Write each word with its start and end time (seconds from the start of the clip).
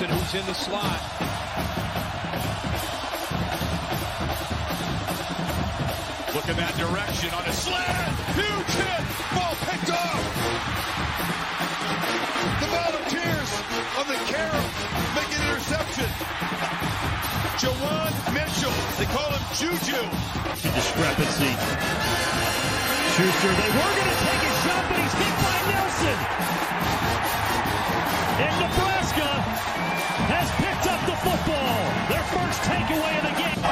Nelson, 0.00 0.18
who's 0.18 0.34
in 0.40 0.46
the 0.46 0.54
slot. 0.54 1.00
Look 6.34 6.48
in 6.48 6.56
that 6.56 6.74
direction 6.78 7.30
on 7.34 7.42
a 7.42 7.52
slant. 7.52 8.14
Huge 8.38 8.74
hit. 8.78 9.02
Ball 9.34 9.54
picked 9.66 9.90
off. 9.90 10.22
The 12.62 12.68
Volunteers 12.78 13.50
on 13.98 14.06
the 14.06 14.18
carry 14.30 14.62
make 15.18 15.30
an 15.34 15.42
interception. 15.50 16.10
Jawan 17.58 18.12
Mitchell. 18.30 18.78
They 19.02 19.08
call 19.10 19.30
him 19.34 19.42
Juju. 19.58 20.02
The 20.62 20.70
discrepancy. 20.78 21.54
Schuster, 23.18 23.50
they 23.50 23.70
were 23.74 23.92
going 23.98 24.10
to 24.14 24.18
take 24.22 24.42
a 24.46 24.54
shot, 24.62 24.82
but 24.86 24.98
he's 25.02 25.16
hit 25.18 25.34
by 25.42 25.58
Nelson. 25.74 26.18
And 28.38 28.97
Nebraska 29.18 29.58
has 30.30 30.46
picked 30.62 30.86
up 30.86 31.00
the 31.10 31.16
football. 31.26 31.78
Their 32.06 32.22
first 32.30 32.58
takeaway 32.70 33.14
of 33.18 33.24
the 33.26 33.34
game. 33.34 33.62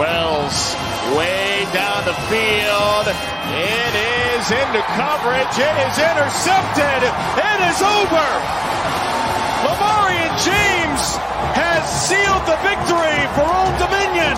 Wells 0.00 0.72
way 1.12 1.68
down 1.76 2.08
the 2.08 2.16
field. 2.32 3.04
It 3.52 3.92
is 3.92 4.44
into 4.48 4.80
coverage. 4.96 5.54
It 5.60 5.76
is 5.76 5.96
intercepted. 6.00 7.00
It 7.04 7.58
is 7.68 7.78
over. 7.84 8.28
Lamarian 9.68 10.32
James 10.40 11.04
has 11.52 11.84
sealed 11.84 12.44
the 12.48 12.56
victory 12.64 13.20
for 13.36 13.44
Old 13.44 13.76
Dominion. 13.76 14.36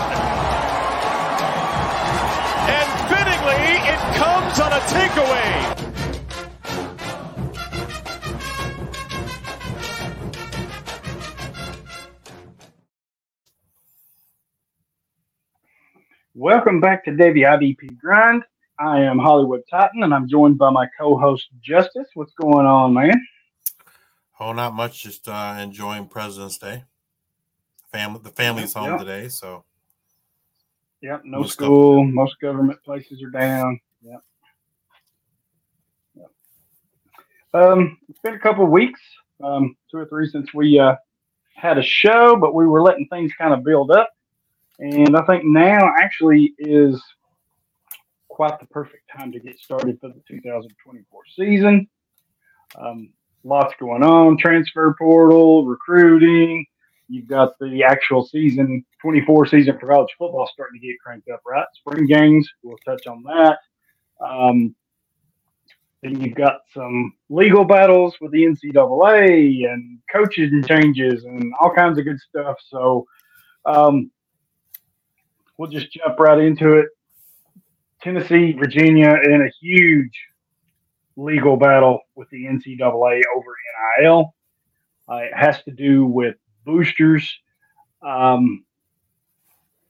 And 2.75 2.87
fittingly, 3.07 3.63
it 3.87 4.01
comes 4.19 4.59
on 4.59 4.73
a 4.75 4.83
takeaway. 4.91 5.86
Welcome 16.39 16.79
back 16.79 17.03
to 17.05 17.11
Devy 17.11 17.47
IDP 17.47 17.97
Grind. 17.97 18.43
I 18.79 18.99
am 18.99 19.17
Hollywood 19.17 19.63
Titan, 19.71 20.03
and 20.03 20.13
I'm 20.13 20.29
joined 20.29 20.59
by 20.59 20.69
my 20.69 20.87
co-host 20.95 21.47
Justice. 21.63 22.05
What's 22.13 22.33
going 22.39 22.67
on, 22.67 22.93
man? 22.93 23.19
Oh, 24.39 24.53
not 24.53 24.75
much. 24.75 25.01
Just 25.01 25.27
uh, 25.27 25.57
enjoying 25.59 26.07
President's 26.07 26.59
Day. 26.59 26.83
Family, 27.91 28.21
the 28.23 28.29
family's 28.29 28.75
home 28.75 28.89
Yep. 28.89 28.99
today, 28.99 29.29
so 29.29 29.63
Yep, 31.01 31.21
no 31.25 31.39
Most 31.39 31.53
school. 31.53 32.03
Most 32.05 32.39
government 32.39 32.83
places 32.83 33.23
are 33.23 33.31
down. 33.31 33.79
Yep. 34.03 34.21
Yep. 36.15 36.31
Um, 37.63 37.97
it's 38.09 38.19
been 38.19 38.35
a 38.35 38.39
couple 38.39 38.63
of 38.63 38.69
weeks, 38.69 39.01
um, 39.43 39.75
two 39.89 39.97
or 39.97 40.05
three 40.05 40.29
since 40.29 40.53
we 40.53 40.77
uh, 40.77 40.97
had 41.55 41.79
a 41.79 41.83
show, 41.83 42.35
but 42.35 42.53
we 42.53 42.67
were 42.67 42.83
letting 42.83 43.07
things 43.07 43.33
kind 43.39 43.55
of 43.55 43.63
build 43.63 43.89
up, 43.89 44.11
and 44.79 45.15
I 45.15 45.23
think 45.23 45.43
now 45.43 45.91
actually 45.97 46.53
is 46.59 47.01
quite 48.29 48.59
the 48.59 48.67
perfect 48.67 49.09
time 49.15 49.31
to 49.31 49.39
get 49.39 49.57
started 49.59 49.99
for 49.99 50.09
the 50.09 50.21
2024 50.27 51.21
season. 51.35 51.87
Um, 52.77 53.09
lots 53.43 53.73
going 53.79 54.03
on: 54.03 54.37
transfer 54.37 54.95
portal, 54.99 55.65
recruiting. 55.65 56.65
You've 57.09 57.27
got 57.27 57.57
the 57.59 57.83
actual 57.83 58.25
season, 58.25 58.85
24 59.01 59.47
season 59.47 59.79
for 59.79 59.87
college 59.87 60.09
football 60.17 60.49
starting 60.51 60.79
to 60.79 60.87
get 60.87 60.99
cranked 60.99 61.29
up, 61.29 61.41
right? 61.47 61.65
Spring 61.73 62.05
games, 62.05 62.49
we'll 62.63 62.77
touch 62.85 63.07
on 63.07 63.23
that. 63.23 63.59
Um, 64.19 64.75
then 66.03 66.21
you've 66.21 66.35
got 66.35 66.59
some 66.73 67.13
legal 67.29 67.63
battles 67.65 68.15
with 68.21 68.31
the 68.31 68.43
NCAA 68.43 69.71
and 69.71 69.99
coaching 70.11 70.63
changes 70.67 71.23
and 71.23 71.53
all 71.59 71.73
kinds 71.73 71.97
of 71.97 72.05
good 72.05 72.19
stuff. 72.19 72.57
So 72.69 73.05
um, 73.65 74.11
we'll 75.57 75.69
just 75.69 75.91
jump 75.91 76.19
right 76.19 76.39
into 76.39 76.77
it. 76.77 76.87
Tennessee, 78.01 78.53
Virginia, 78.53 79.15
in 79.23 79.41
a 79.41 79.51
huge 79.59 80.13
legal 81.15 81.57
battle 81.57 81.99
with 82.15 82.29
the 82.29 82.45
NCAA 82.45 83.21
over 83.35 83.55
NIL. 83.99 84.33
Uh, 85.09 85.15
it 85.15 85.33
has 85.35 85.61
to 85.63 85.71
do 85.71 86.05
with 86.05 86.35
boosters. 86.65 87.27
Um, 88.05 88.65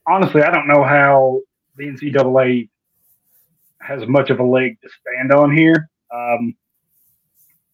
honestly, 0.08 0.42
I 0.42 0.52
don't 0.52 0.68
know 0.68 0.84
how 0.84 1.42
the 1.76 1.86
NCAA 1.86 2.70
has 3.82 4.08
much 4.08 4.30
of 4.30 4.40
a 4.40 4.44
leg 4.44 4.78
to 4.82 4.90
stand 4.90 5.34
on 5.34 5.56
here. 5.56 5.90
Um, 6.14 6.56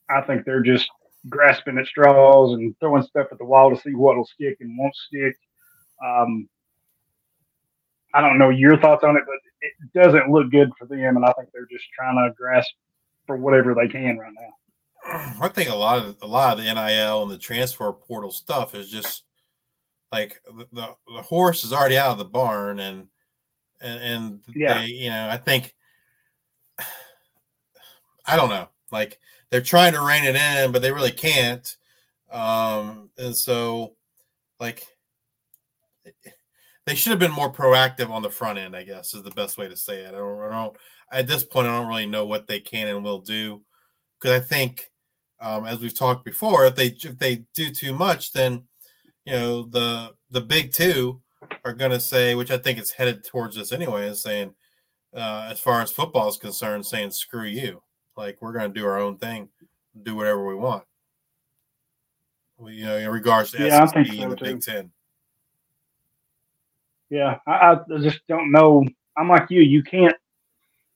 I 0.09 0.21
think 0.21 0.45
they're 0.45 0.63
just 0.63 0.89
grasping 1.29 1.77
at 1.77 1.85
straws 1.85 2.53
and 2.53 2.75
throwing 2.79 3.03
stuff 3.03 3.27
at 3.31 3.37
the 3.37 3.45
wall 3.45 3.73
to 3.73 3.81
see 3.81 3.93
what'll 3.93 4.25
stick 4.25 4.57
and 4.59 4.77
won't 4.77 4.95
stick. 4.95 5.35
Um, 6.03 6.49
I 8.13 8.21
don't 8.21 8.37
know 8.37 8.49
your 8.49 8.77
thoughts 8.77 9.03
on 9.03 9.17
it, 9.17 9.23
but 9.25 9.35
it 9.61 9.93
doesn't 9.93 10.31
look 10.31 10.51
good 10.51 10.71
for 10.77 10.85
them, 10.85 11.17
and 11.17 11.25
I 11.25 11.33
think 11.33 11.49
they're 11.51 11.67
just 11.71 11.85
trying 11.97 12.15
to 12.15 12.33
grasp 12.35 12.71
for 13.25 13.37
whatever 13.37 13.73
they 13.73 13.87
can 13.87 14.17
right 14.17 14.33
now. 14.33 14.53
I 15.41 15.49
think 15.49 15.69
a 15.69 15.75
lot 15.75 15.97
of 15.97 16.17
a 16.21 16.27
lot 16.27 16.57
of 16.57 16.63
the 16.63 16.73
NIL 16.73 17.23
and 17.23 17.31
the 17.31 17.37
transfer 17.37 17.91
portal 17.91 18.31
stuff 18.31 18.73
is 18.75 18.89
just 18.89 19.23
like 20.11 20.41
the, 20.45 20.65
the, 20.71 20.95
the 21.15 21.21
horse 21.21 21.63
is 21.63 21.73
already 21.73 21.97
out 21.97 22.11
of 22.11 22.17
the 22.17 22.25
barn, 22.25 22.79
and 22.79 23.07
and, 23.81 23.99
and 24.01 24.39
Yeah. 24.55 24.81
they, 24.81 24.85
you 24.85 25.09
know, 25.09 25.27
I 25.29 25.37
think 25.37 25.75
I 28.25 28.37
don't 28.37 28.49
know, 28.49 28.69
like 28.91 29.19
they're 29.49 29.61
trying 29.61 29.93
to 29.93 30.01
rein 30.01 30.23
it 30.23 30.35
in, 30.35 30.71
but 30.71 30.81
they 30.81 30.91
really 30.91 31.11
can't, 31.11 31.75
um, 32.31 33.09
and 33.17 33.35
so 33.35 33.95
like 34.59 34.85
they 36.85 36.95
should 36.95 37.11
have 37.11 37.19
been 37.19 37.31
more 37.31 37.51
proactive 37.51 38.09
on 38.09 38.21
the 38.21 38.29
front 38.29 38.59
end. 38.59 38.75
I 38.75 38.83
guess 38.83 39.13
is 39.13 39.23
the 39.23 39.31
best 39.31 39.57
way 39.57 39.67
to 39.69 39.77
say 39.77 40.01
it. 40.01 40.09
I 40.09 40.17
don't, 40.17 40.41
I 40.41 40.49
don't 40.49 40.77
at 41.11 41.27
this 41.27 41.43
point, 41.43 41.67
I 41.67 41.77
don't 41.77 41.87
really 41.87 42.07
know 42.07 42.25
what 42.25 42.47
they 42.47 42.59
can 42.59 42.87
and 42.87 43.03
will 43.03 43.19
do 43.19 43.61
because 44.19 44.41
I 44.41 44.43
think 44.43 44.89
um, 45.39 45.65
as 45.65 45.79
we've 45.79 45.97
talked 45.97 46.25
before, 46.25 46.65
if 46.65 46.75
they 46.75 46.87
if 46.87 47.17
they 47.19 47.45
do 47.53 47.69
too 47.69 47.93
much, 47.93 48.31
then 48.33 48.63
you 49.25 49.33
know 49.33 49.63
the 49.63 50.11
the 50.31 50.41
big 50.41 50.71
two 50.71 51.21
are 51.65 51.73
going 51.73 51.91
to 51.91 51.99
say, 51.99 52.35
which 52.35 52.51
I 52.51 52.57
think 52.57 52.79
is 52.79 52.91
headed 52.91 53.23
towards 53.23 53.55
this 53.55 53.71
anyway, 53.71 54.07
is 54.07 54.21
saying 54.21 54.53
uh, 55.13 55.49
as 55.51 55.59
far 55.59 55.81
as 55.81 55.91
football 55.91 56.29
is 56.29 56.37
concerned, 56.37 56.85
saying 56.85 57.11
screw 57.11 57.45
you, 57.45 57.83
like 58.15 58.37
we're 58.41 58.53
going 58.53 58.73
to 58.73 58.79
do 58.79 58.85
our 58.85 58.97
own 58.97 59.17
thing, 59.17 59.49
do 60.01 60.15
whatever 60.15 60.47
we 60.47 60.55
want. 60.55 60.83
We, 62.57 62.75
you 62.75 62.85
know, 62.85 62.97
in 62.97 63.09
regards 63.09 63.51
to 63.51 63.65
Yeah, 63.65 63.85
SEC 63.85 64.07
so, 64.07 64.23
and 64.23 64.31
the 64.31 64.35
too. 64.37 64.45
Big 64.45 64.61
Ten. 64.61 64.91
Yeah, 67.13 67.37
I, 67.45 67.73
I 67.73 67.99
just 67.99 68.21
don't 68.27 68.51
know. 68.51 68.83
I'm 69.15 69.29
like 69.29 69.51
you. 69.51 69.61
You 69.61 69.83
can't 69.83 70.15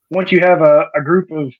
once 0.10 0.32
you 0.32 0.40
have 0.40 0.62
a, 0.64 0.88
a 0.96 1.02
group 1.02 1.30
of 1.30 1.54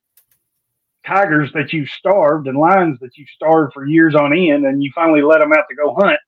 tigers 1.06 1.52
that 1.54 1.74
you've 1.74 1.90
starved 1.90 2.48
and 2.48 2.58
lions 2.58 2.98
that 3.02 3.18
you've 3.18 3.30
starved 3.30 3.74
for 3.74 3.86
years 3.86 4.16
on 4.16 4.34
end, 4.34 4.66
and 4.66 4.84
you 4.84 4.92
finally 4.96 5.22
let 5.22 5.40
them 5.42 5.54
out 5.54 5.66
to 5.70 5.76
go 5.76 5.94
hunt. 5.94 6.20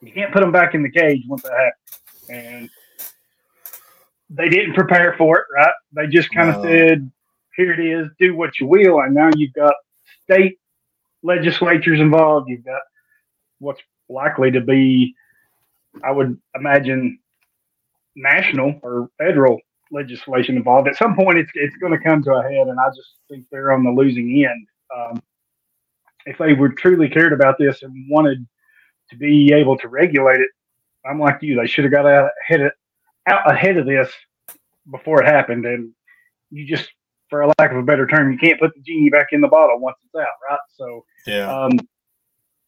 You 0.00 0.12
can't 0.12 0.32
put 0.32 0.40
them 0.40 0.50
back 0.50 0.74
in 0.74 0.82
the 0.82 0.90
cage 0.90 1.24
once 1.28 1.42
that 1.42 1.52
happens. 1.52 1.74
And 2.30 2.70
they 4.30 4.48
didn't 4.48 4.74
prepare 4.74 5.14
for 5.18 5.40
it, 5.40 5.44
right? 5.54 5.74
They 5.92 6.06
just 6.06 6.32
kind 6.32 6.48
of 6.48 6.56
No. 6.56 6.62
said, 6.62 7.10
"Here 7.56 7.72
it 7.74 7.80
is, 7.80 8.08
do 8.18 8.34
what 8.34 8.58
you 8.60 8.66
will." 8.66 9.00
And 9.02 9.14
now 9.14 9.30
you've 9.36 9.52
got 9.52 9.74
state 10.22 10.58
legislatures 11.22 12.00
involved. 12.00 12.48
You've 12.48 12.64
got 12.64 12.80
what's 13.58 13.82
likely 14.08 14.50
to 14.52 14.62
be, 14.62 15.14
I 16.02 16.12
would 16.12 16.40
imagine, 16.54 17.18
national 18.16 18.78
or 18.82 19.08
federal 19.18 19.60
legislation 19.90 20.56
involved. 20.56 20.88
At 20.88 20.96
some 20.96 21.14
point, 21.14 21.38
it's 21.38 21.50
it's 21.54 21.76
going 21.76 21.92
to 21.92 21.98
come 21.98 22.22
to 22.24 22.32
a 22.32 22.42
head, 22.42 22.68
and 22.68 22.78
I 22.78 22.88
just 22.88 23.10
think 23.28 23.46
they're 23.50 23.72
on 23.72 23.84
the 23.84 23.90
losing 23.90 24.44
end. 24.44 24.66
Um, 24.96 25.22
if 26.26 26.38
they 26.38 26.52
were 26.52 26.70
truly 26.70 27.08
cared 27.08 27.32
about 27.32 27.58
this 27.58 27.82
and 27.82 28.10
wanted 28.10 28.46
to 29.10 29.16
be 29.16 29.52
able 29.52 29.76
to 29.78 29.88
regulate 29.88 30.40
it, 30.40 30.50
I'm 31.04 31.18
like 31.18 31.42
you. 31.42 31.56
They 31.56 31.66
should 31.66 31.84
have 31.84 31.92
got 31.92 32.06
out 32.06 32.30
ahead 32.42 32.60
of, 32.62 32.72
out 33.26 33.50
ahead 33.50 33.76
of 33.76 33.86
this 33.86 34.10
before 34.90 35.22
it 35.22 35.26
happened. 35.26 35.66
And 35.66 35.92
you 36.50 36.66
just, 36.66 36.90
for 37.28 37.42
a 37.42 37.52
lack 37.58 37.72
of 37.72 37.76
a 37.76 37.82
better 37.82 38.06
term, 38.06 38.32
you 38.32 38.38
can't 38.38 38.60
put 38.60 38.74
the 38.74 38.80
genie 38.82 39.10
back 39.10 39.28
in 39.32 39.40
the 39.40 39.48
bottle 39.48 39.80
once 39.80 39.96
it's 40.04 40.14
out, 40.14 40.28
right? 40.48 40.58
So, 40.76 41.04
Yeah, 41.26 41.52
um, 41.52 41.72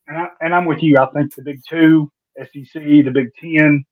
and, 0.06 0.18
I, 0.18 0.28
and 0.40 0.54
I'm 0.54 0.64
with 0.64 0.82
you. 0.82 0.98
I 0.98 1.06
think 1.12 1.34
the 1.34 1.42
Big 1.42 1.60
Two, 1.68 2.10
SEC, 2.38 2.82
the 2.82 3.10
Big 3.12 3.28
Ten, 3.40 3.84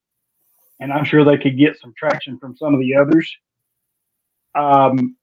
and 0.82 0.92
I'm 0.92 1.04
sure 1.04 1.24
they 1.24 1.38
could 1.38 1.56
get 1.56 1.80
some 1.80 1.94
traction 1.96 2.38
from 2.40 2.56
some 2.56 2.74
of 2.74 2.80
the 2.80 2.96
others. 2.96 3.32
Um, 4.56 5.16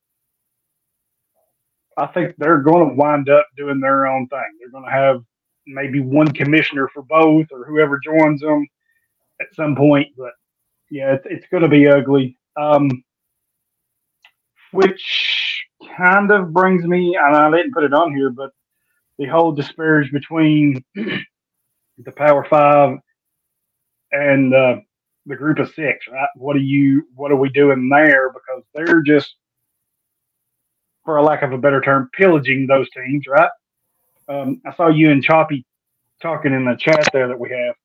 I 1.97 2.07
think 2.07 2.35
they're 2.37 2.61
going 2.61 2.87
to 2.87 2.95
wind 2.95 3.27
up 3.27 3.45
doing 3.57 3.81
their 3.81 4.07
own 4.07 4.25
thing. 4.29 4.39
They're 4.59 4.71
going 4.71 4.85
to 4.85 4.91
have 4.91 5.21
maybe 5.67 5.99
one 5.99 6.31
commissioner 6.31 6.87
for 6.93 7.03
both, 7.03 7.47
or 7.51 7.65
whoever 7.65 7.99
joins 7.99 8.39
them 8.39 8.65
at 9.41 9.53
some 9.53 9.75
point. 9.75 10.07
But 10.17 10.31
yeah, 10.89 11.15
it's, 11.15 11.27
it's 11.29 11.47
going 11.51 11.63
to 11.63 11.69
be 11.69 11.89
ugly. 11.89 12.37
Um, 12.55 13.03
which 14.71 15.61
kind 15.97 16.31
of 16.31 16.53
brings 16.53 16.85
me, 16.85 17.17
and 17.21 17.35
I 17.35 17.51
didn't 17.51 17.73
put 17.73 17.83
it 17.83 17.93
on 17.93 18.15
here, 18.15 18.29
but 18.29 18.51
the 19.17 19.25
whole 19.25 19.51
disparage 19.51 20.09
between 20.13 20.81
the 20.95 22.11
Power 22.15 22.45
Five 22.49 22.99
and 24.13 24.55
uh, 24.55 24.75
the 25.29 25.37
Group 25.37 25.59
of 25.59 25.69
Six, 25.69 26.07
right? 26.11 26.29
What 26.35 26.57
are 26.57 26.61
you? 26.61 27.03
What 27.15 27.31
are 27.31 27.37
we 27.37 27.49
doing 27.51 27.89
there? 27.89 28.31
Because 28.33 28.63
they're 28.75 29.03
just, 29.03 29.35
for 31.05 31.17
a 31.17 31.23
lack 31.23 31.43
of 31.43 31.53
a 31.53 31.59
better 31.59 31.81
term, 31.81 32.09
pillaging 32.13 32.67
those 32.67 32.89
teams, 32.91 33.25
right? 33.27 33.51
Um, 34.29 34.61
I 34.65 34.75
saw 34.75 34.89
you 34.89 35.11
and 35.11 35.23
Choppy 35.23 35.65
talking 36.21 36.53
in 36.53 36.65
the 36.65 36.75
chat 36.77 37.09
there 37.13 37.27
that 37.29 37.39
we 37.39 37.49
have. 37.51 37.75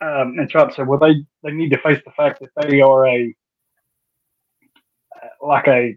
Um, 0.00 0.38
and 0.38 0.50
Chop 0.50 0.74
said, 0.74 0.86
well, 0.88 0.98
they, 0.98 1.14
they 1.42 1.52
need 1.52 1.70
to 1.70 1.78
face 1.78 2.00
the 2.04 2.12
fact 2.12 2.40
that 2.40 2.50
they 2.68 2.80
are 2.82 3.06
a 3.08 3.34
like 5.42 5.68
a 5.68 5.96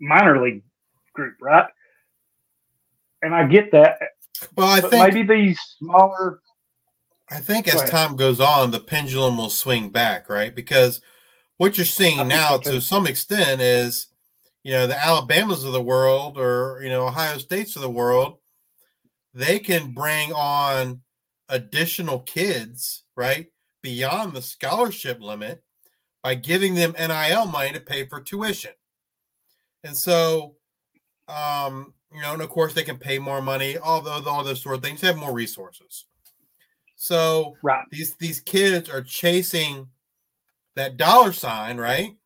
minor 0.00 0.42
league 0.42 0.62
group, 1.14 1.36
right? 1.40 1.66
And 3.22 3.34
I 3.34 3.46
get 3.46 3.72
that. 3.72 3.98
Well, 4.56 4.68
I 4.68 4.80
but 4.80 4.90
think 4.90 5.14
maybe 5.14 5.22
these 5.22 5.60
smaller. 5.78 6.40
I 7.34 7.40
think 7.40 7.66
as 7.66 7.90
time 7.90 8.14
goes 8.14 8.38
on, 8.38 8.70
the 8.70 8.78
pendulum 8.78 9.36
will 9.36 9.50
swing 9.50 9.90
back, 9.90 10.28
right? 10.28 10.54
Because 10.54 11.00
what 11.56 11.76
you're 11.76 11.84
seeing 11.84 12.28
now, 12.28 12.58
to 12.58 12.80
some 12.80 13.06
extent, 13.06 13.60
is 13.60 14.06
you 14.62 14.72
know 14.72 14.86
the 14.86 15.04
Alabamas 15.04 15.64
of 15.64 15.72
the 15.72 15.82
world, 15.82 16.38
or 16.38 16.80
you 16.82 16.88
know 16.88 17.06
Ohio 17.06 17.38
States 17.38 17.74
of 17.74 17.82
the 17.82 17.90
world, 17.90 18.38
they 19.34 19.58
can 19.58 19.92
bring 19.92 20.32
on 20.32 21.00
additional 21.48 22.20
kids, 22.20 23.02
right, 23.16 23.46
beyond 23.82 24.32
the 24.32 24.42
scholarship 24.42 25.20
limit 25.20 25.62
by 26.22 26.36
giving 26.36 26.74
them 26.74 26.94
NIL 26.98 27.46
money 27.46 27.72
to 27.72 27.80
pay 27.80 28.06
for 28.06 28.20
tuition. 28.20 28.72
And 29.82 29.96
so, 29.96 30.54
um, 31.28 31.94
you 32.12 32.22
know, 32.22 32.32
and 32.32 32.42
of 32.42 32.48
course 32.48 32.74
they 32.74 32.84
can 32.84 32.96
pay 32.96 33.18
more 33.18 33.42
money, 33.42 33.76
although 33.76 34.22
all 34.24 34.44
those 34.44 34.62
sort 34.62 34.76
of 34.76 34.82
things 34.82 35.00
have 35.02 35.16
more 35.16 35.34
resources. 35.34 36.06
So 36.96 37.56
Right. 37.62 37.84
these 37.90 38.14
these 38.16 38.40
kids 38.40 38.88
are 38.88 39.02
chasing 39.02 39.88
that 40.76 40.96
dollar 40.96 41.32
sign, 41.32 41.76
right? 41.78 42.16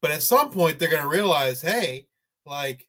But 0.00 0.10
at 0.12 0.22
some 0.22 0.50
point 0.50 0.78
they're 0.78 0.88
going 0.90 1.02
to 1.02 1.08
realize, 1.08 1.60
hey, 1.60 2.06
like 2.46 2.88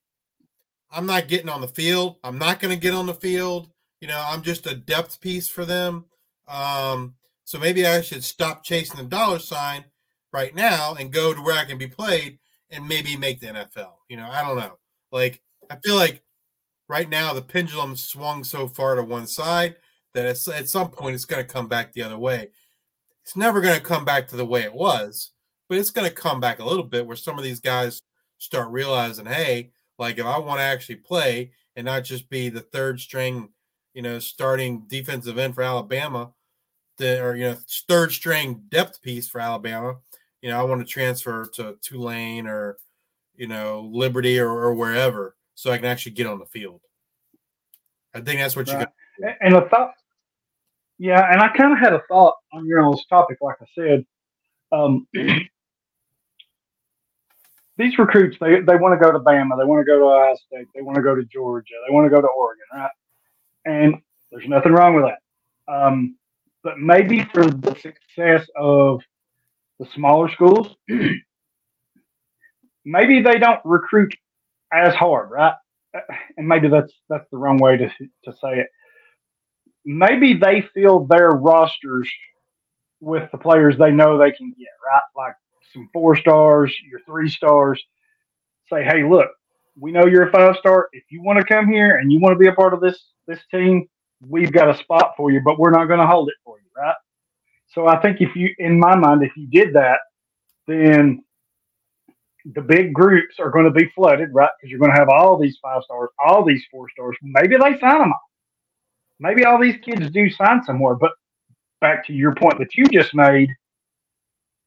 I'm 0.91 1.05
not 1.05 1.27
getting 1.27 1.49
on 1.49 1.61
the 1.61 1.67
field. 1.67 2.17
I'm 2.23 2.37
not 2.37 2.59
going 2.59 2.73
to 2.73 2.79
get 2.79 2.93
on 2.93 3.05
the 3.05 3.13
field. 3.13 3.69
You 4.01 4.07
know, 4.07 4.23
I'm 4.27 4.41
just 4.41 4.65
a 4.67 4.75
depth 4.75 5.19
piece 5.21 5.47
for 5.47 5.65
them. 5.65 6.05
Um, 6.47 7.15
so 7.43 7.59
maybe 7.59 7.85
I 7.85 8.01
should 8.01 8.23
stop 8.23 8.63
chasing 8.63 8.97
the 8.97 9.03
dollar 9.03 9.39
sign 9.39 9.85
right 10.31 10.53
now 10.55 10.95
and 10.95 11.11
go 11.11 11.33
to 11.33 11.41
where 11.41 11.57
I 11.57 11.65
can 11.65 11.77
be 11.77 11.87
played 11.87 12.39
and 12.69 12.87
maybe 12.87 13.17
make 13.17 13.39
the 13.39 13.47
NFL. 13.47 13.93
You 14.07 14.17
know, 14.17 14.29
I 14.31 14.41
don't 14.41 14.57
know. 14.57 14.77
Like 15.11 15.41
I 15.69 15.75
feel 15.83 15.95
like 15.95 16.23
right 16.87 17.09
now 17.09 17.33
the 17.33 17.41
pendulum 17.41 17.95
swung 17.95 18.43
so 18.43 18.67
far 18.67 18.95
to 18.95 19.03
one 19.03 19.27
side 19.27 19.75
that 20.13 20.25
it's, 20.25 20.47
at 20.47 20.69
some 20.69 20.89
point 20.89 21.15
it's 21.15 21.25
going 21.25 21.45
to 21.45 21.53
come 21.53 21.67
back 21.67 21.93
the 21.93 22.03
other 22.03 22.17
way. 22.17 22.49
It's 23.23 23.35
never 23.35 23.61
going 23.61 23.75
to 23.75 23.83
come 23.83 24.05
back 24.05 24.27
to 24.29 24.35
the 24.35 24.45
way 24.45 24.63
it 24.63 24.73
was, 24.73 25.31
but 25.67 25.77
it's 25.77 25.91
going 25.91 26.09
to 26.09 26.15
come 26.15 26.39
back 26.39 26.59
a 26.59 26.65
little 26.65 26.83
bit 26.83 27.05
where 27.05 27.15
some 27.15 27.37
of 27.37 27.43
these 27.43 27.59
guys 27.59 28.01
start 28.37 28.69
realizing, 28.69 29.25
hey, 29.25 29.71
like 29.97 30.17
if 30.17 30.25
I 30.25 30.39
want 30.39 30.59
to 30.59 30.63
actually 30.63 30.95
play 30.95 31.51
and 31.75 31.85
not 31.85 32.03
just 32.03 32.29
be 32.29 32.49
the 32.49 32.61
third 32.61 32.99
string, 32.99 33.49
you 33.93 34.01
know, 34.01 34.19
starting 34.19 34.85
defensive 34.87 35.37
end 35.37 35.55
for 35.55 35.61
Alabama, 35.61 36.31
the, 36.97 37.21
or 37.23 37.35
you 37.35 37.45
know, 37.45 37.57
third 37.87 38.11
string 38.11 38.63
depth 38.69 39.01
piece 39.01 39.27
for 39.27 39.39
Alabama, 39.41 39.97
you 40.41 40.49
know, 40.49 40.59
I 40.59 40.63
want 40.63 40.81
to 40.81 40.87
transfer 40.87 41.45
to 41.55 41.75
Tulane 41.81 42.47
or 42.47 42.77
you 43.35 43.47
know 43.47 43.89
Liberty 43.91 44.39
or, 44.39 44.49
or 44.49 44.73
wherever 44.73 45.35
so 45.55 45.71
I 45.71 45.77
can 45.77 45.85
actually 45.85 46.13
get 46.13 46.27
on 46.27 46.39
the 46.39 46.45
field. 46.45 46.81
I 48.13 48.21
think 48.21 48.39
that's 48.39 48.55
what 48.55 48.67
you 48.67 48.73
got. 48.73 48.93
And 49.41 49.55
a 49.55 49.67
thought, 49.69 49.93
yeah, 50.99 51.31
and 51.31 51.41
I 51.41 51.47
kind 51.49 51.71
of 51.73 51.79
had 51.79 51.93
a 51.93 52.01
thought 52.09 52.35
on 52.53 52.67
your 52.67 52.81
all's 52.83 53.05
topic, 53.05 53.37
like 53.41 53.55
I 53.61 53.65
said. 53.73 54.05
Um, 54.71 55.07
these 57.77 57.97
recruits, 57.97 58.37
they, 58.41 58.59
they 58.59 58.75
want 58.75 58.99
to 58.99 59.03
go 59.03 59.11
to 59.11 59.19
Bama, 59.19 59.57
they 59.57 59.65
want 59.65 59.79
to 59.79 59.85
go 59.85 59.97
to 59.97 60.05
Ohio 60.05 60.35
State, 60.35 60.67
they 60.75 60.81
want 60.81 60.97
to 60.97 61.01
go 61.01 61.15
to 61.15 61.23
Georgia, 61.23 61.75
they 61.87 61.93
want 61.93 62.05
to 62.05 62.09
go 62.09 62.21
to 62.21 62.27
Oregon, 62.27 62.65
right? 62.73 62.91
And 63.65 63.95
there's 64.31 64.47
nothing 64.47 64.73
wrong 64.73 64.95
with 64.95 65.05
that. 65.05 65.73
Um, 65.73 66.17
but 66.63 66.77
maybe 66.79 67.23
for 67.33 67.45
the 67.45 67.75
success 67.75 68.47
of 68.57 69.01
the 69.79 69.87
smaller 69.95 70.29
schools, 70.29 70.75
maybe 72.85 73.21
they 73.21 73.39
don't 73.39 73.61
recruit 73.63 74.13
as 74.73 74.93
hard, 74.93 75.31
right? 75.31 75.55
And 76.37 76.47
maybe 76.47 76.67
that's 76.69 76.93
that's 77.09 77.25
the 77.31 77.37
wrong 77.37 77.57
way 77.57 77.77
to 77.77 77.87
to 77.87 78.33
say 78.33 78.59
it 78.59 78.67
maybe 79.89 80.35
they 80.35 80.61
fill 80.73 81.05
their 81.05 81.29
rosters 81.29 82.07
with 82.99 83.29
the 83.31 83.37
players 83.37 83.75
they 83.77 83.91
know 83.91 84.17
they 84.17 84.31
can 84.31 84.53
get, 84.57 84.67
right? 84.85 85.01
Like 85.15 85.33
some 85.73 85.89
four 85.91 86.15
stars, 86.15 86.75
your 86.89 86.99
three 87.07 87.29
stars. 87.29 87.81
Say, 88.71 88.83
hey, 88.83 89.03
look, 89.03 89.29
we 89.79 89.91
know 89.91 90.05
you're 90.05 90.27
a 90.27 90.31
five 90.31 90.57
star. 90.57 90.89
If 90.93 91.03
you 91.09 91.23
want 91.23 91.39
to 91.39 91.45
come 91.45 91.67
here 91.67 91.97
and 91.97 92.11
you 92.11 92.19
want 92.19 92.33
to 92.33 92.39
be 92.39 92.47
a 92.47 92.53
part 92.53 92.75
of 92.75 92.81
this 92.81 93.03
this 93.27 93.39
team, 93.49 93.87
we've 94.27 94.51
got 94.51 94.69
a 94.69 94.77
spot 94.77 95.13
for 95.17 95.31
you, 95.31 95.41
but 95.43 95.57
we're 95.57 95.71
not 95.71 95.85
going 95.85 95.99
to 95.99 96.07
hold 96.07 96.29
it 96.29 96.35
for 96.45 96.57
you, 96.59 96.67
right? 96.77 96.95
So 97.73 97.87
I 97.87 97.99
think 97.99 98.21
if 98.21 98.35
you, 98.35 98.49
in 98.59 98.79
my 98.79 98.95
mind, 98.95 99.23
if 99.23 99.31
you 99.35 99.47
did 99.47 99.73
that, 99.73 99.99
then 100.67 101.23
the 102.53 102.61
big 102.61 102.93
groups 102.93 103.35
are 103.39 103.49
going 103.49 103.65
to 103.65 103.71
be 103.71 103.89
flooded, 103.95 104.29
right? 104.33 104.49
Because 104.59 104.69
you're 104.69 104.79
going 104.79 104.91
to 104.93 104.99
have 104.99 105.09
all 105.09 105.37
these 105.39 105.57
five 105.61 105.83
stars, 105.83 106.09
all 106.23 106.43
these 106.43 106.63
four 106.71 106.89
stars. 106.91 107.15
Maybe 107.23 107.55
they 107.57 107.79
sign 107.79 107.99
them 107.99 108.13
all 108.13 108.28
maybe 109.19 109.45
all 109.45 109.59
these 109.59 109.77
kids 109.83 110.09
do 110.11 110.29
sign 110.29 110.63
somewhere. 110.63 110.95
But 110.95 111.11
back 111.81 112.05
to 112.07 112.13
your 112.13 112.35
point 112.35 112.59
that 112.59 112.75
you 112.75 112.85
just 112.85 113.13
made, 113.13 113.49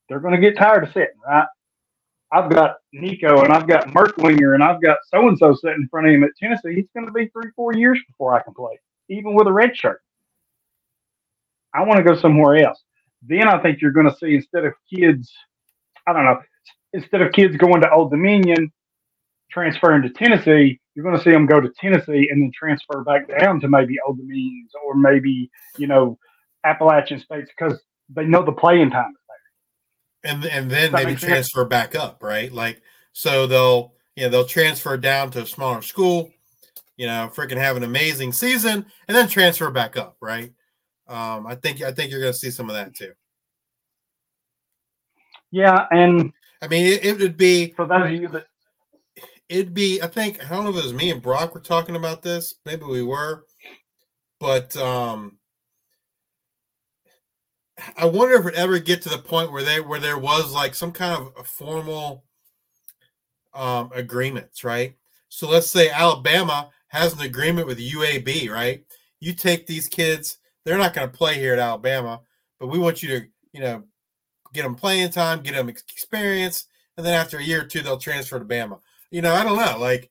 they're 0.09 0.21
going 0.21 0.35
to 0.35 0.41
get 0.41 0.57
tired 0.57 0.85
of 0.85 0.93
sitting, 0.93 1.19
right? 1.27 1.47
I've 2.33 2.51
got 2.51 2.77
Nico 2.95 3.43
and 3.45 3.53
I've 3.53 3.69
got 3.69 3.89
Merklinger 3.89 4.55
and 4.55 4.63
I've 4.63 4.83
got 4.83 4.99
so 5.11 5.29
and 5.29 5.39
so 5.39 5.55
sitting 5.55 5.83
in 5.83 5.89
front 5.89 6.09
of 6.09 6.15
him 6.15 6.25
at 6.25 6.31
Tennessee. 6.39 6.81
It's 6.81 6.91
going 6.95 7.07
to 7.07 7.13
be 7.13 7.29
three, 7.29 7.51
four 7.55 7.75
years 7.75 8.01
before 8.09 8.35
I 8.35 8.43
can 8.43 8.55
play, 8.55 8.81
even 9.11 9.35
with 9.35 9.47
a 9.47 9.53
red 9.53 9.77
shirt. 9.77 10.01
I 11.75 11.83
want 11.85 11.99
to 11.99 12.05
go 12.05 12.19
somewhere 12.19 12.57
else. 12.57 12.83
Then 13.23 13.49
I 13.49 13.61
think 13.63 13.81
you're 13.81 13.93
going 13.93 14.09
to 14.09 14.17
see 14.17 14.35
instead 14.35 14.65
of 14.65 14.73
kids, 14.93 15.33
I 16.07 16.13
don't 16.13 16.25
know, 16.25 16.41
instead 16.95 17.21
of 17.23 17.33
kids 17.33 17.57
going 17.57 17.83
to 17.83 17.91
Old 17.91 18.11
Dominion, 18.11 18.73
transferring 19.51 20.03
to 20.03 20.11
Tennessee, 20.11 20.81
you're 20.95 21.05
going 21.05 21.17
to 21.17 21.23
see 21.23 21.31
them 21.31 21.47
go 21.47 21.61
to 21.61 21.71
Tennessee 21.81 22.29
and 22.31 22.43
then 22.43 22.53
transfer 22.55 23.03
back 23.03 23.29
down 23.39 23.61
to 23.61 23.69
maybe 23.69 23.97
Old 24.07 24.19
Dominions 24.19 24.71
or 24.85 24.95
maybe 24.95 25.51
you 25.79 25.87
know 25.87 26.19
Appalachian 26.65 27.19
states 27.19 27.51
because 27.57 27.81
they 28.15 28.25
know 28.25 28.45
the 28.45 28.53
playing 28.53 28.91
time. 28.91 29.15
and 30.25 30.45
and 30.45 30.71
then 30.71 30.93
maybe 30.93 31.07
makes 31.07 31.21
sense. 31.21 31.31
transfer 31.31 31.65
back 31.65 31.95
up, 31.95 32.23
right? 32.23 32.53
Like 32.53 32.83
so 33.13 33.47
they'll 33.47 33.95
you 34.17 34.25
know 34.25 34.29
they'll 34.29 34.45
transfer 34.45 34.97
down 34.97 35.31
to 35.33 35.43
a 35.43 35.47
smaller 35.47 35.83
school, 35.83 36.31
you 36.97 37.07
know, 37.07 37.31
freaking 37.35 37.57
have 37.57 37.77
an 37.77 37.83
amazing 37.83 38.33
season, 38.33 38.87
and 39.09 39.17
then 39.17 39.29
transfer 39.29 39.71
back 39.71 39.97
up, 39.97 40.17
right? 40.21 40.53
Um, 41.09 41.47
I 41.47 41.55
think 41.55 41.83
I 41.83 41.93
think 41.93 42.11
you're 42.11 42.21
going 42.21 42.33
to 42.33 42.39
see 42.39 42.51
some 42.51 42.69
of 42.69 42.77
that 42.77 42.95
too. 42.95 43.13
Yeah, 45.51 45.87
and 45.91 46.33
I 46.63 46.69
mean, 46.69 46.87
it, 46.87 47.05
it 47.05 47.19
would 47.19 47.37
be 47.37 47.73
for 47.73 47.87
those 47.87 48.07
of 48.07 48.13
you 48.13 48.29
that 48.29 48.47
it'd 49.53 49.75
be 49.75 50.01
I 50.01 50.07
think 50.07 50.45
I 50.45 50.49
don't 50.49 50.65
know 50.65 50.71
if 50.71 50.77
it 50.77 50.85
was 50.85 50.95
me 50.95 51.11
and 51.11 51.21
Brock 51.21 51.55
were 51.55 51.61
talking 51.61 51.95
about 51.95 52.23
this. 52.23 52.55
Maybe 52.65 52.85
we 52.85 53.03
were, 53.03 53.45
but 54.41 54.75
um, 54.77 55.39
I 57.97 58.07
wonder 58.07 58.35
if 58.35 58.47
it 58.47 58.55
ever 58.55 58.79
get 58.79 59.03
to 59.03 59.11
the 59.11 59.19
point 59.19 59.53
where 59.53 59.63
they 59.63 59.81
where 59.81 60.01
there 60.01 60.19
was 60.19 60.53
like 60.53 60.75
some 60.75 60.93
kind 60.93 61.29
of 61.37 61.47
formal 61.47 62.25
um, 63.55 63.91
agreements, 63.95 64.65
right? 64.65 64.95
So 65.29 65.49
let's 65.49 65.71
say 65.71 65.91
Alabama 65.91 66.71
has 66.89 67.13
an 67.13 67.21
agreement 67.21 67.67
with 67.67 67.79
UAB, 67.79 68.51
right? 68.51 68.85
You 69.21 69.35
take 69.35 69.67
these 69.67 69.87
kids; 69.87 70.39
they're 70.65 70.79
not 70.79 70.95
going 70.95 71.11
to 71.11 71.17
play 71.17 71.35
here 71.35 71.53
at 71.53 71.59
Alabama, 71.59 72.23
but 72.59 72.69
we 72.69 72.79
want 72.79 73.03
you 73.03 73.09
to, 73.21 73.27
you 73.53 73.61
know, 73.61 73.85
get 74.55 74.63
them 74.63 74.75
playing 74.75 75.11
time, 75.11 75.43
get 75.43 75.55
them 75.55 75.69
experience, 75.69 76.67
and 76.97 77.05
then 77.05 77.15
after 77.15 77.37
a 77.37 77.43
year 77.43 77.63
or 77.63 77.67
two, 77.67 77.83
they'll 77.83 77.99
transfer 77.99 78.39
to 78.39 78.45
Bama. 78.47 78.79
You 79.13 79.21
know, 79.21 79.35
I 79.35 79.45
don't 79.45 79.59
know, 79.59 79.79
like 79.79 80.11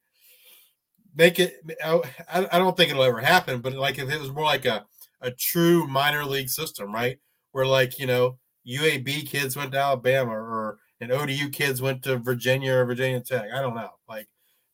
make 1.15 1.39
it. 1.39 1.55
Oh, 1.84 2.03
I, 2.31 2.48
I 2.51 2.60
don't 2.60 2.77
think 2.77 2.91
it'll 2.91 3.03
ever 3.03 3.20
happen, 3.20 3.60
but 3.60 3.74
like 3.74 3.98
if 3.98 4.10
it 4.12 4.20
was 4.22 4.31
more 4.31 4.46
like 4.46 4.65
a 4.65 4.86
a 5.22 5.31
true 5.31 5.88
minor 5.88 6.24
league 6.24 6.50
system, 6.50 6.93
right? 6.93 7.17
Where 7.51 7.65
like 7.65 7.98
you 7.98 8.05
know 8.05 8.38
UAB 8.67 9.27
kids 9.27 9.55
went 9.55 9.72
to 9.72 9.79
Alabama 9.79 10.31
or 10.31 10.77
and 11.01 11.12
ODU 11.12 11.50
kids 11.50 11.81
went 11.81 12.03
to 12.03 12.17
Virginia 12.17 12.75
or 12.75 12.86
Virginia 12.86 13.20
Tech. 13.20 13.50
I 13.51 13.60
don't 13.60 13.74
know, 13.74 13.89
like 14.08 14.27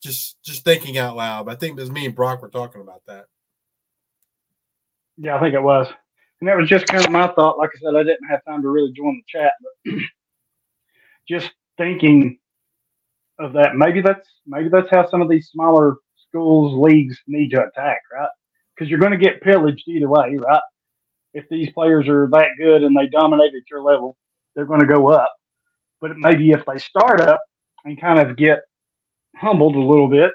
just 0.03 0.43
just 0.43 0.65
thinking 0.65 0.97
out 0.97 1.15
loud. 1.15 1.47
I 1.47 1.55
think 1.55 1.77
it 1.77 1.81
was 1.81 1.89
me 1.89 2.05
and 2.05 2.15
Brock 2.15 2.41
were 2.41 2.49
talking 2.49 2.81
about 2.81 3.03
that. 3.07 3.27
yeah, 5.15 5.37
I 5.37 5.39
think 5.39 5.53
it 5.55 5.63
was, 5.63 5.87
and 6.41 6.49
that 6.49 6.57
was 6.57 6.67
just 6.67 6.85
kind 6.87 7.05
of 7.05 7.11
my 7.11 7.27
thought. 7.27 7.57
Like 7.57 7.69
I 7.77 7.79
said, 7.79 7.95
I 7.95 8.03
didn't 8.03 8.27
have 8.29 8.43
time 8.43 8.61
to 8.61 8.67
really 8.67 8.91
join 8.91 9.15
the 9.15 9.39
chat, 9.39 9.53
but 9.85 9.93
just 11.29 11.49
thinking 11.77 12.39
of 13.39 13.53
that. 13.53 13.75
Maybe 13.75 14.01
that's 14.01 14.27
maybe 14.47 14.69
that's 14.69 14.89
how 14.91 15.09
some 15.09 15.21
of 15.21 15.29
these 15.29 15.49
smaller 15.49 15.97
schools 16.29 16.73
leagues 16.79 17.17
need 17.27 17.49
to 17.51 17.61
attack, 17.65 18.01
right? 18.13 18.29
Because 18.75 18.89
you're 18.89 18.99
going 18.99 19.13
to 19.13 19.17
get 19.17 19.41
pillaged 19.41 19.83
either 19.87 20.09
way, 20.09 20.37
right? 20.37 20.59
if 21.33 21.49
these 21.49 21.71
players 21.73 22.07
are 22.09 22.29
that 22.31 22.49
good 22.59 22.83
and 22.83 22.97
they 22.97 23.07
dominate 23.07 23.55
at 23.55 23.69
your 23.71 23.83
level, 23.83 24.17
they're 24.55 24.65
going 24.67 24.81
to 24.81 24.87
go 24.87 25.09
up. 25.09 25.33
But 26.01 26.17
maybe 26.17 26.51
if 26.51 26.63
they 26.65 26.79
start 26.79 27.21
up 27.21 27.41
and 27.85 27.99
kind 27.99 28.19
of 28.19 28.37
get 28.37 28.59
humbled 29.37 29.75
a 29.75 29.81
little 29.81 30.09
bit 30.09 30.31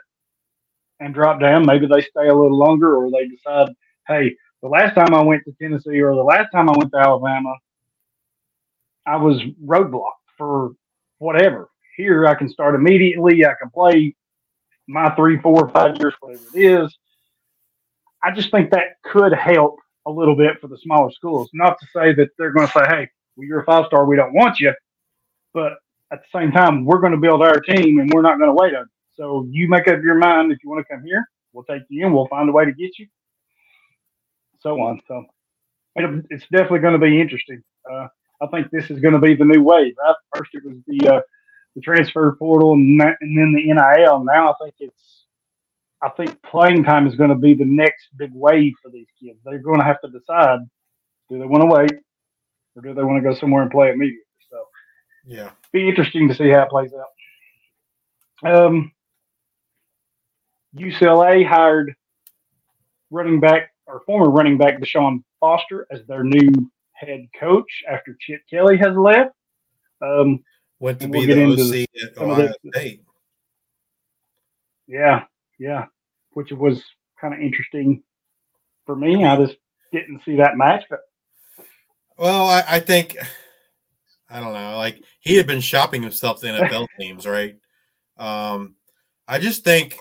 and 1.01 1.15
drop 1.15 1.41
down, 1.41 1.67
maybe 1.67 1.87
they 1.87 2.03
stay 2.03 2.29
a 2.29 2.35
little 2.35 2.59
longer 2.59 2.97
or 2.97 3.11
they 3.11 3.29
decide, 3.29 3.71
hey, 4.09 4.37
the 4.63 4.69
last 4.69 4.95
time 4.95 5.15
I 5.15 5.23
went 5.23 5.43
to 5.47 5.53
Tennessee 5.61 6.01
or 6.01 6.15
the 6.15 6.23
last 6.23 6.51
time 6.53 6.71
I 6.71 6.77
went 6.79 6.93
to 6.93 6.99
Alabama, 6.99 7.55
I 9.07 9.19
was 9.19 9.41
roadblocked 9.65 10.13
for 10.39 10.73
whatever. 11.19 11.69
Here 11.97 12.27
I 12.27 12.35
can 12.35 12.49
start 12.49 12.75
immediately. 12.75 13.45
I 13.45 13.55
can 13.61 13.71
play 13.71 14.15
my 14.89 15.15
three, 15.15 15.39
four, 15.41 15.69
five 15.71 15.97
years, 15.99 16.15
whatever 16.21 16.43
it 16.55 16.61
is. 16.61 16.99
I 18.23 18.31
just 18.33 18.51
think 18.51 18.71
that 18.71 19.01
could 19.05 19.33
help 19.33 19.77
a 20.07 20.11
little 20.11 20.37
bit 20.37 20.61
for 20.61 20.69
the 20.69 20.79
smaller 20.79 21.11
schools. 21.11 21.51
Not 21.53 21.79
to 21.81 21.87
say 21.95 22.15
that 22.15 22.29
they're 22.39 22.53
going 22.53 22.67
to 22.67 22.73
say, 22.73 22.85
hey, 22.87 23.09
well, 23.37 23.47
you're 23.47 23.61
a 23.61 23.65
five 23.65 23.87
star, 23.87 24.05
we 24.07 24.17
don't 24.17 24.35
want 24.35 24.61
you. 24.61 24.73
But 25.55 25.73
at 26.13 26.21
the 26.21 26.39
same 26.39 26.53
time, 26.53 26.85
we're 26.85 27.01
going 27.01 27.13
to 27.13 27.19
build 27.19 27.43
our 27.43 27.61
team 27.61 27.99
and 27.99 28.11
we're 28.13 28.23
not 28.23 28.39
going 28.39 28.51
to 28.51 28.55
wait 28.55 28.75
on 28.75 28.83
you. 28.83 29.15
So 29.17 29.47
you 29.51 29.69
make 29.69 29.89
up 29.89 30.03
your 30.03 30.17
mind 30.17 30.53
if 30.53 30.59
you 30.63 30.71
want 30.71 30.87
to 30.87 30.95
come 30.95 31.05
here, 31.05 31.25
we'll 31.53 31.65
take 31.65 31.83
you 31.89 32.07
in, 32.07 32.13
we'll 32.13 32.29
find 32.29 32.49
a 32.49 32.53
way 32.53 32.65
to 32.65 32.73
get 32.73 32.99
you, 32.99 33.07
so 34.61 34.81
on. 34.81 35.01
So 35.07 35.25
it's 35.97 36.47
definitely 36.51 36.81
going 36.81 36.99
to 36.99 37.07
be 37.07 37.21
interesting. 37.21 37.63
Uh, 37.91 38.09
I 38.41 38.47
think 38.49 38.71
this 38.71 38.91
is 38.91 39.01
going 39.01 39.15
to 39.15 39.21
be 39.21 39.35
the 39.35 39.45
new 39.45 39.63
wave. 39.63 39.95
First, 40.35 40.51
it 40.55 40.65
was 40.65 40.77
the 40.87 41.09
uh, 41.09 41.21
the 41.75 41.81
transfer 41.81 42.37
portal, 42.39 42.75
and, 42.75 43.01
that, 43.01 43.17
and 43.21 43.37
then 43.37 43.53
the 43.55 43.73
NIL. 43.73 44.25
Now, 44.25 44.51
I 44.51 44.55
think 44.63 44.75
it's 44.81 45.25
I 46.03 46.09
think 46.11 46.43
playing 46.43 46.85
time 46.85 47.07
is 47.07 47.15
going 47.15 47.31
to 47.31 47.37
be 47.37 47.55
the 47.55 47.65
next 47.65 48.09
big 48.17 48.33
wave 48.35 48.73
for 48.83 48.91
these 48.91 49.07
kids. 49.23 49.39
They're 49.45 49.59
going 49.59 49.79
to 49.79 49.85
have 49.85 50.01
to 50.01 50.11
decide: 50.11 50.61
do 51.31 51.39
they 51.39 51.47
want 51.47 51.63
to 51.63 51.75
wait, 51.75 51.93
or 52.77 52.83
do 52.83 52.95
they 52.95 53.05
want 53.05 53.23
to 53.23 53.29
go 53.29 53.35
somewhere 53.39 53.63
and 53.63 53.71
play 53.71 53.91
immediately? 53.91 54.25
So, 54.51 54.59
yeah, 55.27 55.51
be 55.73 55.89
interesting 55.89 56.29
to 56.29 56.35
see 56.35 56.51
how 56.51 56.63
it 56.63 56.71
plays 56.71 56.93
out. 56.93 57.07
Um, 58.45 58.93
UCLA 60.77 61.47
hired 61.47 61.95
running 63.11 63.41
back 63.41 63.71
or 63.87 64.01
former 64.07 64.31
running 64.31 64.59
back 64.59 64.81
Deshaun 64.81 65.23
Foster 65.39 65.87
as 65.91 66.01
their 66.09 66.25
new 66.25 66.51
head 66.93 67.27
coach 67.39 67.83
after 67.89 68.17
Chip 68.21 68.41
Kelly 68.51 68.77
has 68.79 68.97
left. 68.97 69.35
Um, 70.01 70.43
Went 70.83 70.99
to 70.99 71.07
be 71.07 71.25
we'll 71.25 71.55
the 71.57 71.87
OC 71.87 72.03
at 72.03 72.19
Ohio 72.21 72.53
State. 72.75 73.05
Yeah, 74.89 75.23
yeah, 75.61 75.87
which 76.33 76.51
was 76.51 76.83
kind 77.21 77.33
of 77.33 77.39
interesting 77.39 78.03
for 78.85 78.97
me. 78.97 79.25
I 79.25 79.37
just 79.37 79.59
didn't 79.93 80.23
see 80.25 80.35
that 80.39 80.57
match, 80.57 80.83
but 80.91 81.03
well, 82.19 82.49
I, 82.49 82.65
I 82.67 82.81
think 82.81 83.17
I 84.29 84.41
don't 84.41 84.55
know. 84.55 84.77
Like 84.77 85.01
he 85.21 85.37
had 85.37 85.47
been 85.47 85.61
shopping 85.61 86.03
himself 86.03 86.41
to 86.41 86.47
NFL 86.47 86.89
teams, 86.99 87.29
right? 87.29 87.57
Um, 88.17 88.75
I 89.29 89.39
just 89.39 89.63
think 89.63 89.97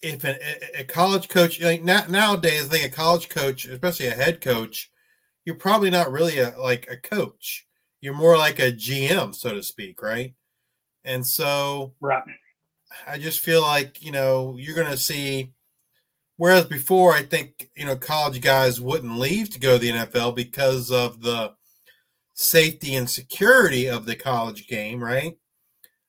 if 0.00 0.24
an, 0.24 0.38
a, 0.78 0.84
college 0.84 1.28
coach 1.28 1.60
like 1.60 1.84
nowadays, 1.84 2.64
I 2.64 2.68
think 2.68 2.90
a 2.90 2.96
college 2.96 3.28
coach, 3.28 3.66
especially 3.66 4.06
a 4.06 4.12
head 4.12 4.40
coach, 4.40 4.90
you're 5.44 5.56
probably 5.56 5.90
not 5.90 6.10
really 6.10 6.38
a 6.38 6.54
like 6.58 6.88
a 6.90 6.96
coach. 6.96 7.66
You're 8.02 8.14
more 8.14 8.36
like 8.36 8.58
a 8.58 8.72
GM, 8.72 9.34
so 9.34 9.54
to 9.54 9.62
speak, 9.62 10.02
right? 10.02 10.34
And 11.04 11.26
so, 11.26 11.94
right. 12.00 12.22
I 13.06 13.16
just 13.16 13.40
feel 13.40 13.62
like 13.62 14.02
you 14.04 14.12
know 14.12 14.56
you're 14.58 14.76
going 14.76 14.90
to 14.90 14.98
see. 14.98 15.52
Whereas 16.36 16.64
before, 16.66 17.14
I 17.14 17.22
think 17.22 17.70
you 17.76 17.86
know 17.86 17.96
college 17.96 18.40
guys 18.40 18.80
wouldn't 18.80 19.18
leave 19.18 19.50
to 19.50 19.60
go 19.60 19.74
to 19.74 19.78
the 19.78 19.92
NFL 19.92 20.34
because 20.34 20.90
of 20.90 21.22
the 21.22 21.52
safety 22.34 22.96
and 22.96 23.08
security 23.08 23.86
of 23.88 24.04
the 24.04 24.16
college 24.16 24.66
game, 24.66 25.02
right? 25.02 25.38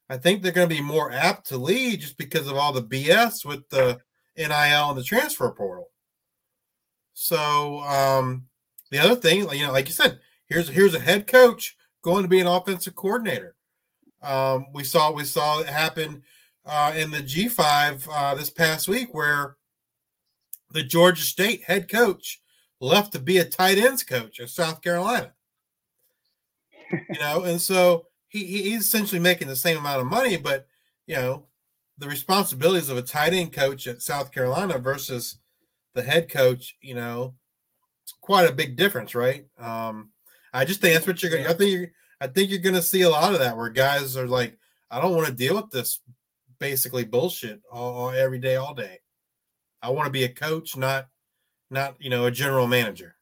I 0.09 0.17
think 0.17 0.41
they're 0.41 0.51
going 0.51 0.67
to 0.67 0.75
be 0.75 0.81
more 0.81 1.11
apt 1.11 1.47
to 1.49 1.57
leave 1.57 1.99
just 1.99 2.17
because 2.17 2.47
of 2.47 2.57
all 2.57 2.73
the 2.73 2.83
BS 2.83 3.45
with 3.45 3.69
the 3.69 3.99
NIL 4.35 4.89
and 4.89 4.97
the 4.97 5.03
transfer 5.03 5.51
portal. 5.51 5.91
So 7.13 7.81
um, 7.81 8.47
the 8.89 8.97
other 8.99 9.15
thing, 9.15 9.47
you 9.51 9.65
know, 9.65 9.71
like 9.71 9.87
you 9.87 9.93
said, 9.93 10.19
here's 10.47 10.69
here's 10.69 10.95
a 10.95 10.99
head 10.99 11.27
coach 11.27 11.77
going 12.03 12.23
to 12.23 12.29
be 12.29 12.39
an 12.39 12.47
offensive 12.47 12.95
coordinator. 12.95 13.55
Um, 14.21 14.67
we 14.73 14.83
saw 14.83 15.11
we 15.11 15.25
saw 15.25 15.59
it 15.59 15.67
happen 15.67 16.23
uh, 16.65 16.93
in 16.95 17.09
the 17.11 17.23
G5 17.23 18.07
uh, 18.11 18.35
this 18.35 18.49
past 18.49 18.87
week 18.87 19.13
where 19.13 19.57
the 20.71 20.83
Georgia 20.83 21.23
State 21.23 21.63
head 21.63 21.89
coach 21.89 22.41
left 22.79 23.13
to 23.13 23.19
be 23.19 23.37
a 23.37 23.45
tight 23.45 23.77
ends 23.77 24.03
coach 24.03 24.39
at 24.39 24.49
South 24.49 24.81
Carolina. 24.81 25.33
you 26.91 27.19
know, 27.19 27.43
and 27.43 27.59
so 27.59 28.05
he, 28.27 28.45
he's 28.45 28.81
essentially 28.81 29.19
making 29.19 29.47
the 29.47 29.55
same 29.55 29.77
amount 29.77 30.01
of 30.01 30.07
money, 30.07 30.37
but 30.37 30.67
you 31.07 31.15
know, 31.15 31.45
the 31.97 32.07
responsibilities 32.07 32.89
of 32.89 32.97
a 32.97 33.01
tight 33.01 33.33
end 33.33 33.53
coach 33.53 33.87
at 33.87 34.01
South 34.01 34.31
Carolina 34.31 34.77
versus 34.77 35.37
the 35.93 36.01
head 36.01 36.29
coach, 36.29 36.75
you 36.81 36.95
know, 36.95 37.35
it's 38.03 38.13
quite 38.19 38.49
a 38.49 38.53
big 38.53 38.75
difference, 38.75 39.15
right? 39.15 39.45
Um, 39.59 40.09
I 40.53 40.65
just 40.65 40.81
think 40.81 40.93
that's 40.93 41.07
what 41.07 41.21
you're 41.21 41.31
going. 41.31 41.47
I 41.47 41.53
think 41.53 41.71
you're. 41.71 41.91
I 42.21 42.27
think 42.27 42.49
you're 42.49 42.59
going 42.59 42.75
to 42.75 42.81
see 42.81 43.01
a 43.01 43.09
lot 43.09 43.33
of 43.33 43.39
that 43.39 43.57
where 43.57 43.69
guys 43.69 44.15
are 44.15 44.27
like, 44.27 44.57
I 44.89 45.01
don't 45.01 45.13
want 45.13 45.27
to 45.27 45.33
deal 45.33 45.55
with 45.55 45.71
this 45.71 45.99
basically 46.57 47.03
bullshit 47.03 47.61
all, 47.69 47.93
all 47.93 48.09
every 48.11 48.39
day, 48.39 48.55
all 48.55 48.73
day. 48.73 48.99
I 49.81 49.89
want 49.89 50.05
to 50.05 50.11
be 50.11 50.23
a 50.23 50.29
coach, 50.29 50.77
not 50.77 51.07
not 51.69 51.95
you 51.99 52.09
know 52.09 52.25
a 52.25 52.31
general 52.31 52.67
manager. 52.67 53.15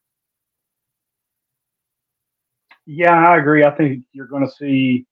Yeah, 2.86 3.14
I 3.14 3.38
agree. 3.38 3.64
I 3.64 3.70
think 3.70 4.04
you're 4.12 4.26
going 4.26 4.46
to 4.46 4.52
see 4.52 5.06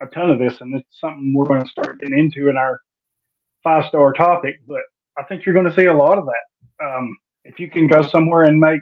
a 0.00 0.06
ton 0.06 0.30
of 0.30 0.38
this, 0.38 0.60
and 0.60 0.74
it's 0.74 1.00
something 1.00 1.34
we're 1.34 1.46
going 1.46 1.62
to 1.62 1.68
start 1.68 2.00
getting 2.00 2.18
into 2.18 2.48
in 2.48 2.56
our 2.56 2.80
five 3.62 3.86
star 3.86 4.12
topic. 4.12 4.60
But 4.66 4.80
I 5.18 5.24
think 5.24 5.44
you're 5.44 5.54
going 5.54 5.68
to 5.68 5.74
see 5.74 5.86
a 5.86 5.94
lot 5.94 6.18
of 6.18 6.26
that. 6.26 6.84
Um, 6.84 7.16
if 7.44 7.58
you 7.58 7.70
can 7.70 7.86
go 7.86 8.02
somewhere 8.02 8.42
and 8.42 8.60
make 8.60 8.80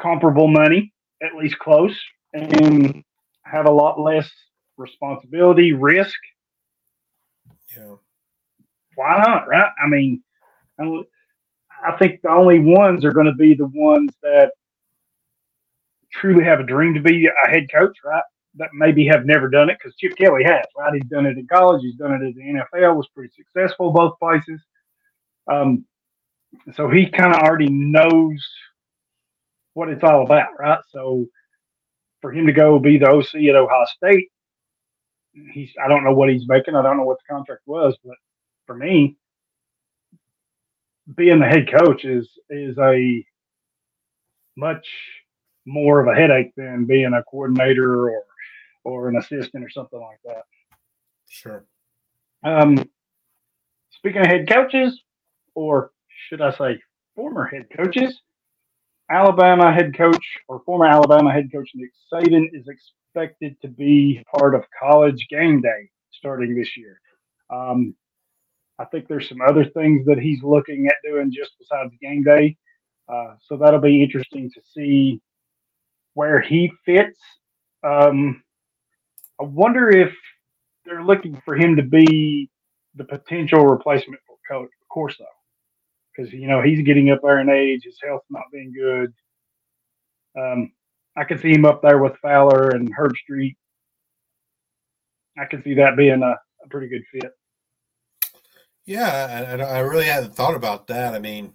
comparable 0.00 0.48
money, 0.48 0.92
at 1.24 1.36
least 1.36 1.58
close, 1.58 1.96
and 2.32 3.02
have 3.42 3.66
a 3.66 3.70
lot 3.70 4.00
less 4.00 4.30
responsibility, 4.76 5.72
risk. 5.72 6.18
Yeah. 7.76 7.94
Why 8.96 9.18
not? 9.18 9.48
Right? 9.48 9.70
I 9.82 9.88
mean, 9.88 10.22
I 10.78 11.96
think 11.98 12.22
the 12.22 12.30
only 12.30 12.58
ones 12.58 13.04
are 13.04 13.12
going 13.12 13.26
to 13.26 13.34
be 13.34 13.54
the 13.54 13.70
ones 13.74 14.12
that 14.22 14.52
truly 16.12 16.44
have 16.44 16.60
a 16.60 16.64
dream 16.64 16.94
to 16.94 17.00
be 17.00 17.26
a 17.26 17.48
head 17.48 17.66
coach, 17.72 17.96
right? 18.04 18.22
That 18.56 18.70
maybe 18.72 19.06
have 19.06 19.26
never 19.26 19.48
done 19.48 19.68
it 19.68 19.78
because 19.78 19.96
Chip 19.96 20.16
Kelly 20.16 20.44
has, 20.44 20.64
right? 20.78 20.94
He's 20.94 21.10
done 21.10 21.26
it 21.26 21.36
in 21.36 21.46
college, 21.46 21.82
he's 21.82 21.96
done 21.96 22.12
it 22.12 22.26
at 22.26 22.34
the 22.34 22.40
NFL, 22.78 22.96
was 22.96 23.08
pretty 23.14 23.32
successful 23.34 23.92
both 23.92 24.18
places. 24.18 24.60
Um, 25.50 25.84
so 26.74 26.88
he 26.88 27.10
kind 27.10 27.34
of 27.34 27.40
already 27.42 27.68
knows 27.68 28.46
what 29.74 29.88
it's 29.90 30.04
all 30.04 30.24
about, 30.24 30.48
right? 30.58 30.80
So 30.90 31.26
for 32.20 32.32
him 32.32 32.46
to 32.46 32.52
go 32.52 32.78
be 32.78 32.98
the 32.98 33.08
OC 33.10 33.34
at 33.48 33.56
Ohio 33.56 33.84
State, 33.96 34.28
he's 35.52 35.70
I 35.84 35.88
don't 35.88 36.04
know 36.04 36.14
what 36.14 36.30
he's 36.30 36.48
making. 36.48 36.74
I 36.74 36.82
don't 36.82 36.96
know 36.96 37.04
what 37.04 37.18
the 37.18 37.32
contract 37.34 37.62
was, 37.66 37.96
but 38.04 38.16
for 38.66 38.76
me, 38.76 39.16
being 41.16 41.40
the 41.40 41.46
head 41.46 41.70
coach 41.70 42.04
is 42.04 42.28
is 42.50 42.78
a 42.78 43.24
much 44.56 44.86
more 45.66 46.00
of 46.00 46.08
a 46.08 46.18
headache 46.18 46.52
than 46.56 46.84
being 46.86 47.12
a 47.14 47.22
coordinator 47.24 48.08
or 48.08 48.22
or 48.84 49.08
an 49.08 49.16
assistant 49.16 49.64
or 49.64 49.70
something 49.70 50.00
like 50.00 50.20
that. 50.24 50.44
Sure. 51.28 51.64
Um, 52.44 52.88
speaking 53.90 54.20
of 54.20 54.26
head 54.26 54.48
coaches, 54.48 55.00
or 55.54 55.90
should 56.28 56.42
I 56.42 56.52
say 56.52 56.80
former 57.16 57.46
head 57.46 57.66
coaches, 57.76 58.20
Alabama 59.10 59.72
head 59.72 59.96
coach 59.96 60.24
or 60.48 60.60
former 60.64 60.86
Alabama 60.86 61.32
head 61.32 61.50
coach 61.52 61.70
Nick 61.74 61.90
Saban 62.12 62.48
is 62.52 62.66
expected 62.68 63.56
to 63.62 63.68
be 63.68 64.22
part 64.38 64.54
of 64.54 64.64
college 64.80 65.26
game 65.28 65.60
day 65.60 65.90
starting 66.12 66.54
this 66.54 66.76
year. 66.76 67.00
Um, 67.50 67.94
I 68.78 68.84
think 68.86 69.06
there's 69.06 69.28
some 69.28 69.40
other 69.40 69.64
things 69.64 70.06
that 70.06 70.18
he's 70.18 70.42
looking 70.42 70.86
at 70.86 70.94
doing 71.04 71.32
just 71.32 71.52
besides 71.58 71.92
game 72.00 72.24
day. 72.24 72.56
Uh, 73.08 73.34
so 73.46 73.56
that'll 73.56 73.80
be 73.80 74.02
interesting 74.02 74.50
to 74.50 74.60
see 74.74 75.20
where 76.14 76.40
he 76.40 76.72
fits. 76.84 77.18
Um, 77.82 78.42
I 79.40 79.44
wonder 79.44 79.90
if 79.90 80.12
they're 80.84 81.04
looking 81.04 81.40
for 81.44 81.54
him 81.54 81.76
to 81.76 81.82
be 81.82 82.48
the 82.94 83.04
potential 83.04 83.66
replacement 83.66 84.20
for 84.26 84.36
Coach 84.50 84.70
Corso 84.90 85.24
because 86.14 86.32
you 86.32 86.46
know 86.46 86.62
he's 86.62 86.82
getting 86.82 87.10
up 87.10 87.20
there 87.22 87.40
in 87.40 87.48
age, 87.48 87.84
his 87.84 87.98
health's 88.02 88.26
not 88.30 88.44
being 88.52 88.72
good. 88.72 89.12
Um, 90.38 90.72
I 91.16 91.24
can 91.24 91.38
see 91.38 91.52
him 91.52 91.64
up 91.64 91.82
there 91.82 91.98
with 91.98 92.16
Fowler 92.22 92.70
and 92.70 92.94
Herbstreit. 92.96 93.56
I 95.38 95.44
can 95.46 95.62
see 95.62 95.74
that 95.74 95.96
being 95.96 96.22
a, 96.22 96.36
a 96.64 96.68
pretty 96.70 96.88
good 96.88 97.04
fit. 97.12 97.32
Yeah, 98.86 99.56
I, 99.60 99.62
I 99.62 99.78
really 99.80 100.04
hadn't 100.04 100.34
thought 100.34 100.54
about 100.54 100.88
that. 100.88 101.14
I 101.14 101.18
mean, 101.18 101.54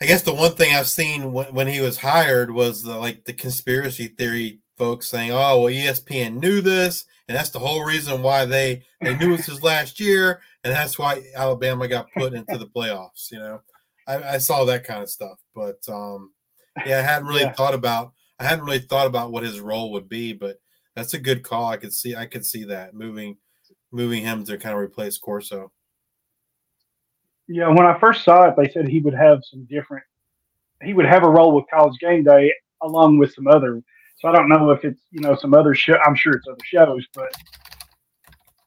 I 0.00 0.06
guess 0.06 0.22
the 0.22 0.34
one 0.34 0.52
thing 0.52 0.74
I've 0.74 0.88
seen 0.88 1.32
when, 1.32 1.52
when 1.52 1.66
he 1.66 1.80
was 1.80 1.98
hired 1.98 2.50
was 2.50 2.82
the, 2.82 2.96
like 2.96 3.24
the 3.24 3.32
conspiracy 3.32 4.06
theory 4.06 4.60
folks 4.76 5.08
saying, 5.08 5.32
"Oh, 5.32 5.60
well, 5.60 5.72
ESPN 5.72 6.40
knew 6.40 6.60
this, 6.60 7.04
and 7.28 7.36
that's 7.36 7.50
the 7.50 7.58
whole 7.58 7.84
reason 7.84 8.22
why 8.22 8.44
they 8.44 8.82
they 9.02 9.16
knew 9.16 9.28
it 9.28 9.38
was 9.38 9.46
his 9.46 9.62
last 9.62 10.00
year, 10.00 10.40
and 10.64 10.72
that's 10.72 10.98
why 10.98 11.22
Alabama 11.36 11.86
got 11.86 12.12
put 12.16 12.32
into 12.32 12.56
the 12.58 12.66
playoffs." 12.66 13.30
You 13.30 13.38
know, 13.38 13.60
I, 14.06 14.34
I 14.34 14.38
saw 14.38 14.64
that 14.64 14.84
kind 14.84 15.02
of 15.02 15.10
stuff, 15.10 15.38
but 15.54 15.78
um, 15.88 16.32
yeah, 16.86 16.98
I 16.98 17.02
hadn't 17.02 17.28
really 17.28 17.42
yeah. 17.42 17.52
thought 17.52 17.74
about 17.74 18.12
I 18.40 18.44
hadn't 18.44 18.64
really 18.64 18.78
thought 18.78 19.06
about 19.06 19.30
what 19.30 19.42
his 19.42 19.60
role 19.60 19.92
would 19.92 20.08
be, 20.08 20.32
but 20.32 20.56
that's 20.96 21.14
a 21.14 21.18
good 21.18 21.42
call. 21.42 21.66
I 21.66 21.76
could 21.76 21.92
see 21.92 22.16
I 22.16 22.26
could 22.26 22.46
see 22.46 22.64
that 22.64 22.94
moving 22.94 23.36
moving 23.92 24.22
him 24.22 24.44
to 24.44 24.58
kind 24.58 24.74
of 24.74 24.80
replace 24.80 25.18
Corso. 25.18 25.70
Yeah, 27.46 27.68
when 27.68 27.86
I 27.86 27.98
first 27.98 28.24
saw 28.24 28.48
it, 28.48 28.54
they 28.56 28.68
said 28.68 28.88
he 28.88 29.00
would 29.00 29.14
have 29.14 29.40
some 29.50 29.66
different. 29.70 30.04
He 30.82 30.92
would 30.92 31.06
have 31.06 31.24
a 31.24 31.30
role 31.30 31.54
with 31.54 31.64
College 31.72 31.98
Game 32.00 32.24
Day 32.24 32.52
along 32.82 33.18
with 33.18 33.34
some 33.34 33.46
other. 33.46 33.82
So 34.20 34.28
I 34.28 34.32
don't 34.32 34.48
know 34.48 34.70
if 34.70 34.84
it's 34.84 35.00
you 35.10 35.20
know 35.20 35.36
some 35.36 35.54
other 35.54 35.74
show. 35.74 35.96
I'm 36.04 36.14
sure 36.14 36.34
it's 36.34 36.48
other 36.48 36.58
shows, 36.64 37.06
but 37.14 37.32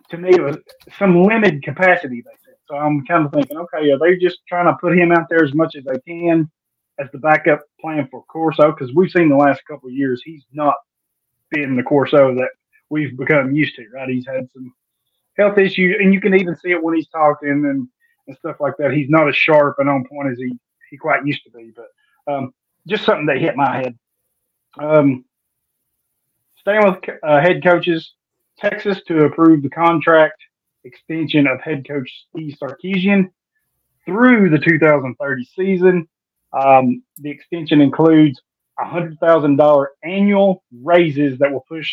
to 0.10 0.18
me 0.18 0.30
it 0.30 0.42
was 0.42 0.58
some 0.98 1.24
limited 1.24 1.64
capacity. 1.64 2.22
They 2.22 2.32
said. 2.46 2.56
So 2.68 2.76
I'm 2.76 3.06
kind 3.06 3.26
of 3.26 3.32
thinking, 3.32 3.58
okay, 3.58 3.92
are 3.92 4.00
they 4.00 4.18
just 4.18 4.40
trying 4.48 4.66
to 4.66 4.78
put 4.80 4.98
him 4.98 5.12
out 5.12 5.28
there 5.30 5.44
as 5.44 5.54
much 5.54 5.76
as 5.76 5.84
they 5.84 6.00
can 6.08 6.50
as 7.00 7.08
the 7.12 7.20
backup 7.20 7.62
plan 7.80 8.08
for 8.10 8.24
Corso? 8.26 8.72
Because 8.72 8.94
we've 8.96 9.12
seen 9.12 9.30
the 9.30 9.36
last 9.36 9.62
couple 9.68 9.90
years 9.90 10.22
he's 10.24 10.46
not 10.54 10.76
been 11.50 11.76
the 11.76 11.84
Corso 11.84 12.34
that 12.36 12.50
we've 12.90 13.18
become 13.18 13.54
used 13.54 13.76
to. 13.76 13.86
Right? 13.94 14.10
He's 14.10 14.28
had 14.28 14.48
some 14.54 14.74
health 15.38 15.58
issues, 15.58 15.98
and 16.00 16.14
you 16.14 16.22
can 16.22 16.34
even 16.34 16.56
see 16.56 16.72
it 16.72 16.82
when 16.82 16.96
he's 16.96 17.10
talking 17.10 17.50
and 17.50 17.88
and 18.28 18.38
stuff 18.38 18.58
like 18.60 18.74
that. 18.78 18.92
He's 18.92 19.10
not 19.10 19.28
as 19.28 19.36
sharp 19.36 19.78
and 19.80 19.90
on 19.90 20.06
point 20.06 20.32
as 20.32 20.38
he, 20.38 20.54
he 20.90 20.98
quite 20.98 21.26
used 21.26 21.44
to 21.44 21.52
be, 21.52 21.72
but 21.76 22.34
um, 22.34 22.54
just 22.88 23.04
something 23.04 23.26
that 23.28 23.38
hit 23.38 23.56
my 23.56 23.78
head. 23.78 23.98
Um, 24.80 25.26
staying 26.62 26.86
with 26.86 26.98
uh, 27.24 27.42
head 27.42 27.64
coaches, 27.64 28.14
Texas 28.58 29.02
to 29.08 29.26
approve 29.26 29.64
the 29.64 29.70
contract 29.70 30.36
extension 30.84 31.48
of 31.48 31.60
head 31.62 31.86
coach 31.88 32.10
Steve 32.30 32.56
Sarkisian 32.62 33.30
through 34.06 34.50
the 34.50 34.60
2030 34.60 35.50
season. 35.56 36.08
Um, 36.54 37.04
the 37.18 37.30
extension 37.30 37.82
includes 37.82 38.42
$100,000 38.80 39.86
annual 40.04 40.64
raises 40.84 41.40
that 41.40 41.52
will 41.52 41.66
push 41.68 41.92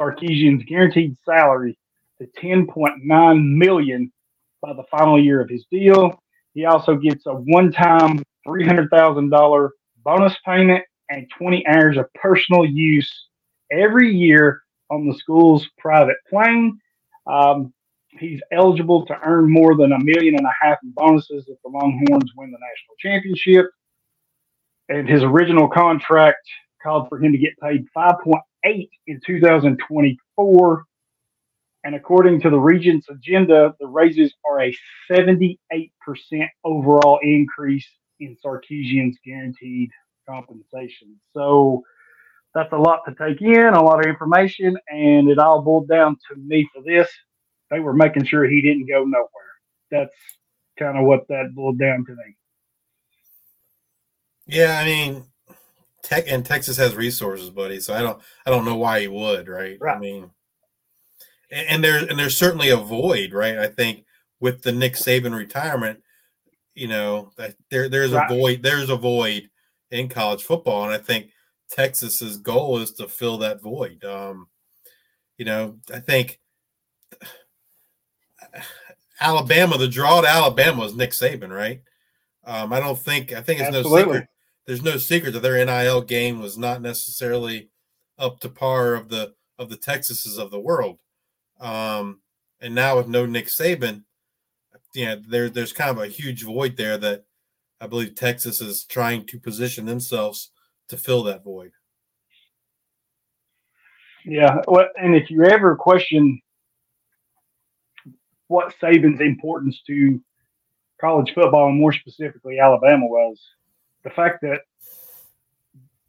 Sarkisian's 0.00 0.64
guaranteed 0.64 1.16
salary 1.24 1.78
to 2.20 2.26
10.9 2.42 3.56
million 3.56 4.12
by 4.60 4.72
the 4.72 4.84
final 4.90 5.22
year 5.22 5.40
of 5.40 5.48
his 5.48 5.64
deal. 5.70 6.20
He 6.54 6.64
also 6.64 6.96
gets 6.96 7.26
a 7.26 7.32
one-time 7.32 8.22
$300,000 8.46 9.68
bonus 10.04 10.36
payment 10.44 10.84
and 11.10 11.26
20 11.38 11.66
hours 11.66 11.96
of 11.96 12.06
personal 12.14 12.64
use 12.64 13.28
every 13.72 14.14
year 14.14 14.62
on 14.90 15.06
the 15.06 15.14
school's 15.14 15.68
private 15.78 16.16
plane. 16.28 16.78
Um, 17.26 17.72
he's 18.18 18.40
eligible 18.52 19.06
to 19.06 19.18
earn 19.24 19.50
more 19.50 19.76
than 19.76 19.92
a 19.92 19.98
million 20.02 20.36
and 20.36 20.46
a 20.46 20.54
half 20.60 20.78
in 20.82 20.92
bonuses 20.92 21.46
if 21.48 21.58
the 21.62 21.70
Longhorns 21.70 22.32
win 22.36 22.50
the 22.50 22.58
national 22.58 22.96
championship. 22.98 23.66
And 24.88 25.08
his 25.08 25.22
original 25.22 25.68
contract 25.68 26.40
called 26.82 27.08
for 27.08 27.22
him 27.22 27.32
to 27.32 27.38
get 27.38 27.52
paid 27.62 27.84
5.8 27.96 28.88
in 29.06 29.20
2024 29.24 30.84
and 31.84 31.94
according 31.94 32.40
to 32.42 32.50
the 32.50 32.58
Regents' 32.58 33.08
agenda, 33.08 33.74
the 33.80 33.86
raises 33.86 34.34
are 34.48 34.60
a 34.60 34.76
78% 35.10 35.58
overall 36.64 37.18
increase 37.22 37.88
in 38.18 38.36
Sarkisian's 38.44 39.16
guaranteed 39.24 39.90
compensation. 40.28 41.18
So 41.32 41.82
that's 42.54 42.72
a 42.72 42.76
lot 42.76 43.02
to 43.06 43.14
take 43.14 43.40
in, 43.42 43.74
a 43.74 43.82
lot 43.82 44.00
of 44.00 44.06
information, 44.06 44.76
and 44.88 45.30
it 45.30 45.38
all 45.38 45.62
boiled 45.62 45.88
down 45.88 46.16
to 46.28 46.36
me 46.36 46.68
for 46.74 46.82
this. 46.82 47.08
They 47.70 47.80
were 47.80 47.94
making 47.94 48.24
sure 48.24 48.44
he 48.44 48.60
didn't 48.60 48.88
go 48.88 49.04
nowhere. 49.04 49.28
That's 49.90 50.14
kind 50.78 50.98
of 50.98 51.04
what 51.04 51.28
that 51.28 51.54
boiled 51.54 51.78
down 51.78 52.04
to 52.06 52.12
me. 52.12 52.36
Yeah, 54.46 54.80
I 54.80 54.84
mean, 54.84 55.24
Tech 56.02 56.24
and 56.26 56.44
Texas 56.44 56.76
has 56.78 56.96
resources, 56.96 57.50
buddy. 57.50 57.78
So 57.78 57.94
I 57.94 58.02
don't, 58.02 58.20
I 58.44 58.50
don't 58.50 58.64
know 58.64 58.76
why 58.76 59.00
he 59.00 59.08
would, 59.08 59.48
right? 59.48 59.78
right. 59.80 59.96
I 59.96 60.00
mean, 60.00 60.30
and 61.50 61.82
there 61.84 61.98
and 61.98 62.18
there's 62.18 62.36
certainly 62.36 62.70
a 62.70 62.76
void, 62.76 63.32
right? 63.32 63.58
I 63.58 63.68
think 63.68 64.04
with 64.40 64.62
the 64.62 64.72
Nick 64.72 64.94
Saban 64.94 65.36
retirement, 65.36 66.00
you 66.74 66.88
know, 66.88 67.32
that 67.36 67.54
there 67.70 67.88
there's 67.88 68.12
right. 68.12 68.30
a 68.30 68.34
void 68.34 68.62
there's 68.62 68.90
a 68.90 68.96
void 68.96 69.50
in 69.90 70.08
college 70.08 70.42
football, 70.42 70.84
and 70.84 70.92
I 70.92 70.98
think 70.98 71.30
Texas's 71.70 72.36
goal 72.38 72.78
is 72.78 72.92
to 72.92 73.08
fill 73.08 73.38
that 73.38 73.62
void. 73.62 74.04
Um, 74.04 74.48
you 75.38 75.44
know, 75.44 75.78
I 75.92 76.00
think 76.00 76.40
Alabama, 79.20 79.78
the 79.78 79.88
draw 79.88 80.20
to 80.20 80.28
Alabama 80.28 80.84
is 80.84 80.94
Nick 80.94 81.10
Saban, 81.10 81.50
right? 81.50 81.82
Um, 82.44 82.72
I 82.72 82.80
don't 82.80 82.98
think 82.98 83.32
I 83.32 83.42
think 83.42 83.60
it's 83.60 83.68
Absolutely. 83.68 83.90
no 83.90 84.02
secret. 84.02 84.28
There's 84.66 84.82
no 84.82 84.96
secret 84.96 85.32
that 85.32 85.42
their 85.42 85.64
NIL 85.64 86.02
game 86.02 86.40
was 86.40 86.56
not 86.56 86.82
necessarily 86.82 87.70
up 88.18 88.40
to 88.40 88.48
par 88.48 88.94
of 88.94 89.08
the 89.08 89.34
of 89.58 89.68
the 89.68 89.76
Texases 89.76 90.38
of 90.38 90.50
the 90.50 90.60
world. 90.60 90.98
Um, 91.60 92.20
and 92.60 92.74
now 92.74 92.96
with 92.96 93.08
no 93.08 93.26
Nick 93.26 93.46
Saban, 93.46 94.04
you 94.94 95.06
know, 95.06 95.22
there, 95.28 95.50
there's 95.50 95.72
kind 95.72 95.90
of 95.90 95.98
a 95.98 96.08
huge 96.08 96.42
void 96.42 96.76
there 96.76 96.96
that 96.98 97.24
I 97.80 97.86
believe 97.86 98.14
Texas 98.14 98.60
is 98.60 98.84
trying 98.84 99.26
to 99.26 99.38
position 99.38 99.86
themselves 99.86 100.50
to 100.90 100.96
fill 100.96 101.22
that 101.24 101.42
void. 101.42 101.72
Yeah, 104.24 104.60
well, 104.68 104.88
and 104.96 105.16
if 105.16 105.30
you 105.30 105.44
ever 105.44 105.74
question 105.76 106.40
what 108.48 108.74
Saban's 108.82 109.20
importance 109.20 109.80
to 109.86 110.20
college 111.00 111.32
football 111.34 111.68
and 111.68 111.80
more 111.80 111.92
specifically 111.92 112.58
Alabama 112.58 113.06
was, 113.06 113.40
the 114.04 114.10
fact 114.10 114.42
that 114.42 114.60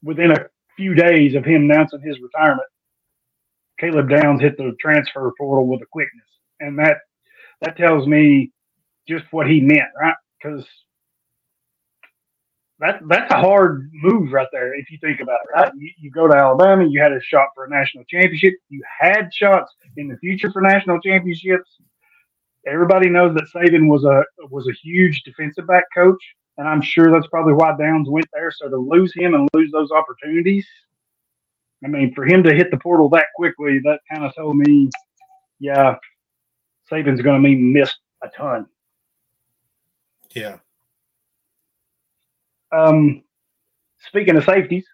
within 0.04 0.32
a 0.32 0.46
few 0.76 0.94
days 0.94 1.36
of 1.36 1.46
him 1.46 1.70
announcing 1.70 2.02
his 2.02 2.20
retirement, 2.20 2.68
Caleb 3.80 4.10
Downs 4.10 4.42
hit 4.42 4.58
the 4.58 4.76
transfer 4.80 5.32
portal 5.38 5.68
with 5.68 5.82
a 5.82 5.86
quickness, 5.86 6.28
and 6.60 6.78
that 6.80 6.98
that 7.62 7.78
tells 7.78 8.08
me 8.08 8.52
just 9.08 9.26
what 9.32 9.50
he 9.50 9.62
meant, 9.62 9.90
right? 10.00 10.16
Because 10.42 10.66
that 12.82 13.00
that's 13.08 13.32
a 13.32 13.38
hard 13.38 13.90
move 13.94 14.32
right 14.34 14.48
there 14.52 14.74
if 14.74 14.90
you 14.90 14.98
think 15.00 15.22
about 15.22 15.40
it, 15.44 15.56
right? 15.56 15.72
You, 15.78 15.92
you, 16.00 16.12
go 16.12 16.28
to 16.28 16.36
Alabama, 16.36 16.86
you 16.88 17.00
had 17.00 17.14
a 17.14 17.22
shot 17.22 17.50
for 17.54 17.66
a 17.66 17.70
national 17.70 18.04
championship, 18.06 18.56
you 18.70 18.82
had 19.00 19.32
shots 19.34 19.72
in 19.98 20.08
the 20.08 20.18
future 20.18 20.52
for 20.52 20.62
national 20.62 21.00
championships. 21.00 21.70
Everybody 22.68 23.08
knows 23.10 23.36
that 23.36 23.48
Saban 23.56 23.88
was 23.88 24.04
a 24.04 24.24
was 24.50 24.68
a 24.68 24.74
huge 24.74 25.22
defensive 25.24 25.68
back 25.68 25.86
coach, 25.96 26.22
and 26.58 26.68
I'm 26.68 26.82
sure 26.82 27.12
that's 27.12 27.28
probably 27.28 27.54
why 27.54 27.76
Downs 27.78 28.10
went 28.10 28.28
there. 28.34 28.52
So 28.52 28.68
to 28.68 28.78
lose 28.78 29.14
him 29.16 29.36
and 29.36 29.48
lose 29.54 29.72
those 29.72 29.92
opportunities, 29.92 30.68
I 31.84 31.88
mean, 31.88 32.14
for 32.14 32.26
him 32.26 32.44
to 32.44 32.54
hit 32.54 32.72
the 32.72 32.78
portal 32.78 33.10
that 33.10 33.28
quickly, 33.36 33.80
that 33.84 34.00
kind 34.12 34.26
of 34.26 34.36
told 34.36 34.58
me, 34.58 34.90
yeah, 35.60 35.96
Saban's 36.92 37.22
going 37.22 37.42
to 37.42 37.48
be 37.48 37.56
missed 37.56 37.98
a 38.24 38.30
ton. 38.30 38.68
Yeah. 40.34 40.58
Um, 42.72 43.24
speaking 44.08 44.36
of 44.38 44.46
safeties, 44.46 44.86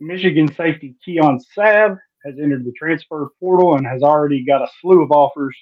Michigan 0.00 0.52
safety 0.54 0.94
Keon 1.04 1.40
Sabb 1.56 1.98
has 2.24 2.34
entered 2.42 2.64
the 2.64 2.72
transfer 2.72 3.28
portal 3.40 3.76
and 3.76 3.86
has 3.86 4.02
already 4.02 4.44
got 4.44 4.62
a 4.62 4.68
slew 4.80 5.02
of 5.02 5.10
offers, 5.12 5.56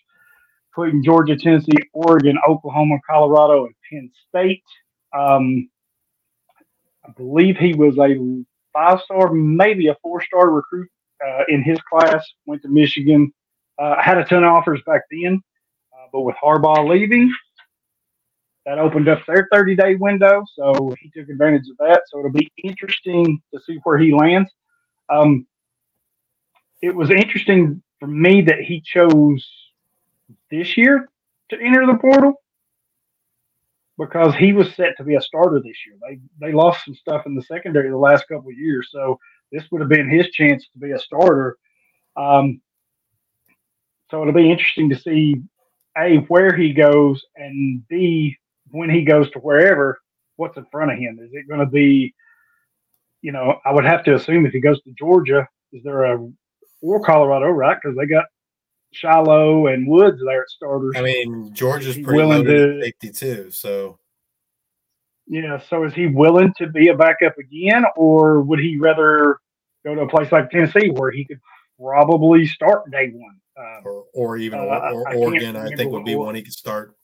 including 0.71 1.05
Georgia, 1.05 1.37
Tennessee, 1.37 1.73
Oregon, 1.93 2.39
Oklahoma, 2.49 2.97
Colorado, 3.09 3.67
and 3.67 3.75
Penn 3.91 4.11
State. 4.29 4.63
Um, 5.17 5.69
I 7.07 7.11
believe 7.17 7.57
he 7.57 7.75
was 7.75 7.99
a 7.99 8.45
five 8.73 9.01
star, 9.03 9.33
maybe 9.33 9.89
a 9.89 9.97
four 10.03 10.23
star 10.23 10.51
recruit 10.51 10.91
uh, 11.27 11.45
in 11.49 11.63
his 11.63 11.79
class. 11.83 12.25
Went 12.47 12.63
to 12.63 12.69
Michigan. 12.69 13.33
Uh, 13.79 14.01
had 14.01 14.19
a 14.19 14.25
ton 14.25 14.45
of 14.45 14.53
offers 14.53 14.81
back 14.87 15.03
then, 15.11 15.43
uh, 15.93 16.07
but 16.13 16.21
with 16.21 16.37
Harbaugh 16.43 16.89
leaving, 16.89 17.33
that 18.67 18.79
opened 18.79 19.09
up 19.09 19.21
their 19.27 19.49
30 19.53 19.77
day 19.77 19.95
window. 19.97 20.45
So 20.55 20.95
he 21.01 21.11
took 21.11 21.29
advantage 21.29 21.69
of 21.71 21.77
that. 21.79 22.03
So 22.09 22.19
it'll 22.19 22.33
be 22.33 22.51
interesting 22.63 23.43
to 23.53 23.61
see 23.61 23.79
where 23.85 23.99
he 23.99 24.15
lands. 24.15 24.51
Um, 25.11 25.47
it 26.83 26.95
was 26.95 27.11
interesting 27.11 27.83
for 28.01 28.07
me 28.07 28.43
that 28.43 28.61
he 28.61 28.81
chose 28.81 29.47
this 30.51 30.77
year 30.77 31.09
to 31.51 31.61
enter 31.61 31.87
the 31.87 31.99
portal 31.99 32.35
because 33.99 34.35
he 34.35 34.53
was 34.53 34.75
set 34.75 34.97
to 34.97 35.05
be 35.05 35.15
a 35.15 35.21
starter 35.21 35.61
this 35.61 35.77
year. 35.87 35.97
They 36.09 36.21
they 36.41 36.53
lost 36.53 36.85
some 36.85 36.95
stuff 36.95 37.27
in 37.27 37.35
the 37.35 37.43
secondary 37.43 37.91
the 37.91 37.97
last 37.97 38.27
couple 38.29 38.51
of 38.51 38.59
years, 38.59 38.89
so 38.91 39.19
this 39.53 39.65
would 39.71 39.81
have 39.81 39.91
been 39.91 40.09
his 40.09 40.31
chance 40.31 40.67
to 40.73 40.79
be 40.79 40.93
a 40.93 40.99
starter. 40.99 41.57
Um, 42.17 42.61
so 44.11 44.21
it'll 44.21 44.35
be 44.35 44.51
interesting 44.51 44.89
to 44.91 44.99
see 44.99 45.37
a 45.97 46.17
where 46.29 46.55
he 46.57 46.73
goes 46.73 47.25
and 47.37 47.87
b 47.89 48.37
when 48.75 48.91
he 48.91 49.05
goes 49.05 49.31
to 49.31 49.39
wherever 49.39 50.01
what's 50.37 50.57
in 50.57 50.67
front 50.71 50.93
of 50.93 50.99
him. 50.99 51.19
Is 51.23 51.31
it 51.33 51.49
going 51.49 51.61
to 51.61 51.67
be, 51.67 52.13
you 53.23 53.31
know, 53.33 53.61
I 53.65 53.73
would 53.73 53.85
have 53.85 54.05
to 54.05 54.17
assume 54.17 54.47
if 54.47 54.53
he 54.53 54.61
goes 54.61 54.83
to 54.83 54.93
Georgia, 54.99 55.49
is 55.73 55.83
there 55.85 56.03
a 56.05 56.29
or 56.83 57.01
Colorado, 57.01 57.47
right? 57.47 57.79
Because 57.81 57.97
they 57.97 58.07
got 58.07 58.27
Shilo 58.95 59.73
and 59.73 59.87
Woods 59.89 60.21
there 60.25 60.43
at 60.43 60.49
starters. 60.49 60.95
I 60.97 61.03
mean, 61.03 61.55
Georgia's 61.55 61.95
pretty 61.95 62.13
willing 62.13 62.45
loaded 62.45 62.81
to- 62.81 62.83
safety 62.83 63.11
too. 63.11 63.51
So 63.51 63.99
Yeah. 65.27 65.61
So 65.71 65.85
is 65.85 65.95
he 65.95 66.07
willing 66.07 66.53
to 66.59 66.67
be 66.67 66.89
a 66.89 66.97
backup 66.97 67.39
again, 67.39 67.85
or 67.97 68.43
would 68.43 68.59
he 68.59 68.77
rather 68.79 69.39
go 69.85 69.95
to 69.95 70.03
a 70.03 70.09
place 70.09 70.31
like 70.33 70.51
Tennessee 70.51 70.91
where 70.91 71.11
he 71.11 71.25
could 71.25 71.41
probably 71.79 72.47
start 72.47 72.91
day 72.91 73.13
one? 73.15 73.41
Um, 73.57 73.83
or 73.85 74.05
or 74.15 74.37
even 74.37 74.59
Uh, 74.59 74.65
or, 74.65 74.93
or 74.93 75.09
I 75.09 75.15
Oregon, 75.15 75.57
I 75.57 75.61
remember 75.61 75.77
think 75.77 75.93
would 75.93 76.05
be 76.05 76.17
one 76.17 76.35
he 76.35 76.43
could 76.43 76.53
start. 76.53 76.95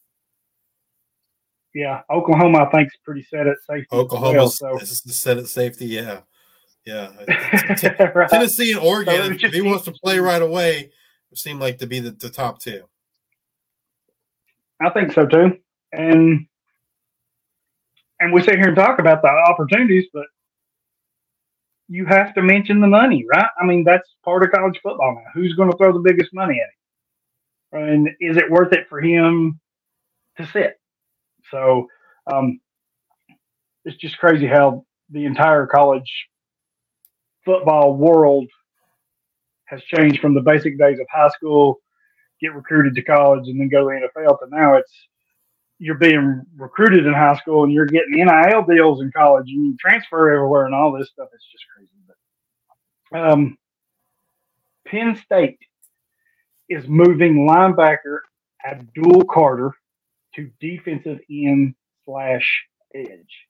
Yeah, 1.74 2.02
Oklahoma, 2.10 2.64
I 2.64 2.70
think, 2.70 2.88
is 2.88 2.98
pretty 3.04 3.22
set 3.22 3.46
at 3.46 3.56
safety. 3.68 3.88
Oklahoma 3.92 4.38
well, 4.38 4.48
so 4.48 4.78
is 4.78 5.02
set 5.04 5.38
at 5.38 5.46
safety. 5.46 5.86
Yeah, 5.86 6.20
yeah. 6.84 7.10
Right. 8.14 8.28
Tennessee 8.28 8.72
and 8.72 8.80
Oregon, 8.80 9.32
So 9.32 9.34
just 9.34 9.54
he 9.54 9.60
wants 9.60 9.84
to 9.84 9.92
play 9.92 10.18
right 10.18 10.42
away, 10.42 10.90
seem 11.34 11.60
like 11.60 11.78
to 11.78 11.86
be 11.86 12.00
the, 12.00 12.10
the 12.10 12.30
top 12.30 12.60
two. 12.60 12.84
I 14.80 14.90
think 14.90 15.12
so 15.12 15.26
too. 15.26 15.58
And 15.92 16.46
and 18.18 18.32
we 18.32 18.42
sit 18.42 18.56
here 18.56 18.68
and 18.68 18.76
talk 18.76 18.98
about 18.98 19.22
the 19.22 19.28
opportunities, 19.28 20.06
but 20.12 20.26
you 21.88 22.06
have 22.06 22.34
to 22.34 22.42
mention 22.42 22.80
the 22.80 22.86
money, 22.86 23.24
right? 23.32 23.48
I 23.60 23.64
mean, 23.64 23.84
that's 23.84 24.08
part 24.24 24.42
of 24.42 24.52
college 24.52 24.78
football 24.82 25.14
now. 25.14 25.30
Who's 25.34 25.54
going 25.54 25.70
to 25.70 25.76
throw 25.76 25.92
the 25.92 25.98
biggest 25.98 26.32
money 26.32 26.60
at 26.60 27.80
him? 27.80 27.88
And 27.88 28.08
is 28.20 28.36
it 28.36 28.50
worth 28.50 28.72
it 28.72 28.88
for 28.88 29.00
him 29.00 29.60
to 30.36 30.46
sit? 30.46 30.79
So 31.50 31.86
um, 32.32 32.60
it's 33.84 33.96
just 33.96 34.18
crazy 34.18 34.46
how 34.46 34.84
the 35.10 35.24
entire 35.24 35.66
college 35.66 36.10
football 37.44 37.96
world 37.96 38.48
has 39.64 39.82
changed 39.82 40.20
from 40.20 40.34
the 40.34 40.40
basic 40.40 40.78
days 40.78 40.98
of 41.00 41.06
high 41.12 41.28
school 41.28 41.80
get 42.40 42.54
recruited 42.54 42.94
to 42.94 43.02
college 43.02 43.48
and 43.48 43.60
then 43.60 43.68
go 43.68 43.88
to 43.88 44.00
the 44.14 44.20
NFL. 44.20 44.38
To 44.40 44.46
now, 44.50 44.76
it's 44.76 44.92
you're 45.78 45.98
being 45.98 46.42
recruited 46.56 47.06
in 47.06 47.12
high 47.12 47.36
school 47.36 47.64
and 47.64 47.72
you're 47.72 47.86
getting 47.86 48.12
NIL 48.12 48.64
deals 48.68 49.00
in 49.00 49.10
college 49.12 49.46
and 49.48 49.66
you 49.66 49.76
transfer 49.78 50.32
everywhere 50.32 50.66
and 50.66 50.74
all 50.74 50.92
this 50.92 51.08
stuff. 51.08 51.28
It's 51.32 51.46
just 51.50 51.64
crazy. 51.74 51.90
But 53.10 53.30
um, 53.30 53.58
Penn 54.86 55.16
State 55.16 55.58
is 56.68 56.86
moving 56.86 57.46
linebacker 57.48 58.18
Abdul 58.64 59.24
Carter 59.24 59.72
to 60.36 60.50
defensive 60.60 61.18
end 61.30 61.74
slash 62.04 62.62
edge. 62.94 63.46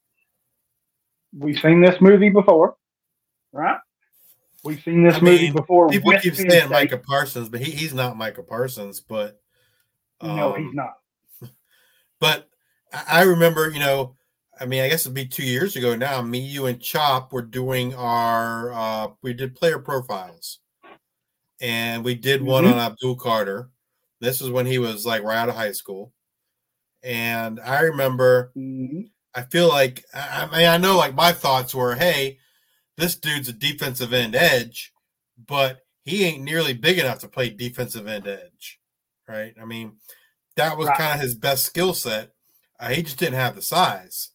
We've 1.36 1.58
seen 1.58 1.80
this 1.80 2.00
movie 2.00 2.30
before, 2.30 2.76
right? 3.52 3.78
We've 4.64 4.82
seen 4.82 5.04
this 5.04 5.16
I 5.16 5.20
movie 5.20 5.42
mean, 5.44 5.52
before. 5.54 5.88
People 5.88 6.12
keep 6.12 6.34
Penn 6.34 6.50
saying 6.50 6.60
State. 6.66 6.70
Micah 6.70 6.98
Parsons, 6.98 7.48
but 7.48 7.60
he, 7.60 7.70
he's 7.70 7.94
not 7.94 8.16
Micah 8.16 8.42
Parsons. 8.42 9.00
But 9.00 9.40
no, 10.22 10.54
um, 10.54 10.64
he's 10.64 10.74
not. 10.74 10.94
But 12.20 12.48
I 12.92 13.04
I 13.08 13.22
remember, 13.22 13.70
you 13.70 13.78
know, 13.80 14.16
I 14.60 14.66
mean, 14.66 14.82
I 14.82 14.88
guess 14.90 15.02
it'd 15.02 15.14
be 15.14 15.26
two 15.26 15.44
years 15.44 15.76
ago 15.76 15.96
now. 15.96 16.20
Me, 16.20 16.38
you, 16.40 16.66
and 16.66 16.78
Chop 16.80 17.32
were 17.32 17.40
doing 17.42 17.94
our 17.94 18.72
uh 18.72 19.08
we 19.22 19.32
did 19.32 19.54
player 19.54 19.78
profiles. 19.78 20.58
And 21.62 22.04
we 22.04 22.14
did 22.14 22.42
one 22.42 22.64
Mhm. 22.64 22.72
on 22.72 22.78
Abdul 22.78 23.16
Carter. 23.16 23.70
This 24.20 24.40
is 24.42 24.50
when 24.50 24.66
he 24.66 24.78
was 24.78 25.06
like 25.06 25.22
right 25.22 25.38
out 25.38 25.48
of 25.48 25.54
high 25.54 25.72
school. 25.72 26.12
And 27.02 27.60
I 27.60 27.82
remember 27.82 28.54
Mhm. 28.56 29.10
I 29.34 29.42
feel 29.42 29.68
like 29.68 30.04
I 30.14 30.48
I 30.52 30.58
mean 30.58 30.68
I 30.68 30.78
know 30.78 30.96
like 30.98 31.14
my 31.14 31.32
thoughts 31.32 31.74
were, 31.74 31.96
hey, 31.96 32.38
this 32.98 33.16
dude's 33.16 33.48
a 33.48 33.52
defensive 33.54 34.12
end 34.14 34.34
edge, 34.36 34.92
but 35.46 35.80
he 36.04 36.24
ain't 36.24 36.44
nearly 36.44 36.74
big 36.74 36.98
enough 36.98 37.20
to 37.20 37.28
play 37.28 37.50
defensive 37.50 38.08
end 38.08 38.28
edge. 38.28 38.80
Right? 39.28 39.54
I 39.60 39.64
mean, 39.66 39.94
that 40.56 40.78
was 40.78 40.90
Right. 40.90 40.92
kind 40.92 41.14
of 41.16 41.20
his 41.22 41.34
best 41.36 41.66
skill 41.66 41.94
set. 41.94 42.32
Uh, 42.80 42.90
he 42.90 43.02
just 43.02 43.18
didn't 43.18 43.34
have 43.36 43.56
the 43.56 43.62
size. 43.62 44.30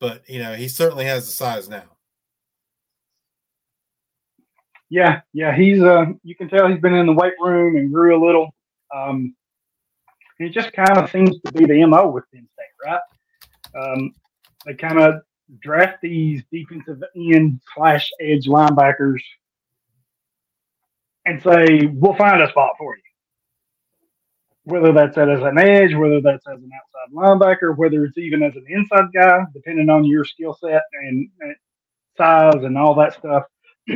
But 0.00 0.28
you 0.28 0.40
know, 0.40 0.54
he 0.54 0.68
certainly 0.68 1.06
has 1.06 1.26
the 1.26 1.32
size 1.32 1.68
now. 1.68 1.84
Yeah, 4.90 5.20
yeah, 5.32 5.56
he's 5.56 5.82
uh 5.82 6.06
you 6.22 6.36
can 6.36 6.48
tell 6.48 6.68
he's 6.68 6.80
been 6.80 6.94
in 6.94 7.06
the 7.06 7.12
weight 7.12 7.34
room 7.40 7.76
and 7.76 7.92
grew 7.92 8.16
a 8.16 8.24
little. 8.24 8.50
Um 8.94 9.34
it 10.38 10.52
just 10.52 10.72
kind 10.72 10.98
of 10.98 11.10
seems 11.10 11.40
to 11.40 11.52
be 11.52 11.66
the 11.66 11.84
MO 11.86 12.10
with 12.10 12.24
Penn 12.32 12.48
State, 12.52 12.88
right? 12.90 13.00
Um 13.74 14.12
they 14.64 14.74
kind 14.74 14.98
of 15.00 15.22
draft 15.60 15.98
these 16.02 16.42
defensive 16.52 17.02
end 17.16 17.60
slash 17.74 18.10
edge 18.20 18.46
linebackers 18.46 19.20
and 21.26 21.42
say, 21.42 21.86
We'll 21.92 22.14
find 22.16 22.42
a 22.42 22.48
spot 22.50 22.72
for 22.78 22.96
you. 22.96 23.02
Whether 24.64 24.92
that's 24.92 25.16
as 25.16 25.42
an 25.42 25.58
edge, 25.58 25.94
whether 25.94 26.20
that's 26.20 26.46
as 26.48 26.58
an 26.58 26.70
outside 26.74 27.14
linebacker, 27.14 27.76
whether 27.76 28.04
it's 28.04 28.18
even 28.18 28.42
as 28.42 28.56
an 28.56 28.64
inside 28.68 29.12
guy, 29.14 29.40
depending 29.54 29.90
on 29.90 30.04
your 30.04 30.24
skill 30.24 30.56
set 30.60 30.82
and, 31.02 31.28
and 31.40 31.56
size 32.16 32.64
and 32.64 32.76
all 32.76 32.94
that 32.96 33.14
stuff. 33.14 33.44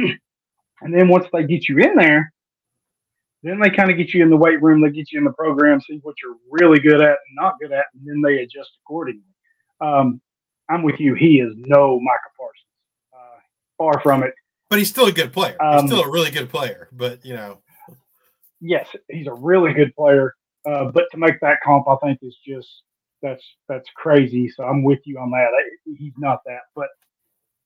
And 0.83 0.95
then 0.95 1.09
once 1.09 1.27
they 1.33 1.45
get 1.45 1.69
you 1.69 1.79
in 1.79 1.95
there, 1.95 2.33
then 3.43 3.59
they 3.61 3.71
kind 3.71 3.91
of 3.91 3.97
get 3.97 4.13
you 4.13 4.23
in 4.23 4.31
the 4.31 4.37
weight 4.37 4.61
room, 4.63 4.81
they 4.83 4.91
get 4.91 5.11
you 5.13 5.19
in 5.19 5.25
the 5.25 5.33
program, 5.33 5.81
see 5.81 5.99
what 6.03 6.15
you're 6.23 6.37
really 6.51 6.79
good 6.81 7.01
at 7.01 7.09
and 7.11 7.35
not 7.35 7.55
good 7.61 7.73
at, 7.73 7.87
and 7.95 8.07
then 8.07 8.21
they 8.23 8.43
adjust 8.43 8.71
accordingly. 8.85 9.23
Um, 9.81 10.21
I'm 10.69 10.83
with 10.83 11.01
you. 11.01 11.15
He 11.15 11.41
is 11.41 11.53
no 11.57 11.99
Micah 12.01 12.33
Parsons. 12.39 12.67
Uh, 13.13 13.41
far 13.79 14.01
from 14.03 14.23
it. 14.23 14.35
But 14.69 14.79
he's 14.79 14.91
still 14.91 15.07
a 15.07 15.13
good 15.13 15.33
player. 15.33 15.57
Um, 15.61 15.81
he's 15.81 15.91
still 15.91 16.05
a 16.05 16.11
really 16.11 16.31
good 16.31 16.49
player. 16.51 16.89
But 16.93 17.25
you 17.25 17.35
know, 17.35 17.61
Yes, 18.61 18.89
he's 19.09 19.27
a 19.27 19.33
really 19.33 19.73
good 19.73 19.95
player. 19.97 20.35
Uh, 20.69 20.91
but 20.91 21.05
to 21.13 21.17
make 21.17 21.41
that 21.41 21.59
comp, 21.65 21.89
I 21.89 21.97
think 22.05 22.19
is 22.23 22.37
just 22.47 22.69
that's 23.23 23.43
that's 23.69 23.89
crazy. 23.97 24.49
So 24.51 24.65
I'm 24.65 24.85
with 24.85 25.01
you 25.05 25.19
on 25.19 25.31
that. 25.31 25.49
I- 25.57 25.95
He's 25.99 26.13
not 26.19 26.41
that, 26.47 26.61
but 26.77 26.89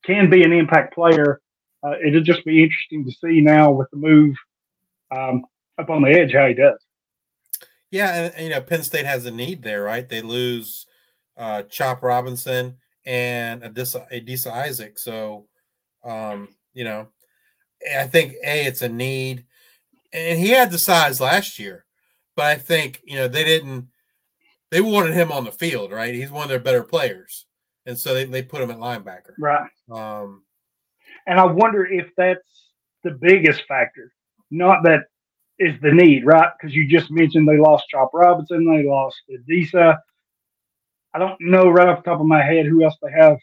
can 0.05 0.31
be 0.31 0.43
an 0.45 0.53
impact 0.53 0.95
player. 0.95 1.41
Uh, 1.83 1.95
it'll 2.07 2.23
just 2.23 2.45
be 2.45 2.63
interesting 2.63 3.05
to 3.05 3.11
see 3.11 3.41
now 3.41 3.71
with 3.71 3.89
the 3.91 3.97
move 3.99 4.35
um, 5.15 5.45
up 5.79 5.91
on 5.91 6.03
the 6.03 6.11
edge 6.11 6.33
how 6.33 6.47
he 6.47 6.55
does. 6.55 6.79
Yeah, 7.91 8.31
and, 8.35 8.45
you 8.45 8.51
know, 8.51 8.61
Penn 8.61 8.83
State 8.83 9.07
has 9.07 9.27
a 9.27 9.31
need 9.31 9.63
there, 9.63 9.83
right? 9.83 10.09
They 10.09 10.23
lose 10.23 10.87
uh 11.37 11.63
Chop 11.65 12.03
Robinson 12.03 12.77
and 13.07 13.63
Adisa, 13.63 14.11
Adisa 14.13 14.53
Isaac. 14.53 14.99
So 14.99 15.47
um, 16.05 16.49
you 16.75 16.85
know, 16.85 17.09
I 17.97 18.07
think 18.07 18.35
A, 18.45 18.67
it's 18.67 18.83
a 18.83 18.89
need. 18.89 19.47
And 20.13 20.39
he 20.39 20.51
had 20.51 20.71
the 20.71 20.79
size 20.79 21.21
last 21.21 21.59
year, 21.59 21.87
but 22.37 22.47
I 22.47 22.55
think, 22.57 23.01
you 23.05 23.17
know, 23.17 23.29
they 23.29 23.45
didn't 23.45 23.89
they 24.71 24.81
wanted 24.81 25.15
him 25.15 25.31
on 25.31 25.45
the 25.45 25.53
field, 25.53 25.93
right? 25.93 26.15
He's 26.15 26.31
one 26.31 26.45
of 26.45 26.49
their 26.49 26.59
better 26.59 26.83
players. 26.83 27.47
And 27.87 27.99
so 27.99 28.15
they, 28.15 28.25
they 28.25 28.43
put 28.43 28.63
him 28.63 28.71
at 28.71 28.79
linebacker. 28.79 29.35
Right. 29.39 29.71
Um 29.91 30.45
And 31.27 31.39
I 31.41 31.45
wonder 31.45 31.87
if 31.87 32.09
that's 32.17 32.71
the 33.03 33.13
biggest 33.13 33.63
factor. 33.67 34.13
Not 34.51 34.83
that 34.85 35.05
is 35.59 35.75
the 35.81 35.93
need, 35.93 36.25
right? 36.25 36.51
Because 36.59 36.75
you 36.75 36.89
just 36.89 37.11
mentioned 37.11 37.49
they 37.49 37.59
lost 37.59 37.85
Chop 37.89 38.11
Robinson, 38.13 38.67
they 38.67 38.87
lost 38.87 39.17
Adisa. 39.31 39.99
I 41.15 41.19
don't 41.19 41.41
know 41.41 41.69
right 41.69 41.89
off 41.89 42.03
the 42.05 42.11
top 42.11 42.21
of 42.21 42.27
my 42.27 42.43
head 42.43 42.67
who 42.67 42.83
else 42.85 42.97
they 43.03 43.13
have 43.13 43.39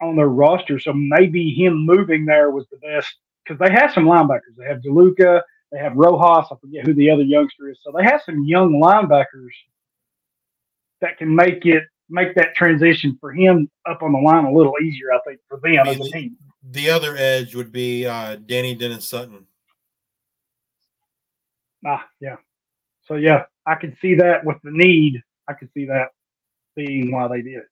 on 0.00 0.16
their 0.16 0.28
roster. 0.28 0.78
So 0.78 0.92
maybe 0.92 1.50
him 1.54 1.86
moving 1.86 2.26
there 2.26 2.50
was 2.50 2.66
the 2.70 2.76
best 2.78 3.14
because 3.44 3.58
they 3.58 3.72
have 3.72 3.92
some 3.92 4.04
linebackers. 4.04 4.56
They 4.58 4.66
have 4.66 4.82
DeLuca, 4.82 5.40
they 5.72 5.78
have 5.78 5.96
Rojas. 5.96 6.48
I 6.50 6.56
forget 6.60 6.86
who 6.86 6.94
the 6.94 7.10
other 7.10 7.22
youngster 7.22 7.70
is. 7.70 7.78
So 7.82 7.92
they 7.96 8.04
have 8.04 8.20
some 8.26 8.44
young 8.44 8.80
linebackers 8.82 9.54
that 11.00 11.18
can 11.18 11.34
make 11.34 11.64
it 11.64 11.84
make 12.08 12.34
that 12.36 12.54
transition 12.54 13.16
for 13.20 13.32
him 13.32 13.68
up 13.88 14.02
on 14.02 14.12
the 14.12 14.18
line 14.18 14.44
a 14.44 14.52
little 14.52 14.74
easier. 14.82 15.12
I 15.12 15.18
think 15.26 15.40
for 15.48 15.58
them 15.62 15.86
as 15.86 15.96
a 15.96 16.10
team. 16.10 16.36
the 16.62 16.90
other 16.90 17.16
edge 17.16 17.54
would 17.54 17.72
be 17.72 18.06
uh 18.06 18.36
Dani 18.36 18.78
Dennis 18.78 19.08
Sutton. 19.08 19.46
Ah, 21.86 22.04
yeah. 22.20 22.36
So 23.04 23.14
yeah, 23.14 23.44
I 23.66 23.76
can 23.76 23.96
see 24.02 24.14
that 24.16 24.44
with 24.44 24.56
the 24.64 24.72
need. 24.72 25.22
I 25.48 25.52
can 25.54 25.70
see 25.72 25.86
that 25.86 26.08
being 26.74 27.12
why 27.12 27.28
they 27.28 27.42
did 27.42 27.58
it, 27.58 27.68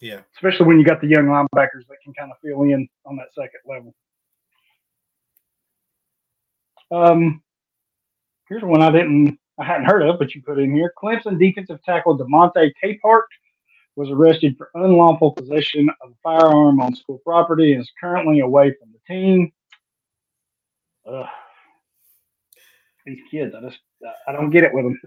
Yeah. 0.00 0.20
especially 0.36 0.66
when 0.66 0.78
you 0.78 0.84
got 0.84 1.00
the 1.00 1.08
young 1.08 1.24
linebackers 1.26 1.86
that 1.88 1.98
can 2.04 2.14
kind 2.14 2.30
of 2.30 2.38
fill 2.42 2.62
in 2.62 2.88
on 3.04 3.16
that 3.16 3.34
second 3.34 3.60
level. 3.66 3.94
Um, 6.90 7.42
here's 8.48 8.62
one 8.62 8.82
I 8.82 8.90
didn't, 8.92 9.38
I 9.58 9.64
hadn't 9.64 9.86
heard 9.86 10.02
of, 10.02 10.18
but 10.18 10.34
you 10.34 10.42
put 10.42 10.58
in 10.58 10.74
here. 10.74 10.92
Clemson 11.02 11.38
defensive 11.38 11.82
tackle 11.82 12.16
DeMonte 12.16 12.72
Capehart 12.82 13.22
was 13.96 14.10
arrested 14.10 14.56
for 14.56 14.70
unlawful 14.74 15.32
possession 15.32 15.90
of 16.00 16.12
a 16.12 16.14
firearm 16.22 16.80
on 16.80 16.94
school 16.94 17.20
property 17.24 17.72
and 17.72 17.82
is 17.82 17.90
currently 18.00 18.40
away 18.40 18.74
from 18.78 18.90
the 18.92 19.14
team. 19.14 19.52
Ugh. 21.06 21.26
These 23.06 23.20
kids, 23.30 23.54
I 23.54 23.60
just, 23.60 23.78
I 24.28 24.32
don't 24.32 24.50
get 24.50 24.64
it 24.64 24.72
with 24.72 24.84
them. 24.84 25.00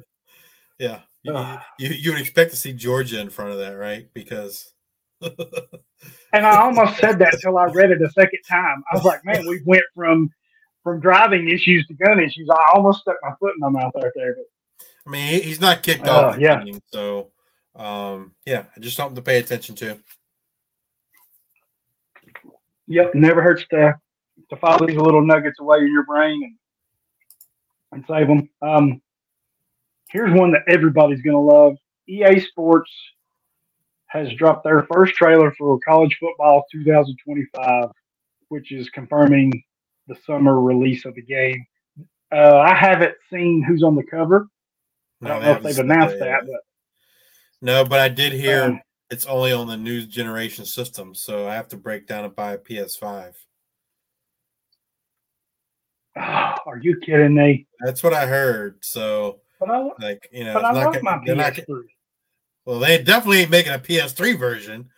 Yeah. 0.80 1.00
You, 1.24 1.34
you 1.80 1.90
you 1.90 2.12
would 2.12 2.22
expect 2.22 2.52
to 2.52 2.58
see 2.58 2.72
Georgia 2.74 3.20
in 3.20 3.30
front 3.30 3.52
of 3.52 3.58
that, 3.58 3.72
right? 3.72 4.08
Because 4.14 4.72
and 5.22 6.46
I 6.46 6.58
almost 6.62 6.98
said 6.98 7.18
that 7.20 7.34
until 7.34 7.58
I 7.58 7.66
read 7.66 7.90
it 7.90 8.02
a 8.02 8.10
second 8.12 8.40
time. 8.48 8.84
I 8.92 8.96
was 8.96 9.06
like, 9.06 9.24
man, 9.26 9.48
we 9.48 9.62
went 9.66 9.84
from 9.96 10.30
from 10.84 11.00
driving 11.00 11.50
issues 11.50 11.88
to 11.88 11.94
gun 11.96 12.20
issues. 12.20 12.48
I 12.52 12.74
almost 12.76 13.02
stuck 13.02 13.16
my 13.24 13.32
foot 13.40 13.54
in 13.56 13.60
my 13.60 13.70
mouth 13.70 13.94
right 13.96 14.12
there. 14.16 14.36
I 15.08 15.10
mean, 15.10 15.42
he's 15.42 15.60
not 15.62 15.82
kicked 15.82 16.08
Uh, 16.08 16.12
off. 16.12 16.40
yeah. 16.40 16.64
So, 16.92 17.32
um, 17.76 18.34
yeah, 18.46 18.66
just 18.80 18.96
something 18.96 19.16
to 19.16 19.22
pay 19.22 19.40
attention 19.40 19.74
to. 19.78 19.98
Yep, 22.88 23.16
never 23.16 23.42
hurts 23.42 23.66
to 23.72 23.96
to 24.50 24.56
file 24.58 24.86
these 24.86 24.98
little 24.98 25.26
nuggets 25.26 25.60
away 25.60 25.80
in 25.80 25.92
your 25.92 26.06
brain 26.06 26.44
and 26.44 26.56
and 27.96 28.06
save 28.08 28.28
them. 28.28 28.48
Um, 28.62 29.02
here's 30.10 30.38
one 30.38 30.52
that 30.52 30.62
everybody's 30.68 31.22
gonna 31.22 31.42
love. 31.42 31.78
EA 32.08 32.40
Sports 32.40 32.92
has 34.08 34.32
dropped 34.34 34.64
their 34.64 34.84
first 34.84 35.16
trailer 35.16 35.52
for 35.58 35.80
college 35.80 36.16
football 36.20 36.64
2025, 36.72 37.90
which 38.50 38.72
is 38.72 38.90
confirming 38.92 39.52
the 40.08 40.16
summer 40.26 40.62
release 40.62 41.06
of 41.06 41.16
the 41.16 41.22
game. 41.24 41.66
Uh, 42.32 42.58
I 42.58 42.76
haven't 42.76 43.16
seen 43.32 43.64
who's 43.64 43.82
on 43.82 43.96
the 43.96 44.04
cover. 44.04 44.48
I 45.24 45.28
don't 45.30 45.42
know 45.42 45.52
if 45.54 45.64
they've 45.64 45.80
announced 45.80 46.20
that, 46.20 46.46
but 46.46 46.62
No, 47.62 47.84
but 47.84 48.00
I 48.00 48.10
did 48.10 48.34
hear 48.34 48.64
Um, 48.64 48.82
it's 49.10 49.26
only 49.26 49.52
on 49.52 49.68
the 49.68 49.78
new 49.78 50.06
generation 50.06 50.66
system, 50.66 51.16
so 51.16 51.48
I 51.48 51.56
have 51.56 51.68
to 51.70 51.78
break 51.78 52.08
down 52.08 52.26
and 52.26 52.36
buy 52.36 52.54
a 52.54 52.58
PS5. 52.58 53.36
Ah, 56.18 56.60
are 56.66 56.78
you 56.78 57.00
kidding 57.00 57.36
me? 57.36 57.68
That's 57.82 58.04
what 58.04 58.14
I 58.14 58.26
heard. 58.26 58.78
So, 58.82 59.40
But 59.60 59.72
I, 59.72 59.90
like, 60.00 60.30
you 60.32 60.44
know, 60.44 60.54
but 60.54 60.66
I 60.66 60.72
not 60.74 60.94
love 60.94 61.04
my 61.04 61.18
PS3. 61.20 61.66
gonna- 61.68 61.82
well, 62.66 62.80
they 62.80 63.02
definitely 63.02 63.42
ain't 63.42 63.52
making 63.52 63.74
a 63.74 63.80
PS3 63.80 64.38
version. 64.38 64.90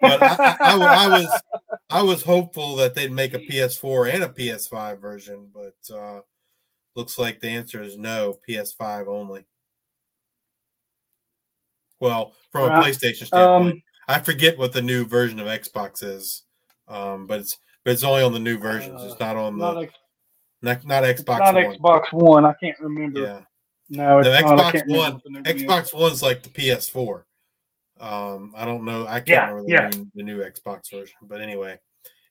But 0.00 0.22
I, 0.22 0.56
I, 0.60 0.76
I, 0.76 1.08
was 1.08 1.40
I 1.88 2.02
was 2.02 2.22
hopeful 2.22 2.76
that 2.76 2.94
they'd 2.94 3.12
make 3.12 3.32
a 3.34 3.38
PS4 3.38 4.12
and 4.12 4.24
a 4.24 4.28
PS5 4.28 5.00
version, 5.00 5.48
but 5.54 5.94
uh, 5.94 6.20
looks 6.96 7.18
like 7.18 7.40
the 7.40 7.48
answer 7.48 7.82
is 7.82 7.96
no, 7.96 8.38
PS5 8.48 9.06
only. 9.06 9.46
Well, 12.00 12.32
from 12.50 12.70
a 12.70 12.82
PlayStation 12.82 13.26
standpoint, 13.26 13.74
Um, 13.74 13.82
I 14.08 14.18
forget 14.20 14.58
what 14.58 14.72
the 14.72 14.82
new 14.82 15.06
version 15.06 15.38
of 15.38 15.46
Xbox 15.46 16.02
is, 16.02 16.42
um, 16.88 17.26
but 17.26 17.40
it's 17.40 17.56
but 17.84 17.92
it's 17.92 18.04
only 18.04 18.22
on 18.22 18.32
the 18.32 18.38
new 18.38 18.58
versions. 18.58 19.02
It's 19.02 19.20
not 19.20 19.36
on 19.36 19.58
the 19.58 19.72
not, 19.72 19.88
not, 20.64 20.84
not 20.84 21.04
Xbox 21.04 21.38
not 21.38 21.54
One. 21.54 21.64
Xbox 21.76 22.12
One. 22.12 22.44
I 22.44 22.54
can't 22.54 22.78
remember. 22.80 23.20
Yeah, 23.20 23.40
No, 23.90 24.18
it's 24.18 24.28
the 24.28 24.34
Xbox 24.34 24.88
One. 24.88 25.12
what 25.14 25.22
the 25.22 25.30
new 25.30 25.38
one 25.42 25.46
is. 25.46 25.62
Xbox 25.62 25.94
One's 25.98 26.22
like 26.22 26.42
the 26.42 26.48
PS4. 26.50 27.22
Um, 28.00 28.52
I 28.56 28.64
don't 28.64 28.84
know. 28.84 29.06
I 29.06 29.20
can't 29.20 29.28
Yeah, 29.28 29.50
remember 29.50 29.62
the, 29.66 29.72
yeah. 29.72 29.88
new, 29.90 30.10
the 30.14 30.22
new 30.22 30.38
Xbox 30.42 30.90
version, 30.90 31.16
but 31.22 31.40
anyway, 31.40 31.78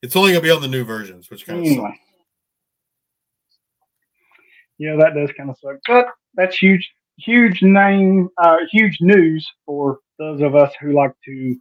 it's 0.01 0.15
only 0.15 0.31
gonna 0.33 0.41
be 0.43 0.49
on 0.51 0.61
the 0.61 0.67
new 0.67 0.83
versions, 0.83 1.29
which 1.29 1.45
kind 1.47 1.59
of 1.59 1.65
Anyway. 1.65 1.97
Yeah, 4.77 4.95
that 4.97 5.13
does 5.15 5.31
kind 5.37 5.49
of 5.49 5.57
suck. 5.59 5.77
But 5.87 6.07
that's 6.33 6.57
huge, 6.57 6.91
huge 7.17 7.61
name, 7.61 8.29
uh, 8.37 8.57
huge 8.71 8.97
news 9.01 9.49
for 9.65 9.99
those 10.19 10.41
of 10.41 10.55
us 10.55 10.73
who 10.81 10.91
like 10.93 11.13
to 11.25 11.55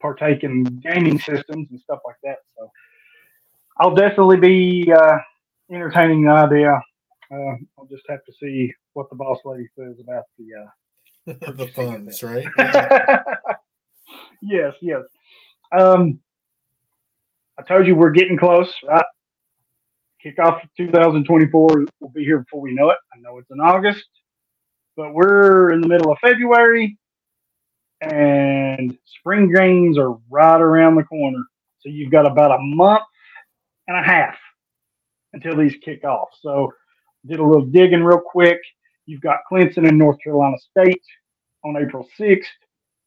partake 0.00 0.44
in 0.44 0.64
gaming 0.64 1.18
systems 1.18 1.68
and 1.70 1.80
stuff 1.80 2.00
like 2.04 2.16
that. 2.24 2.38
So 2.58 2.70
I'll 3.78 3.94
definitely 3.94 4.36
be 4.36 4.92
uh, 4.92 5.16
entertaining 5.70 6.28
idea. 6.28 6.80
Uh, 7.32 7.54
I'll 7.78 7.86
just 7.90 8.04
have 8.08 8.24
to 8.24 8.32
see 8.40 8.72
what 8.92 9.10
the 9.10 9.16
boss 9.16 9.38
lady 9.44 9.66
says 9.76 9.96
about 10.00 10.24
the 10.38 10.46
uh, 10.62 11.52
the 11.52 11.68
funds, 11.68 12.22
right? 12.22 12.46
yes, 14.42 14.74
yes. 14.80 15.02
Um, 15.76 16.20
I 17.58 17.62
told 17.62 17.86
you 17.86 17.96
we're 17.96 18.10
getting 18.10 18.38
close, 18.38 18.72
right? 18.86 19.04
Kickoff 20.24 20.62
of 20.62 20.70
2024 20.76 21.86
will 22.00 22.08
be 22.10 22.24
here 22.24 22.38
before 22.38 22.60
we 22.60 22.74
know 22.74 22.90
it. 22.90 22.98
I 23.12 23.20
know 23.20 23.38
it's 23.38 23.50
in 23.50 23.60
August, 23.60 24.06
but 24.96 25.12
we're 25.12 25.72
in 25.72 25.80
the 25.80 25.88
middle 25.88 26.12
of 26.12 26.18
February, 26.20 26.96
and 28.02 28.96
spring 29.18 29.52
games 29.52 29.98
are 29.98 30.16
right 30.30 30.60
around 30.60 30.94
the 30.94 31.04
corner. 31.04 31.42
So 31.80 31.88
you've 31.88 32.12
got 32.12 32.30
about 32.30 32.52
a 32.52 32.58
month 32.60 33.02
and 33.88 33.96
a 33.96 34.02
half 34.02 34.36
until 35.36 35.56
these 35.56 35.76
kick 35.84 36.04
off. 36.04 36.28
So 36.40 36.72
did 37.26 37.38
a 37.38 37.44
little 37.44 37.66
digging 37.66 38.02
real 38.02 38.20
quick. 38.20 38.58
You've 39.06 39.20
got 39.20 39.38
Clemson 39.50 39.88
and 39.88 39.98
North 39.98 40.18
Carolina 40.22 40.56
State 40.70 41.02
on 41.64 41.76
April 41.76 42.08
6th. 42.18 42.44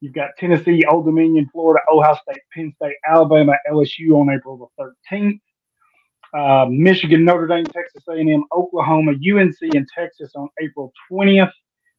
You've 0.02 0.14
got 0.14 0.30
Tennessee, 0.38 0.86
Old 0.90 1.06
Dominion, 1.06 1.50
Florida, 1.52 1.82
Ohio 1.92 2.16
State, 2.24 2.42
Penn 2.54 2.72
State, 2.76 2.96
Alabama, 3.06 3.54
LSU 3.70 4.12
on 4.14 4.30
April 4.34 4.72
the 4.78 4.94
13th. 5.12 5.40
Uh, 6.32 6.68
Michigan, 6.70 7.26
Notre 7.26 7.48
Dame, 7.48 7.66
Texas 7.66 8.04
A&M, 8.08 8.44
Oklahoma, 8.56 9.14
UNC, 9.14 9.58
and 9.62 9.88
Texas 9.94 10.32
on 10.36 10.48
April 10.62 10.94
20th. 11.12 11.52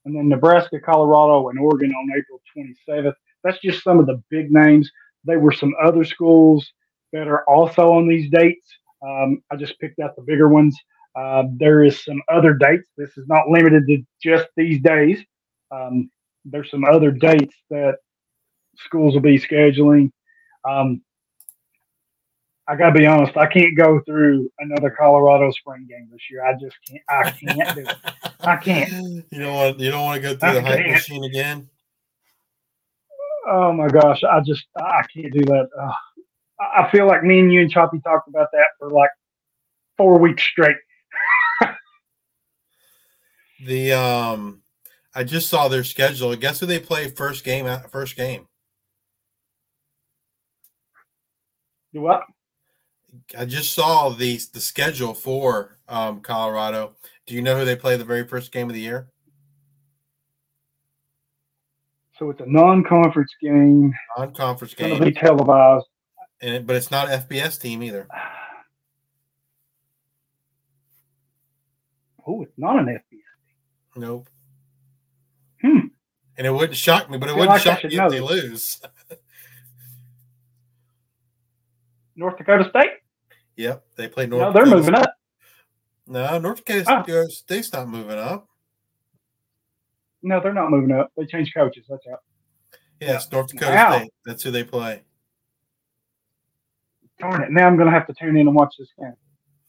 And 0.06 0.16
then 0.16 0.28
Nebraska, 0.28 0.80
Colorado, 0.80 1.48
and 1.48 1.58
Oregon 1.58 1.92
on 1.92 2.08
April 2.16 2.40
27th. 2.56 3.12
That's 3.44 3.58
just 3.60 3.82
some 3.82 3.98
of 3.98 4.06
the 4.06 4.22
big 4.30 4.50
names. 4.50 4.90
There 5.24 5.40
were 5.40 5.52
some 5.52 5.74
other 5.82 6.04
schools 6.04 6.72
that 7.12 7.26
are 7.28 7.44
also 7.48 7.92
on 7.92 8.08
these 8.08 8.30
dates. 8.30 8.66
Um, 9.06 9.42
I 9.50 9.56
just 9.56 9.78
picked 9.78 10.00
out 10.00 10.16
the 10.16 10.22
bigger 10.22 10.48
ones. 10.48 10.76
Uh, 11.16 11.44
there 11.56 11.84
is 11.84 12.02
some 12.04 12.22
other 12.28 12.54
dates. 12.54 12.88
This 12.96 13.16
is 13.16 13.26
not 13.26 13.48
limited 13.48 13.86
to 13.86 14.02
just 14.22 14.48
these 14.56 14.80
days. 14.80 15.18
Um, 15.70 16.10
there's 16.44 16.70
some 16.70 16.84
other 16.84 17.10
dates 17.10 17.54
that 17.70 17.96
schools 18.76 19.14
will 19.14 19.20
be 19.20 19.38
scheduling. 19.38 20.10
Um, 20.68 21.02
I 22.68 22.76
gotta 22.76 22.96
be 22.96 23.06
honest, 23.06 23.36
I 23.36 23.46
can't 23.46 23.76
go 23.76 24.00
through 24.06 24.48
another 24.60 24.90
Colorado 24.90 25.50
spring 25.50 25.88
game 25.88 26.08
this 26.12 26.20
year. 26.30 26.44
I 26.44 26.52
just 26.52 26.76
can't. 26.88 27.02
I 27.08 27.30
can't 27.30 27.74
do 27.74 27.80
it. 27.82 27.96
I 28.40 28.56
can't. 28.56 29.24
You 29.32 29.40
don't 29.40 29.54
want 29.54 29.80
you 29.80 29.90
don't 29.90 30.04
want 30.04 30.22
to 30.22 30.28
go 30.28 30.36
through 30.36 30.54
the 30.54 30.62
hype 30.62 30.86
machine 30.86 31.24
again. 31.24 31.68
Oh 33.48 33.72
my 33.72 33.88
gosh, 33.88 34.22
I 34.22 34.40
just 34.40 34.66
I 34.76 35.02
can't 35.12 35.32
do 35.32 35.44
that. 35.46 35.68
I 36.60 36.88
feel 36.90 37.06
like 37.06 37.22
me 37.22 37.40
and 37.40 37.52
you 37.52 37.62
and 37.62 37.70
Choppy 37.70 38.00
talked 38.00 38.28
about 38.28 38.48
that 38.52 38.66
for 38.78 38.90
like 38.90 39.10
four 39.96 40.18
weeks 40.18 40.42
straight. 40.42 40.76
The 43.62 43.92
um, 43.92 44.62
I 45.14 45.22
just 45.24 45.50
saw 45.50 45.68
their 45.68 45.84
schedule. 45.84 46.34
Guess 46.34 46.60
who 46.60 46.66
they 46.66 46.78
play 46.78 47.10
first 47.10 47.44
game? 47.44 47.68
First 47.90 48.16
game. 48.16 48.46
Do 51.92 52.00
what? 52.00 52.22
I 53.36 53.44
just 53.44 53.74
saw 53.74 54.08
the 54.10 54.40
the 54.54 54.60
schedule 54.60 55.14
for 55.14 55.78
um, 55.88 56.20
Colorado. 56.20 56.94
Do 57.26 57.34
you 57.34 57.42
know 57.42 57.58
who 57.58 57.64
they 57.64 57.76
play 57.76 57.96
the 57.96 58.04
very 58.04 58.26
first 58.26 58.50
game 58.50 58.68
of 58.68 58.74
the 58.74 58.80
year? 58.80 59.08
So 62.18 62.30
it's 62.30 62.40
a 62.40 62.46
non-conference 62.46 63.32
game. 63.42 63.92
Non-conference 64.18 64.74
game, 64.74 65.02
be 65.02 65.12
televised. 65.12 65.86
And 66.40 66.54
it, 66.54 66.66
but 66.66 66.76
it's 66.76 66.90
not 66.90 67.08
FBS 67.08 67.60
team 67.60 67.82
either. 67.82 68.06
Oh, 72.26 72.42
it's 72.42 72.52
not 72.58 72.78
an 72.78 72.86
FBS. 72.86 73.96
Nope. 73.96 74.28
Hmm. 75.62 75.78
And 76.36 76.46
it 76.46 76.50
wouldn't 76.50 76.76
shock 76.76 77.10
me, 77.10 77.18
but 77.18 77.28
it 77.28 77.32
wouldn't 77.32 77.50
like 77.50 77.62
shock 77.62 77.82
me 77.82 77.96
know 77.96 78.06
if 78.06 78.12
they 78.12 78.20
lose. 78.20 78.80
North 82.16 82.36
Dakota 82.36 82.68
State? 82.68 82.90
Yep, 83.56 83.84
they 83.96 84.08
play 84.08 84.26
North. 84.26 84.42
no, 84.42 84.52
they're 84.52 84.64
Dakota 84.64 84.76
moving 84.80 84.94
up. 84.94 85.14
No, 86.06 86.38
North 86.38 86.64
Dakota 86.64 86.84
Ah. 86.88 87.26
State's 87.30 87.72
not 87.72 87.88
moving 87.88 88.18
up. 88.18 88.46
No, 90.22 90.40
they're 90.40 90.52
not 90.54 90.70
moving 90.70 90.92
up. 90.94 91.10
They 91.16 91.24
changed 91.26 91.54
coaches. 91.54 91.86
That's 91.88 92.06
out. 92.06 92.20
Yes, 93.00 93.30
North 93.32 93.48
Dakota 93.48 93.72
Wow. 93.72 93.96
State. 93.98 94.12
That's 94.26 94.42
who 94.42 94.50
they 94.50 94.64
play. 94.64 95.02
Darn 97.20 97.42
it. 97.42 97.50
Now 97.50 97.66
I'm 97.66 97.76
to 97.78 97.92
have 97.92 98.06
to 98.06 98.14
tune 98.14 98.36
in 98.36 98.48
and 98.48 98.54
watch 98.54 98.74
this 98.78 98.88
game. 98.98 99.14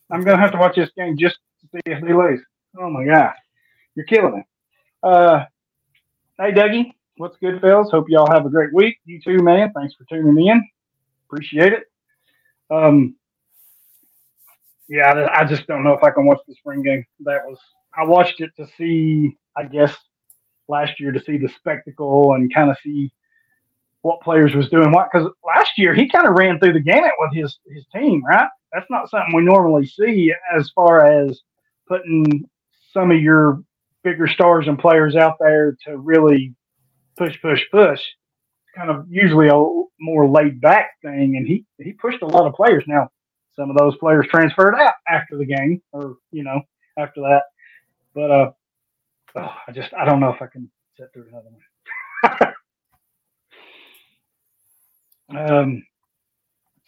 I'm 0.10 0.24
to 0.26 0.42
have 0.42 0.52
to 0.52 0.58
watch 0.58 0.76
this 0.76 0.90
game 0.98 1.18
just 1.18 1.38
to 1.62 1.68
see 1.68 1.92
if 1.92 2.02
they 2.02 2.14
lose. 2.14 2.42
Oh, 2.80 2.90
my 2.90 3.06
God. 3.06 3.34
You're 3.96 4.06
killing 4.06 4.38
me. 4.38 4.44
Uh, 5.04 5.46
hey, 6.40 6.52
Dougie. 6.52 6.94
What's 7.18 7.38
good, 7.38 7.62
fellas? 7.62 7.92
Hope 7.92 8.10
y'all 8.10 8.32
have 8.32 8.46
a 8.46 8.50
great 8.50 8.74
week. 8.74 8.98
You 9.06 9.22
too, 9.22 9.44
man. 9.44 9.72
Thanks 9.74 9.94
for 9.94 10.06
tuning 10.06 10.48
in. 10.48 10.68
Appreciate 11.28 11.74
it. 11.74 11.84
Um, 12.70 13.16
yeah, 14.88 15.30
I 15.34 15.46
just 15.46 15.68
don't 15.68 15.84
know 15.84 15.94
if 15.94 16.04
I 16.04 16.12
can 16.12 16.26
watch 16.26 16.40
the 16.48 16.56
spring 16.56 16.82
game. 16.82 17.06
That 17.22 17.46
was 17.46 17.60
I 17.96 18.06
watched 18.06 18.40
it 18.42 18.52
to 18.58 18.68
see, 18.78 19.38
I 19.56 19.64
guess, 19.64 19.96
last 20.68 21.00
year 21.00 21.12
to 21.12 21.24
see 21.24 21.38
the 21.38 21.50
spectacle 21.50 22.34
and 22.34 22.54
kind 22.54 22.70
of 22.70 22.78
see 22.84 23.12
what 24.02 24.22
players 24.22 24.56
was 24.56 24.70
doing 24.70 24.92
what. 24.92 25.10
Because 25.12 25.30
last 25.46 25.72
year 25.78 25.94
he 25.94 26.10
kind 26.10 26.28
of 26.28 26.36
ran 26.36 26.60
through 26.60 26.74
the 26.74 26.80
gamut 26.80 27.12
with 27.20 27.34
his 27.34 27.60
his 27.68 27.86
team, 27.94 28.24
right? 28.26 28.50
That's 28.74 28.90
not 28.90 29.10
something 29.10 29.36
we 29.36 29.44
normally 29.44 29.86
see 29.86 30.34
as 30.56 30.72
far 30.76 31.06
as 31.06 31.42
putting 31.88 32.50
some 32.94 33.12
of 33.12 33.22
your 33.22 33.64
bigger 34.04 34.28
stars 34.28 34.68
and 34.68 34.80
players 34.80 35.16
out 35.16 35.38
there 35.40 35.78
to 35.86 35.98
really 35.98 36.56
push, 37.18 37.40
push, 37.42 37.62
push. 37.72 38.02
kind 38.76 38.90
of 38.90 39.06
usually 39.10 39.50
a 39.50 39.56
more 40.00 40.28
laid 40.30 40.62
back 40.62 40.92
thing, 41.04 41.36
and 41.38 41.48
he 41.48 41.66
he 41.80 41.94
pushed 41.94 42.22
a 42.22 42.28
lot 42.28 42.48
of 42.48 42.54
players. 42.56 42.84
Now, 42.88 43.10
some 43.56 43.70
of 43.70 43.78
those 43.78 43.98
players 43.98 44.28
transferred 44.30 44.76
out 44.76 44.94
after 45.08 45.38
the 45.38 45.46
game, 45.46 45.82
or 45.92 46.18
you 46.32 46.44
know, 46.44 46.62
after 46.98 47.22
that. 47.22 47.44
But 48.16 48.32
uh, 48.32 48.52
oh, 49.38 49.54
I 49.68 49.72
just 49.74 49.94
I 49.94 50.06
don't 50.06 50.20
know 50.20 50.32
if 50.34 50.42
I 50.42 50.48
can 50.48 50.70
sit 50.98 51.08
through 51.14 51.28
another 51.30 51.50
one. 51.52 52.54
um, 55.38 55.84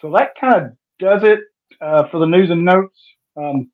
so 0.01 0.11
that 0.11 0.33
kind 0.39 0.55
of 0.55 0.71
does 0.99 1.23
it 1.23 1.39
uh, 1.81 2.07
for 2.09 2.19
the 2.19 2.25
news 2.25 2.49
and 2.49 2.63
notes. 2.63 2.97
Um, 3.37 3.71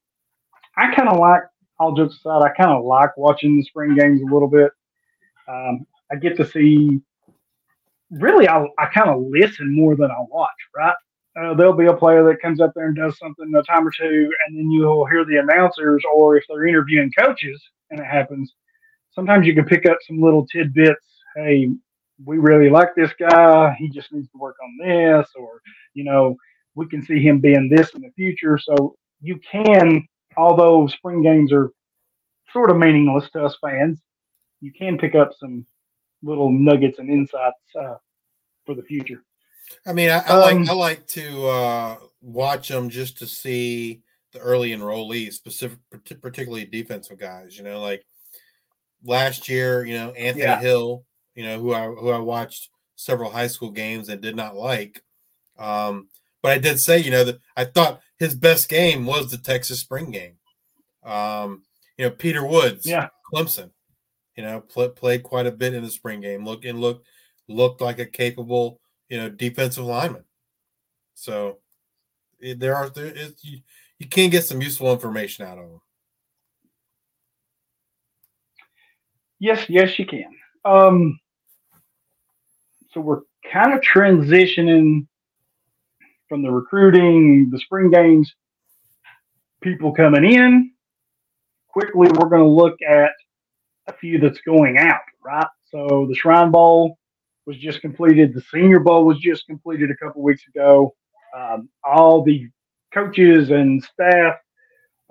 I 0.77 0.93
kind 0.95 1.09
of 1.09 1.17
like, 1.19 1.41
all 1.79 1.95
jokes 1.95 2.15
aside, 2.17 2.43
I 2.43 2.49
kind 2.49 2.71
of 2.71 2.83
like 2.83 3.15
watching 3.17 3.55
the 3.55 3.63
spring 3.63 3.95
games 3.95 4.21
a 4.21 4.33
little 4.33 4.49
bit. 4.49 4.71
Um, 5.47 5.85
I 6.11 6.15
get 6.15 6.37
to 6.37 6.45
see, 6.45 6.99
really, 8.11 8.47
I, 8.47 8.65
I 8.77 8.85
kind 8.93 9.09
of 9.09 9.23
listen 9.29 9.75
more 9.75 9.95
than 9.95 10.11
I 10.11 10.19
watch, 10.29 10.49
right? 10.75 10.95
Uh, 11.39 11.53
there'll 11.53 11.73
be 11.73 11.85
a 11.85 11.93
player 11.93 12.23
that 12.25 12.41
comes 12.41 12.59
up 12.59 12.71
there 12.75 12.87
and 12.87 12.95
does 12.95 13.17
something 13.17 13.53
a 13.55 13.63
time 13.63 13.87
or 13.87 13.91
two, 13.91 14.31
and 14.45 14.57
then 14.57 14.69
you'll 14.71 15.05
hear 15.05 15.23
the 15.23 15.37
announcers, 15.37 16.03
or 16.13 16.35
if 16.35 16.43
they're 16.49 16.67
interviewing 16.67 17.11
coaches, 17.17 17.61
and 17.91 17.99
it 17.99 18.05
happens, 18.05 18.53
sometimes 19.11 19.47
you 19.47 19.55
can 19.55 19.65
pick 19.65 19.85
up 19.85 19.97
some 20.05 20.19
little 20.21 20.45
tidbits. 20.47 21.05
Hey, 21.35 21.69
we 22.25 22.37
really 22.37 22.69
like 22.69 22.95
this 22.95 23.11
guy. 23.19 23.75
He 23.77 23.89
just 23.89 24.11
needs 24.11 24.29
to 24.29 24.37
work 24.37 24.57
on 24.63 24.87
this, 24.87 25.29
or 25.35 25.61
you 25.93 26.03
know, 26.03 26.35
we 26.75 26.87
can 26.87 27.01
see 27.03 27.19
him 27.21 27.39
being 27.39 27.69
this 27.69 27.91
in 27.95 28.01
the 28.01 28.11
future. 28.15 28.57
So 28.57 28.95
you 29.21 29.39
can, 29.51 30.07
although 30.37 30.87
spring 30.87 31.21
games 31.21 31.51
are 31.51 31.71
sort 32.51 32.71
of 32.71 32.77
meaningless 32.77 33.29
to 33.31 33.45
us 33.45 33.57
fans, 33.61 34.01
you 34.61 34.71
can 34.71 34.97
pick 34.97 35.15
up 35.15 35.31
some 35.37 35.65
little 36.21 36.49
nuggets 36.49 36.99
and 36.99 37.09
insights 37.09 37.57
uh, 37.79 37.95
for 38.65 38.75
the 38.75 38.83
future. 38.83 39.23
I 39.85 39.93
mean, 39.93 40.09
I, 40.09 40.19
I 40.19 40.51
um, 40.51 40.59
like 40.59 40.69
I 40.69 40.73
like 40.73 41.07
to 41.07 41.47
uh, 41.47 41.97
watch 42.21 42.69
them 42.69 42.89
just 42.89 43.19
to 43.19 43.27
see 43.27 44.01
the 44.33 44.39
early 44.39 44.71
enrollees, 44.71 45.33
specific, 45.33 45.79
particularly 46.21 46.65
defensive 46.65 47.19
guys. 47.19 47.57
You 47.57 47.63
know, 47.63 47.79
like 47.79 48.03
last 49.03 49.47
year, 49.47 49.85
you 49.85 49.93
know 49.93 50.11
Anthony 50.11 50.43
yeah. 50.43 50.59
Hill, 50.59 51.05
you 51.39 51.45
know 51.45 51.57
who 51.57 51.73
I 51.73 51.85
who 51.85 52.09
I 52.09 52.17
watched 52.17 52.69
several 52.97 53.31
high 53.31 53.47
school 53.47 53.71
games 53.71 54.09
and 54.09 54.19
did 54.19 54.35
not 54.35 54.57
like. 54.57 55.01
Um, 55.57 56.09
but 56.41 56.51
I 56.51 56.57
did 56.57 56.81
say, 56.81 56.99
you 56.99 57.11
know, 57.11 57.23
that 57.23 57.39
I 57.55 57.63
thought 57.63 58.01
his 58.17 58.35
best 58.35 58.67
game 58.67 59.05
was 59.05 59.31
the 59.31 59.37
Texas 59.37 59.79
spring 59.79 60.11
game. 60.11 60.33
Um, 61.01 61.63
you 61.97 62.03
know, 62.03 62.11
Peter 62.11 62.45
Woods, 62.45 62.85
yeah, 62.85 63.07
Clemson, 63.33 63.69
you 64.35 64.43
know, 64.43 64.59
play, 64.59 64.89
played 64.89 65.23
quite 65.23 65.45
a 65.45 65.51
bit 65.51 65.73
in 65.73 65.81
the 65.81 65.89
spring 65.89 66.19
game. 66.19 66.43
Look 66.43 66.65
and 66.65 66.81
looked 66.81 67.07
looked 67.47 67.79
like 67.79 67.99
a 67.99 68.05
capable, 68.05 68.81
you 69.07 69.17
know, 69.17 69.29
defensive 69.29 69.85
lineman. 69.85 70.25
So 71.13 71.59
there 72.41 72.75
are 72.75 72.89
there 72.89 73.05
is 73.05 73.35
you, 73.43 73.59
you 73.97 74.09
can 74.09 74.29
get 74.29 74.43
some 74.43 74.61
useful 74.61 74.91
information 74.91 75.45
out 75.45 75.57
of 75.57 75.69
them. 75.69 75.81
Yes, 79.39 79.69
yes, 79.69 79.97
you 79.97 80.05
can. 80.05 80.35
Um, 80.65 81.17
so 82.91 83.01
we're 83.01 83.21
kind 83.51 83.73
of 83.73 83.81
transitioning 83.81 85.07
from 86.27 86.43
the 86.43 86.51
recruiting, 86.51 87.49
the 87.51 87.59
spring 87.59 87.89
games, 87.91 88.33
people 89.61 89.93
coming 89.93 90.23
in. 90.25 90.71
Quickly, 91.69 92.07
we're 92.07 92.29
going 92.29 92.41
to 92.41 92.47
look 92.47 92.77
at 92.87 93.11
a 93.87 93.93
few 93.93 94.19
that's 94.19 94.41
going 94.41 94.77
out, 94.77 95.01
right? 95.23 95.47
So 95.71 96.07
the 96.09 96.15
Shrine 96.15 96.51
Bowl 96.51 96.97
was 97.45 97.57
just 97.57 97.81
completed. 97.81 98.33
The 98.33 98.41
Senior 98.41 98.79
Bowl 98.79 99.05
was 99.05 99.19
just 99.19 99.45
completed 99.47 99.91
a 99.91 99.95
couple 99.97 100.21
weeks 100.21 100.43
ago. 100.47 100.95
Um, 101.35 101.69
all 101.83 102.23
the 102.23 102.47
coaches 102.91 103.51
and 103.51 103.83
staff 103.83 104.35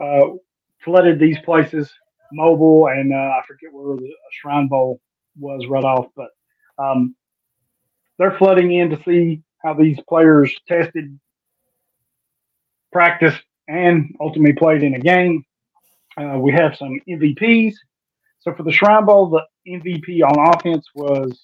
uh, 0.02 0.26
flooded 0.84 1.20
these 1.20 1.38
places, 1.44 1.92
mobile, 2.32 2.88
and 2.88 3.12
uh, 3.12 3.16
I 3.16 3.40
forget 3.46 3.72
where 3.72 3.96
the 3.96 4.10
Shrine 4.32 4.68
Bowl 4.68 5.00
was 5.38 5.66
right 5.68 5.84
off, 5.84 6.06
but 6.16 6.30
um, 6.78 7.14
they're 8.18 8.37
flooding 8.38 8.72
in 8.72 8.90
to 8.90 9.02
see 9.04 9.42
how 9.62 9.74
these 9.74 9.98
players 10.09 10.54
tested, 10.66 11.18
practiced, 12.92 13.42
and 13.68 14.14
ultimately 14.20 14.54
played 14.54 14.83
in 14.83 14.94
a 14.94 14.98
game. 14.98 15.44
Uh, 16.16 16.38
we 16.38 16.52
have 16.52 16.76
some 16.76 17.00
MVPs. 17.09 17.74
So 18.40 18.54
for 18.54 18.62
the 18.62 18.72
Shrine 18.72 19.04
Bowl, 19.04 19.28
the 19.28 19.44
MVP 19.68 20.22
on 20.22 20.54
offense 20.54 20.87
was 20.94 21.38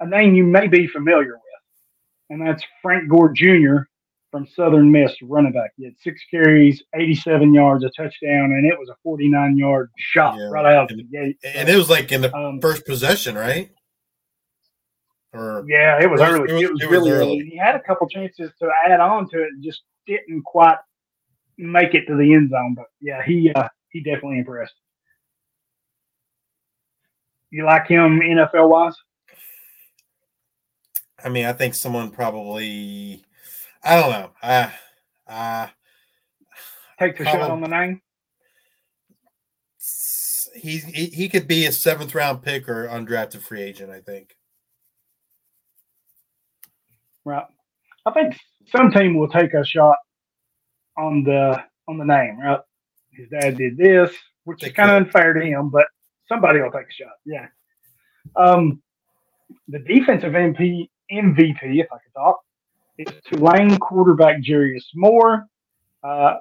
a 0.00 0.06
name 0.06 0.34
you 0.34 0.44
may 0.44 0.68
be 0.68 0.86
familiar 0.86 1.34
with, 1.34 2.30
and 2.30 2.46
that's 2.46 2.62
Frank 2.80 3.08
Gore 3.08 3.32
Jr. 3.32 3.84
from 4.30 4.46
Southern 4.46 4.90
Miss, 4.90 5.12
running 5.22 5.52
back. 5.52 5.70
He 5.76 5.84
had 5.84 5.94
six 6.00 6.20
carries, 6.30 6.82
87 6.94 7.54
yards, 7.54 7.84
a 7.84 7.90
touchdown, 7.90 8.52
and 8.52 8.66
it 8.66 8.78
was 8.78 8.88
a 8.88 8.96
49 9.02 9.56
yard 9.56 9.90
shot 9.96 10.36
yeah. 10.36 10.48
right 10.50 10.74
out 10.74 10.90
of 10.90 10.98
the 10.98 11.04
gate. 11.04 11.38
And 11.44 11.68
it 11.68 11.76
was 11.76 11.88
like 11.88 12.12
in 12.12 12.20
the 12.20 12.36
um, 12.36 12.60
first 12.60 12.84
possession, 12.84 13.36
right? 13.36 13.70
Or 15.32 15.64
yeah, 15.66 16.00
it 16.00 16.10
was 16.10 16.20
early. 16.20 16.50
It 16.50 16.52
was, 16.52 16.62
it 16.62 16.72
was, 16.72 16.82
it 16.82 16.90
was 16.90 16.90
really 16.90 17.10
early. 17.10 17.40
early. 17.40 17.50
He 17.50 17.56
had 17.56 17.74
a 17.74 17.80
couple 17.80 18.06
chances 18.08 18.50
to 18.60 18.70
add 18.86 19.00
on 19.00 19.28
to 19.30 19.42
it, 19.42 19.48
and 19.48 19.64
just 19.64 19.82
didn't 20.06 20.42
quite 20.42 20.76
make 21.56 21.94
it 21.94 22.06
to 22.06 22.16
the 22.16 22.34
end 22.34 22.50
zone. 22.50 22.74
But 22.74 22.86
yeah, 23.00 23.22
he 23.24 23.50
uh, 23.54 23.68
he 23.90 24.02
definitely 24.02 24.40
impressed. 24.40 24.74
You 27.50 27.64
like 27.64 27.86
him 27.86 28.20
NFL 28.20 28.68
wise? 28.68 28.96
I 31.24 31.28
mean, 31.28 31.46
I 31.46 31.52
think 31.52 31.74
someone 31.74 32.10
probably. 32.10 33.24
I 33.84 34.00
don't 34.00 34.10
know. 34.10 34.30
Uh, 34.42 34.70
uh, 35.26 35.66
Take 36.98 37.18
the 37.18 37.24
shot 37.24 37.50
on 37.50 37.60
the 37.60 37.68
name. 37.68 38.00
He, 40.54 40.78
he 40.78 41.06
he 41.06 41.28
could 41.28 41.48
be 41.48 41.66
a 41.66 41.72
seventh 41.72 42.14
round 42.14 42.42
pick 42.42 42.68
or 42.68 42.86
undrafted 42.86 43.40
free 43.40 43.62
agent. 43.62 43.90
I 43.90 44.00
think. 44.00 44.36
Right. 47.24 47.44
I 48.04 48.10
think 48.12 48.36
some 48.74 48.90
team 48.90 49.16
will 49.16 49.28
take 49.28 49.54
a 49.54 49.64
shot 49.64 49.96
on 50.96 51.22
the 51.24 51.62
on 51.88 51.98
the 51.98 52.04
name, 52.04 52.38
right? 52.40 52.60
His 53.12 53.28
dad 53.28 53.56
did 53.56 53.76
this, 53.76 54.10
which 54.44 54.60
they 54.60 54.68
is 54.68 54.72
kind 54.72 54.90
of 54.90 54.96
unfair 54.96 55.32
to 55.34 55.44
him, 55.44 55.70
but 55.70 55.86
somebody 56.28 56.60
will 56.60 56.70
take 56.70 56.88
a 56.88 56.92
shot. 56.92 57.12
Yeah. 57.24 57.46
Um, 58.36 58.82
the 59.68 59.80
defensive 59.80 60.32
MP 60.32 60.88
MVP, 61.10 61.80
if 61.80 61.86
I 61.92 61.98
could 61.98 62.14
talk, 62.14 62.40
is 62.98 63.08
Tulane 63.26 63.78
quarterback 63.78 64.42
Jarius 64.42 64.84
Moore. 64.94 65.46
Uh, 66.02 66.34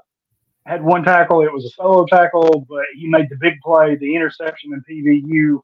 had 0.65 0.83
one 0.83 1.03
tackle. 1.03 1.41
It 1.41 1.51
was 1.51 1.65
a 1.65 1.69
solo 1.69 2.05
tackle, 2.05 2.65
but 2.69 2.83
he 2.95 3.07
made 3.07 3.29
the 3.29 3.37
big 3.39 3.59
play, 3.63 3.95
the 3.95 4.15
interception 4.15 4.71
in 4.73 4.83
PBU. 4.89 5.59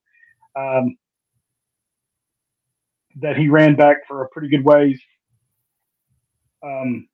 Um, 0.55 0.97
that 3.21 3.37
he 3.37 3.49
ran 3.49 3.75
back 3.75 4.07
for 4.07 4.23
a 4.23 4.29
pretty 4.29 4.49
good 4.49 4.63
ways. 4.63 4.99
Um, 6.63 7.07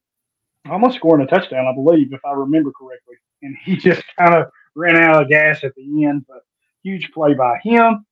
almost 0.70 0.98
scoring 0.98 1.26
a 1.26 1.28
touchdown, 1.28 1.68
I 1.68 1.74
believe, 1.74 2.14
if 2.14 2.22
I 2.26 2.32
remember 2.32 2.72
correctly. 2.72 3.16
And 3.42 3.56
he 3.64 3.76
just 3.78 4.04
kind 4.18 4.34
of 4.34 4.48
ran 4.76 4.98
out 4.98 5.22
of 5.22 5.30
gas 5.30 5.64
at 5.64 5.74
the 5.76 6.06
end, 6.06 6.26
but 6.28 6.42
huge 6.84 7.12
play 7.12 7.34
by 7.34 7.60
him. 7.64 8.06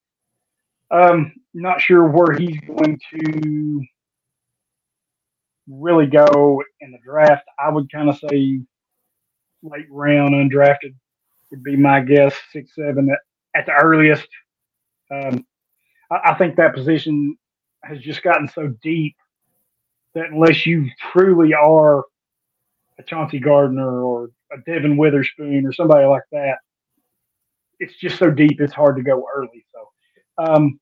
Um, 0.91 1.33
not 1.53 1.81
sure 1.81 2.05
where 2.07 2.37
he's 2.37 2.59
going 2.61 2.99
to 3.13 3.81
really 5.67 6.05
go 6.05 6.61
in 6.81 6.91
the 6.91 6.97
draft. 7.03 7.45
I 7.57 7.69
would 7.69 7.91
kind 7.91 8.09
of 8.09 8.19
say 8.29 8.59
late 9.63 9.87
round 9.89 10.33
undrafted 10.33 10.93
would 11.51 11.63
be 11.63 11.75
my 11.75 11.99
guess, 11.99 12.33
six, 12.51 12.73
seven 12.75 13.09
at, 13.09 13.19
at 13.59 13.65
the 13.65 13.73
earliest. 13.73 14.27
Um, 15.11 15.45
I, 16.09 16.31
I, 16.31 16.33
think 16.35 16.55
that 16.55 16.73
position 16.73 17.37
has 17.83 17.99
just 17.99 18.23
gotten 18.23 18.47
so 18.47 18.69
deep 18.83 19.15
that 20.15 20.27
unless 20.31 20.65
you 20.65 20.89
truly 21.13 21.53
are 21.53 21.99
a 22.99 23.03
Chauncey 23.05 23.39
Gardner 23.39 24.03
or 24.03 24.31
a 24.51 24.57
Devon 24.65 24.97
Witherspoon 24.97 25.65
or 25.65 25.73
somebody 25.73 26.05
like 26.05 26.23
that, 26.31 26.57
it's 27.79 27.95
just 27.95 28.17
so 28.19 28.31
deep 28.31 28.61
it's 28.61 28.73
hard 28.73 28.97
to 28.97 29.03
go 29.03 29.25
early. 29.35 29.65
So, 29.73 30.43
um, 30.45 30.79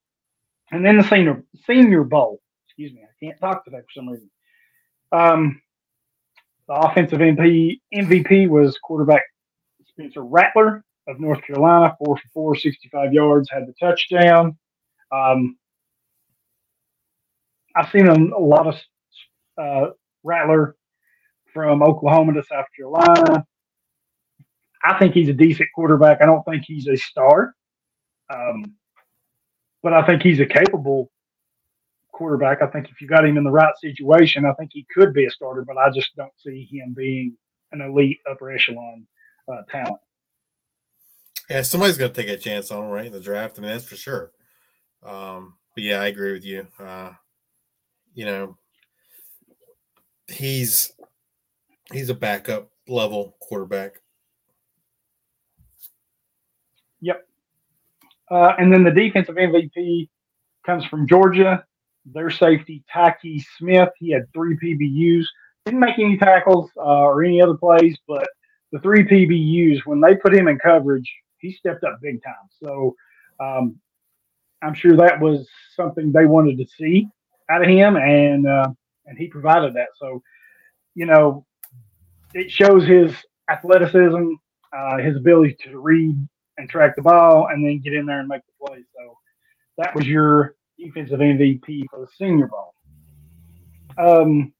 and 0.71 0.85
then 0.85 0.97
the 0.97 1.03
senior 1.03 1.43
senior 1.67 2.03
bowl. 2.03 2.41
Excuse 2.67 2.93
me, 2.93 3.03
I 3.03 3.25
can't 3.25 3.39
talk 3.39 3.65
today 3.65 3.79
for 3.79 3.91
some 3.95 4.09
reason. 4.09 4.29
Um, 5.11 5.61
the 6.67 6.75
offensive 6.75 7.19
MVP 7.19 7.81
MVP 7.93 8.49
was 8.49 8.77
quarterback 8.83 9.23
Spencer 9.87 10.23
Rattler 10.23 10.83
of 11.07 11.19
North 11.19 11.41
Carolina, 11.43 11.95
four 11.99 12.17
for 12.17 12.29
four, 12.33 12.55
65 12.55 13.13
yards, 13.13 13.49
had 13.51 13.67
the 13.67 13.73
touchdown. 13.79 14.57
Um, 15.11 15.58
I've 17.79 17.91
seen 17.91 18.09
a, 18.09 18.13
a 18.13 18.43
lot 18.43 18.67
of 18.67 18.75
uh, 19.57 19.91
Rattler 20.23 20.75
from 21.53 21.81
Oklahoma 21.81 22.33
to 22.33 22.43
South 22.43 22.65
Carolina. 22.75 23.45
I 24.83 24.99
think 24.99 25.13
he's 25.13 25.29
a 25.29 25.33
decent 25.33 25.69
quarterback. 25.73 26.21
I 26.21 26.25
don't 26.25 26.43
think 26.43 26.63
he's 26.65 26.87
a 26.87 26.97
star, 26.97 27.55
um, 28.29 28.73
but 29.81 29.93
I 29.93 30.05
think 30.05 30.23
he's 30.23 30.41
a 30.41 30.45
capable 30.45 31.09
quarterback. 32.11 32.61
I 32.61 32.67
think 32.67 32.89
if 32.89 32.99
you 32.99 33.07
got 33.07 33.25
him 33.25 33.37
in 33.37 33.45
the 33.45 33.49
right 33.49 33.73
situation, 33.77 34.45
I 34.45 34.53
think 34.53 34.71
he 34.73 34.85
could 34.93 35.13
be 35.13 35.25
a 35.25 35.31
starter, 35.31 35.63
but 35.65 35.77
I 35.77 35.89
just 35.89 36.13
don't 36.17 36.33
see 36.37 36.67
him 36.69 36.93
being 36.93 37.37
an 37.71 37.79
elite 37.79 38.19
upper 38.29 38.51
echelon 38.51 39.07
uh, 39.51 39.61
talent. 39.71 40.01
Yeah, 41.49 41.61
somebody's 41.61 41.97
going 41.97 42.11
to 42.11 42.21
take 42.21 42.29
a 42.29 42.37
chance 42.37 42.71
on 42.71 42.83
him, 42.83 42.89
right, 42.89 43.05
in 43.05 43.13
the 43.13 43.21
draft. 43.21 43.57
I 43.57 43.61
mean, 43.61 43.71
that's 43.71 43.85
for 43.85 43.95
sure. 43.95 44.31
Um, 45.01 45.53
but 45.73 45.83
yeah, 45.83 46.01
I 46.01 46.07
agree 46.07 46.33
with 46.33 46.43
you. 46.43 46.67
Uh, 46.77 47.11
you 48.19 48.25
know, 48.25 48.57
he's 50.27 50.91
he's 51.93 52.09
a 52.09 52.13
backup 52.13 52.69
level 52.85 53.37
quarterback. 53.39 54.01
Yep. 56.99 57.25
Uh, 58.29 58.55
and 58.59 58.73
then 58.73 58.83
the 58.83 58.91
defensive 58.91 59.35
MVP 59.35 60.09
comes 60.65 60.83
from 60.83 61.07
Georgia. 61.07 61.63
Their 62.13 62.29
safety, 62.29 62.83
Tykee 62.93 63.41
Smith, 63.57 63.87
he 63.97 64.11
had 64.11 64.23
three 64.33 64.57
PBUs. 64.57 65.23
Didn't 65.63 65.79
make 65.79 65.97
any 65.97 66.17
tackles 66.17 66.69
uh, 66.75 66.81
or 66.81 67.23
any 67.23 67.41
other 67.41 67.55
plays, 67.55 67.97
but 68.05 68.27
the 68.73 68.79
three 68.79 69.05
PBUs, 69.05 69.85
when 69.85 70.01
they 70.01 70.15
put 70.15 70.35
him 70.35 70.49
in 70.49 70.59
coverage, 70.59 71.09
he 71.37 71.53
stepped 71.53 71.85
up 71.85 71.99
big 72.01 72.21
time. 72.21 72.49
So 72.61 72.95
um, 73.39 73.79
I'm 74.61 74.73
sure 74.73 74.97
that 74.97 75.21
was 75.21 75.47
something 75.73 76.11
they 76.11 76.25
wanted 76.25 76.57
to 76.57 76.65
see 76.77 77.07
out 77.49 77.61
of 77.63 77.69
him, 77.69 77.95
and 77.95 78.47
uh, 78.47 78.69
and 79.05 79.17
he 79.17 79.27
provided 79.27 79.73
that. 79.73 79.89
So, 79.99 80.21
you 80.95 81.05
know, 81.05 81.45
it 82.33 82.51
shows 82.51 82.85
his 82.85 83.11
athleticism, 83.49 84.33
uh, 84.75 84.97
his 84.97 85.17
ability 85.17 85.57
to 85.65 85.79
read 85.79 86.15
and 86.57 86.69
track 86.69 86.95
the 86.95 87.01
ball, 87.01 87.47
and 87.51 87.65
then 87.65 87.79
get 87.79 87.93
in 87.93 88.05
there 88.05 88.19
and 88.19 88.27
make 88.27 88.41
the 88.45 88.67
play. 88.67 88.83
So 88.95 89.17
that 89.77 89.95
was 89.95 90.05
your 90.05 90.55
defensive 90.77 91.19
MVP 91.19 91.85
for 91.89 92.01
the 92.01 92.07
Senior 92.17 92.47
Bowl. 92.47 92.73
Um, 93.97 94.53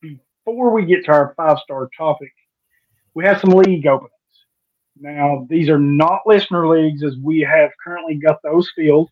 before 0.00 0.72
we 0.72 0.86
get 0.86 1.04
to 1.06 1.12
our 1.12 1.34
five-star 1.36 1.88
topic, 1.96 2.32
we 3.14 3.24
have 3.24 3.40
some 3.40 3.50
league 3.50 3.86
openings. 3.86 4.12
Now, 4.98 5.46
these 5.48 5.68
are 5.68 5.78
not 5.78 6.20
listener 6.26 6.68
leagues 6.68 7.02
as 7.02 7.16
we 7.22 7.40
have 7.40 7.70
currently 7.82 8.16
got 8.16 8.38
those 8.42 8.70
filled. 8.76 9.10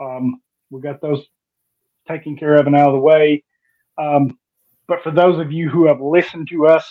Um, 0.00 0.41
we 0.72 0.82
got 0.82 1.02
those 1.02 1.26
taken 2.08 2.36
care 2.36 2.56
of 2.56 2.66
and 2.66 2.76
out 2.76 2.88
of 2.88 2.94
the 2.94 3.00
way. 3.00 3.44
Um, 3.98 4.38
but 4.88 5.02
for 5.02 5.10
those 5.12 5.40
of 5.40 5.52
you 5.52 5.68
who 5.70 5.86
have 5.86 6.00
listened 6.00 6.48
to 6.50 6.66
us 6.66 6.90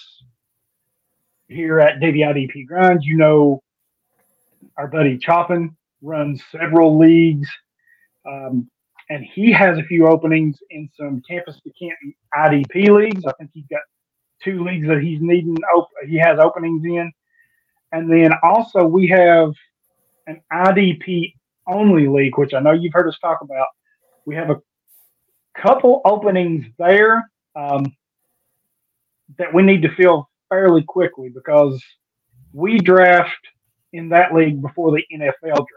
here 1.48 1.80
at 1.80 2.00
WIDP 2.02 2.68
Grind, 2.68 3.04
you 3.04 3.18
know 3.18 3.62
our 4.78 4.88
buddy 4.88 5.18
Choppin 5.18 5.76
runs 6.02 6.44
several 6.52 6.98
leagues. 7.00 7.50
Um, 8.28 8.70
and 9.10 9.26
he 9.26 9.52
has 9.52 9.78
a 9.78 9.84
few 9.84 10.08
openings 10.08 10.58
in 10.72 10.90
some 10.98 11.22
campus 11.30 11.60
to 11.62 11.72
Canton 11.80 12.14
IDP 12.36 12.90
leagues. 12.90 13.26
I 13.26 13.34
think 13.34 13.52
he's 13.54 13.68
got 13.70 13.82
two 14.44 14.64
leagues 14.64 14.88
that 14.88 15.02
he's 15.02 15.22
needing. 15.22 15.58
Op- 15.76 15.90
he 16.08 16.18
has 16.18 16.40
openings 16.40 16.86
in, 16.86 17.12
and 17.92 18.12
then 18.12 18.32
also 18.44 18.86
we 18.86 19.08
have 19.08 19.54
an 20.28 20.42
IDP 20.54 21.34
only 21.68 22.08
league, 22.08 22.38
which 22.38 22.54
I 22.54 22.60
know 22.60 22.72
you've 22.72 22.94
heard 22.94 23.08
us 23.08 23.18
talk 23.20 23.40
about. 23.42 23.68
We 24.26 24.36
have 24.36 24.50
a 24.50 24.62
couple 25.60 26.02
openings 26.06 26.66
there 26.78 27.30
um, 27.56 27.86
that 29.38 29.54
we 29.54 29.64
need 29.64 29.82
to 29.84 29.96
fill 29.96 30.30
fairly 30.50 30.84
quickly 30.84 31.30
because 31.30 31.82
we 32.54 32.78
draft 32.80 33.30
in 33.94 34.10
that 34.10 34.34
league 34.34 34.62
before 34.62 34.92
the 34.92 35.04
NFL 35.14 35.42
draft. 35.42 35.68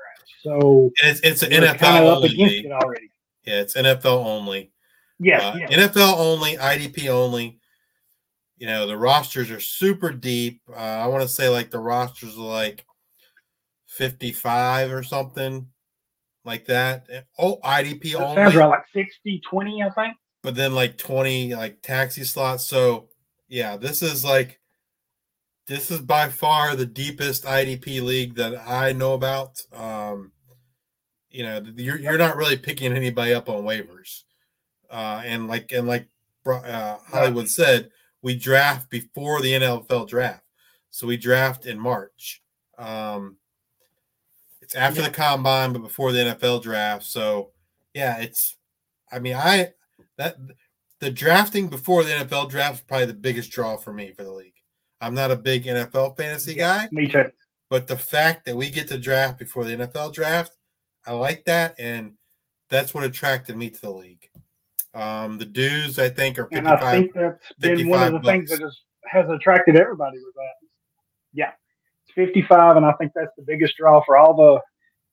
So 0.42 0.90
it's, 1.02 1.20
it's 1.20 1.42
an 1.42 1.50
NFL 1.50 1.78
kind 1.78 2.04
of 2.04 2.18
up 2.18 2.24
against 2.24 2.38
league. 2.38 2.66
it 2.66 2.72
already. 2.72 3.10
Yeah, 3.44 3.60
it's 3.60 3.74
NFL 3.74 4.24
only. 4.24 4.72
Yes, 5.18 5.42
uh, 5.42 5.54
NFL 5.70 6.16
only, 6.16 6.56
IDP 6.56 7.08
only. 7.08 7.60
You 8.56 8.66
know, 8.66 8.86
the 8.86 8.96
rosters 8.96 9.50
are 9.50 9.60
super 9.60 10.10
deep. 10.10 10.60
Uh, 10.70 10.76
I 10.76 11.06
want 11.06 11.22
to 11.22 11.28
say 11.28 11.48
like 11.48 11.70
the 11.70 11.78
rosters 11.78 12.36
are 12.36 12.40
like 12.40 12.84
55 13.86 14.92
or 14.92 15.02
something 15.02 15.68
like 16.44 16.66
that. 16.66 17.06
Oh, 17.38 17.58
IDP 17.64 18.14
only. 18.14 18.36
Sounds 18.36 18.54
right, 18.54 18.66
like 18.66 18.84
60, 18.92 19.40
20, 19.48 19.82
I 19.82 19.90
think. 19.90 20.16
But 20.42 20.54
then 20.54 20.74
like 20.74 20.98
20 20.98 21.54
like 21.54 21.82
taxi 21.82 22.24
slots. 22.24 22.64
So 22.64 23.08
yeah, 23.48 23.76
this 23.76 24.02
is 24.02 24.24
like 24.24 24.60
this 25.66 25.90
is 25.90 26.00
by 26.00 26.28
far 26.28 26.76
the 26.76 26.86
deepest 26.86 27.44
IDP 27.44 28.02
league 28.02 28.34
that 28.34 28.54
I 28.68 28.92
know 28.92 29.14
about. 29.14 29.60
Um, 29.72 30.32
you 31.30 31.42
know, 31.42 31.62
you're 31.76 31.98
you're 31.98 32.18
not 32.18 32.36
really 32.36 32.56
picking 32.56 32.92
anybody 32.92 33.32
up 33.32 33.48
on 33.48 33.64
waivers, 33.64 34.22
uh, 34.90 35.22
and 35.24 35.48
like 35.48 35.72
and 35.72 35.88
like 35.88 36.08
uh, 36.46 36.98
Hollywood 37.08 37.48
said, 37.48 37.90
we 38.22 38.36
draft 38.36 38.90
before 38.90 39.40
the 39.40 39.52
NFL 39.52 40.08
draft, 40.08 40.44
so 40.90 41.06
we 41.06 41.16
draft 41.16 41.66
in 41.66 41.78
March. 41.78 42.42
Um, 42.78 43.38
after 44.74 45.00
yeah. 45.00 45.08
the 45.08 45.14
combine, 45.14 45.72
but 45.72 45.82
before 45.82 46.12
the 46.12 46.18
NFL 46.18 46.62
draft. 46.62 47.04
So, 47.04 47.50
yeah, 47.92 48.18
it's. 48.20 48.56
I 49.12 49.18
mean, 49.18 49.34
I 49.34 49.72
that 50.18 50.36
the 51.00 51.10
drafting 51.10 51.68
before 51.68 52.04
the 52.04 52.10
NFL 52.10 52.50
draft 52.50 52.76
is 52.76 52.80
probably 52.82 53.06
the 53.06 53.14
biggest 53.14 53.50
draw 53.50 53.76
for 53.76 53.92
me 53.92 54.12
for 54.12 54.24
the 54.24 54.32
league. 54.32 54.54
I'm 55.00 55.14
not 55.14 55.30
a 55.30 55.36
big 55.36 55.64
NFL 55.64 56.16
fantasy 56.16 56.54
guy. 56.54 56.88
Me 56.90 57.06
too. 57.08 57.30
But 57.70 57.86
the 57.86 57.96
fact 57.96 58.44
that 58.46 58.56
we 58.56 58.70
get 58.70 58.88
to 58.88 58.98
draft 58.98 59.38
before 59.38 59.64
the 59.64 59.76
NFL 59.76 60.12
draft 60.12 60.56
I 61.06 61.12
like 61.12 61.44
that, 61.44 61.74
and 61.78 62.14
that's 62.70 62.94
what 62.94 63.04
attracted 63.04 63.56
me 63.56 63.70
to 63.70 63.80
the 63.80 63.90
league. 63.90 64.28
Um, 64.94 65.38
the 65.38 65.44
dues, 65.44 65.98
I 65.98 66.08
think, 66.08 66.38
are 66.38 66.46
55, 66.46 66.58
and 66.58 66.68
I 66.68 66.92
think 66.92 67.14
that's 67.14 67.52
been 67.58 67.88
one 67.88 68.02
of 68.02 68.12
the 68.12 68.18
bucks. 68.20 68.28
things 68.28 68.50
that 68.50 68.72
has, 69.10 69.28
attracted 69.28 69.76
everybody 69.76 70.18
with 70.18 70.34
that. 70.34 70.68
Yeah, 71.32 71.52
55, 72.14 72.76
and 72.76 72.86
I 72.86 72.92
think 72.92 73.12
that's 73.14 73.34
the 73.36 73.44
biggest 73.44 73.76
draw 73.76 74.02
for 74.04 74.16
all 74.16 74.34
the 74.34 74.60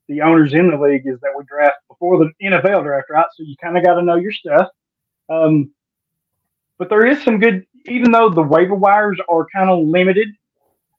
the 0.08 0.22
owners 0.22 0.54
in 0.54 0.70
the 0.70 0.78
league 0.78 1.04
is 1.06 1.20
that 1.22 1.32
we 1.38 1.44
draft 1.46 1.78
before 1.88 2.18
the 2.18 2.32
NFL 2.44 2.84
draft, 2.84 3.08
right? 3.10 3.26
So 3.38 3.44
you 3.44 3.56
kind 3.62 3.78
of 3.78 3.84
got 3.84 3.94
to 3.94 4.02
know 4.02 4.16
your 4.16 4.32
stuff. 4.32 4.68
Um, 5.30 5.72
but 6.78 6.90
there 6.90 7.06
is 7.06 7.24
some 7.24 7.40
good, 7.40 7.66
even 7.86 8.12
though 8.12 8.30
the 8.30 8.42
waiver 8.42 8.76
wires 8.76 9.20
are 9.30 9.48
kind 9.54 9.70
of 9.70 9.88
limited. 9.88 10.28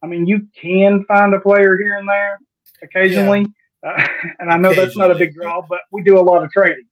I 0.02 0.06
mean, 0.06 0.26
you 0.26 0.46
can 0.58 1.04
find 1.04 1.34
a 1.34 1.40
player 1.40 1.76
here 1.76 1.98
and 1.98 2.08
there 2.08 2.38
occasionally. 2.82 3.46
Uh, 3.86 4.06
and 4.38 4.50
I 4.50 4.56
know 4.56 4.72
that's 4.72 4.96
not 4.96 5.10
a 5.10 5.14
big 5.14 5.34
draw, 5.34 5.60
but 5.60 5.80
we 5.90 6.02
do 6.02 6.18
a 6.18 6.22
lot 6.22 6.42
of 6.42 6.50
trading. 6.50 6.86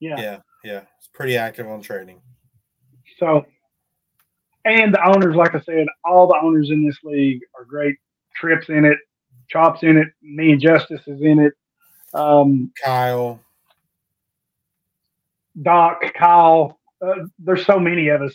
Yeah. 0.00 0.20
Yeah. 0.20 0.38
Yeah. 0.64 0.80
It's 0.98 1.08
pretty 1.12 1.36
active 1.36 1.68
on 1.68 1.82
trading. 1.82 2.20
So, 3.18 3.44
and 4.64 4.92
the 4.92 5.06
owners, 5.06 5.36
like 5.36 5.54
I 5.54 5.60
said, 5.60 5.86
all 6.04 6.26
the 6.26 6.38
owners 6.42 6.70
in 6.70 6.84
this 6.84 6.98
league 7.04 7.42
are 7.56 7.64
great. 7.64 7.96
Trips 8.34 8.68
in 8.68 8.84
it, 8.84 8.98
Chops 9.48 9.82
in 9.82 9.96
it, 9.96 10.08
me 10.22 10.52
and 10.52 10.60
Justice 10.60 11.02
is 11.06 11.20
in 11.20 11.38
it. 11.38 11.52
Um, 12.12 12.72
Kyle, 12.82 13.40
Doc, 15.62 16.02
Kyle. 16.14 16.78
Uh, 17.04 17.26
there's 17.38 17.66
so 17.66 17.78
many 17.78 18.08
of 18.08 18.22
us. 18.22 18.34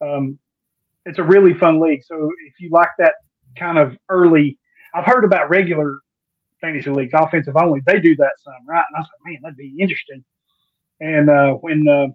Um, 0.00 0.38
it's 1.06 1.18
a 1.18 1.22
really 1.22 1.54
fun 1.54 1.80
league. 1.80 2.02
So 2.04 2.30
if 2.46 2.60
you 2.60 2.70
like 2.70 2.90
that 2.98 3.14
kind 3.58 3.78
of 3.78 3.96
early, 4.08 4.58
I've 4.94 5.06
heard 5.06 5.24
about 5.24 5.50
regular 5.50 6.00
fantasy 6.60 6.90
leagues, 6.90 7.12
offensive 7.14 7.56
only, 7.56 7.80
they 7.86 8.00
do 8.00 8.14
that 8.16 8.32
some, 8.42 8.54
right? 8.66 8.84
And 8.88 8.96
I 8.96 9.00
was 9.00 9.08
like, 9.24 9.32
man, 9.32 9.40
that'd 9.42 9.56
be 9.56 9.74
interesting. 9.78 10.24
And 11.00 11.28
uh, 11.28 11.54
when 11.54 11.88
uh, 11.88 12.06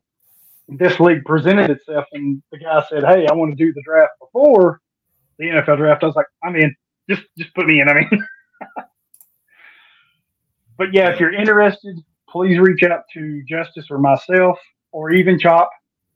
this 0.70 1.00
league 1.00 1.24
presented 1.26 1.70
itself, 1.70 2.06
and 2.14 2.42
the 2.52 2.58
guy 2.58 2.84
said, 2.90 3.04
"Hey, 3.04 3.28
I 3.28 3.34
want 3.34 3.52
to 3.52 3.56
do 3.56 3.74
the 3.74 3.82
draft 3.84 4.14
before 4.20 4.80
the 5.38 5.46
NFL 5.46 5.78
draft," 5.78 6.04
I 6.04 6.08
was 6.08 6.16
like, 6.16 6.28
"I'm 6.44 6.56
in. 6.56 6.74
Just 7.10 7.24
just 7.38 7.54
put 7.54 7.66
me 7.66 7.82
in." 7.82 7.90
I 7.90 7.94
mean, 7.94 8.10
but 10.78 10.94
yeah, 10.94 11.10
if 11.10 11.20
you're 11.20 11.34
interested, 11.34 11.98
please 12.30 12.60
reach 12.60 12.84
out 12.84 13.04
to 13.14 13.44
Justice 13.48 13.88
or 13.90 13.98
myself, 13.98 14.58
or 14.92 15.12
even 15.12 15.40
Chop 15.40 15.70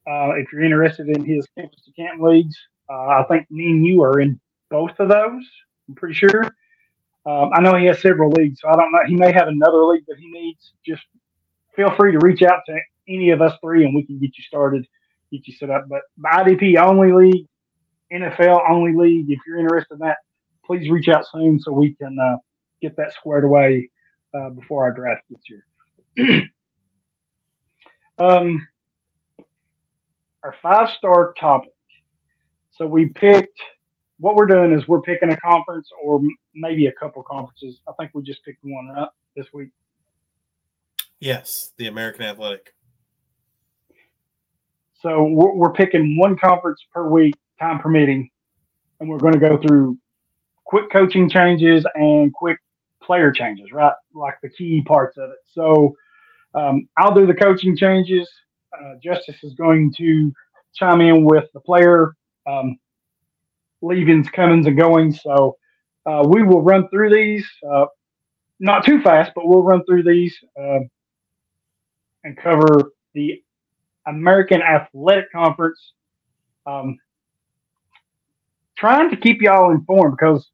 uh, 0.08 0.32
if 0.36 0.52
you're 0.52 0.64
interested 0.64 1.08
in 1.10 1.26
his 1.26 1.48
campus 1.58 1.82
to 1.86 1.92
Canton 1.94 2.24
leagues. 2.24 2.56
Uh, 2.90 3.08
I 3.08 3.26
think 3.30 3.50
me 3.50 3.72
and 3.72 3.86
you 3.86 4.04
are 4.04 4.20
in 4.20 4.40
both 4.70 5.00
of 5.00 5.10
those. 5.10 5.44
I'm 5.88 5.96
pretty 5.96 6.16
sure. 6.16 6.44
Um, 7.26 7.52
I 7.54 7.62
know 7.62 7.76
he 7.76 7.86
has 7.86 8.02
several 8.02 8.32
leagues, 8.32 8.60
so 8.62 8.70
I 8.70 8.76
don't 8.76 8.92
know. 8.92 9.02
He 9.06 9.16
may 9.16 9.32
have 9.32 9.48
another 9.48 9.86
league 9.86 10.06
that 10.08 10.18
he 10.18 10.30
needs. 10.32 10.74
Just 10.86 11.04
feel 11.76 11.96
free 11.96 12.12
to 12.12 12.20
reach 12.20 12.42
out 12.42 12.62
to 12.66 12.78
any 13.08 13.30
of 13.30 13.42
us 13.42 13.54
three, 13.62 13.86
and 13.86 13.94
we 13.94 14.04
can 14.04 14.20
get 14.20 14.38
you 14.38 14.44
started, 14.44 14.86
get 15.32 15.48
you 15.48 15.54
set 15.54 15.70
up. 15.70 15.86
But 15.88 16.02
IDP 16.26 16.78
only 16.78 17.12
league, 17.12 17.46
NFL 18.12 18.70
only 18.70 18.94
league. 18.94 19.30
If 19.30 19.40
you're 19.46 19.60
interested 19.60 19.96
in 19.96 20.00
that, 20.00 20.18
please 20.72 20.90
reach 20.90 21.10
out 21.10 21.26
soon 21.34 21.60
so 21.60 21.70
we 21.70 21.94
can 21.96 22.18
uh, 22.18 22.38
get 22.82 22.96
that 22.96 23.14
squared 23.14 23.44
away 23.44 23.90
uh, 24.34 24.50
before 24.52 24.86
our 24.86 24.94
draft 24.94 25.22
gets 25.30 25.44
here. 25.46 26.44
um, 28.18 28.66
our 30.44 30.56
five 30.62 30.88
star 30.98 31.34
topic. 31.38 31.74
So 32.72 32.88
we 32.88 33.08
picked 33.08 33.60
what 34.18 34.36
we're 34.36 34.46
doing 34.46 34.72
is 34.72 34.88
we're 34.88 35.02
picking 35.02 35.30
a 35.30 35.38
conference 35.42 35.90
or 36.02 36.22
maybe 36.56 36.86
a 36.86 36.94
couple 36.94 37.22
conferences. 37.24 37.82
I 37.86 37.92
think 38.00 38.12
we 38.14 38.24
just 38.24 38.46
picked 38.46 38.64
one 38.64 38.96
up 38.98 39.14
this 39.36 39.48
week. 39.54 39.72
Yes, 41.20 41.74
the 41.76 41.88
American 41.88 42.24
Athletic. 42.24 42.74
So 45.02 45.24
we're, 45.24 45.54
we're 45.54 45.74
picking 45.74 46.18
one 46.18 46.38
conference 46.38 46.80
per 46.94 47.10
week, 47.10 47.36
time 47.60 47.80
permitting, 47.80 48.30
and 49.02 49.10
we're 49.10 49.18
going 49.18 49.34
to 49.34 49.40
go 49.40 49.58
through 49.58 49.98
quick 50.72 50.90
coaching 50.90 51.30
changes 51.30 51.86
and 51.96 52.34
quick 52.34 52.58
player 53.04 53.30
changes, 53.30 53.74
right? 53.74 53.92
Like 54.16 54.36
the 54.42 54.50
key 54.50 54.82
parts 54.88 55.18
of 55.18 55.30
it. 55.30 55.38
So 55.48 55.94
um, 56.56 56.88
I'll 56.98 57.14
do 57.14 57.28
the 57.28 57.34
coaching 57.34 57.76
changes. 57.76 58.30
Uh, 58.74 58.94
Justice 59.04 59.36
is 59.44 59.54
going 59.56 59.94
to 59.98 60.32
chime 60.74 61.02
in 61.02 61.26
with 61.26 61.44
the 61.54 61.60
player 61.60 62.16
um, 62.48 62.80
leavings, 63.82 64.30
comings, 64.30 64.66
and 64.66 64.78
goings. 64.78 65.22
So 65.22 65.58
uh, 66.06 66.24
we 66.26 66.42
will 66.42 66.62
run 66.62 66.88
through 66.88 67.14
these, 67.14 67.46
uh, 67.70 67.88
not 68.62 68.86
too 68.86 69.02
fast, 69.02 69.34
but 69.36 69.46
we'll 69.50 69.64
run 69.64 69.84
through 69.84 70.04
these 70.04 70.34
uh, 70.58 70.80
and 72.24 72.38
cover 72.38 72.94
the 73.14 73.44
American 74.08 74.62
Athletic 74.62 75.30
Conference. 75.34 75.94
Um, 76.66 76.98
trying 78.78 79.10
to 79.10 79.18
keep 79.18 79.42
y'all 79.42 79.72
informed 79.72 80.16
because 80.18 80.50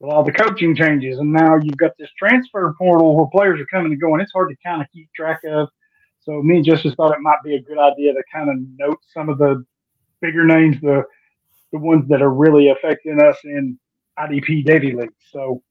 with 0.00 0.12
all 0.12 0.22
the 0.22 0.32
coaching 0.32 0.76
changes, 0.76 1.18
and 1.18 1.32
now 1.32 1.56
you've 1.56 1.76
got 1.76 1.92
this 1.98 2.10
transfer 2.18 2.74
portal 2.78 3.16
where 3.16 3.26
players 3.32 3.60
are 3.60 3.66
coming 3.66 3.92
and 3.92 4.00
going. 4.00 4.20
It's 4.20 4.32
hard 4.32 4.50
to 4.50 4.56
kind 4.64 4.82
of 4.82 4.88
keep 4.92 5.08
track 5.14 5.40
of. 5.48 5.68
So 6.20 6.42
me 6.42 6.56
and 6.56 6.64
Justice 6.64 6.94
thought 6.94 7.12
it 7.12 7.20
might 7.20 7.42
be 7.44 7.54
a 7.54 7.62
good 7.62 7.78
idea 7.78 8.12
to 8.12 8.22
kind 8.32 8.50
of 8.50 8.56
note 8.76 8.98
some 9.14 9.28
of 9.28 9.38
the 9.38 9.64
bigger 10.20 10.44
names, 10.44 10.76
the 10.80 11.04
the 11.72 11.78
ones 11.78 12.08
that 12.08 12.22
are 12.22 12.32
really 12.32 12.68
affecting 12.68 13.20
us 13.20 13.36
in 13.44 13.78
IDP 14.18 14.64
Devy 14.64 14.94
League. 14.94 15.10
So 15.32 15.62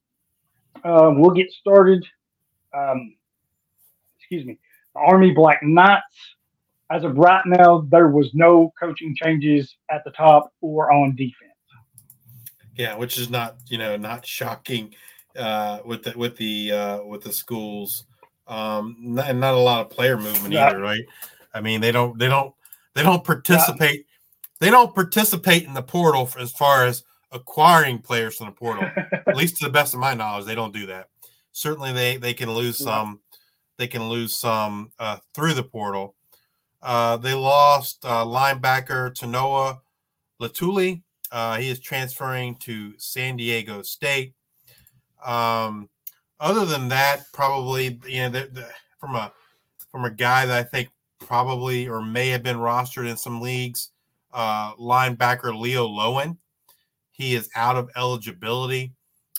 uh, 0.83 1.11
we'll 1.15 1.31
get 1.31 1.51
started. 1.51 2.05
Um, 2.73 3.15
excuse 4.17 4.45
me. 4.45 4.59
The 4.93 5.01
Army 5.01 5.31
Black 5.31 5.61
Knights. 5.63 6.03
As 6.91 7.03
of 7.03 7.17
right 7.17 7.41
now, 7.47 7.87
there 7.89 8.09
was 8.09 8.29
no 8.35 8.71
coaching 8.79 9.15
changes 9.15 9.75
at 9.89 10.03
the 10.03 10.11
top 10.11 10.53
or 10.61 10.91
on 10.91 11.15
defense. 11.15 11.54
Yeah, 12.75 12.95
which 12.97 13.17
is 13.17 13.29
not 13.29 13.57
you 13.67 13.77
know 13.77 13.95
not 13.97 14.25
shocking 14.25 14.93
uh, 15.37 15.79
with 15.85 16.03
the 16.03 16.13
with 16.17 16.37
the 16.37 16.71
uh, 16.71 17.03
with 17.03 17.23
the 17.23 17.31
schools, 17.31 18.05
um, 18.47 18.95
not, 18.99 19.29
and 19.29 19.39
not 19.39 19.53
a 19.53 19.57
lot 19.57 19.81
of 19.81 19.89
player 19.89 20.17
movement 20.17 20.53
either, 20.53 20.79
right? 20.79 21.03
I 21.53 21.61
mean, 21.61 21.81
they 21.81 21.91
don't 21.91 22.17
they 22.19 22.27
don't 22.27 22.53
they 22.93 23.03
don't 23.03 23.23
participate 23.23 24.05
they 24.59 24.69
don't 24.69 24.93
participate 24.95 25.63
in 25.63 25.73
the 25.73 25.81
portal 25.81 26.25
for, 26.25 26.39
as 26.39 26.51
far 26.51 26.85
as 26.85 27.03
acquiring 27.31 27.99
players 27.99 28.37
from 28.37 28.47
the 28.47 28.51
portal. 28.53 28.89
At 29.27 29.35
least 29.35 29.57
to 29.57 29.65
the 29.65 29.71
best 29.71 29.93
of 29.93 29.99
my 29.99 30.13
knowledge, 30.13 30.45
they 30.45 30.55
don't 30.55 30.73
do 30.73 30.85
that. 30.87 31.09
Certainly, 31.51 31.93
they 31.93 32.17
they 32.17 32.33
can 32.33 32.51
lose 32.51 32.77
some 32.77 33.21
they 33.77 33.87
can 33.87 34.07
lose 34.09 34.37
some 34.37 34.91
uh, 34.99 35.17
through 35.33 35.53
the 35.53 35.63
portal. 35.63 36.15
Uh, 36.81 37.17
they 37.17 37.33
lost 37.33 38.05
uh, 38.05 38.23
linebacker 38.23 39.13
Tanoa 39.13 39.79
Latuli. 40.41 41.01
Uh, 41.35 41.57
he 41.57 41.69
is 41.69 41.81
transferring 41.81 42.55
to 42.55 42.93
San 42.97 43.35
Diego 43.35 43.81
State. 43.81 44.33
Um, 45.25 45.89
other 46.39 46.63
than 46.63 46.87
that, 46.87 47.23
probably 47.33 47.99
you 48.07 48.21
know 48.21 48.29
the, 48.29 48.49
the, 48.53 48.69
from 49.01 49.15
a 49.15 49.33
from 49.91 50.05
a 50.05 50.11
guy 50.11 50.45
that 50.45 50.57
I 50.57 50.63
think 50.63 50.91
probably 51.19 51.89
or 51.89 52.01
may 52.01 52.29
have 52.29 52.41
been 52.41 52.55
rostered 52.55 53.09
in 53.09 53.17
some 53.17 53.41
leagues, 53.41 53.89
uh, 54.33 54.75
linebacker 54.75 55.53
Leo 55.53 55.85
Lowin. 55.85 56.37
He 57.11 57.35
is 57.35 57.49
out 57.53 57.75
of 57.75 57.89
eligibility. 57.97 58.93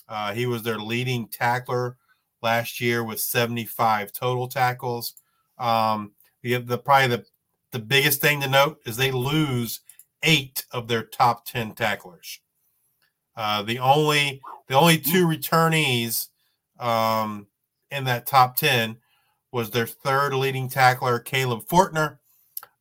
Uh, 0.07 0.35
he 0.35 0.45
was 0.45 0.63
their 0.63 0.79
leading 0.79 1.29
tackler 1.29 1.97
last 2.43 2.79
year 2.79 3.05
with 3.05 3.21
75 3.21 4.13
total 4.13 4.49
tackles. 4.49 5.15
Um, 5.59 6.13
the, 6.43 6.59
the 6.59 6.77
probably 6.77 7.17
the 7.17 7.25
the 7.73 7.79
biggest 7.79 8.21
thing 8.21 8.43
to 8.43 8.49
note 8.49 8.81
is 8.85 8.99
they 8.99 9.13
lose 9.13 9.81
eight 10.23 10.65
of 10.73 10.89
their 10.89 11.03
top 11.03 11.45
10 11.47 11.75
tacklers. 11.75 12.41
Uh, 13.37 13.63
the 13.63 13.79
only 13.79 14.41
the 14.69 14.75
only 14.75 14.99
two 14.99 15.27
returnees 15.27 16.29
um, 16.79 17.47
in 17.91 18.05
that 18.05 18.27
top 18.27 18.57
10 18.57 18.97
was 19.53 19.71
their 19.71 19.87
third 19.87 20.35
leading 20.35 20.69
tackler, 20.69 21.19
Caleb 21.19 21.67
Fortner, 21.67 22.19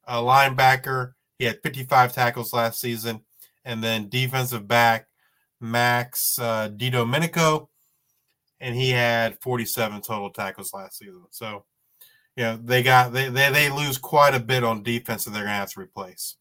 a 0.07 0.17
linebacker. 0.17 1.13
He 1.37 1.45
had 1.45 1.61
55 1.61 2.13
tackles 2.13 2.53
last 2.53 2.79
season. 2.79 3.21
And 3.63 3.83
then 3.83 4.09
defensive 4.09 4.67
back, 4.67 5.07
Max 5.59 6.37
uh, 6.37 6.69
DiDomenico, 6.69 7.67
and 8.59 8.75
he 8.75 8.91
had 8.91 9.39
47 9.41 10.01
total 10.01 10.29
tackles 10.29 10.73
last 10.73 10.99
season. 10.99 11.23
So, 11.31 11.65
you 12.35 12.43
know, 12.43 12.59
they 12.63 12.83
got 12.83 13.11
they 13.11 13.29
they, 13.29 13.51
they 13.51 13.69
lose 13.69 13.97
quite 13.97 14.35
a 14.35 14.39
bit 14.39 14.63
on 14.63 14.83
defense 14.83 15.25
that 15.25 15.31
they're 15.31 15.43
gonna 15.43 15.55
have 15.55 15.71
to 15.71 15.79
replace. 15.79 16.35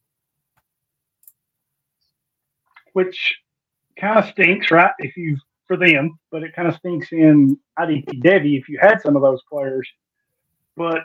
Which 2.95 3.37
kind 4.01 4.19
of 4.19 4.27
stinks, 4.31 4.71
right? 4.71 4.93
If 4.99 5.17
you 5.17 5.37
for 5.67 5.77
them, 5.77 6.19
but 6.31 6.43
it 6.43 6.55
kind 6.55 6.69
of 6.69 6.77
stinks 6.77 7.13
in 7.13 7.59
IDP 7.79 8.23
Devy 8.23 8.59
if 8.59 8.69
you 8.69 8.79
had 8.81 9.01
some 9.01 9.17
of 9.17 9.23
those 9.23 9.43
players. 9.51 9.89
But 10.77 11.03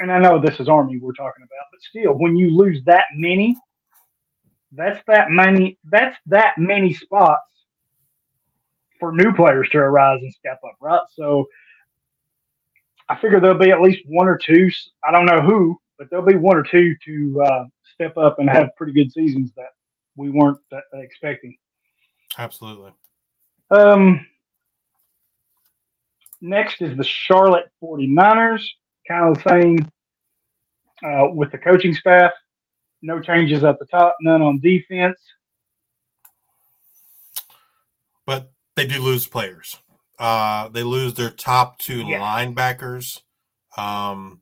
and 0.00 0.12
I 0.12 0.18
know 0.18 0.40
this 0.40 0.60
is 0.60 0.68
Army 0.68 0.98
we're 0.98 1.12
talking 1.12 1.42
about, 1.42 1.66
but 1.70 1.80
still, 1.80 2.14
when 2.14 2.36
you 2.36 2.54
lose 2.54 2.82
that 2.84 3.04
many, 3.14 3.56
that's 4.72 5.00
that 5.06 5.30
many. 5.30 5.78
That's 5.84 6.16
that 6.26 6.54
many 6.58 6.92
spots 6.92 7.42
for 9.00 9.12
new 9.12 9.32
players 9.32 9.68
to 9.70 9.78
arise 9.78 10.20
and 10.22 10.32
step 10.32 10.60
up, 10.64 10.76
right? 10.80 11.00
So 11.14 11.46
I 13.08 13.16
figure 13.16 13.40
there'll 13.40 13.58
be 13.58 13.70
at 13.70 13.80
least 13.80 14.02
one 14.06 14.28
or 14.28 14.36
two. 14.36 14.70
I 15.04 15.12
don't 15.12 15.26
know 15.26 15.40
who, 15.40 15.78
but 15.98 16.08
there'll 16.10 16.26
be 16.26 16.36
one 16.36 16.56
or 16.56 16.62
two 16.62 16.94
to 17.04 17.42
uh, 17.42 17.64
step 17.94 18.16
up 18.16 18.38
and 18.38 18.50
have 18.50 18.70
pretty 18.76 18.92
good 18.92 19.12
seasons 19.12 19.52
that 19.56 19.70
we 20.16 20.30
weren't 20.30 20.58
uh, 20.72 20.78
expecting. 20.94 21.56
Absolutely. 22.38 22.92
Um, 23.70 24.26
next 26.40 26.82
is 26.82 26.96
the 26.96 27.04
Charlotte 27.04 27.70
49ers. 27.82 28.62
Kind 29.08 29.36
of 29.36 29.42
the 29.42 29.48
same 29.48 29.90
uh, 31.04 31.28
with 31.32 31.52
the 31.52 31.58
coaching 31.58 31.94
staff. 31.94 32.32
No 33.02 33.20
changes 33.20 33.62
at 33.62 33.78
the 33.78 33.86
top, 33.86 34.16
none 34.20 34.42
on 34.42 34.58
defense. 34.60 35.18
But 38.26 38.50
they 38.74 38.86
do 38.86 39.00
lose 39.00 39.26
players. 39.26 39.78
Uh, 40.18 40.68
they 40.68 40.82
lose 40.82 41.14
their 41.14 41.30
top 41.30 41.78
two 41.78 42.02
Yeah. 42.02 42.18
linebackers. 42.20 43.20
Um, 43.76 44.40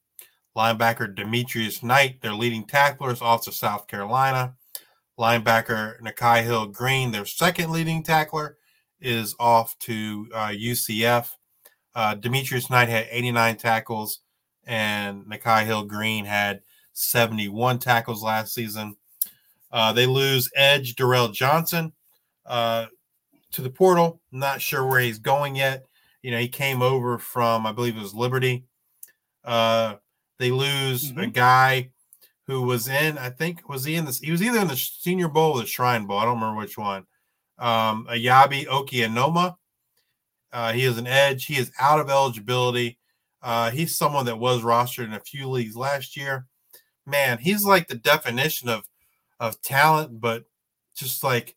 linebacker 0.56 1.14
Demetrius 1.14 1.82
Knight, 1.82 2.20
their 2.20 2.32
leading 2.32 2.64
tackler, 2.64 3.10
is 3.10 3.20
off 3.20 3.44
to 3.44 3.52
South 3.52 3.86
Carolina. 3.88 4.54
Linebacker 5.18 6.00
Nikhai 6.00 6.42
Hill 6.42 6.66
Green, 6.66 7.12
their 7.12 7.24
second 7.24 7.70
leading 7.70 8.02
tackler, 8.02 8.56
is 9.00 9.34
off 9.38 9.78
to 9.80 10.26
uh, 10.34 10.48
UCF. 10.48 11.28
Uh, 11.94 12.14
Demetrius 12.14 12.70
Knight 12.70 12.88
had 12.88 13.06
89 13.10 13.56
tackles, 13.56 14.20
and 14.66 15.24
Nikhai 15.26 15.64
Hill 15.64 15.84
Green 15.84 16.24
had 16.24 16.62
71 16.94 17.78
tackles 17.78 18.22
last 18.22 18.52
season. 18.54 18.96
Uh, 19.70 19.92
they 19.92 20.06
lose 20.06 20.50
Edge 20.56 20.96
Darrell 20.96 21.28
Johnson 21.28 21.92
uh, 22.46 22.86
to 23.52 23.62
the 23.62 23.70
portal. 23.70 24.20
Not 24.32 24.60
sure 24.60 24.86
where 24.86 25.00
he's 25.00 25.18
going 25.18 25.56
yet. 25.56 25.86
You 26.22 26.30
know, 26.30 26.38
he 26.38 26.48
came 26.48 26.80
over 26.82 27.18
from, 27.18 27.66
I 27.66 27.72
believe 27.72 27.96
it 27.96 28.02
was 28.02 28.14
Liberty. 28.14 28.64
Uh, 29.44 29.96
they 30.38 30.50
lose 30.50 31.10
a 31.10 31.14
Mhm. 31.14 31.32
guy 31.32 31.90
who 32.46 32.62
was 32.62 32.88
in, 32.88 33.18
I 33.18 33.30
think, 33.30 33.68
was 33.68 33.84
he 33.84 33.96
in 33.96 34.04
this? 34.04 34.20
He 34.20 34.30
was 34.30 34.42
either 34.42 34.60
in 34.60 34.68
the 34.68 34.76
Senior 34.76 35.28
Bowl 35.28 35.52
or 35.52 35.60
the 35.60 35.66
Shrine 35.66 36.06
Bowl. 36.06 36.18
I 36.18 36.24
don't 36.24 36.40
remember 36.40 36.60
which 36.60 36.76
one. 36.76 37.06
Um, 37.58 38.06
Eyabi 38.10 38.66
Okie-Anoma. 38.66 39.56
Uh, 40.52 40.72
he 40.72 40.84
is 40.84 40.98
an 40.98 41.06
edge. 41.06 41.46
He 41.46 41.56
is 41.56 41.72
out 41.80 42.00
of 42.00 42.10
eligibility. 42.10 42.98
Uh, 43.42 43.70
he's 43.70 43.96
someone 43.96 44.26
that 44.26 44.38
was 44.38 44.62
rostered 44.62 45.04
in 45.04 45.14
a 45.14 45.20
few 45.20 45.48
leagues 45.48 45.76
last 45.76 46.16
year. 46.16 46.46
Man, 47.06 47.38
he's 47.38 47.64
like 47.64 47.88
the 47.88 47.96
definition 47.96 48.68
of 48.68 48.84
of 49.40 49.60
talent, 49.60 50.20
but 50.20 50.44
just 50.96 51.22
like 51.22 51.56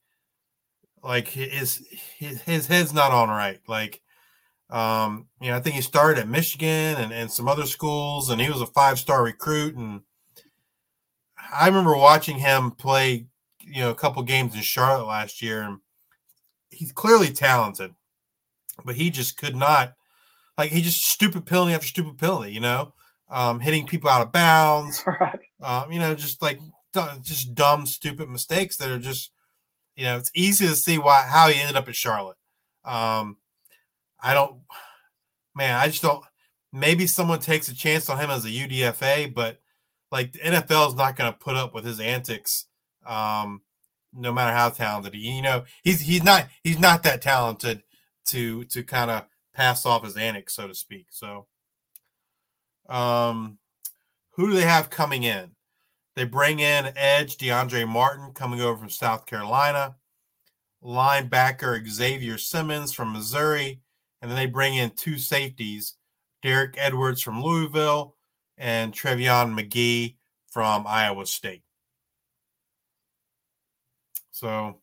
like 1.03 1.27
his 1.27 1.85
his, 2.17 2.41
his 2.41 2.67
head's 2.67 2.93
not 2.93 3.11
on 3.11 3.29
right. 3.29 3.59
Like 3.67 4.01
um, 4.69 5.27
you 5.39 5.49
know, 5.49 5.55
I 5.55 5.61
think 5.61 5.75
he 5.75 5.81
started 5.81 6.19
at 6.19 6.27
Michigan 6.27 6.97
and, 6.97 7.13
and 7.13 7.31
some 7.31 7.47
other 7.47 7.65
schools, 7.65 8.29
and 8.29 8.41
he 8.41 8.49
was 8.49 8.61
a 8.61 8.67
five 8.67 8.99
star 8.99 9.23
recruit. 9.23 9.75
And 9.75 10.01
I 11.53 11.67
remember 11.67 11.95
watching 11.95 12.37
him 12.37 12.71
play, 12.71 13.27
you 13.61 13.81
know, 13.81 13.91
a 13.91 13.95
couple 13.95 14.21
games 14.23 14.55
in 14.55 14.61
Charlotte 14.61 15.05
last 15.07 15.41
year, 15.41 15.61
and 15.61 15.79
he's 16.69 16.91
clearly 16.91 17.29
talented, 17.31 17.93
but 18.85 18.95
he 18.95 19.09
just 19.09 19.37
could 19.37 19.55
not, 19.55 19.93
like, 20.57 20.71
he 20.71 20.81
just 20.81 21.03
stupid 21.07 21.45
penalty 21.45 21.73
after 21.73 21.87
stupid 21.87 22.17
penalty, 22.17 22.51
you 22.51 22.59
know, 22.59 22.93
um, 23.29 23.59
hitting 23.59 23.85
people 23.87 24.09
out 24.09 24.21
of 24.21 24.31
bounds, 24.31 25.03
Right. 25.19 25.39
um, 25.61 25.91
you 25.91 25.99
know, 25.99 26.15
just 26.15 26.41
like 26.41 26.59
just 27.21 27.53
dumb, 27.53 27.85
stupid 27.85 28.29
mistakes 28.29 28.77
that 28.77 28.89
are 28.89 28.99
just, 28.99 29.31
you 29.95 30.03
know, 30.03 30.17
it's 30.17 30.31
easy 30.33 30.67
to 30.67 30.75
see 30.75 30.97
why 30.97 31.23
how 31.23 31.47
he 31.49 31.59
ended 31.59 31.75
up 31.75 31.87
at 31.87 31.95
Charlotte. 31.95 32.37
Um, 32.85 33.37
I 34.21 34.33
don't, 34.33 34.61
man, 35.55 35.75
I 35.77 35.87
just 35.87 36.01
don't. 36.01 36.23
maybe 36.71 37.05
someone 37.07 37.39
takes 37.39 37.67
a 37.69 37.75
chance 37.75 38.09
on 38.09 38.17
him 38.19 38.29
as 38.29 38.45
a 38.45 38.49
UDFA, 38.49 39.33
but 39.33 39.59
like 40.11 40.33
the 40.33 40.39
NFL 40.39 40.89
is 40.89 40.95
not 40.95 41.15
going 41.15 41.31
to 41.31 41.37
put 41.37 41.55
up 41.55 41.73
with 41.73 41.85
his 41.85 41.99
antics. 41.99 42.65
Um, 43.05 43.61
no 44.13 44.33
matter 44.33 44.55
how 44.55 44.69
talented 44.69 45.13
he, 45.13 45.35
you 45.35 45.41
know, 45.41 45.63
he's 45.83 46.01
he's 46.01 46.23
not 46.23 46.47
he's 46.63 46.79
not 46.79 47.03
that 47.03 47.21
talented 47.21 47.83
to 48.27 48.63
to 48.65 48.83
kind 48.83 49.11
of 49.11 49.25
pass 49.53 49.85
off 49.85 50.03
his 50.03 50.17
antics, 50.17 50.55
so 50.55 50.67
to 50.67 50.75
speak. 50.75 51.07
So, 51.09 51.47
um, 52.89 53.57
who 54.31 54.47
do 54.47 54.53
they 54.53 54.63
have 54.63 54.89
coming 54.89 55.23
in? 55.23 55.51
They 56.15 56.25
bring 56.25 56.59
in 56.59 56.91
Edge 56.95 57.37
DeAndre 57.37 57.87
Martin 57.87 58.33
coming 58.33 58.61
over 58.61 58.77
from 58.77 58.89
South 58.89 59.25
Carolina, 59.25 59.95
linebacker 60.83 61.87
Xavier 61.87 62.37
Simmons 62.37 62.91
from 62.91 63.13
Missouri, 63.13 63.81
and 64.21 64.31
then 64.31 64.35
they 64.35 64.47
bring 64.47 64.75
in 64.75 64.89
two 64.91 65.19
safeties, 65.19 65.95
Derek 66.41 66.75
Edwards 66.77 67.21
from 67.21 67.43
Louisville 67.43 68.16
and 68.57 68.93
Trevion 68.93 69.57
McGee 69.57 70.15
from 70.47 70.85
Iowa 70.87 71.25
State. 71.25 71.63
So, 74.31 74.77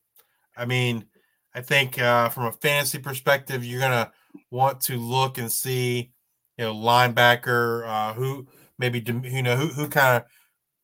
I 0.57 0.65
mean, 0.65 1.07
I 1.55 1.61
think 1.61 2.01
uh, 2.01 2.29
from 2.29 2.47
a 2.47 2.53
fantasy 2.53 2.99
perspective, 2.99 3.65
you're 3.65 3.81
gonna 3.81 4.13
want 4.51 4.81
to 4.83 4.97
look 4.97 5.39
and 5.39 5.51
see, 5.51 6.11
you 6.59 6.65
know, 6.65 6.75
linebacker 6.75 7.87
uh, 7.87 8.15
who 8.15 8.47
maybe 8.79 9.03
you 9.07 9.43
know 9.43 9.57
who 9.57 9.69
who 9.69 9.89
kind 9.89 10.17
of 10.17 10.25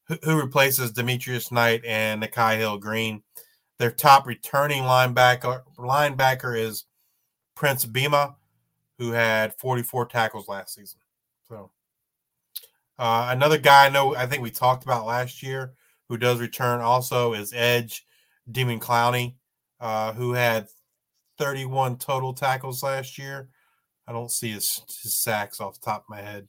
who, 0.07 0.30
who 0.30 0.41
replaces 0.41 0.93
Demetrius 0.93 1.51
Knight 1.51 1.84
and 1.84 2.22
Nikhai 2.22 2.59
Hill-Green. 2.59 3.22
Their 3.78 3.91
top 3.91 4.26
returning 4.26 4.82
linebacker 4.82 5.62
linebacker 5.76 6.57
is 6.57 6.84
Prince 7.57 7.84
Bima, 7.84 8.34
who 8.99 9.12
had 9.12 9.55
44 9.59 10.07
tackles 10.07 10.47
last 10.49 10.74
season. 10.74 10.99
Uh, 13.01 13.28
another 13.30 13.57
guy 13.57 13.86
I 13.86 13.88
know 13.88 14.14
I 14.14 14.26
think 14.26 14.42
we 14.42 14.51
talked 14.51 14.84
about 14.84 15.07
last 15.07 15.42
year 15.42 15.72
who 16.11 16.18
does 16.18 16.38
return 16.38 16.82
also 16.82 17.32
is 17.32 17.55
Edge 17.55 18.05
Demon 18.53 18.78
Clowney, 18.78 19.36
uh, 19.80 20.12
who 20.12 20.34
had 20.34 20.68
31 21.38 21.96
total 21.96 22.34
tackles 22.34 22.82
last 22.82 23.16
year. 23.16 23.48
I 24.07 24.12
don't 24.12 24.30
see 24.30 24.51
his, 24.51 24.82
his 25.03 25.16
sacks 25.16 25.62
off 25.62 25.80
the 25.80 25.86
top 25.86 26.03
of 26.03 26.11
my 26.11 26.20
head. 26.20 26.46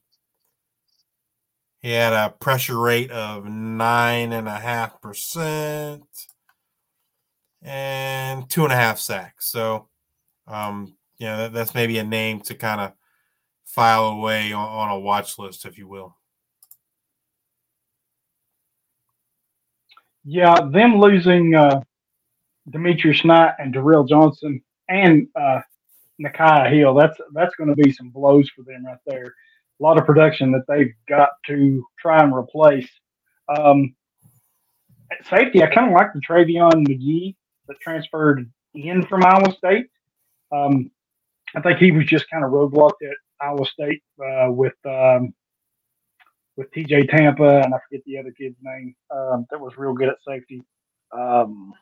He 1.79 1.91
had 1.91 2.11
a 2.11 2.31
pressure 2.31 2.77
rate 2.77 3.11
of 3.11 3.45
nine 3.45 4.33
and 4.33 4.49
a 4.49 4.59
half 4.59 5.01
percent 5.01 6.03
and 7.61 8.49
two 8.49 8.65
and 8.65 8.73
a 8.73 8.75
half 8.75 8.99
sacks. 8.99 9.47
So, 9.47 9.87
um, 10.47 10.97
you 11.17 11.27
know, 11.27 11.37
that, 11.37 11.53
that's 11.53 11.73
maybe 11.73 11.97
a 11.97 12.03
name 12.03 12.41
to 12.41 12.55
kind 12.55 12.81
of 12.81 12.91
file 13.63 14.07
away 14.07 14.51
on, 14.51 14.67
on 14.67 14.89
a 14.89 14.99
watch 14.99 15.39
list, 15.39 15.65
if 15.65 15.77
you 15.77 15.87
will. 15.87 16.17
Yeah, 20.23 20.55
them 20.71 20.99
losing 20.99 21.55
uh, 21.55 21.81
Demetrius 22.69 23.25
Knight 23.25 23.53
and 23.59 23.73
Darrell 23.73 24.03
Johnson 24.03 24.61
and 24.89 25.27
uh, 25.39 25.61
Nikhai 26.21 26.71
Hill, 26.73 26.93
that's 26.93 27.17
that's 27.33 27.55
going 27.55 27.69
to 27.69 27.75
be 27.75 27.91
some 27.91 28.09
blows 28.09 28.49
for 28.55 28.63
them 28.63 28.85
right 28.85 28.97
there. 29.07 29.25
A 29.25 29.83
lot 29.83 29.97
of 29.97 30.05
production 30.05 30.51
that 30.51 30.65
they've 30.67 30.93
got 31.09 31.29
to 31.47 31.83
try 31.99 32.23
and 32.23 32.35
replace. 32.35 32.89
Um, 33.57 33.95
safety, 35.29 35.63
I 35.63 35.73
kind 35.73 35.87
of 35.87 35.93
like 35.93 36.13
the 36.13 36.21
Travion 36.21 36.87
McGee 36.87 37.35
that 37.67 37.79
transferred 37.81 38.49
in 38.75 39.05
from 39.07 39.25
Iowa 39.25 39.53
State. 39.53 39.87
Um, 40.51 40.91
I 41.55 41.61
think 41.61 41.79
he 41.79 41.91
was 41.91 42.05
just 42.05 42.29
kind 42.29 42.45
of 42.45 42.51
roadblocked 42.51 43.01
at 43.03 43.17
Iowa 43.41 43.65
State 43.65 44.03
uh, 44.23 44.51
with 44.51 44.73
um, 44.85 45.33
with 46.61 46.71
TJ 46.71 47.09
Tampa, 47.09 47.61
and 47.61 47.73
I 47.73 47.77
forget 47.89 48.03
the 48.05 48.19
other 48.19 48.31
kid's 48.31 48.57
name 48.61 48.95
um, 49.09 49.47
that 49.49 49.59
was 49.59 49.73
real 49.77 49.93
good 49.93 50.09
at 50.09 50.17
safety. 50.27 50.63
Um, 51.11 51.73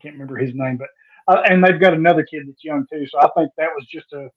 can't 0.00 0.14
remember 0.14 0.36
his 0.36 0.52
name, 0.54 0.78
but 0.78 0.88
uh, 1.26 1.42
and 1.50 1.62
they've 1.62 1.80
got 1.80 1.94
another 1.94 2.22
kid 2.22 2.44
that's 2.46 2.62
young 2.62 2.86
too. 2.90 3.06
So 3.08 3.18
I 3.18 3.28
think 3.36 3.50
that 3.58 3.70
was 3.74 3.86
just 3.92 4.12
a 4.12 4.28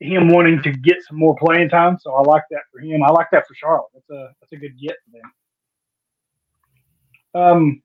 him 0.00 0.28
wanting 0.28 0.62
to 0.62 0.72
get 0.72 0.98
some 1.08 1.18
more 1.18 1.34
playing 1.36 1.70
time. 1.70 1.96
So 1.98 2.12
I 2.12 2.20
like 2.22 2.42
that 2.50 2.60
for 2.70 2.80
him. 2.80 3.02
I 3.02 3.08
like 3.10 3.28
that 3.32 3.46
for 3.48 3.54
Charlotte. 3.54 3.88
That's 3.94 4.10
a 4.10 4.28
that's 4.40 4.52
a 4.52 4.56
good 4.56 4.78
get 4.78 4.96
for 5.04 5.18
them. 7.32 7.42
Um, 7.42 7.82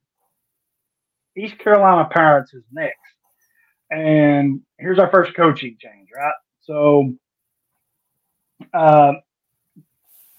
East 1.38 1.58
Carolina 1.60 2.10
Pirates 2.12 2.54
is 2.54 2.64
next. 2.74 2.98
And 3.90 4.62
here's 4.80 5.00
our 5.00 5.10
first 5.10 5.34
coaching 5.36 5.78
change, 5.80 6.10
right? 6.16 6.34
So 6.62 7.14
uh, 8.74 9.14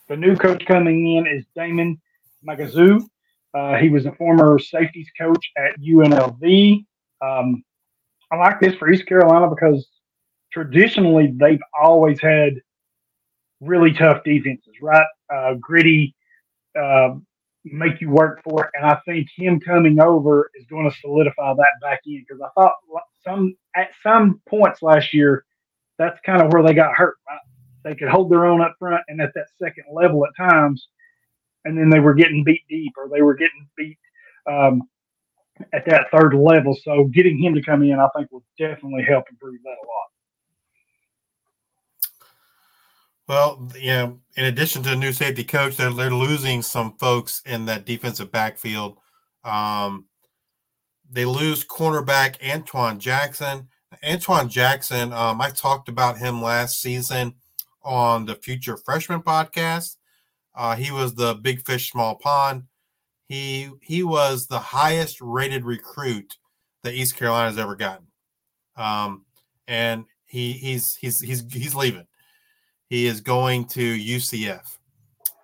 the 0.09 0.17
new 0.17 0.37
coach 0.37 0.65
coming 0.67 1.17
in 1.17 1.27
is 1.27 1.45
Damon 1.55 2.01
Magazu. 2.47 3.03
Uh, 3.55 3.77
he 3.77 3.89
was 3.89 4.07
a 4.07 4.13
former 4.13 4.59
safeties 4.59 5.09
coach 5.19 5.51
at 5.57 5.79
UNLV. 5.81 6.85
Um, 7.21 7.63
I 8.31 8.37
like 8.37 8.61
this 8.61 8.75
for 8.75 8.91
East 8.91 9.07
Carolina 9.07 9.49
because 9.49 9.87
traditionally 10.53 11.33
they've 11.37 11.61
always 11.81 12.21
had 12.21 12.55
really 13.61 13.93
tough 13.93 14.25
defenses, 14.25 14.75
right? 14.81 15.07
Uh, 15.33 15.55
gritty, 15.55 16.15
uh, 16.79 17.15
make 17.65 18.01
you 18.01 18.11
work 18.11 18.43
for 18.43 18.65
it. 18.65 18.71
And 18.75 18.87
I 18.87 18.99
think 19.07 19.29
him 19.37 19.61
coming 19.61 20.01
over 20.01 20.51
is 20.55 20.67
going 20.67 20.91
to 20.91 20.97
solidify 21.01 21.55
that 21.55 21.73
back 21.81 22.01
in 22.07 22.25
because 22.27 22.43
I 22.43 22.49
thought 22.61 22.75
some 23.25 23.55
at 23.77 23.91
some 24.03 24.41
points 24.49 24.83
last 24.83 25.15
year, 25.15 25.45
that's 25.99 26.19
kind 26.25 26.43
of 26.43 26.53
where 26.53 26.63
they 26.63 26.75
got 26.75 26.95
hurt. 26.95 27.17
Right? 27.29 27.39
They 27.85 27.95
could 27.95 28.09
hold 28.09 28.31
their 28.31 28.47
own 28.47 28.61
up 28.61 28.77
front 28.79 29.03
and 29.09 29.21
at 29.21 29.33
that 29.35 29.47
second 29.61 29.85
level 29.93 30.25
at 30.25 30.37
times, 30.37 30.89
and 31.65 31.77
then 31.77 31.91
they 31.91 32.01
were 32.01 32.15
getting 32.15 32.45
beat 32.45 32.63
deep 32.69 32.93
or 32.97 33.09
they 33.09 33.23
were 33.23 33.35
getting 33.35 33.69
beat 33.77 33.99
um, 34.47 34.83
at 35.73 35.85
that 35.87 36.07
third 36.13 36.35
level. 36.35 36.77
So 36.83 37.05
getting 37.05 37.39
him 37.39 37.55
to 37.55 37.63
come 37.63 37.83
in, 37.83 37.99
I 37.99 38.09
think, 38.17 38.31
will 38.31 38.45
definitely 38.59 39.05
help 39.05 39.25
improve 39.31 39.61
that 39.65 39.71
a 39.71 39.87
lot. 39.87 40.09
Well, 43.29 43.71
yeah. 43.79 44.11
In 44.37 44.45
addition 44.45 44.83
to 44.83 44.91
the 44.91 44.97
new 44.97 45.13
safety 45.13 45.45
coach, 45.45 45.77
they're, 45.77 45.93
they're 45.93 46.11
losing 46.11 46.63
some 46.63 46.95
folks 46.99 47.43
in 47.47 47.67
that 47.67 47.87
defensive 47.87 48.31
backfield. 48.33 48.99
Um, 49.45 50.07
they 51.11 51.25
lose 51.25 51.65
cornerback 51.65 52.37
Antoine 52.47 52.99
Jackson. 52.99 53.69
Antoine 54.05 54.49
Jackson, 54.49 55.13
um, 55.13 55.41
I 55.41 55.51
talked 55.51 55.89
about 55.89 56.19
him 56.19 56.43
last 56.43 56.81
season 56.81 57.35
on 57.85 58.27
the 58.27 58.35
Future 58.35 58.77
Freshman 58.77 59.23
podcast. 59.23 59.97
Uh, 60.55 60.77
he 60.77 60.91
was 60.91 61.15
the 61.15 61.35
big 61.35 61.65
fish, 61.65 61.91
small 61.91 62.17
pond. 62.17 62.65
He 63.29 63.71
he 63.81 64.03
was 64.03 64.47
the 64.47 64.59
highest 64.59 65.21
rated 65.21 65.65
recruit 65.65 66.37
that 66.83 66.95
East 66.95 67.17
Carolina 67.17 67.49
has 67.49 67.59
ever 67.59 67.75
gotten, 67.75 68.07
um, 68.77 69.25
and 69.67 70.05
he 70.27 70.53
he's 70.53 70.97
he's 70.97 71.21
he's 71.21 71.45
he's 71.51 71.75
leaving. 71.75 72.07
He 72.89 73.07
is 73.07 73.23
going 73.23 73.67
to 73.69 73.97
UCF. 73.97 74.77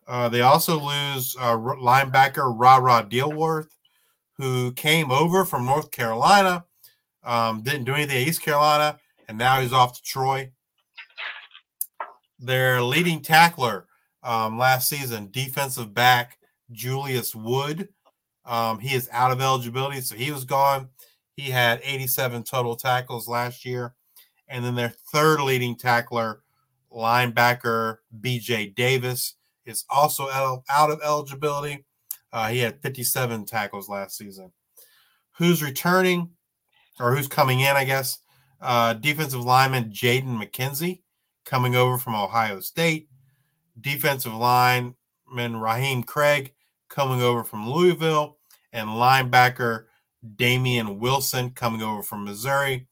Uh, 0.06 0.28
they 0.28 0.42
also 0.42 0.78
lose 0.78 1.34
uh, 1.38 1.56
linebacker 1.56 2.52
Ra 2.54 2.76
Ra 2.76 3.02
Dealworth, 3.02 3.68
who 4.36 4.72
came 4.72 5.10
over 5.10 5.44
from 5.44 5.64
North 5.64 5.90
Carolina, 5.90 6.64
um, 7.24 7.62
didn't 7.62 7.84
do 7.84 7.94
anything 7.94 8.22
at 8.22 8.28
East 8.28 8.42
Carolina, 8.42 8.98
and 9.28 9.38
now 9.38 9.60
he's 9.60 9.72
off 9.72 9.96
to 9.96 10.02
Troy. 10.02 10.50
Their 12.38 12.82
leading 12.82 13.20
tackler 13.20 13.86
um, 14.22 14.58
last 14.58 14.88
season, 14.88 15.28
defensive 15.30 15.92
back 15.92 16.38
Julius 16.70 17.34
Wood, 17.34 17.88
um, 18.48 18.78
he 18.78 18.94
is 18.94 19.08
out 19.12 19.30
of 19.30 19.42
eligibility, 19.42 20.00
so 20.00 20.16
he 20.16 20.30
was 20.30 20.44
gone. 20.44 20.88
He 21.36 21.50
had 21.50 21.80
87 21.84 22.44
total 22.44 22.76
tackles 22.76 23.28
last 23.28 23.64
year. 23.64 23.94
And 24.48 24.64
then 24.64 24.74
their 24.74 24.94
third 25.12 25.40
leading 25.40 25.76
tackler, 25.76 26.40
linebacker 26.90 27.98
BJ 28.18 28.74
Davis 28.74 29.34
is 29.66 29.84
also 29.90 30.28
out 30.30 30.90
of 30.90 31.00
eligibility. 31.04 31.84
Uh, 32.32 32.48
he 32.48 32.60
had 32.60 32.80
57 32.80 33.44
tackles 33.44 33.88
last 33.88 34.16
season. 34.16 34.50
Who's 35.36 35.62
returning 35.62 36.30
or 36.98 37.14
who's 37.14 37.28
coming 37.28 37.60
in, 37.60 37.76
I 37.76 37.84
guess? 37.84 38.18
Uh, 38.60 38.94
defensive 38.94 39.44
lineman 39.44 39.90
Jaden 39.90 40.42
McKenzie 40.42 41.02
coming 41.48 41.74
over 41.74 41.96
from 41.96 42.14
Ohio 42.14 42.60
State. 42.60 43.08
Defensive 43.80 44.34
lineman 44.34 44.94
Raheem 45.56 46.02
Craig 46.02 46.52
coming 46.88 47.22
over 47.22 47.42
from 47.42 47.68
Louisville. 47.68 48.36
And 48.72 48.90
linebacker 48.90 49.86
Damian 50.36 50.98
Wilson 50.98 51.50
coming 51.50 51.80
over 51.80 52.02
from 52.02 52.24
Missouri. 52.24 52.86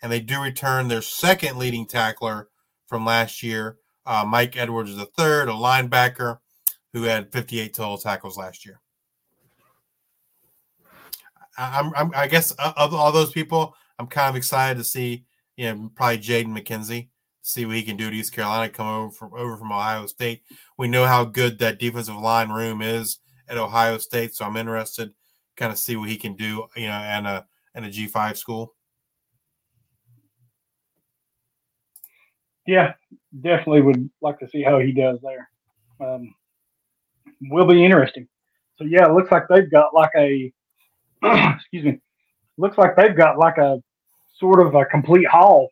And 0.00 0.12
they 0.12 0.20
do 0.20 0.40
return 0.40 0.86
their 0.86 1.02
second 1.02 1.58
leading 1.58 1.86
tackler, 1.86 2.48
from 2.86 3.04
last 3.04 3.42
year. 3.42 3.78
Uh, 4.04 4.24
Mike 4.24 4.56
Edwards 4.56 4.94
third, 5.16 5.48
a 5.48 5.52
linebacker 5.52 6.38
who 6.92 7.02
had 7.02 7.32
58 7.32 7.74
total 7.74 7.98
tackles 7.98 8.38
last 8.38 8.64
year. 8.64 8.80
I'm, 11.58 11.92
I'm, 11.96 12.12
i 12.14 12.26
guess 12.28 12.52
of 12.52 12.94
all 12.94 13.10
those 13.10 13.32
people, 13.32 13.74
I'm 13.98 14.06
kind 14.06 14.30
of 14.30 14.36
excited 14.36 14.78
to 14.78 14.84
see, 14.84 15.24
you 15.56 15.74
know, 15.74 15.90
probably 15.94 16.18
Jaden 16.18 16.56
McKenzie, 16.56 17.08
see 17.46 17.66
what 17.66 17.76
he 17.76 17.82
can 17.82 17.96
do 17.96 18.08
at 18.08 18.14
East 18.14 18.32
Carolina, 18.32 18.72
come 18.72 18.86
over 18.86 19.10
from 19.10 19.34
over 19.34 19.56
from 19.56 19.72
Ohio 19.72 20.06
State. 20.06 20.42
We 20.78 20.88
know 20.88 21.06
how 21.06 21.24
good 21.24 21.58
that 21.58 21.78
defensive 21.78 22.16
line 22.16 22.50
room 22.50 22.82
is 22.82 23.18
at 23.48 23.58
Ohio 23.58 23.98
State, 23.98 24.34
so 24.34 24.44
I'm 24.44 24.56
interested 24.56 25.12
kind 25.56 25.72
of 25.72 25.78
see 25.78 25.96
what 25.96 26.08
he 26.08 26.16
can 26.16 26.34
do, 26.34 26.66
you 26.76 26.86
know, 26.86 26.92
and 26.92 27.26
a 27.26 27.46
and 27.74 27.84
a 27.84 27.90
G5 27.90 28.36
school. 28.36 28.74
Yeah, 32.66 32.94
definitely 33.42 33.82
would 33.82 34.10
like 34.20 34.38
to 34.40 34.48
see 34.48 34.62
how 34.62 34.78
he 34.78 34.92
does 34.92 35.18
there. 35.22 35.48
Um, 36.00 36.34
will 37.42 37.66
be 37.66 37.84
interesting. 37.84 38.26
So 38.76 38.84
yeah, 38.84 39.06
it 39.06 39.12
looks 39.12 39.30
like 39.30 39.44
they've 39.48 39.70
got 39.70 39.94
like 39.94 40.10
a 40.16 40.52
excuse 41.22 41.84
me, 41.84 42.00
looks 42.58 42.78
like 42.78 42.96
they've 42.96 43.16
got 43.16 43.38
like 43.38 43.58
a 43.58 43.82
sort 44.38 44.64
of 44.64 44.74
a 44.74 44.84
complete 44.84 45.26
haul, 45.26 45.70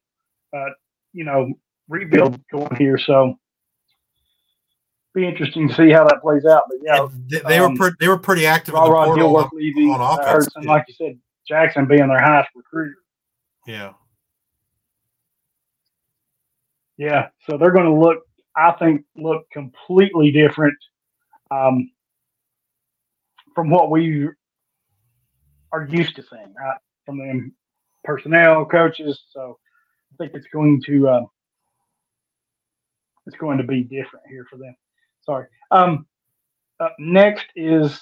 uh, 0.56 0.70
you 1.12 1.24
know, 1.24 1.52
rebuild 1.88 2.40
going 2.50 2.74
here. 2.76 2.98
So 2.98 3.34
be 5.14 5.26
interesting 5.26 5.68
to 5.68 5.74
see 5.74 5.90
how 5.90 6.04
that 6.04 6.20
plays 6.22 6.44
out. 6.44 6.64
But 6.68 6.78
yeah, 6.82 7.06
they, 7.28 7.40
they 7.48 7.58
um, 7.58 7.72
were 7.72 7.76
pretty, 7.78 7.96
they 8.00 8.08
were 8.08 8.18
pretty 8.18 8.46
active 8.46 8.74
Raw 8.74 8.84
in 8.84 8.90
the 8.90 9.14
portal 9.14 9.36
on, 9.36 9.50
leaving, 9.52 9.90
on 9.90 10.18
offense. 10.18 10.48
And 10.56 10.66
like 10.66 10.84
you 10.88 10.94
said, 10.94 11.18
Jackson 11.46 11.86
being 11.86 12.08
their 12.08 12.20
highest 12.20 12.50
recruit. 12.54 12.94
Yeah. 13.66 13.92
Yeah, 16.96 17.30
so 17.50 17.58
they're 17.58 17.72
going 17.72 17.86
to 17.86 17.92
look, 17.92 18.18
I 18.56 18.70
think, 18.72 19.04
look 19.16 19.50
completely 19.50 20.30
different 20.30 20.78
um, 21.50 21.90
from 23.52 23.68
what 23.68 23.90
we 23.90 24.28
are 25.72 25.88
used 25.90 26.14
to 26.14 26.22
seeing, 26.22 26.54
right? 26.56 26.78
From 27.04 27.18
them 27.18 27.52
personnel, 28.04 28.64
coaches. 28.64 29.20
So 29.32 29.58
I 30.12 30.16
think 30.18 30.34
it's 30.34 30.46
going 30.52 30.82
to 30.86 31.08
uh, 31.08 31.22
it's 33.26 33.36
going 33.36 33.58
to 33.58 33.64
be 33.64 33.82
different 33.82 34.26
here 34.28 34.46
for 34.50 34.56
them. 34.56 34.74
Sorry. 35.24 35.46
Um, 35.70 36.06
next 36.98 37.46
is 37.56 38.00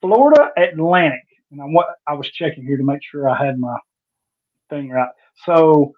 Florida 0.00 0.50
Atlantic, 0.56 1.24
and 1.50 1.60
I 1.60 1.64
what 1.64 1.88
I 2.06 2.14
was 2.14 2.28
checking 2.28 2.64
here 2.64 2.76
to 2.76 2.84
make 2.84 3.00
sure 3.02 3.28
I 3.28 3.36
had 3.44 3.58
my 3.58 3.76
thing 4.70 4.90
right. 4.90 5.10
So 5.44 5.92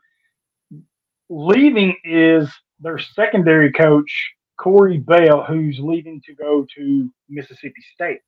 leaving 1.29 1.97
is 2.05 2.51
their 2.81 2.99
secondary 2.99 3.73
coach 3.73 4.11
Corey 4.59 4.99
Bell, 4.99 5.43
who's 5.43 5.79
leaving 5.81 6.21
to 6.27 6.35
go 6.35 6.67
to 6.77 7.11
Mississippi 7.29 7.83
State. 7.95 8.21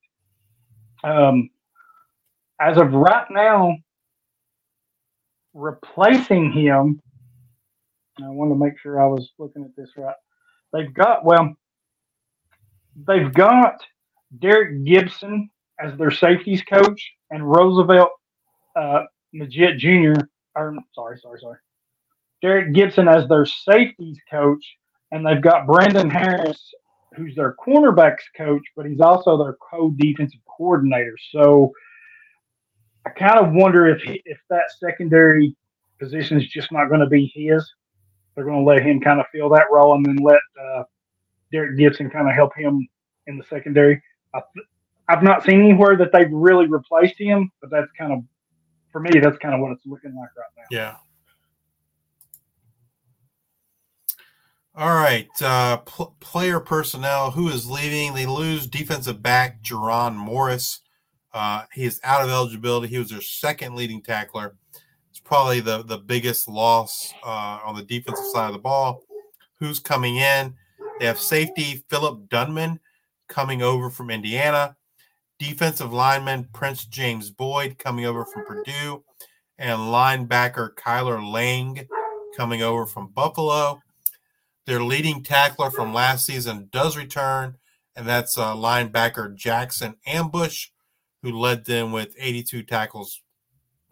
Um, 1.04 1.50
as 2.60 2.78
of 2.78 2.92
right 2.92 3.26
now, 3.30 3.76
replacing 5.52 6.52
him, 6.52 7.00
I 8.18 8.28
wanted 8.28 8.54
to 8.54 8.60
make 8.60 8.78
sure 8.78 9.00
I 9.00 9.06
was 9.06 9.30
looking 9.38 9.64
at 9.64 9.74
this 9.76 9.90
right. 9.96 10.14
They've 10.72 10.92
got, 10.92 11.24
well, 11.24 11.54
they've 13.06 13.32
got 13.32 13.82
Derek 14.38 14.84
Gibson 14.84 15.50
as 15.80 15.96
their 15.98 16.10
safeties 16.10 16.62
coach 16.62 17.12
and 17.30 17.48
Roosevelt 17.48 18.10
uh, 18.76 19.04
Majid 19.32 19.78
Jr. 19.78 20.14
Or, 20.54 20.74
sorry, 20.94 21.18
sorry, 21.18 21.40
sorry. 21.40 21.58
Derek 22.42 22.74
Gibson 22.74 23.08
as 23.08 23.28
their 23.28 23.46
safeties 23.46 24.18
coach, 24.30 24.64
and 25.12 25.26
they've 25.26 25.40
got 25.40 25.66
Brandon 25.66 26.10
Harris, 26.10 26.74
who's 27.14 27.34
their 27.34 27.54
cornerbacks 27.54 28.24
coach, 28.36 28.62
but 28.76 28.86
he's 28.86 29.00
also 29.00 29.42
their 29.42 29.56
co-defensive 29.70 30.40
coordinator. 30.46 31.16
So 31.30 31.72
I 33.06 33.10
kind 33.10 33.38
of 33.38 33.52
wonder 33.52 33.88
if 33.88 34.02
he, 34.02 34.22
if 34.24 34.38
that 34.50 34.70
secondary 34.78 35.54
position 36.00 36.40
is 36.40 36.48
just 36.48 36.72
not 36.72 36.88
going 36.88 37.00
to 37.00 37.06
be 37.06 37.32
his. 37.34 37.70
They're 38.34 38.44
going 38.44 38.58
to 38.58 38.64
let 38.64 38.82
him 38.82 39.00
kind 39.00 39.20
of 39.20 39.26
fill 39.32 39.48
that 39.50 39.66
role, 39.70 39.94
and 39.94 40.04
then 40.04 40.16
let 40.16 40.40
uh, 40.60 40.84
Derek 41.52 41.76
Gibson 41.76 42.10
kind 42.10 42.28
of 42.28 42.34
help 42.34 42.56
him 42.56 42.88
in 43.26 43.38
the 43.38 43.44
secondary. 43.44 44.02
I, 44.34 44.40
I've 45.08 45.22
not 45.22 45.44
seen 45.44 45.60
anywhere 45.60 45.96
that 45.96 46.12
they've 46.12 46.32
really 46.32 46.66
replaced 46.66 47.18
him, 47.18 47.50
but 47.60 47.70
that's 47.70 47.90
kind 47.98 48.12
of 48.12 48.20
for 48.90 49.00
me. 49.00 49.20
That's 49.20 49.38
kind 49.38 49.54
of 49.54 49.60
what 49.60 49.72
it's 49.72 49.86
looking 49.86 50.14
like 50.14 50.30
right 50.36 50.46
now. 50.56 50.64
Yeah. 50.70 50.96
All 54.74 54.94
right, 54.94 55.28
uh, 55.42 55.76
pl- 55.78 56.16
player 56.18 56.58
personnel. 56.58 57.32
Who 57.32 57.48
is 57.48 57.70
leaving? 57.70 58.14
They 58.14 58.24
lose 58.24 58.66
defensive 58.66 59.22
back 59.22 59.62
Jerron 59.62 60.14
Morris. 60.14 60.80
Uh, 61.34 61.64
he 61.74 61.84
is 61.84 62.00
out 62.02 62.22
of 62.22 62.30
eligibility. 62.30 62.88
He 62.88 62.98
was 62.98 63.10
their 63.10 63.20
second 63.20 63.74
leading 63.74 64.00
tackler. 64.00 64.56
Probably 65.24 65.60
the 65.60 65.82
the 65.84 65.98
biggest 65.98 66.48
loss 66.48 67.12
uh, 67.24 67.58
on 67.64 67.76
the 67.76 67.82
defensive 67.82 68.26
side 68.32 68.48
of 68.48 68.52
the 68.52 68.58
ball. 68.58 69.02
Who's 69.58 69.78
coming 69.78 70.16
in? 70.16 70.54
They 70.98 71.06
have 71.06 71.18
safety 71.18 71.84
Phillip 71.88 72.28
Dunnam 72.28 72.78
coming 73.28 73.62
over 73.62 73.88
from 73.88 74.10
Indiana, 74.10 74.76
defensive 75.38 75.92
lineman 75.92 76.48
Prince 76.52 76.84
James 76.84 77.30
Boyd 77.30 77.78
coming 77.78 78.04
over 78.04 78.24
from 78.24 78.44
Purdue, 78.44 79.02
and 79.58 79.78
linebacker 79.78 80.74
Kyler 80.74 81.32
Lang 81.32 81.88
coming 82.36 82.62
over 82.62 82.86
from 82.86 83.08
Buffalo. 83.08 83.80
Their 84.66 84.82
leading 84.82 85.22
tackler 85.22 85.70
from 85.70 85.94
last 85.94 86.26
season 86.26 86.68
does 86.70 86.96
return, 86.96 87.56
and 87.96 88.06
that's 88.06 88.38
uh, 88.38 88.54
linebacker 88.54 89.34
Jackson 89.34 89.96
Ambush, 90.06 90.68
who 91.22 91.38
led 91.38 91.64
them 91.64 91.90
with 91.90 92.14
82 92.18 92.62
tackles 92.64 93.22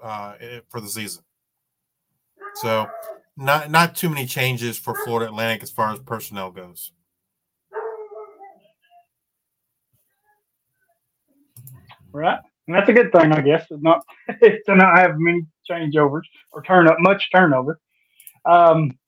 uh, 0.03 0.35
for 0.69 0.81
the 0.81 0.89
season. 0.89 1.23
So, 2.55 2.89
not 3.37 3.71
not 3.71 3.95
too 3.95 4.09
many 4.09 4.27
changes 4.27 4.79
for 4.79 4.95
Florida 5.05 5.31
Atlantic 5.31 5.63
as 5.63 5.71
far 5.71 5.93
as 5.93 6.01
personnel 6.01 6.51
goes. 6.51 6.93
Right, 12.13 12.41
and 12.67 12.77
that's 12.77 12.89
a 12.89 12.93
good 12.93 13.13
thing, 13.13 13.33
I 13.33 13.41
guess. 13.41 13.67
It's 13.71 13.83
not 13.83 14.05
to 14.43 14.75
not 14.75 14.99
have 14.99 15.19
many 15.19 15.47
changeovers 15.71 16.23
or 16.53 16.63
turn 16.63 16.89
up 16.89 16.97
much 16.99 17.29
turnover. 17.33 17.79
Um, 18.45 18.99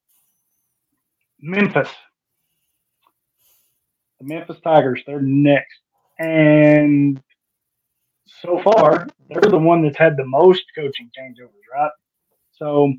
Memphis. 1.40 1.88
The 4.20 4.26
Memphis 4.26 4.58
Tigers, 4.62 5.02
they're 5.06 5.20
next. 5.20 5.80
And 6.18 7.20
so 8.26 8.60
far, 8.62 9.06
they're 9.28 9.50
the 9.50 9.58
one 9.58 9.82
that's 9.82 9.96
had 9.98 10.16
the 10.16 10.24
most 10.24 10.64
coaching 10.74 11.10
changeovers, 11.18 11.66
right? 11.72 11.90
So 12.52 12.92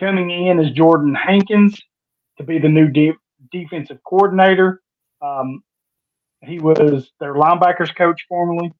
coming 0.00 0.30
in 0.30 0.60
is 0.60 0.72
Jordan 0.72 1.14
Hankins 1.14 1.80
to 2.38 2.44
be 2.44 2.58
the 2.58 2.68
new 2.68 2.88
de- 2.88 3.14
defensive 3.52 3.98
coordinator. 4.04 4.82
Um, 5.22 5.62
he 6.42 6.58
was 6.58 7.10
their 7.20 7.34
linebackers 7.34 7.94
coach 7.94 8.24
formerly. 8.28 8.72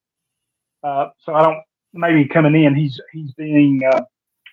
Uh, 0.82 1.08
so 1.20 1.34
I 1.34 1.42
don't 1.42 1.62
maybe 1.94 2.26
coming 2.28 2.64
in, 2.64 2.74
he's 2.74 3.00
he's 3.12 3.32
being 3.32 3.80
uh, 3.90 4.02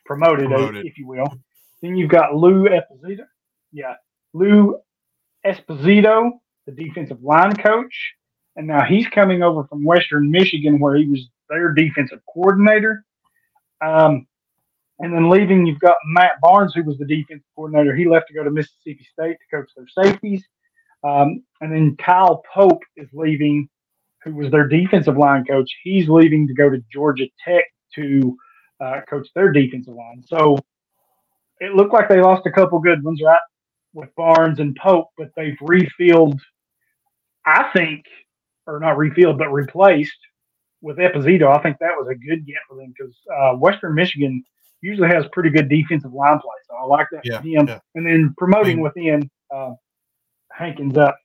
promoted, 0.06 0.48
promoted, 0.50 0.86
if 0.86 0.98
you 0.98 1.08
will. 1.08 1.28
Then 1.82 1.96
you've 1.96 2.10
got 2.10 2.36
Lou 2.36 2.68
Esposito. 2.70 3.26
Yeah, 3.72 3.96
Lou 4.34 4.80
Esposito, 5.46 6.32
the 6.66 6.72
defensive 6.72 7.22
line 7.24 7.56
coach. 7.56 8.14
And 8.56 8.68
now 8.68 8.84
he's 8.84 9.08
coming 9.08 9.44
over 9.44 9.64
from 9.66 9.84
Western 9.84 10.30
Michigan, 10.30 10.80
where 10.80 10.96
he 10.96 11.08
was 11.08 11.28
their 11.50 11.74
defensive 11.74 12.20
coordinator. 12.32 13.04
Um, 13.86 14.28
and 15.00 15.14
then 15.14 15.30
leaving, 15.30 15.66
you've 15.66 15.80
got 15.80 15.96
Matt 16.06 16.34
Barnes, 16.42 16.74
who 16.76 16.84
was 16.84 16.98
the 16.98 17.06
defensive 17.06 17.48
coordinator. 17.56 17.96
He 17.96 18.08
left 18.08 18.28
to 18.28 18.34
go 18.34 18.44
to 18.44 18.52
Mississippi 18.52 19.08
State 19.12 19.38
to 19.40 19.56
coach 19.58 19.70
their 19.76 20.04
safeties. 20.04 20.44
Um, 21.04 21.44
and 21.62 21.72
then 21.72 21.96
Kyle 21.98 22.44
Pope 22.54 22.82
is 22.98 23.08
leaving, 23.14 23.68
who 24.24 24.36
was 24.36 24.52
their 24.52 24.68
defensive 24.68 25.18
line 25.18 25.44
coach. 25.46 25.72
He's 25.84 26.08
leaving 26.08 26.48
to 26.48 26.54
go 26.54 26.70
to 26.70 26.84
Georgia 26.94 27.26
Tech 27.44 27.64
to 27.96 28.38
uh, 28.80 29.02
coach 29.10 29.28
their 29.34 29.52
defensive 29.52 29.96
line. 29.96 30.24
So 30.28 30.60
it 31.60 31.74
looked 31.74 31.94
like 31.94 32.08
they 32.08 32.22
lost 32.22 32.46
a 32.46 32.52
couple 32.52 32.80
good 32.80 33.04
ones, 33.04 33.22
right? 33.26 33.40
with 33.94 34.14
Barnes 34.16 34.60
and 34.60 34.76
Pope, 34.76 35.10
but 35.18 35.30
they've 35.36 35.58
refilled, 35.62 36.40
I 37.46 37.70
think, 37.76 38.06
or 38.72 38.80
not 38.80 38.98
refilled, 38.98 39.38
but 39.38 39.52
replaced 39.52 40.18
with 40.82 40.98
Esposito. 40.98 41.56
I 41.56 41.62
think 41.62 41.78
that 41.80 41.96
was 41.96 42.08
a 42.10 42.16
good 42.16 42.46
get 42.46 42.58
for 42.68 42.78
them 42.78 42.94
because 42.98 43.16
uh, 43.36 43.56
Western 43.56 43.96
Michigan 43.96 44.44
usually 44.82 45.10
has 45.10 45.26
pretty 45.32 45.50
good 45.50 45.70
defensive 45.70 46.14
line 46.14 46.40
play. 46.40 46.56
So 46.68 46.76
I 46.76 46.86
like 46.86 47.08
that 47.12 47.22
yeah, 47.24 47.42
him. 47.42 47.68
Yeah. 47.68 47.80
And 47.96 48.06
then 48.06 48.34
promoting 48.38 48.74
I 48.74 48.76
mean, 48.76 48.84
within 48.84 49.32
uh, 49.54 49.74
Hankins 50.52 50.98
up. 50.98 51.18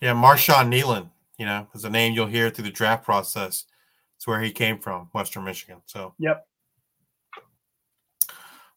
Yeah, 0.00 0.14
Marshawn 0.14 0.68
Kneeland, 0.68 1.10
you 1.38 1.46
know, 1.46 1.68
is 1.74 1.84
a 1.84 1.90
name 1.90 2.12
you'll 2.12 2.26
hear 2.26 2.50
through 2.50 2.64
the 2.64 2.70
draft 2.70 3.04
process. 3.04 3.66
It's 4.16 4.26
where 4.26 4.40
he 4.40 4.50
came 4.50 4.78
from, 4.78 5.08
Western 5.12 5.44
Michigan. 5.44 5.78
So, 5.86 6.14
yep. 6.18 6.46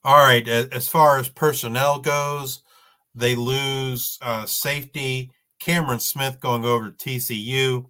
All 0.03 0.24
right. 0.24 0.47
As 0.47 0.88
far 0.88 1.18
as 1.18 1.30
personnel 1.30 1.99
goes, 1.99 2.61
they 3.16 3.34
lose 3.34 4.20
uh, 4.22 4.45
safety 4.45 5.32
Cameron 5.66 5.99
Smith 5.99 6.39
going 6.39 6.63
over 6.63 6.91
to 6.91 7.09
TCU, 7.09 7.88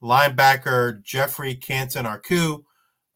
linebacker 0.00 1.02
Geoffrey 1.02 1.56
Cantin-Arku 1.56 2.62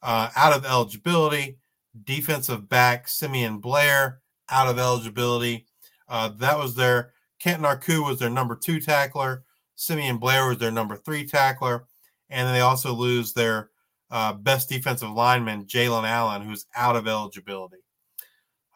uh, 0.03 0.31
out 0.35 0.53
of 0.53 0.67
eligibility, 0.67 1.59
defensive 2.03 2.69
back 2.69 3.07
Simeon 3.07 3.59
Blair 3.59 4.21
out 4.51 4.67
of 4.67 4.81
eligibility. 4.81 5.67
Uh, 6.09 6.31
that 6.39 6.59
was 6.59 6.75
their 6.75 7.13
Cantin-Arku 7.39 8.05
was 8.05 8.19
their 8.19 8.31
number 8.31 8.57
two 8.57 8.81
tackler. 8.81 9.45
Simeon 9.77 10.19
Blair 10.19 10.49
was 10.49 10.59
their 10.59 10.73
number 10.73 10.97
three 10.97 11.25
tackler. 11.25 11.87
And 12.31 12.49
then 12.49 12.55
they 12.55 12.63
also 12.63 12.93
lose 12.93 13.33
their 13.33 13.71
uh, 14.11 14.33
best 14.33 14.69
defensive 14.69 15.13
lineman, 15.13 15.67
Jalen 15.67 16.03
Allen, 16.03 16.43
who's 16.43 16.67
out 16.75 16.97
of 16.97 17.07
eligibility. 17.07 17.85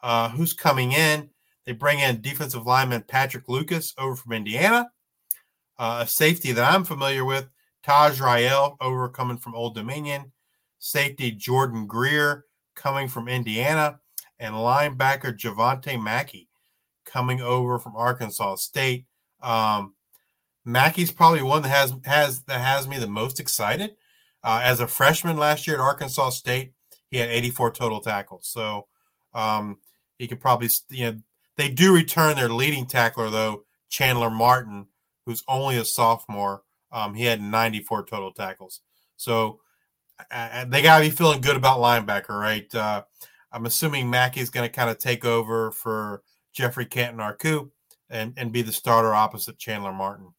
Uh, 0.01 0.29
who's 0.29 0.53
coming 0.53 0.93
in? 0.93 1.29
They 1.65 1.73
bring 1.73 1.99
in 1.99 2.21
defensive 2.21 2.65
lineman 2.65 3.03
Patrick 3.05 3.49
Lucas 3.49 3.93
over 3.97 4.15
from 4.15 4.31
Indiana, 4.31 4.89
uh, 5.79 6.01
a 6.01 6.07
safety 6.07 6.51
that 6.51 6.71
I'm 6.71 6.83
familiar 6.83 7.25
with, 7.25 7.47
Taj 7.81 8.19
Rael 8.19 8.77
over 8.81 9.07
coming 9.09 9.37
from 9.37 9.55
Old 9.55 9.73
Dominion, 9.73 10.31
safety 10.77 11.31
Jordan 11.31 11.87
Greer 11.87 12.45
coming 12.75 13.07
from 13.07 13.27
Indiana, 13.27 13.99
and 14.37 14.53
linebacker 14.53 15.35
Javante 15.35 16.01
Mackey 16.01 16.49
coming 17.05 17.41
over 17.41 17.79
from 17.79 17.95
Arkansas 17.95 18.55
State. 18.55 19.05
Um, 19.41 19.95
Mackey's 20.65 21.11
probably 21.11 21.41
one 21.41 21.61
that 21.63 21.69
has 21.69 21.93
has 22.05 22.43
that 22.43 22.61
has 22.61 22.87
me 22.87 22.99
the 22.99 23.07
most 23.07 23.39
excited. 23.39 23.95
Uh, 24.43 24.61
as 24.63 24.79
a 24.79 24.87
freshman 24.87 25.37
last 25.37 25.65
year 25.65 25.77
at 25.77 25.81
Arkansas 25.81 26.29
State, 26.29 26.73
he 27.09 27.17
had 27.17 27.29
84 27.29 27.71
total 27.71 27.99
tackles. 27.99 28.47
So 28.47 28.87
um, 29.33 29.77
he 30.17 30.27
could 30.27 30.39
probably, 30.39 30.69
you 30.89 31.05
know, 31.05 31.19
they 31.57 31.69
do 31.69 31.93
return 31.93 32.35
their 32.35 32.49
leading 32.49 32.85
tackler 32.85 33.29
though, 33.29 33.65
Chandler 33.89 34.29
Martin, 34.29 34.87
who's 35.29 35.43
only 35.47 35.77
a 35.77 35.85
sophomore. 35.85 36.63
Um, 36.91 37.13
he 37.13 37.23
had 37.23 37.39
94 37.39 38.05
total 38.05 38.31
tackles. 38.31 38.81
So 39.15 39.59
uh, 40.31 40.65
they 40.65 40.81
got 40.81 40.97
to 40.97 41.03
be 41.05 41.11
feeling 41.11 41.39
good 41.39 41.55
about 41.55 41.77
linebacker, 41.77 42.29
right? 42.29 42.73
Uh, 42.73 43.03
I'm 43.51 43.67
assuming 43.67 44.09
Mackey's 44.09 44.49
going 44.49 44.67
to 44.67 44.75
kind 44.75 44.89
of 44.89 44.97
take 44.97 45.25
over 45.25 45.69
for 45.69 46.23
Geoffrey 46.51 46.87
Cantin-Arku 46.87 47.69
and, 48.09 48.33
and 48.37 48.51
be 48.51 48.63
the 48.63 48.71
starter 48.71 49.13
opposite 49.13 49.59
Chandler 49.59 49.93
Martin. 49.93 50.33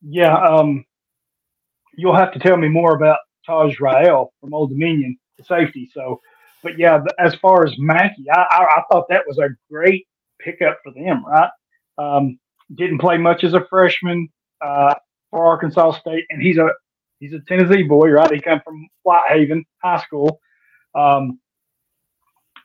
Yeah, 0.00 0.36
um, 0.36 0.84
you'll 1.96 2.14
have 2.14 2.32
to 2.32 2.38
tell 2.38 2.56
me 2.56 2.68
more 2.68 2.94
about 2.94 3.18
Taj 3.44 3.80
Rael 3.80 4.32
from 4.40 4.54
Old 4.54 4.70
Dominion, 4.70 5.18
the 5.36 5.42
safety. 5.42 5.90
So, 5.92 6.20
but 6.62 6.78
yeah, 6.78 7.00
as 7.18 7.34
far 7.34 7.66
as 7.66 7.74
Mackey, 7.76 8.26
I, 8.32 8.38
I, 8.38 8.64
I 8.76 8.82
thought 8.88 9.08
that 9.08 9.24
was 9.26 9.38
a 9.38 9.48
great 9.68 10.06
pickup 10.40 10.78
for 10.82 10.92
them, 10.92 11.24
right? 11.24 11.50
Um, 11.98 12.38
didn't 12.74 12.98
play 12.98 13.18
much 13.18 13.44
as 13.44 13.54
a 13.54 13.66
freshman 13.70 14.28
uh, 14.60 14.94
for 15.30 15.46
Arkansas 15.46 15.92
State, 16.00 16.24
and 16.30 16.42
he's 16.42 16.58
a 16.58 16.68
he's 17.20 17.32
a 17.32 17.40
Tennessee 17.48 17.82
boy, 17.82 18.10
right? 18.10 18.30
He 18.30 18.40
come 18.40 18.60
from 18.64 18.88
Whitehaven 19.02 19.64
High 19.82 20.02
School. 20.02 20.40
Um, 20.94 21.38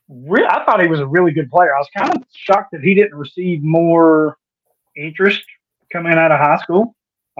re- 0.09 0.47
I 0.47 0.63
thought 0.65 0.81
he 0.81 0.87
was 0.87 0.99
a 0.99 1.07
really 1.07 1.31
good 1.31 1.49
player. 1.49 1.75
I 1.75 1.79
was 1.79 1.89
kind 1.95 2.11
of 2.11 2.23
shocked 2.33 2.71
that 2.71 2.81
he 2.81 2.93
didn't 2.93 3.15
receive 3.15 3.63
more 3.63 4.37
interest 4.95 5.43
coming 5.91 6.13
out 6.13 6.31
of 6.31 6.39
high 6.39 6.57
school 6.57 6.95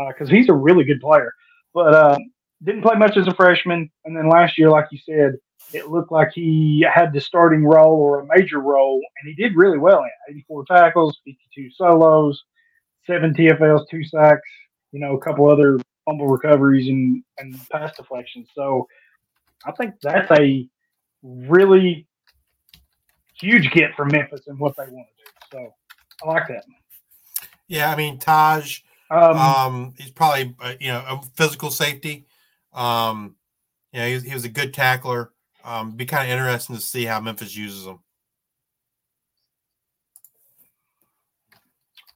because 0.10 0.30
uh, 0.30 0.34
he's 0.34 0.50
a 0.50 0.54
really 0.54 0.84
good 0.84 1.02
player. 1.02 1.34
But 1.74 1.94
uh, 1.94 2.18
didn't 2.64 2.82
play 2.82 2.96
much 2.96 3.18
as 3.18 3.28
a 3.28 3.34
freshman, 3.34 3.90
and 4.06 4.16
then 4.16 4.30
last 4.30 4.58
year, 4.58 4.70
like 4.70 4.86
you 4.92 5.00
said, 5.00 5.36
it 5.74 5.90
looked 5.90 6.12
like 6.12 6.30
he 6.34 6.86
had 6.92 7.14
the 7.14 7.22
starting 7.22 7.64
role 7.64 7.96
or 7.96 8.22
a 8.22 8.28
major 8.36 8.60
role, 8.60 9.02
and 9.22 9.30
he 9.30 9.42
did 9.42 9.56
really 9.56 9.78
well 9.78 10.00
in 10.00 10.06
it. 10.06 10.32
84 10.32 10.66
tackles, 10.66 11.20
52 11.26 11.70
solos, 11.76 12.44
seven 13.06 13.34
TFLs, 13.34 13.90
two 13.90 14.04
sacks, 14.04 14.42
you 14.92 15.00
know, 15.00 15.16
a 15.16 15.20
couple 15.20 15.50
other 15.50 15.80
fumble 16.06 16.28
recoveries 16.28 16.88
and, 16.88 17.24
and 17.40 17.60
pass 17.70 17.96
deflections. 17.96 18.48
So 18.54 18.88
I 19.66 19.72
think 19.72 19.96
that's 20.02 20.30
a 20.32 20.68
really 21.22 22.08
huge 23.40 23.72
get 23.72 23.96
for 23.96 24.06
Memphis 24.06 24.42
and 24.48 24.60
what 24.60 24.76
they 24.78 24.84
want 24.84 25.08
to 25.08 25.24
do. 25.24 25.32
So 25.52 25.74
I 26.24 26.34
like 26.34 26.48
that. 26.50 26.66
Yeah, 27.68 27.90
I 27.90 27.96
mean 27.96 28.20
Taj, 28.20 28.82
um, 29.10 29.38
um 29.38 29.94
he's 29.98 30.12
probably 30.12 30.56
uh, 30.62 30.74
you 30.80 30.90
know 30.90 31.04
a 31.08 31.22
physical 31.36 31.72
safety. 31.72 32.26
Um, 32.74 33.36
yeah, 33.92 34.08
he, 34.08 34.20
he 34.20 34.34
was 34.34 34.46
a 34.46 34.50
good 34.50 34.74
tackler. 34.74 35.32
Um, 35.64 35.92
be 35.92 36.06
kind 36.06 36.30
of 36.30 36.38
interesting 36.38 36.76
to 36.76 36.82
see 36.82 37.06
how 37.06 37.20
Memphis 37.20 37.56
uses 37.56 37.86
him. 37.86 38.00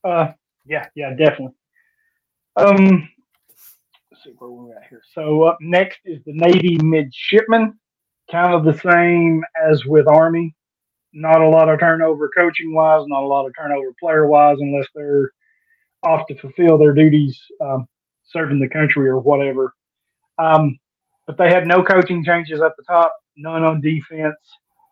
Uh, 0.03 0.31
yeah, 0.65 0.85
yeah, 0.95 1.11
definitely. 1.11 1.55
Um, 2.55 3.09
let's 4.11 4.23
see 4.23 4.31
where 4.37 4.49
we're 4.49 4.75
at 4.75 4.87
here. 4.89 5.01
So 5.13 5.43
up 5.43 5.57
next 5.61 5.99
is 6.05 6.19
the 6.25 6.33
Navy 6.33 6.77
midshipman, 6.81 7.79
kind 8.31 8.53
of 8.53 8.65
the 8.65 8.79
same 8.79 9.43
as 9.69 9.85
with 9.85 10.07
Army. 10.07 10.55
Not 11.13 11.41
a 11.41 11.47
lot 11.47 11.69
of 11.69 11.79
turnover 11.79 12.29
coaching 12.35 12.73
wise, 12.73 13.05
not 13.07 13.23
a 13.23 13.27
lot 13.27 13.45
of 13.45 13.53
turnover 13.57 13.93
player 13.99 14.27
wise, 14.27 14.57
unless 14.59 14.87
they're 14.93 15.31
off 16.03 16.27
to 16.27 16.37
fulfill 16.37 16.77
their 16.77 16.93
duties, 16.93 17.39
um, 17.61 17.87
serving 18.25 18.59
the 18.59 18.69
country 18.69 19.07
or 19.07 19.19
whatever. 19.19 19.73
Um, 20.37 20.77
but 21.25 21.37
they 21.37 21.49
had 21.49 21.67
no 21.67 21.83
coaching 21.83 22.23
changes 22.23 22.61
at 22.61 22.75
the 22.77 22.83
top 22.83 23.13
none 23.37 23.63
on 23.63 23.79
defense. 23.81 24.35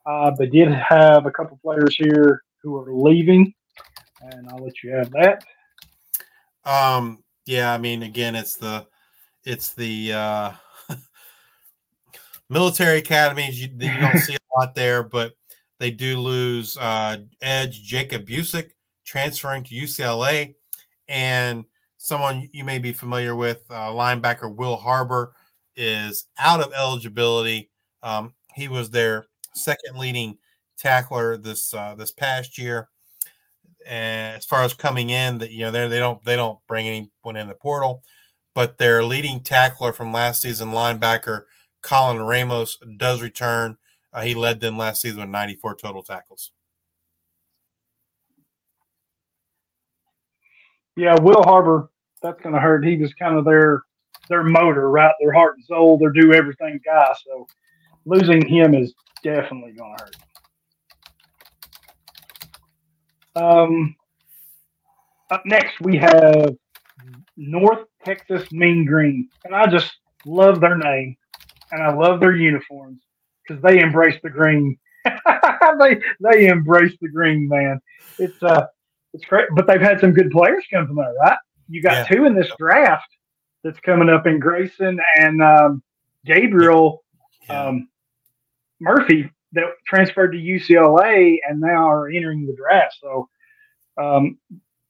Uh, 0.06 0.32
they 0.38 0.46
did 0.46 0.72
have 0.72 1.26
a 1.26 1.32
couple 1.32 1.58
players 1.64 1.96
here 1.98 2.44
who 2.62 2.78
are 2.78 2.94
leaving, 2.94 3.54
and 4.22 4.48
I'll 4.50 4.64
let 4.64 4.84
you 4.84 4.92
have 4.92 5.12
that. 5.12 5.44
Um, 6.64 7.24
yeah, 7.46 7.74
I 7.74 7.78
mean, 7.78 8.04
again, 8.04 8.36
it's 8.36 8.56
the 8.56 8.86
it's 9.44 9.74
the 9.74 10.14
uh, 10.14 10.52
military 12.50 13.00
academies. 13.00 13.62
You, 13.62 13.70
you 13.80 14.00
don't 14.00 14.20
see 14.20 14.36
a 14.36 14.38
lot 14.60 14.76
there, 14.76 15.04
but 15.04 15.34
they 15.80 15.92
do 15.92 16.20
lose 16.20 16.78
uh, 16.78 17.18
Edge 17.42 17.84
Jacob 17.84 18.28
Busic 18.28 18.72
transferring 19.06 19.64
to 19.64 19.76
UCLA, 19.76 20.56
and 21.08 21.66
someone 22.06 22.50
you 22.54 22.64
may 22.64 22.78
be 22.78 22.94
familiar 22.94 23.36
with, 23.36 23.64
uh, 23.70 23.90
linebacker 23.90 24.54
Will 24.54 24.76
Harbor, 24.76 25.34
is 25.76 26.28
out 26.38 26.62
of 26.62 26.72
eligibility 26.74 27.70
um, 28.06 28.36
he 28.54 28.68
was 28.68 28.92
their 28.92 29.26
second 29.56 29.98
leading 29.98 30.38
tackler 30.78 31.38
this 31.38 31.74
uh, 31.74 31.96
this 31.96 32.12
past 32.12 32.58
year. 32.58 32.88
And 33.86 34.38
as 34.38 34.46
far 34.46 34.64
as 34.64 34.74
coming 34.74 35.10
in, 35.10 35.40
that 35.40 35.52
you 35.52 35.66
know 35.66 35.72
they 35.72 35.88
they 35.88 36.00
don't 36.00 36.24
they 36.24 36.36
don't 36.36 36.60
bring 36.68 36.88
anyone 36.88 37.36
in 37.36 37.48
the 37.48 37.56
portal, 37.56 38.04
but 38.54 38.78
their 38.78 39.04
leading 39.04 39.42
tackler 39.42 39.92
from 39.92 40.14
last 40.14 40.42
season, 40.42 40.70
linebacker 40.70 41.44
Colin 41.82 42.22
Ramos, 42.22 42.78
does 42.98 43.22
return. 43.22 43.78
Uh, 44.14 44.22
he 44.22 44.36
led 44.36 44.60
them 44.60 44.78
last 44.78 45.02
season 45.02 45.20
with 45.20 45.30
94 45.30 45.76
total 45.76 46.04
tackles. 46.04 46.52
Yeah, 50.96 51.20
Will 51.20 51.44
Harbor, 51.44 51.90
that's 52.22 52.42
going 52.42 52.56
to 52.56 52.62
hurt. 52.62 52.86
He 52.86 52.98
was 52.98 53.14
kind 53.14 53.38
of 53.38 53.46
their 53.46 53.84
their 54.30 54.44
motor, 54.44 54.90
right? 54.90 55.14
Their 55.20 55.34
heart 55.34 55.56
and 55.58 55.66
soul, 55.66 55.98
their 55.98 56.12
do 56.12 56.34
everything 56.34 56.80
guy. 56.84 57.14
So 57.26 57.48
losing 58.06 58.48
him 58.48 58.74
is 58.74 58.94
definitely 59.24 59.74
going 59.74 59.96
to 59.98 60.04
hurt. 60.04 60.16
Um, 63.36 63.96
up 65.30 65.44
next, 65.46 65.80
we 65.82 65.98
have 65.98 66.56
North 67.38 67.86
Texas 68.04 68.52
Mean 68.52 68.86
Green, 68.86 69.30
and 69.44 69.56
I 69.56 69.68
just 69.68 69.92
love 70.26 70.62
their 70.62 70.78
name, 70.78 71.18
and 71.72 71.84
I 71.84 71.94
love 71.94 72.20
their 72.20 72.36
uniforms 72.36 73.02
because 73.46 73.62
they 73.62 73.80
embrace 73.80 74.20
the 74.24 74.30
green. 74.30 74.78
they 75.06 76.00
they 76.22 76.48
embrace 76.48 76.96
the 77.02 77.10
green, 77.10 77.48
man. 77.48 77.80
It's 78.18 78.42
uh, 78.42 78.68
it's 79.14 79.26
great, 79.26 79.48
but 79.56 79.68
they've 79.68 79.82
had 79.82 80.00
some 80.00 80.14
good 80.14 80.32
players 80.32 80.64
come 80.72 80.88
from 80.88 80.96
there, 80.96 81.14
right? 81.22 81.38
You 81.68 81.82
got 81.82 82.10
yeah. 82.10 82.16
two 82.16 82.26
in 82.26 82.36
this 82.36 82.50
draft 82.58 83.10
that's 83.64 83.80
coming 83.80 84.10
up 84.10 84.28
in 84.28 84.40
Grayson 84.40 85.00
and 85.18 85.42
um, 85.42 85.84
Gabriel. 86.26 87.04
Yeah. 87.50 87.68
Um, 87.68 87.90
Murphy 88.80 89.30
that 89.54 89.66
transferred 89.88 90.32
to 90.34 90.38
UCLA 90.38 91.38
and 91.48 91.60
now 91.60 91.90
are 91.90 92.10
entering 92.10 92.46
the 92.46 92.56
draft. 92.56 92.98
So, 93.02 93.30
um, 93.98 94.38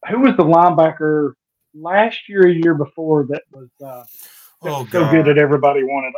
who 0.09 0.19
was 0.19 0.35
the 0.35 0.43
linebacker 0.43 1.33
last 1.73 2.27
year, 2.27 2.47
a 2.47 2.53
year 2.53 2.73
before 2.73 3.27
that 3.29 3.43
was 3.51 3.69
uh, 3.83 4.03
oh, 4.63 4.87
so 4.91 5.09
good 5.11 5.25
that 5.25 5.37
everybody 5.37 5.83
wanted? 5.83 6.13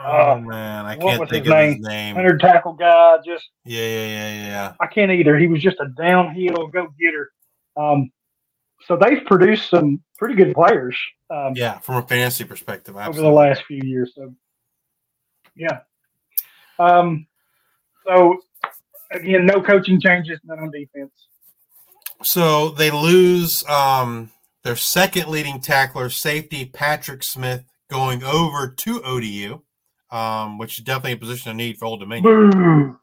Oh 0.00 0.32
uh, 0.32 0.40
man, 0.40 0.86
I 0.86 0.96
can't 0.96 1.28
think 1.28 1.44
his 1.44 1.52
of 1.52 1.58
name? 1.58 1.76
his 1.78 1.86
name. 1.86 2.14
Hundred 2.14 2.40
tackle 2.40 2.74
guy, 2.74 3.16
just 3.24 3.48
yeah, 3.64 3.80
yeah, 3.80 4.06
yeah, 4.06 4.46
yeah. 4.46 4.72
I 4.80 4.86
can't 4.86 5.10
either. 5.10 5.36
He 5.36 5.48
was 5.48 5.60
just 5.60 5.78
a 5.80 5.88
downhill 5.88 6.68
go 6.68 6.88
getter. 7.00 7.30
Um, 7.76 8.10
so 8.88 8.96
they've 8.96 9.24
produced 9.24 9.70
some 9.70 10.02
pretty 10.16 10.34
good 10.34 10.54
players. 10.54 10.96
Um, 11.30 11.52
yeah, 11.54 11.78
from 11.78 11.96
a 11.96 12.02
fantasy 12.02 12.42
perspective, 12.42 12.96
absolutely. 12.96 13.20
over 13.20 13.30
the 13.30 13.48
last 13.48 13.62
few 13.68 13.80
years. 13.84 14.12
So, 14.16 14.34
yeah, 15.54 15.80
um, 16.80 17.26
so 18.06 18.38
again, 19.12 19.46
no 19.46 19.62
coaching 19.62 20.00
changes, 20.00 20.40
none 20.42 20.58
on 20.58 20.72
defense. 20.72 21.12
So 22.22 22.70
they 22.70 22.90
lose 22.90 23.62
um, 23.68 24.32
their 24.64 24.74
second 24.74 25.28
leading 25.28 25.60
tackler, 25.60 26.10
safety 26.10 26.64
Patrick 26.64 27.22
Smith, 27.22 27.64
going 27.88 28.24
over 28.24 28.68
to 28.68 29.02
ODU. 29.04 29.60
um, 30.10 30.58
which 30.58 30.78
is 30.78 30.84
definitely 30.84 31.12
a 31.12 31.16
position 31.16 31.50
of 31.50 31.56
need 31.56 31.78
for 31.78 31.84
Old 31.86 32.00
Dominion. 32.00 32.96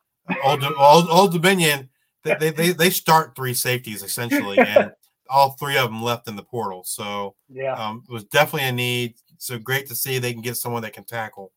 Old, 0.44 0.64
Old, 0.64 1.08
Old 1.10 1.34
Dominion, 1.34 1.90
they, 2.24 2.50
they, 2.50 2.72
they 2.72 2.90
start 2.90 3.36
three 3.36 3.54
safeties 3.54 4.02
essentially, 4.02 4.58
and 4.58 4.92
all 5.30 5.52
three 5.52 5.78
of 5.78 5.90
them 5.90 6.04
left 6.04 6.28
in 6.28 6.36
the 6.36 6.44
portal. 6.44 6.84
So 6.86 7.36
yeah, 7.50 7.74
um, 7.74 8.04
it 8.08 8.14
was 8.14 8.26
definitely 8.26 8.70
a 8.70 8.72
need. 8.72 9.16
So 9.38 9.58
great 9.58 9.88
to 9.88 9.96
see 9.96 10.18
they 10.18 10.34
can 10.34 10.42
get 10.42 10.58
someone 10.58 10.82
that 10.84 10.94
can 10.94 11.04
tackle 11.04 11.52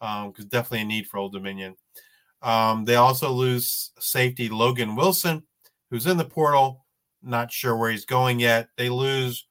because 0.00 0.44
um, 0.44 0.48
definitely 0.48 0.80
a 0.80 0.84
need 0.84 1.06
for 1.06 1.18
Old 1.18 1.32
Dominion. 1.32 1.76
Um, 2.42 2.84
they 2.84 2.96
also 2.96 3.30
lose 3.30 3.90
safety 3.98 4.48
Logan 4.48 4.96
Wilson, 4.96 5.42
who's 5.90 6.06
in 6.06 6.16
the 6.16 6.24
portal. 6.24 6.86
Not 7.22 7.52
sure 7.52 7.76
where 7.76 7.90
he's 7.90 8.06
going 8.06 8.40
yet. 8.40 8.68
They 8.78 8.88
lose 8.88 9.46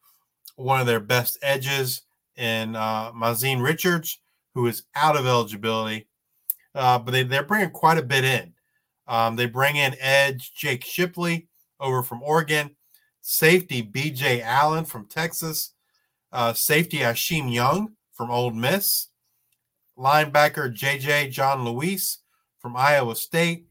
one 0.56 0.80
of 0.80 0.86
their 0.86 1.00
best 1.00 1.38
edges 1.42 2.02
in 2.36 2.74
uh, 2.74 3.12
Mazine 3.12 3.62
Richards, 3.62 4.18
who 4.54 4.66
is 4.66 4.82
out 4.96 5.16
of 5.16 5.26
eligibility. 5.26 6.08
Uh, 6.74 6.98
but 6.98 7.12
they, 7.12 7.22
they're 7.22 7.44
bringing 7.44 7.70
quite 7.70 7.98
a 7.98 8.02
bit 8.02 8.24
in. 8.24 8.52
Um, 9.06 9.36
they 9.36 9.46
bring 9.46 9.76
in 9.76 9.96
edge 10.00 10.52
Jake 10.54 10.84
Shipley 10.84 11.48
over 11.78 12.02
from 12.02 12.22
Oregon, 12.22 12.76
safety 13.30 13.80
BJ 13.80 14.42
Allen 14.42 14.84
from 14.84 15.06
Texas, 15.06 15.72
uh, 16.32 16.52
safety 16.52 16.98
Ashim 16.98 17.54
Young 17.54 17.92
from 18.12 18.28
Ole 18.28 18.50
Miss, 18.50 19.06
linebacker 19.96 20.74
JJ 20.74 21.30
John 21.30 21.64
Luis 21.64 22.18
from 22.58 22.76
Iowa 22.76 23.14
State, 23.14 23.68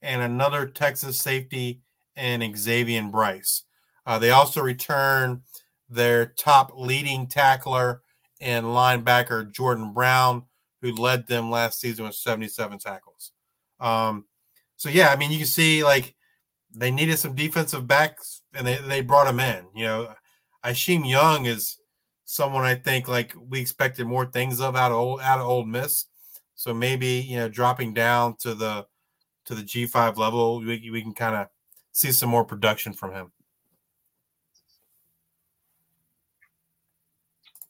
and 0.00 0.22
another 0.22 0.64
Texas 0.64 1.20
safety 1.20 1.82
and 2.16 2.56
Xavier 2.56 3.02
Bryce. 3.02 3.64
Uh, 4.06 4.18
they 4.18 4.30
also 4.30 4.62
return 4.62 5.42
their 5.90 6.24
top 6.24 6.72
leading 6.74 7.26
tackler 7.26 8.00
and 8.40 8.64
linebacker 8.64 9.52
Jordan 9.52 9.92
Brown, 9.92 10.44
who 10.80 10.90
led 10.92 11.26
them 11.26 11.50
last 11.50 11.80
season 11.80 12.06
with 12.06 12.14
77 12.14 12.78
tackles. 12.78 13.32
Um, 13.78 14.24
so 14.76 14.88
yeah, 14.88 15.08
I 15.08 15.16
mean, 15.16 15.30
you 15.30 15.38
can 15.38 15.46
see 15.46 15.84
like 15.84 16.14
they 16.74 16.90
needed 16.90 17.18
some 17.18 17.34
defensive 17.34 17.86
backs, 17.86 18.41
and 18.54 18.66
they 18.66 18.76
they 18.76 19.00
brought 19.00 19.26
him 19.26 19.40
in. 19.40 19.64
You 19.74 19.84
know, 19.84 20.14
Ishim 20.64 21.08
Young 21.08 21.46
is 21.46 21.78
someone 22.24 22.64
I 22.64 22.74
think 22.74 23.08
like 23.08 23.34
we 23.48 23.60
expected 23.60 24.06
more 24.06 24.26
things 24.26 24.60
of 24.60 24.76
out 24.76 24.92
of 24.92 24.98
old, 24.98 25.20
out 25.20 25.40
of 25.40 25.46
Ole 25.46 25.64
Miss. 25.64 26.06
So 26.54 26.72
maybe 26.72 27.26
you 27.28 27.36
know 27.36 27.48
dropping 27.48 27.94
down 27.94 28.36
to 28.38 28.54
the 28.54 28.86
to 29.46 29.54
the 29.54 29.62
G 29.62 29.86
five 29.86 30.18
level, 30.18 30.60
we, 30.60 30.90
we 30.90 31.02
can 31.02 31.14
kind 31.14 31.34
of 31.34 31.48
see 31.92 32.12
some 32.12 32.30
more 32.30 32.44
production 32.44 32.92
from 32.92 33.12
him. 33.12 33.32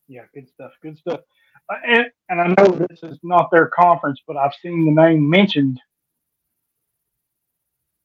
Yeah, 0.09 0.23
good 0.35 0.49
stuff. 0.49 0.73
Good 0.83 0.99
stuff. 0.99 1.21
Uh, 1.71 1.77
and, 1.87 2.05
and 2.29 2.41
I 2.41 2.47
know 2.49 2.71
this 2.71 3.03
is 3.03 3.19
not 3.23 3.51
their 3.51 3.69
conference, 3.69 4.21
but 4.27 4.37
I've 4.37 4.53
seen 4.61 4.85
the 4.85 4.93
name 4.93 5.29
mentioned 5.29 5.81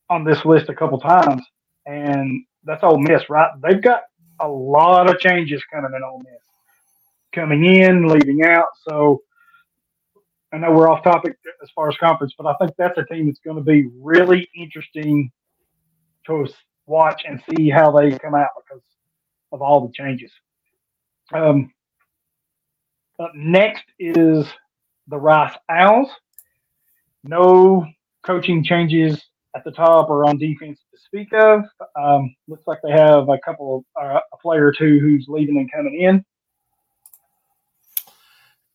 on 0.10 0.24
this 0.24 0.46
list 0.46 0.70
a 0.70 0.76
couple 0.76 1.00
times, 1.00 1.44
and 1.86 2.44
that's 2.64 2.84
Ole 2.84 3.00
Miss, 3.00 3.30
right? 3.30 3.50
They've 3.62 3.82
got 3.82 4.02
a 4.40 4.48
lot 4.48 5.10
of 5.10 5.20
changes 5.20 5.64
coming 5.72 5.92
in 5.96 6.04
Ole 6.04 6.20
Miss, 6.20 6.42
coming 7.34 7.66
in, 7.66 8.08
leaving 8.08 8.44
out. 8.44 8.68
So 8.88 9.22
I 10.54 10.58
know 10.58 10.72
we're 10.72 10.90
off 10.90 11.04
topic 11.04 11.38
as 11.62 11.70
far 11.76 11.90
as 11.90 11.98
conference, 11.98 12.34
but 12.38 12.48
I 12.48 12.54
think 12.60 12.72
that's 12.78 12.98
a 12.98 13.06
team 13.06 13.28
that's 13.28 13.40
going 13.40 13.58
to 13.58 13.64
be 13.64 13.90
really 14.00 14.50
interesting 14.56 15.32
to 16.26 16.48
watch 16.86 17.24
and 17.28 17.42
see 17.50 17.70
how 17.70 17.92
they 17.92 18.18
come 18.18 18.36
out 18.36 18.50
because 18.64 18.84
of 19.52 19.62
all 19.62 19.86
the 19.86 19.94
changes. 19.94 20.32
Um, 21.34 21.72
up 23.20 23.32
next 23.36 23.84
is 24.00 24.46
the 25.08 25.18
Rice 25.18 25.56
Owls. 25.70 26.10
No 27.24 27.86
coaching 28.24 28.64
changes 28.64 29.22
at 29.58 29.64
the 29.64 29.72
top 29.72 30.10
or 30.10 30.26
on 30.26 30.38
defense 30.38 30.80
to 30.94 31.00
speak 31.00 31.34
of. 31.34 31.64
Um, 32.00 32.36
looks 32.48 32.68
like 32.68 32.80
they 32.84 32.92
have 32.92 33.28
a 33.30 33.40
couple 33.44 33.86
uh, 34.00 34.20
a 34.32 34.38
player 34.38 34.68
or 34.68 34.72
two 34.72 35.00
who's 35.00 35.26
leaving 35.28 35.58
and 35.58 35.72
coming 35.72 36.00
in. 36.00 36.24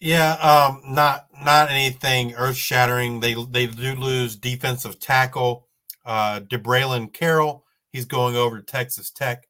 Yeah, 0.01 0.33
um, 0.35 0.83
not 0.85 1.27
not 1.45 1.71
anything 1.71 2.35
earth 2.35 2.57
shattering. 2.57 3.21
They 3.21 3.35
they 3.35 3.67
do 3.67 3.95
lose 3.95 4.35
defensive 4.35 4.99
tackle 4.99 5.69
uh, 6.05 6.41
DeBraylen 6.41 7.13
Carroll. 7.13 7.65
He's 7.93 8.07
going 8.07 8.35
over 8.35 8.59
to 8.59 8.65
Texas 8.65 9.11
Tech. 9.11 9.47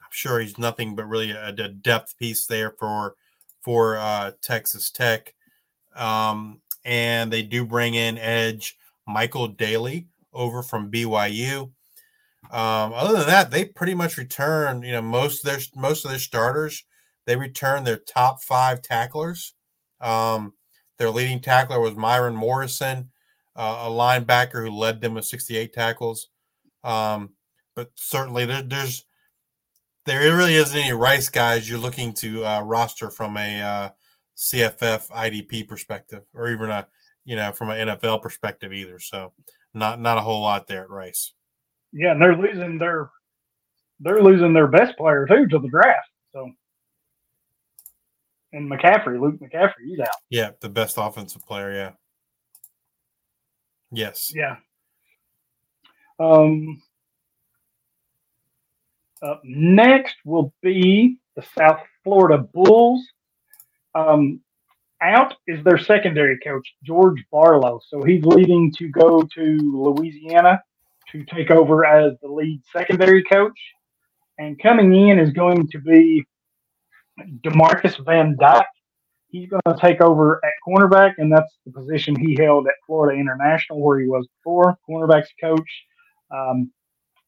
I'm 0.00 0.10
sure 0.10 0.40
he's 0.40 0.58
nothing 0.58 0.94
but 0.94 1.06
really 1.08 1.30
a, 1.30 1.48
a 1.48 1.68
depth 1.68 2.18
piece 2.18 2.46
there 2.46 2.74
for 2.78 3.14
for 3.62 3.96
uh, 3.96 4.32
Texas 4.42 4.90
Tech. 4.90 5.34
Um, 5.96 6.60
and 6.84 7.32
they 7.32 7.42
do 7.42 7.64
bring 7.64 7.94
in 7.94 8.18
edge 8.18 8.76
Michael 9.06 9.48
Daly 9.48 10.08
over 10.34 10.62
from 10.62 10.90
BYU. 10.90 11.70
Um, 12.50 12.92
other 12.92 13.18
than 13.18 13.26
that, 13.26 13.50
they 13.50 13.64
pretty 13.64 13.94
much 13.94 14.18
return. 14.18 14.82
You 14.82 14.92
know, 14.92 15.02
most 15.02 15.44
of 15.44 15.50
their 15.50 15.60
most 15.74 16.04
of 16.04 16.10
their 16.10 16.20
starters. 16.20 16.84
They 17.26 17.36
return 17.36 17.84
their 17.84 17.96
top 17.96 18.42
five 18.42 18.82
tacklers. 18.82 19.54
Um, 20.00 20.52
their 20.98 21.10
leading 21.10 21.40
tackler 21.40 21.80
was 21.80 21.94
Myron 21.94 22.36
Morrison, 22.36 23.10
uh, 23.56 23.84
a 23.86 23.90
linebacker 23.90 24.62
who 24.62 24.70
led 24.70 25.00
them 25.00 25.14
with 25.14 25.24
68 25.24 25.72
tackles. 25.72 26.28
Um, 26.82 27.30
but 27.74 27.90
certainly 27.94 28.44
there, 28.44 28.62
there's 28.62 29.04
there 30.06 30.20
really 30.36 30.54
isn't 30.54 30.78
any 30.78 30.92
Rice 30.92 31.30
guys 31.30 31.68
you're 31.68 31.78
looking 31.78 32.12
to 32.14 32.44
uh, 32.44 32.60
roster 32.60 33.10
from 33.10 33.36
a 33.36 33.62
uh, 33.62 33.88
CFF 34.36 35.08
IDP 35.10 35.66
perspective, 35.66 36.22
or 36.34 36.48
even 36.50 36.70
a 36.70 36.86
you 37.24 37.36
know 37.36 37.52
from 37.52 37.70
an 37.70 37.88
NFL 37.88 38.22
perspective 38.22 38.72
either. 38.72 38.98
So 38.98 39.32
not 39.74 40.00
not 40.00 40.18
a 40.18 40.22
whole 40.22 40.42
lot 40.42 40.66
there 40.66 40.82
at 40.82 40.90
Rice. 40.90 41.32
Yeah, 41.92 42.12
and 42.12 42.22
they're 42.22 42.36
losing 42.36 42.78
their 42.78 43.10
they're 44.00 44.22
losing 44.22 44.52
their 44.52 44.68
best 44.68 44.96
player 44.96 45.26
too 45.26 45.46
to 45.48 45.58
the 45.58 45.68
draft. 45.68 46.08
So 46.32 46.50
and 48.52 48.70
McCaffrey, 48.70 49.20
Luke 49.20 49.40
McCaffrey, 49.40 49.86
he's 49.86 49.98
out. 49.98 50.08
Yeah, 50.30 50.50
the 50.60 50.68
best 50.68 50.96
offensive 50.96 51.44
player. 51.44 51.72
Yeah. 51.72 51.90
Yes. 53.90 54.32
Yeah. 54.34 54.56
Um, 56.20 56.80
up 59.22 59.40
next 59.44 60.16
will 60.24 60.54
be 60.62 61.18
the 61.34 61.44
South 61.58 61.80
Florida 62.04 62.38
Bulls. 62.38 63.04
Um, 63.94 64.40
out 65.04 65.34
is 65.46 65.62
their 65.64 65.78
secondary 65.78 66.38
coach, 66.40 66.66
George 66.82 67.24
Barlow. 67.30 67.80
So 67.88 68.02
he's 68.02 68.24
leaving 68.24 68.72
to 68.78 68.88
go 68.88 69.22
to 69.22 69.58
Louisiana 69.62 70.62
to 71.12 71.24
take 71.24 71.50
over 71.50 71.84
as 71.84 72.14
the 72.22 72.28
lead 72.28 72.62
secondary 72.72 73.22
coach. 73.24 73.58
And 74.38 74.60
coming 74.60 75.08
in 75.08 75.18
is 75.18 75.30
going 75.30 75.68
to 75.68 75.78
be 75.78 76.24
Demarcus 77.42 78.04
Van 78.04 78.36
Dyke. 78.38 78.66
He's 79.28 79.48
going 79.48 79.62
to 79.66 79.76
take 79.80 80.00
over 80.00 80.40
at 80.44 80.52
cornerback, 80.66 81.14
and 81.18 81.32
that's 81.32 81.58
the 81.66 81.72
position 81.72 82.14
he 82.16 82.36
held 82.40 82.66
at 82.66 82.74
Florida 82.86 83.18
International, 83.18 83.80
where 83.80 83.98
he 83.98 84.06
was 84.06 84.26
before, 84.38 84.76
cornerbacks 84.88 85.28
coach. 85.40 85.68
Um, 86.30 86.70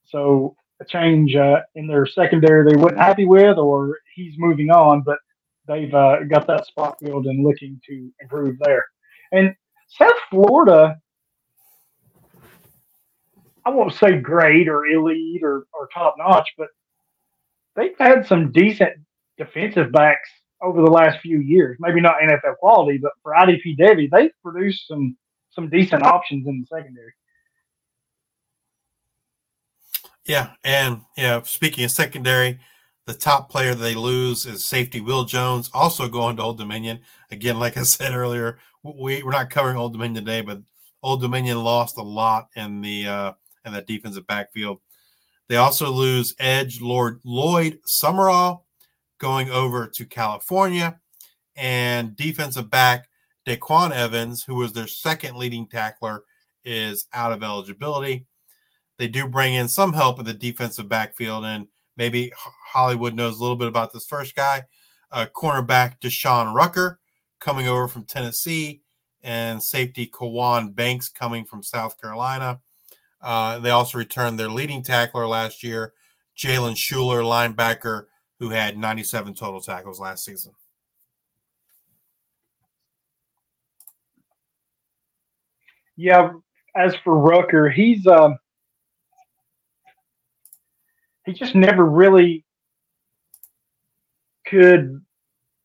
so 0.04 0.56
a 0.80 0.84
change 0.84 1.34
uh, 1.34 1.62
in 1.74 1.86
their 1.86 2.06
secondary 2.06 2.70
they 2.70 2.80
weren't 2.80 2.98
happy 2.98 3.24
with, 3.24 3.58
or 3.58 3.98
he's 4.14 4.34
moving 4.38 4.70
on, 4.70 5.02
but 5.02 5.18
they've 5.66 5.92
uh, 5.92 6.24
got 6.30 6.46
that 6.46 6.66
spot 6.66 6.96
filled 7.02 7.26
and 7.26 7.44
looking 7.44 7.80
to 7.88 8.10
improve 8.20 8.56
there. 8.60 8.84
And 9.32 9.54
South 9.88 10.18
Florida, 10.30 10.96
I 13.64 13.70
won't 13.70 13.94
say 13.94 14.18
great 14.18 14.68
or 14.68 14.86
elite 14.86 15.42
or, 15.42 15.66
or 15.72 15.88
top 15.92 16.14
notch, 16.18 16.48
but 16.56 16.68
they've 17.74 17.98
had 17.98 18.26
some 18.26 18.52
decent 18.52 18.92
defensive 19.38 19.92
backs 19.92 20.28
over 20.62 20.80
the 20.80 20.90
last 20.90 21.20
few 21.20 21.40
years. 21.40 21.76
Maybe 21.80 22.00
not 22.00 22.16
NFL 22.22 22.56
quality, 22.58 22.98
but 22.98 23.12
for 23.22 23.32
IDP 23.32 23.78
Devy, 23.78 24.10
they've 24.10 24.30
produced 24.42 24.86
some 24.88 25.16
some 25.50 25.70
decent 25.70 26.02
options 26.02 26.46
in 26.46 26.60
the 26.60 26.66
secondary. 26.66 27.12
Yeah, 30.26 30.50
and 30.64 31.02
yeah, 31.16 31.42
speaking 31.42 31.84
of 31.84 31.90
secondary, 31.90 32.58
the 33.06 33.14
top 33.14 33.48
player 33.50 33.74
they 33.74 33.94
lose 33.94 34.46
is 34.46 34.64
safety 34.64 35.00
Will 35.00 35.24
Jones, 35.24 35.70
also 35.72 36.08
going 36.08 36.36
to 36.36 36.42
Old 36.42 36.58
Dominion. 36.58 37.00
Again, 37.30 37.58
like 37.58 37.76
I 37.76 37.82
said 37.82 38.14
earlier, 38.14 38.58
we, 38.82 39.22
we're 39.22 39.30
not 39.30 39.50
covering 39.50 39.76
Old 39.76 39.92
Dominion 39.92 40.24
today, 40.24 40.40
but 40.40 40.60
Old 41.02 41.20
Dominion 41.20 41.62
lost 41.62 41.96
a 41.98 42.02
lot 42.02 42.48
in 42.56 42.80
the 42.80 43.06
uh, 43.06 43.32
in 43.64 43.72
that 43.72 43.86
defensive 43.86 44.26
backfield. 44.26 44.80
They 45.48 45.56
also 45.56 45.90
lose 45.90 46.34
edge 46.40 46.80
Lord 46.80 47.20
Lloyd 47.24 47.78
Summerall 47.86 48.66
going 49.18 49.50
over 49.50 49.86
to 49.86 50.04
California, 50.04 51.00
and 51.54 52.16
defensive 52.16 52.68
back 52.70 53.08
Daquan 53.46 53.92
Evans, 53.92 54.42
who 54.42 54.56
was 54.56 54.72
their 54.72 54.88
second 54.88 55.36
leading 55.36 55.68
tackler, 55.68 56.24
is 56.64 57.06
out 57.12 57.30
of 57.30 57.44
eligibility. 57.44 58.26
They 58.98 59.06
do 59.06 59.28
bring 59.28 59.54
in 59.54 59.68
some 59.68 59.92
help 59.92 60.18
in 60.18 60.24
the 60.24 60.34
defensive 60.34 60.88
backfield, 60.88 61.44
and 61.44 61.68
maybe 61.96 62.32
Hollywood 62.72 63.14
knows 63.14 63.38
a 63.38 63.42
little 63.42 63.56
bit 63.56 63.68
about 63.68 63.92
this 63.92 64.06
first 64.06 64.34
guy, 64.34 64.64
uh, 65.10 65.26
cornerback 65.34 66.00
Deshaun 66.00 66.54
Rucker, 66.54 67.00
coming 67.40 67.68
over 67.68 67.88
from 67.88 68.04
Tennessee, 68.04 68.82
and 69.22 69.62
safety 69.62 70.06
Kawan 70.06 70.74
Banks 70.74 71.08
coming 71.08 71.44
from 71.44 71.62
South 71.62 72.00
Carolina. 72.00 72.60
Uh, 73.20 73.58
they 73.58 73.70
also 73.70 73.98
returned 73.98 74.38
their 74.38 74.48
leading 74.48 74.82
tackler 74.82 75.26
last 75.26 75.62
year, 75.62 75.94
Jalen 76.36 76.76
Schuler, 76.76 77.22
linebacker, 77.22 78.04
who 78.38 78.50
had 78.50 78.78
97 78.78 79.34
total 79.34 79.60
tackles 79.60 79.98
last 79.98 80.24
season. 80.24 80.52
Yeah, 85.96 86.32
as 86.76 86.94
for 87.02 87.18
Rucker, 87.18 87.70
he's 87.70 88.06
um, 88.06 88.36
he 91.26 91.32
just 91.34 91.54
never 91.54 91.84
really 91.84 92.44
could 94.46 95.04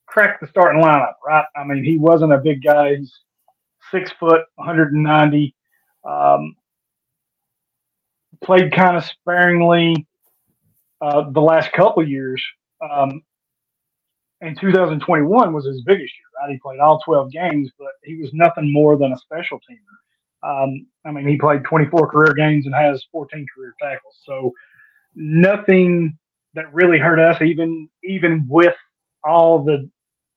crack 0.07 0.39
the 0.41 0.47
starting 0.47 0.81
lineup, 0.81 1.13
right? 1.25 1.45
I 1.55 1.63
mean, 1.63 1.83
he 1.83 1.97
wasn't 1.97 2.33
a 2.33 2.37
big 2.39 2.63
guy. 2.63 2.95
He's 2.97 3.13
six 3.91 4.11
foot, 4.19 4.41
190. 4.55 5.55
Um, 6.09 6.55
played 8.43 8.73
kind 8.73 8.97
of 8.97 9.05
sparingly 9.05 10.07
uh, 11.01 11.29
the 11.31 11.41
last 11.41 11.71
couple 11.73 12.07
years. 12.07 12.43
Um, 12.81 13.21
and 14.41 14.59
2021 14.59 15.53
was 15.53 15.65
his 15.65 15.81
biggest 15.83 16.13
year, 16.13 16.41
right? 16.41 16.51
He 16.51 16.59
played 16.59 16.79
all 16.79 16.99
12 17.05 17.31
games, 17.31 17.71
but 17.77 17.89
he 18.03 18.17
was 18.17 18.31
nothing 18.33 18.71
more 18.73 18.97
than 18.97 19.13
a 19.13 19.17
special 19.17 19.59
teamer. 19.59 19.87
Um, 20.43 20.87
I 21.05 21.11
mean, 21.11 21.27
he 21.27 21.37
played 21.37 21.63
24 21.63 22.09
career 22.09 22.33
games 22.33 22.65
and 22.65 22.73
has 22.73 23.05
14 23.11 23.45
career 23.55 23.75
tackles. 23.81 24.19
So 24.25 24.51
nothing 25.15 26.17
that 26.53 26.73
really 26.73 26.99
hurt 26.99 27.19
us, 27.19 27.41
even 27.41 27.89
even 28.03 28.45
with 28.47 28.75
all 29.23 29.63
the 29.63 29.89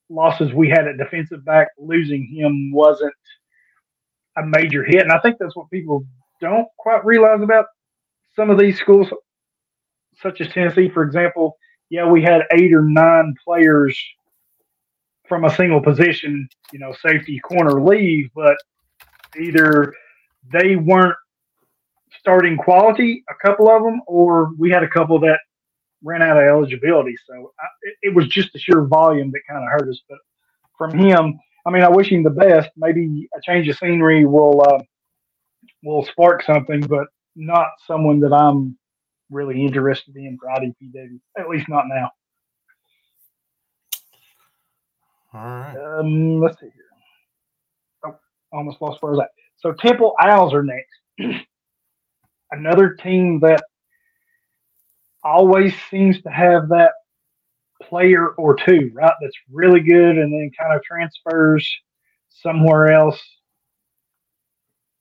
losses 0.09 0.53
we 0.53 0.69
had 0.69 0.87
at 0.87 0.99
defensive 0.99 1.45
back, 1.45 1.69
losing 1.79 2.27
him 2.27 2.73
wasn't 2.73 3.15
a 4.37 4.45
major 4.45 4.85
hit. 4.85 5.03
And 5.03 5.13
I 5.13 5.19
think 5.21 5.37
that's 5.39 5.57
what 5.57 5.71
people 5.71 6.05
don't 6.41 6.69
quite 6.79 7.05
realize 7.05 7.43
about 7.43 7.67
some 8.37 8.51
of 8.51 8.59
these 8.59 8.79
schools, 8.79 9.09
such 10.21 10.41
as 10.41 10.49
Tennessee, 10.49 10.89
for 10.89 11.03
example. 11.03 11.57
Yeah, 11.91 12.09
we 12.09 12.23
had 12.23 12.43
eight 12.53 12.75
or 12.75 12.83
nine 12.83 13.35
players 13.45 13.99
from 15.29 15.45
a 15.45 15.55
single 15.55 15.81
position, 15.81 16.49
you 16.73 16.79
know, 16.79 16.95
safety, 17.01 17.39
corner, 17.41 17.83
leave, 17.83 18.29
but 18.35 18.57
either 19.41 19.95
they 20.53 20.77
weren't 20.77 21.17
starting 22.19 22.57
quality, 22.57 23.25
a 23.29 23.47
couple 23.47 23.69
of 23.69 23.83
them, 23.83 24.01
or 24.07 24.53
we 24.59 24.71
had 24.71 24.83
a 24.83 24.89
couple 24.89 25.19
that 25.21 25.39
ran 26.03 26.23
out 26.23 26.37
of 26.37 26.45
eligibility. 26.45 27.15
So 27.27 27.53
I, 27.59 27.67
it, 27.83 27.95
it 28.03 28.15
was 28.15 28.29
just 28.29 28.53
the 28.53 28.59
sheer 28.59 28.85
volume 28.85 29.31
that 29.33 29.41
kind 29.49 29.63
of 29.63 29.71
hurt 29.71 29.89
us. 29.89 30.01
But 30.09 30.19
from 30.77 30.97
him, 30.99 31.39
I 31.67 31.71
mean, 31.71 31.83
I 31.83 31.89
wish 31.89 32.11
him 32.11 32.23
the 32.23 32.31
best. 32.31 32.71
Maybe 32.77 33.29
a 33.37 33.41
change 33.43 33.69
of 33.69 33.79
scenery 33.79 34.27
will 34.27 34.63
uh, 34.63 34.83
will 35.83 36.05
spark 36.05 36.43
something, 36.43 36.81
but 36.81 37.07
not 37.37 37.69
someone 37.87 38.21
that 38.21 38.33
I'm 38.33 38.77
really 39.31 39.65
interested 39.65 40.15
in 40.17 40.39
for 40.39 40.49
IDPW. 40.49 41.19
At 41.39 41.49
least 41.49 41.69
not 41.69 41.85
now. 41.89 42.11
All 45.33 45.41
right. 45.41 45.99
Um, 45.99 46.41
let's 46.41 46.61
see 46.61 46.67
here. 46.67 46.85
Oh, 48.07 48.17
almost 48.53 48.81
lost 48.81 49.03
where 49.03 49.13
I 49.13 49.17
was 49.17 49.25
at. 49.25 49.31
So 49.57 49.73
Temple 49.73 50.15
Owls 50.21 50.55
are 50.55 50.63
next. 50.63 51.45
Another 52.59 52.95
team 52.95 53.41
that 53.41 53.63
always 55.23 55.75
seems 55.91 56.21
to 56.23 56.31
have 56.31 56.69
that 56.69 56.93
player 57.83 58.29
or 58.29 58.55
two, 58.55 58.91
right? 58.95 59.13
That's 59.21 59.37
really 59.51 59.81
good 59.81 60.19
and 60.19 60.33
then 60.33 60.51
kind 60.59 60.75
of 60.75 60.83
transfers 60.83 61.69
somewhere 62.29 62.93
else. 62.93 63.21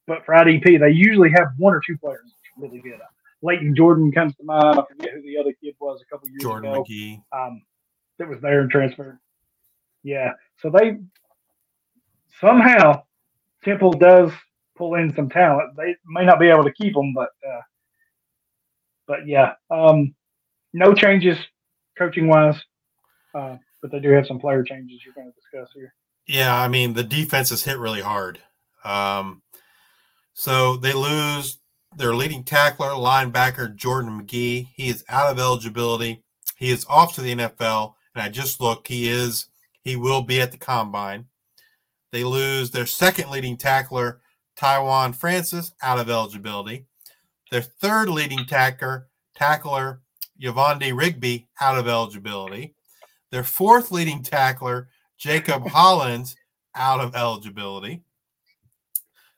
But 0.08 0.26
for 0.26 0.34
IDP, 0.34 0.80
they 0.80 0.92
usually 0.92 1.30
have 1.32 1.48
one 1.58 1.74
or 1.74 1.82
two 1.86 1.98
players 1.98 2.22
that's 2.26 2.58
really 2.58 2.82
good. 2.82 3.00
Leighton 3.42 3.76
Jordan 3.76 4.12
comes 4.12 4.36
to 4.38 4.44
mind. 4.44 4.80
I 4.80 4.84
forget 4.90 5.14
who 5.14 5.22
the 5.22 5.38
other 5.38 5.54
kid 5.62 5.76
was 5.80 6.02
a 6.02 6.06
couple 6.06 6.30
years 6.30 6.42
Jordan 6.42 6.72
ago. 6.72 6.80
Magee. 6.80 7.22
Um, 7.32 7.62
that 8.20 8.28
was 8.28 8.40
there 8.42 8.62
and 8.62 8.72
transferred. 8.72 9.20
Yeah. 10.04 10.32
So 10.62 10.70
they 10.70 10.98
somehow 12.40 13.04
Temple 13.64 13.94
does 13.94 14.32
pull 14.76 14.96
in 14.96 15.14
some 15.16 15.30
talent. 15.30 15.76
They 15.78 15.96
may 16.08 16.26
not 16.26 16.40
be 16.40 16.48
able 16.48 16.64
to 16.64 16.74
keep 16.74 16.94
them, 16.94 17.14
but 17.14 17.30
uh, 17.48 17.62
but 19.08 19.28
yeah, 19.28 19.54
um, 19.70 20.16
no 20.74 20.94
changes 20.94 21.38
coaching 21.98 22.28
wise, 22.28 22.60
uh, 23.36 23.58
but 23.82 23.92
they 23.92 24.00
do 24.00 24.10
have 24.10 24.28
some 24.28 24.40
player 24.40 24.64
changes 24.64 25.02
you're 25.06 25.14
going 25.14 25.32
to 25.32 25.36
discuss 25.40 25.70
here. 25.74 25.94
Yeah, 26.28 26.56
I 26.56 26.68
mean 26.68 26.94
the 26.94 27.04
defense 27.04 27.52
is 27.52 27.64
hit 27.64 27.78
really 27.78 28.02
hard. 28.02 28.40
Um, 28.84 29.42
so 30.34 30.78
they 30.78 30.94
lose 30.94 31.60
their 31.96 32.16
leading 32.16 32.44
tackler, 32.44 32.90
linebacker 32.90 33.76
Jordan 33.76 34.18
Magee. 34.18 34.70
He 34.76 34.90
is 34.90 35.04
out 35.10 35.32
of 35.32 35.40
eligibility. 35.40 36.24
He 36.58 36.72
is 36.72 36.86
off 36.90 37.14
to 37.16 37.22
the 37.22 37.36
NFL, 37.36 37.94
and 38.16 38.24
I 38.24 38.30
just 38.30 38.62
looked. 38.62 38.88
He 38.88 39.10
is. 39.10 39.48
He 39.82 39.96
will 39.96 40.22
be 40.22 40.40
at 40.40 40.52
the 40.52 40.58
combine. 40.58 41.26
They 42.12 42.24
lose 42.24 42.72
their 42.72 42.86
second 42.86 43.32
leading 43.32 43.58
tackler, 43.58 44.22
Taiwan 44.56 45.14
Francis, 45.14 45.74
out 45.82 46.00
of 46.00 46.10
eligibility. 46.10 46.86
Their 47.52 47.62
third 47.62 48.10
leading 48.10 48.46
tackler, 48.46 49.08
tackler 49.36 50.02
Yvonne 50.40 50.80
Rigby, 50.96 51.48
out 51.62 51.78
of 51.78 51.88
eligibility. 51.88 52.76
Their 53.32 53.44
fourth 53.44 53.92
leading 53.92 54.24
tackler, 54.24 54.90
Jacob 55.18 55.68
Hollins, 55.68 56.36
out 56.76 57.00
of 57.00 57.16
eligibility. 57.16 58.02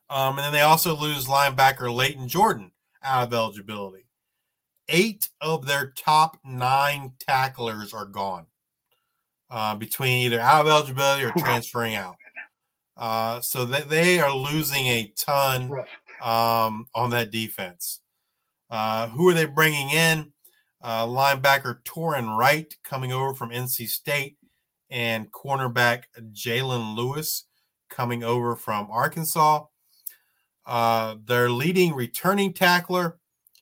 Um, 0.09 0.37
and 0.37 0.45
then 0.45 0.53
they 0.53 0.61
also 0.61 0.95
lose 0.95 1.25
linebacker 1.25 1.93
Leighton 1.93 2.27
Jordan 2.27 2.71
out 3.03 3.27
of 3.27 3.33
eligibility. 3.33 4.05
Eight 4.87 5.29
of 5.41 5.65
their 5.65 5.93
top 5.95 6.37
nine 6.45 7.13
tacklers 7.19 7.93
are 7.93 8.05
gone 8.05 8.45
uh, 9.49 9.75
between 9.75 10.25
either 10.25 10.39
out 10.39 10.61
of 10.61 10.71
eligibility 10.71 11.23
or 11.23 11.31
transferring 11.31 11.95
out. 11.95 12.15
Uh, 12.97 13.41
so 13.41 13.65
they, 13.65 13.81
they 13.81 14.19
are 14.19 14.35
losing 14.35 14.85
a 14.87 15.13
ton 15.17 15.71
um, 16.21 16.87
on 16.93 17.09
that 17.11 17.31
defense. 17.31 18.01
Uh, 18.69 19.07
who 19.09 19.29
are 19.29 19.33
they 19.33 19.45
bringing 19.45 19.89
in? 19.89 20.31
Uh, 20.81 21.05
linebacker 21.05 21.81
Torin 21.83 22.37
Wright 22.37 22.73
coming 22.83 23.11
over 23.11 23.33
from 23.33 23.49
NC 23.49 23.87
State 23.89 24.37
and 24.89 25.31
cornerback 25.31 26.03
Jalen 26.31 26.95
Lewis 26.95 27.45
coming 27.89 28.23
over 28.23 28.55
from 28.55 28.87
Arkansas. 28.91 29.65
Uh, 30.65 31.15
their 31.25 31.49
leading 31.49 31.93
returning 31.93 32.53
tackler 32.53 33.17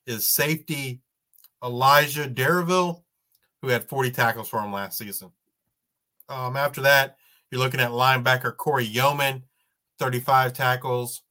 is 0.06 0.34
safety 0.34 1.02
Elijah 1.64 2.28
Darreville, 2.30 3.04
who 3.62 3.70
had 3.70 3.88
40 3.88 4.12
tackles 4.12 4.50
for 4.50 4.60
him 4.60 4.74
last 4.74 4.98
season. 4.98 5.32
Um, 6.30 6.58
after 6.58 6.82
that, 6.82 7.18
you're 7.54 7.62
looking 7.62 7.80
at 7.80 7.92
linebacker 7.92 8.58
Corey 8.58 8.84
Yeoman, 8.84 9.44
35 10.00 10.54
tackles, 10.54 11.22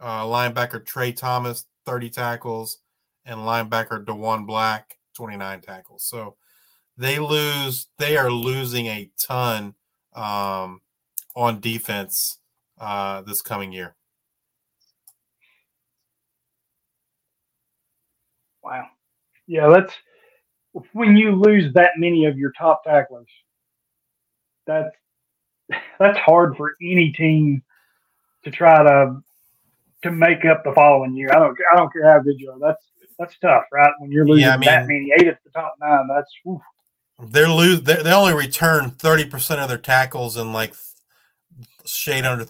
uh, 0.00 0.24
linebacker 0.24 0.84
Trey 0.84 1.12
Thomas, 1.12 1.66
30 1.86 2.10
tackles, 2.10 2.78
and 3.24 3.38
linebacker 3.38 4.04
Dewan 4.04 4.44
Black, 4.44 4.98
29 5.14 5.60
tackles. 5.60 6.02
So 6.02 6.34
they 6.96 7.20
lose, 7.20 7.86
they 7.96 8.16
are 8.16 8.28
losing 8.28 8.86
a 8.86 9.08
ton 9.20 9.74
um, 10.16 10.80
on 11.36 11.60
defense 11.60 12.40
uh, 12.80 13.22
this 13.22 13.40
coming 13.40 13.70
year. 13.70 13.94
Wow. 18.64 18.88
Yeah, 19.46 19.68
that's 19.68 19.92
when 20.92 21.16
you 21.16 21.36
lose 21.36 21.72
that 21.74 21.92
many 21.98 22.24
of 22.24 22.36
your 22.36 22.50
top 22.58 22.82
tacklers. 22.82 23.30
That's 24.66 24.90
that's 25.98 26.18
hard 26.18 26.56
for 26.56 26.74
any 26.82 27.12
team 27.12 27.62
to 28.44 28.50
try 28.50 28.82
to 28.82 29.20
to 30.02 30.12
make 30.12 30.44
up 30.44 30.62
the 30.64 30.72
following 30.72 31.14
year. 31.16 31.30
I 31.32 31.38
don't 31.38 31.56
I 31.72 31.76
don't 31.76 31.92
care 31.92 32.10
how 32.12 32.20
good 32.20 32.38
you 32.40 32.50
are. 32.50 32.58
That's 32.58 32.84
that's 33.18 33.36
tough, 33.38 33.64
right? 33.72 33.90
When 33.98 34.12
you're 34.12 34.26
losing 34.26 34.46
Yeah, 34.46 34.54
I 34.54 34.56
mean- 34.56 34.66
that 34.66 34.86
many, 34.86 35.12
eight 35.18 35.26
at 35.26 35.42
the 35.44 35.50
top 35.50 35.74
nine, 35.80 36.06
that's. 36.08 36.32
They're 37.30 37.48
lose. 37.48 37.82
They 37.82 38.00
they 38.02 38.12
only 38.12 38.32
return 38.34 38.90
thirty 38.90 39.24
percent 39.24 39.60
of 39.60 39.68
their 39.68 39.76
tackles 39.76 40.36
and 40.36 40.52
like 40.52 40.72
shade 41.84 42.24
under 42.24 42.46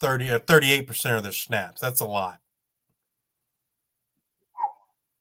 thirty 0.00 0.28
or 0.30 0.40
thirty 0.40 0.72
eight 0.72 0.88
percent 0.88 1.16
of 1.16 1.22
their 1.22 1.30
snaps. 1.30 1.80
That's 1.80 2.00
a 2.00 2.04
lot. 2.04 2.40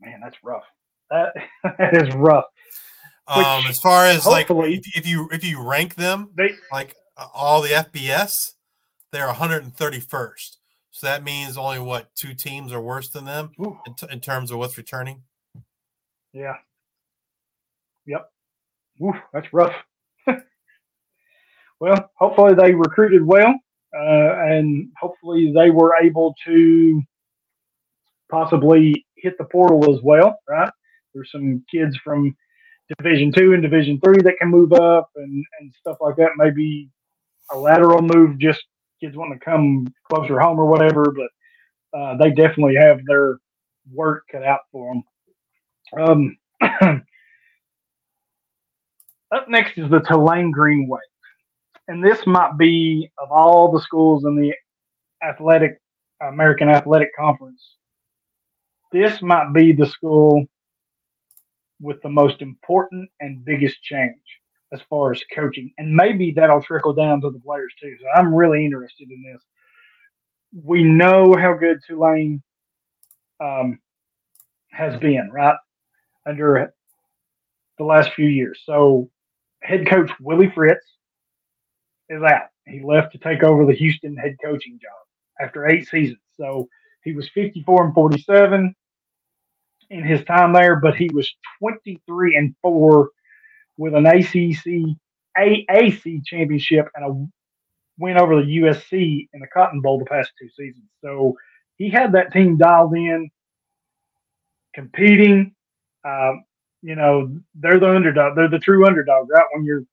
man, 0.02 0.20
that's 0.24 0.38
rough. 0.44 0.64
That 1.12 1.34
that 1.78 1.96
is 1.96 2.14
rough. 2.16 2.46
Which 3.38 3.46
Um, 3.46 3.66
as 3.68 3.80
far 3.80 4.08
as 4.08 4.26
like 4.26 4.48
if, 4.50 4.98
if 4.98 5.08
you 5.08 5.30
if 5.32 5.44
you 5.46 5.62
rank 5.62 5.96
them 5.96 6.30
They 6.36 6.56
like 6.72 6.96
all 7.34 7.62
the 7.62 7.70
FBS, 7.70 8.54
they're 9.12 9.28
131st. 9.28 10.58
So 10.92 11.08
that 11.08 11.24
means 11.24 11.58
only 11.58 11.80
what 11.80 12.14
two 12.16 12.34
teams 12.34 12.72
are 12.72 12.82
worse 12.82 13.10
than 13.10 13.26
them 13.26 13.52
in, 13.88 13.96
t- 13.96 14.08
in 14.12 14.20
terms 14.20 14.52
of 14.52 14.60
what's 14.60 14.78
returning. 14.78 15.24
yeah. 16.34 16.56
Yep. 18.06 18.30
Oof, 19.02 19.16
that's 19.34 19.52
rough. 19.54 19.74
well, 21.80 22.12
hopefully 22.16 22.54
they 22.54 22.74
recruited 22.74 23.26
well. 23.26 23.56
uh, 23.96 24.36
and 24.46 24.90
hopefully 25.00 25.52
they 25.56 25.70
were 25.70 25.96
able 26.02 26.36
to 26.46 27.02
possibly 28.30 29.06
hit 29.16 29.38
the 29.38 29.46
portal 29.46 29.94
as 29.96 30.02
well. 30.04 30.38
Right? 30.50 30.72
There's 31.14 31.32
some 31.32 31.64
kids 31.74 31.96
from 32.04 32.36
Division 32.98 33.32
Two 33.32 33.54
and 33.54 33.62
Division 33.64 34.00
Three 34.04 34.22
that 34.24 34.38
can 34.40 34.50
move 34.50 34.74
up 34.74 35.10
and 35.16 35.46
and 35.60 35.74
stuff 35.80 35.98
like 36.02 36.16
that. 36.18 36.32
Maybe 36.38 36.90
a 37.54 37.58
lateral 37.58 38.02
move, 38.02 38.38
just 38.40 38.64
kids 39.00 39.16
want 39.16 39.34
to 39.34 39.46
come 39.46 39.88
closer 40.10 40.40
home 40.40 40.60
or 40.60 40.66
whatever. 40.66 41.12
But 41.12 41.98
uh, 41.98 42.18
they 42.18 42.32
definitely 42.32 42.76
have 42.76 43.00
their 43.06 43.38
work 43.92 44.26
cut 44.32 44.44
out 44.44 44.62
for 44.72 44.94
them. 44.94 45.04
Um, 45.98 46.38
up 49.32 49.48
next 49.48 49.78
is 49.78 49.90
the 49.90 50.00
Tulane 50.00 50.52
Green 50.52 50.88
Wave. 50.88 51.02
And 51.88 52.04
this 52.04 52.26
might 52.26 52.58
be, 52.58 53.12
of 53.18 53.32
all 53.32 53.72
the 53.72 53.82
schools 53.82 54.26
in 54.26 54.36
the 54.36 54.54
athletic, 55.28 55.80
American 56.22 56.70
Athletic 56.70 57.10
Conference, 57.18 57.62
this 58.92 59.22
might 59.22 59.52
be 59.54 59.74
the 59.74 59.86
school 59.86 60.46
with 61.82 62.02
the 62.02 62.10
most 62.10 62.42
important 62.42 63.10
and 63.20 63.44
biggest 63.44 63.82
change 63.82 64.16
as 64.74 64.82
far 64.90 65.12
as 65.12 65.22
coaching. 65.34 65.72
And 65.78 65.96
maybe 65.96 66.32
that'll 66.32 66.62
trickle 66.64 66.94
down 66.94 67.22
to 67.22 67.30
the 67.30 67.40
players 67.40 67.74
too. 67.80 67.96
So 68.02 68.08
I'm 68.16 68.34
really 68.34 68.66
interested 68.66 69.10
in 69.10 69.24
this. 69.24 69.42
We 70.64 70.84
know 70.84 71.36
how 71.36 71.54
good 71.54 71.80
Tulane 71.88 72.42
um, 73.40 73.80
has 74.72 75.00
been, 75.00 75.30
right? 75.32 75.56
Under 76.26 76.74
the 77.78 77.84
last 77.84 78.12
few 78.14 78.28
years. 78.28 78.62
So 78.66 79.10
head 79.62 79.88
coach 79.88 80.12
Willie 80.20 80.52
Fritz 80.54 80.86
is 82.10 82.22
out. 82.22 82.48
He 82.68 82.82
left 82.84 83.12
to 83.14 83.18
take 83.18 83.44
over 83.44 83.66
the 83.66 83.74
Houston 83.74 84.16
head 84.16 84.36
coaching 84.44 84.80
job 84.82 85.46
after 85.46 85.68
eight 85.68 85.88
seasons. 85.88 86.20
So 86.38 86.68
he 87.04 87.14
was 87.14 87.30
54 87.34 87.86
and 87.86 87.94
47 87.94 88.76
in 89.90 90.04
his 90.04 90.24
time 90.26 90.54
there, 90.54 90.78
but 90.78 90.96
he 90.96 91.10
was 91.14 91.32
23 91.60 92.38
and 92.38 92.56
4 92.62 93.10
with 93.78 93.96
an 93.96 94.06
ACC 94.06 94.98
AAC 95.38 96.26
championship 96.26 96.88
and 96.96 97.06
a 97.06 97.28
win 98.00 98.18
over 98.18 98.38
the 98.38 98.58
USC 98.60 99.30
in 99.34 99.40
the 99.40 99.48
Cotton 99.54 99.82
Bowl 99.82 100.00
the 100.00 100.06
past 100.06 100.32
two 100.40 100.50
seasons. 100.50 100.86
So 101.04 101.36
he 101.78 101.90
had 101.90 102.14
that 102.14 102.34
team 102.34 102.58
dialed 102.58 102.96
in, 102.96 103.30
competing. 104.74 105.56
Um, 106.06 106.46
you 106.82 106.96
know, 106.96 107.36
they're 107.56 107.80
the 107.80 107.90
underdog. 107.96 108.36
They're 108.36 108.50
the 108.50 108.60
true 108.60 108.86
underdog, 108.88 109.30
right? 109.30 109.46
When 109.54 109.66
you're 109.66 109.84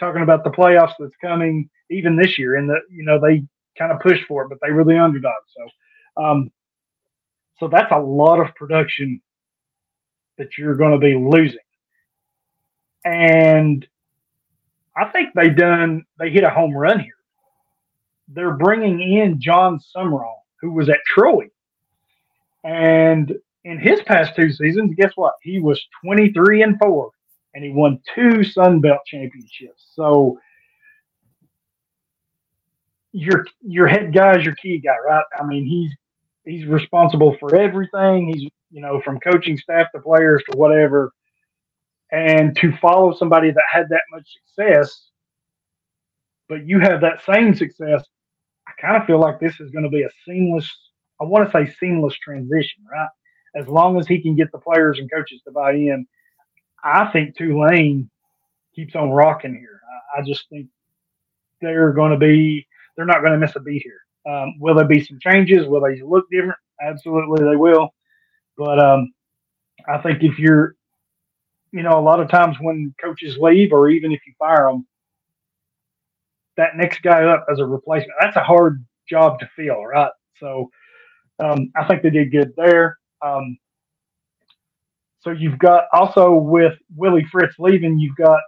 talking 0.00 0.22
about 0.22 0.44
the 0.44 0.50
playoffs 0.50 0.94
that's 0.98 1.16
coming, 1.22 1.68
even 1.90 2.16
this 2.16 2.38
year, 2.38 2.56
and 2.56 2.68
the 2.68 2.80
you 2.90 3.04
know 3.04 3.20
they 3.20 3.44
kind 3.78 3.92
of 3.92 4.00
pushed 4.00 4.24
for 4.26 4.44
it, 4.44 4.48
but 4.48 4.58
they 4.62 4.72
were 4.72 4.84
the 4.84 4.98
underdog. 5.02 5.34
So, 5.56 6.22
um, 6.24 6.50
so 7.60 7.68
that's 7.68 7.92
a 7.92 7.98
lot 8.00 8.40
of 8.40 8.54
production 8.56 9.20
that 10.38 10.58
you're 10.58 10.76
going 10.76 10.92
to 10.92 10.98
be 10.98 11.14
losing. 11.14 11.58
And 13.06 13.86
I 14.96 15.06
think 15.06 15.30
they 15.34 15.50
done 15.50 16.04
they 16.20 16.30
hit 16.30 16.44
a 16.44 16.50
home 16.50 16.76
run 16.76 17.00
here. 17.00 17.14
They're 18.28 18.54
bringing 18.56 19.00
in 19.00 19.40
Jon 19.40 19.80
Sumrall, 19.96 20.40
who 20.60 20.72
was 20.72 20.88
at 20.90 20.98
Troy, 21.06 21.48
and 22.64 23.32
in 23.64 23.78
his 23.78 24.00
past 24.02 24.36
two 24.36 24.52
seasons, 24.52 24.94
guess 24.96 25.12
what? 25.16 25.34
He 25.42 25.60
was 25.60 25.80
23 26.04 26.62
and 26.62 26.78
4 26.78 27.10
and 27.54 27.64
he 27.64 27.70
won 27.70 28.00
two 28.14 28.44
Sun 28.44 28.80
Belt 28.80 29.00
championships. 29.06 29.86
So 29.94 30.38
your 33.12 33.46
your 33.62 33.88
head 33.88 34.12
guy 34.14 34.38
is 34.38 34.44
your 34.44 34.54
key 34.56 34.78
guy, 34.78 34.96
right? 35.06 35.24
I 35.38 35.44
mean, 35.44 35.64
he's 35.66 35.92
he's 36.44 36.66
responsible 36.66 37.36
for 37.40 37.56
everything. 37.56 38.28
He's 38.32 38.50
you 38.70 38.82
know 38.82 39.00
from 39.04 39.20
coaching 39.20 39.56
staff 39.58 39.88
to 39.94 40.00
players 40.02 40.42
to 40.50 40.56
whatever. 40.58 41.12
And 42.12 42.56
to 42.58 42.76
follow 42.76 43.14
somebody 43.14 43.50
that 43.50 43.64
had 43.70 43.88
that 43.90 44.02
much 44.12 44.28
success, 44.46 45.10
but 46.48 46.66
you 46.66 46.78
have 46.80 47.00
that 47.00 47.24
same 47.24 47.54
success, 47.54 48.04
I 48.68 48.72
kind 48.80 48.96
of 48.96 49.06
feel 49.06 49.20
like 49.20 49.40
this 49.40 49.58
is 49.60 49.70
going 49.70 49.84
to 49.84 49.90
be 49.90 50.02
a 50.02 50.10
seamless. 50.26 50.70
I 51.20 51.24
want 51.24 51.50
to 51.50 51.52
say 51.52 51.74
seamless 51.80 52.14
transition, 52.14 52.84
right? 52.92 53.08
as 53.56 53.66
long 53.68 53.98
as 53.98 54.06
he 54.06 54.20
can 54.20 54.36
get 54.36 54.52
the 54.52 54.58
players 54.58 54.98
and 54.98 55.10
coaches 55.10 55.40
to 55.44 55.50
buy 55.50 55.72
in, 55.72 56.06
I 56.84 57.10
think 57.10 57.36
Tulane 57.36 58.10
keeps 58.74 58.94
on 58.94 59.10
rocking 59.10 59.54
here. 59.54 59.80
I, 60.16 60.22
just 60.22 60.48
think 60.50 60.68
they're 61.60 61.92
going 61.92 62.12
to 62.12 62.18
be, 62.18 62.66
they're 62.96 63.06
not 63.06 63.20
going 63.20 63.32
to 63.32 63.38
miss 63.38 63.56
a 63.56 63.60
beat 63.60 63.82
here. 63.82 64.00
Um, 64.30 64.54
will 64.60 64.74
there 64.74 64.86
be 64.86 65.02
some 65.04 65.18
changes? 65.20 65.66
Will 65.66 65.80
they 65.80 66.00
look 66.02 66.26
different? 66.30 66.58
Absolutely, 66.82 67.48
they 67.48 67.56
will. 67.56 67.88
But 68.58 68.78
um, 68.78 69.12
I 69.88 69.98
think 69.98 70.22
if 70.22 70.38
you're, 70.38 70.74
you 71.76 71.82
know, 71.82 71.98
a 71.98 72.02
lot 72.02 72.20
of 72.20 72.30
times 72.30 72.56
when 72.60 72.94
coaches 73.02 73.36
leave, 73.38 73.72
or 73.72 73.88
even 73.90 74.12
if 74.12 74.20
you 74.26 74.34
fire 74.38 74.68
them, 74.70 74.86
that 76.56 76.76
next 76.76 77.02
guy 77.02 77.24
up 77.24 77.46
as 77.52 77.58
a 77.58 77.66
replacement, 77.66 78.12
that's 78.20 78.36
a 78.36 78.44
hard 78.44 78.84
job 79.08 79.38
to 79.40 79.50
fill, 79.56 79.84
right? 79.84 80.10
So 80.40 80.70
um, 81.42 81.70
I 81.76 81.86
think 81.86 82.02
they 82.02 82.10
did 82.10 82.32
good 82.32 82.52
there. 82.56 82.98
Um, 83.24 83.58
so 85.20 85.30
you've 85.30 85.58
got 85.58 85.84
also 85.92 86.34
with 86.34 86.74
Willie 86.96 87.26
Fritz 87.30 87.56
leaving, 87.58 87.98
you've 87.98 88.16
got 88.16 88.40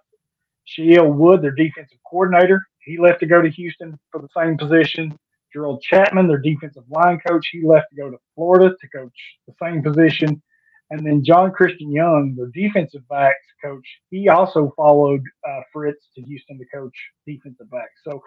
Shiel 0.64 1.12
Wood, 1.12 1.42
their 1.42 1.52
defensive 1.52 1.98
coordinator. 2.08 2.62
He 2.80 2.98
left 2.98 3.20
to 3.20 3.26
go 3.26 3.42
to 3.42 3.50
Houston 3.50 3.98
for 4.10 4.20
the 4.22 4.28
same 4.36 4.56
position. 4.58 5.18
Gerald 5.52 5.82
Chapman, 5.82 6.28
their 6.28 6.38
defensive 6.38 6.84
line 6.90 7.20
coach, 7.26 7.48
he 7.52 7.66
left 7.66 7.86
to 7.90 7.96
go 7.96 8.10
to 8.10 8.18
Florida 8.34 8.74
to 8.80 8.88
coach 8.88 9.14
the 9.46 9.54
same 9.62 9.82
position. 9.82 10.42
And 10.90 11.04
then 11.04 11.24
John 11.24 11.50
Christian 11.50 11.92
Young, 11.92 12.34
the 12.36 12.50
defensive 12.54 13.06
backs 13.08 13.36
coach, 13.62 13.86
he 14.10 14.28
also 14.28 14.72
followed 14.76 15.22
uh, 15.46 15.60
Fritz 15.72 16.06
to 16.14 16.22
Houston 16.22 16.58
to 16.58 16.64
coach 16.74 16.94
defensive 17.26 17.70
backs. 17.70 17.92
So 18.04 18.22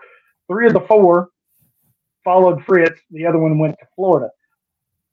three 0.48 0.68
of 0.68 0.74
the 0.74 0.82
four 0.82 1.30
followed 2.24 2.64
Fritz. 2.66 3.00
The 3.10 3.26
other 3.26 3.40
one 3.40 3.58
went 3.58 3.76
to 3.80 3.86
Florida. 3.96 4.30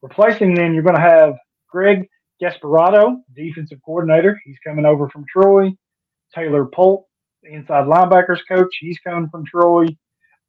Replacing 0.02 0.54
them, 0.54 0.74
you're 0.74 0.82
going 0.82 0.94
to 0.94 1.00
have 1.00 1.34
Greg 1.68 2.08
Gasparato, 2.42 3.16
defensive 3.34 3.78
coordinator. 3.84 4.40
He's 4.44 4.58
coming 4.64 4.84
over 4.84 5.08
from 5.08 5.24
Troy. 5.26 5.72
Taylor 6.34 6.66
Polk, 6.66 7.06
inside 7.42 7.86
linebackers 7.86 8.40
coach. 8.48 8.76
He's 8.80 8.98
coming 8.98 9.30
from 9.30 9.44
Troy. 9.46 9.86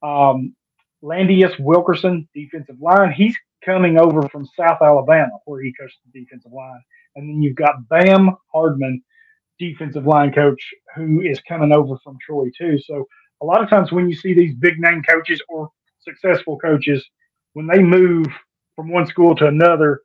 Um, 0.04 0.56
Landius 1.04 1.58
Wilkerson, 1.60 2.28
defensive 2.36 2.76
line. 2.82 3.12
He's 3.12 3.36
coming 3.64 3.98
over 3.98 4.24
from 4.30 4.48
South 4.58 4.82
Alabama, 4.82 5.32
where 5.46 5.62
he 5.62 5.74
coached 5.80 5.98
the 6.06 6.20
defensive 6.20 6.52
line. 6.52 6.82
And 7.16 7.30
then 7.30 7.42
you've 7.42 7.56
got 7.56 7.88
Bam 7.90 8.32
Hardmon, 8.54 9.02
defensive 9.60 10.06
line 10.06 10.32
coach, 10.32 10.62
who 10.96 11.22
is 11.22 11.42
coming 11.42 11.72
over 11.72 11.98
from 12.04 12.18
Troy, 12.26 12.46
too. 12.58 12.78
So 12.80 13.06
a 13.42 13.46
lot 13.46 13.62
of 13.64 13.70
times 13.70 13.92
when 13.92 14.10
you 14.10 14.16
see 14.16 14.34
these 14.34 14.56
big 14.56 14.80
name 14.80 15.04
coaches 15.04 15.42
or 15.50 15.70
successful 16.02 16.58
coaches, 16.58 17.06
when 17.54 17.68
they 17.68 17.80
move 17.80 18.28
from 18.76 18.92
one 18.92 19.06
school 19.06 19.36
to 19.36 19.48
another, 19.48 20.02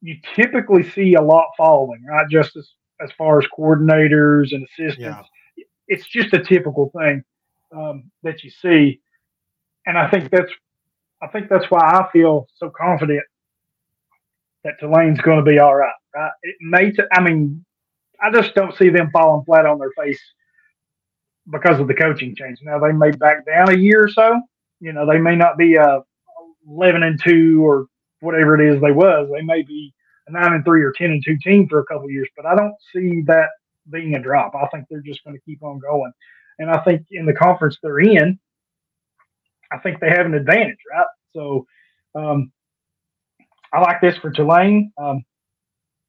you 0.00 0.16
typically 0.34 0.88
see 0.90 1.14
a 1.14 1.22
lot 1.22 1.46
following, 1.56 2.04
right? 2.04 2.26
Just 2.28 2.56
as, 2.56 2.68
as 3.00 3.10
far 3.16 3.38
as 3.38 3.46
coordinators 3.56 4.52
and 4.52 4.66
assistants. 4.66 4.98
Yeah. 5.56 5.64
It's 5.88 6.06
just 6.06 6.34
a 6.34 6.42
typical 6.42 6.90
thing 6.98 7.22
um, 7.74 8.10
that 8.22 8.42
you 8.42 8.50
see. 8.50 9.00
And 9.86 9.96
I 9.96 10.08
think 10.08 10.30
that's 10.30 10.52
I 11.22 11.28
think 11.28 11.48
that's 11.48 11.70
why 11.70 11.80
I 11.80 12.08
feel 12.12 12.48
so 12.56 12.70
confident 12.76 13.22
that 14.64 14.74
Tulane's 14.80 15.20
going 15.20 15.44
to 15.44 15.50
be 15.50 15.58
all 15.58 15.74
right. 15.74 15.92
Right? 16.14 16.32
It 16.42 16.56
may. 16.60 16.90
T- 16.90 17.02
I 17.12 17.22
mean, 17.22 17.64
I 18.20 18.30
just 18.30 18.54
don't 18.54 18.76
see 18.76 18.88
them 18.88 19.10
falling 19.12 19.44
flat 19.44 19.66
on 19.66 19.78
their 19.78 19.92
face 19.98 20.20
because 21.50 21.80
of 21.80 21.88
the 21.88 21.94
coaching 21.94 22.34
change. 22.34 22.58
Now 22.62 22.78
they 22.78 22.92
may 22.92 23.10
back 23.10 23.46
down 23.46 23.70
a 23.70 23.76
year 23.76 24.04
or 24.04 24.08
so. 24.08 24.40
You 24.80 24.92
know, 24.92 25.06
they 25.06 25.18
may 25.18 25.36
not 25.36 25.56
be 25.56 25.76
a 25.76 26.00
11 26.68 27.02
and 27.02 27.20
2 27.22 27.66
or 27.66 27.86
whatever 28.20 28.60
it 28.60 28.72
is 28.74 28.80
they 28.80 28.92
was. 28.92 29.28
They 29.32 29.42
may 29.42 29.62
be 29.62 29.92
a 30.28 30.32
9 30.32 30.52
and 30.52 30.64
3 30.64 30.82
or 30.82 30.92
10 30.92 31.10
and 31.10 31.24
2 31.24 31.38
team 31.42 31.68
for 31.68 31.80
a 31.80 31.86
couple 31.86 32.10
years, 32.10 32.28
but 32.36 32.46
I 32.46 32.54
don't 32.54 32.74
see 32.92 33.22
that 33.26 33.48
being 33.90 34.14
a 34.14 34.22
drop. 34.22 34.54
I 34.54 34.66
think 34.68 34.86
they're 34.88 35.00
just 35.00 35.24
going 35.24 35.36
to 35.36 35.42
keep 35.44 35.62
on 35.62 35.78
going. 35.78 36.12
And 36.58 36.70
I 36.70 36.78
think 36.84 37.02
in 37.10 37.26
the 37.26 37.32
conference 37.32 37.78
they're 37.82 38.00
in, 38.00 38.38
I 39.72 39.78
think 39.78 40.00
they 40.00 40.10
have 40.10 40.26
an 40.26 40.34
advantage, 40.34 40.78
right? 40.90 41.06
So 41.34 41.66
um, 42.14 42.52
I 43.72 43.80
like 43.80 44.00
this 44.00 44.16
for 44.18 44.30
Tulane, 44.30 44.92
um, 44.98 45.24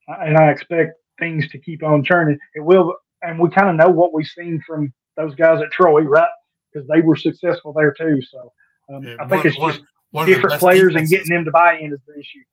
and 0.07 0.38
I 0.38 0.52
expect 0.52 0.94
things 1.19 1.48
to 1.49 1.60
keep 1.60 1.84
on 1.84 2.03
churning. 2.03 2.38
It 2.56 2.61
will, 2.61 2.95
and 3.22 3.40
we 3.40 3.49
kind 3.49 3.69
of 3.69 3.76
know 3.76 3.90
what 3.90 4.14
we've 4.14 4.27
seen 4.27 4.61
from 4.68 4.94
those 5.15 5.35
guys 5.35 5.61
at 5.61 5.72
Troy, 5.72 6.02
right? 6.02 6.27
Because 6.72 6.88
they 6.88 7.02
were 7.02 7.15
successful 7.15 7.73
there 7.73 7.94
too. 7.94 8.22
So 8.22 8.52
um, 8.94 9.03
yeah, 9.03 9.15
I 9.19 9.27
think 9.27 9.44
one, 9.44 9.48
it's 9.48 9.57
just 9.57 9.81
one 10.11 10.27
different 10.27 10.60
players 10.60 10.94
defenses. 10.94 11.02
and 11.02 11.10
getting 11.10 11.35
them 11.35 11.45
to 11.45 11.52
buy 11.52 11.77
in 11.77 11.94
is 11.94 11.99
the 12.07 12.19
issue. 12.19 12.44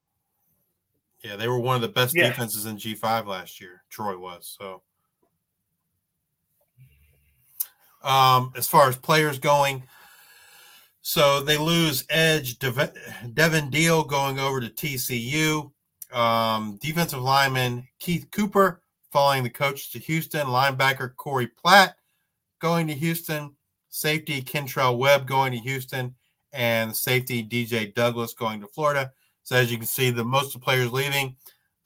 Yeah, 1.24 1.37
they 1.37 1.49
were 1.49 1.59
one 1.59 1.77
of 1.77 1.82
the 1.82 1.89
best 1.89 2.16
yeah. 2.16 2.28
defenses 2.28 2.66
in 2.66 2.77
G5 2.77 3.27
last 3.27 3.61
year. 3.61 3.82
Troy 3.91 4.16
was 4.16 4.57
so. 4.59 4.82
Um, 8.03 8.53
as 8.57 8.66
far 8.66 8.89
as 8.89 8.97
players 8.97 9.39
going, 9.39 9.82
So 11.02 11.40
they 11.43 11.56
lose 11.56 12.05
edge 12.10 12.59
Devin 12.59 13.70
Deal 13.70 14.05
going 14.05 14.39
over 14.39 14.60
to 14.60 14.68
TCU. 14.68 15.70
Um, 16.12 16.78
defensive 16.82 17.22
lineman 17.22 17.86
Keith 17.98 18.27
Cooper 18.31 18.82
following 19.10 19.43
the 19.43 19.51
coach 19.51 19.93
to 19.93 19.98
Houston. 19.98 20.47
Linebacker 20.47 21.14
Corey 21.16 21.47
Platt 21.47 21.97
going 22.60 22.86
to 22.89 22.94
Houston. 22.94 23.55
Safety 23.89 24.43
Kentrell 24.43 24.98
Webb 24.98 25.27
going 25.27 25.52
to 25.52 25.59
Houston. 25.59 26.14
And 26.52 26.94
safety 26.94 27.44
DJ 27.44 27.94
Douglas 27.94 28.35
going 28.35 28.60
to 28.60 28.66
Florida. 28.66 29.12
So 29.43 29.56
as 29.56 29.70
you 29.70 29.78
can 29.78 29.86
see, 29.86 30.10
the 30.10 30.24
most 30.24 30.55
of 30.55 30.60
the 30.60 30.64
players 30.64 30.93
leaving, 30.93 31.36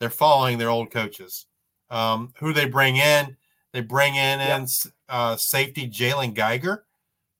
they're 0.00 0.10
following 0.10 0.58
their 0.58 0.70
old 0.70 0.90
coaches. 0.90 1.46
Um, 1.90 2.32
who 2.38 2.52
they 2.52 2.64
bring 2.64 2.96
in? 2.96 3.36
They 3.72 3.80
bring 3.80 4.16
in, 4.16 4.40
yep. 4.40 4.60
in 4.60 4.66
uh, 5.08 5.36
safety 5.36 5.88
Jalen 5.88 6.34
Geiger 6.34 6.84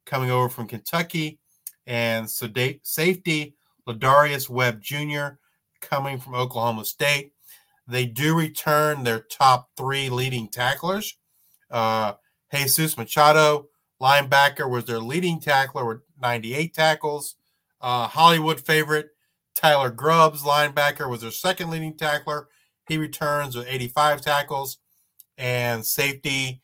coming 0.04 0.30
over 0.30 0.48
from 0.48 0.68
Kentucky 0.68 1.38
and 1.86 2.28
safety 2.30 3.54
Ladarius 3.86 4.48
Webb 4.48 4.80
Jr. 4.80 5.36
coming 5.80 6.18
from 6.18 6.34
Oklahoma 6.34 6.84
State. 6.84 7.32
They 7.86 8.06
do 8.06 8.34
return 8.36 9.04
their 9.04 9.20
top 9.20 9.70
three 9.76 10.08
leading 10.08 10.48
tacklers. 10.48 11.16
Uh, 11.70 12.14
Jesus 12.52 12.96
Machado, 12.96 13.68
linebacker, 14.00 14.70
was 14.70 14.86
their 14.86 15.00
leading 15.00 15.40
tackler 15.40 15.84
with 15.84 16.00
98 16.20 16.72
tackles. 16.72 17.36
Uh, 17.80 18.06
Hollywood 18.06 18.60
favorite 18.60 19.10
Tyler 19.54 19.90
Grubbs, 19.90 20.42
linebacker, 20.42 21.08
was 21.08 21.20
their 21.20 21.30
second 21.30 21.70
leading 21.70 21.96
tackler. 21.96 22.48
He 22.88 22.96
returns 22.96 23.56
with 23.56 23.66
85 23.68 24.20
tackles. 24.22 24.78
And 25.36 25.84
safety 25.84 26.62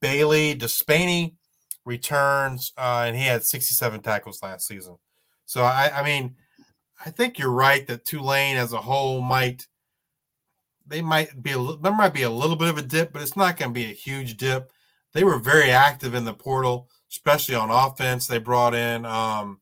Bailey 0.00 0.54
Despanie 0.54 1.34
returns, 1.86 2.72
uh, 2.76 3.04
and 3.06 3.16
he 3.16 3.24
had 3.24 3.44
67 3.44 4.02
tackles 4.02 4.42
last 4.42 4.66
season. 4.66 4.96
So 5.46 5.62
I, 5.62 5.90
I 5.94 6.04
mean, 6.04 6.34
I 7.04 7.10
think 7.10 7.38
you're 7.38 7.50
right 7.50 7.86
that 7.86 8.04
Tulane 8.04 8.56
as 8.56 8.72
a 8.72 8.80
whole 8.80 9.22
might 9.22 9.66
they 10.88 11.02
might 11.02 11.42
be 11.42 11.52
a 11.52 11.58
there 11.58 11.94
might 11.94 12.14
be 12.14 12.22
a 12.22 12.30
little 12.30 12.56
bit 12.56 12.68
of 12.68 12.78
a 12.78 12.82
dip, 12.82 13.12
but 13.12 13.22
it's 13.22 13.36
not 13.36 13.56
going 13.56 13.70
to 13.70 13.74
be 13.74 13.86
a 13.86 13.94
huge 13.94 14.36
dip. 14.36 14.72
They 15.12 15.24
were 15.24 15.38
very 15.38 15.70
active 15.70 16.14
in 16.14 16.24
the 16.24 16.34
portal, 16.34 16.88
especially 17.10 17.54
on 17.54 17.70
offense. 17.70 18.26
They 18.26 18.38
brought 18.38 18.74
in, 18.74 19.06
um, 19.06 19.60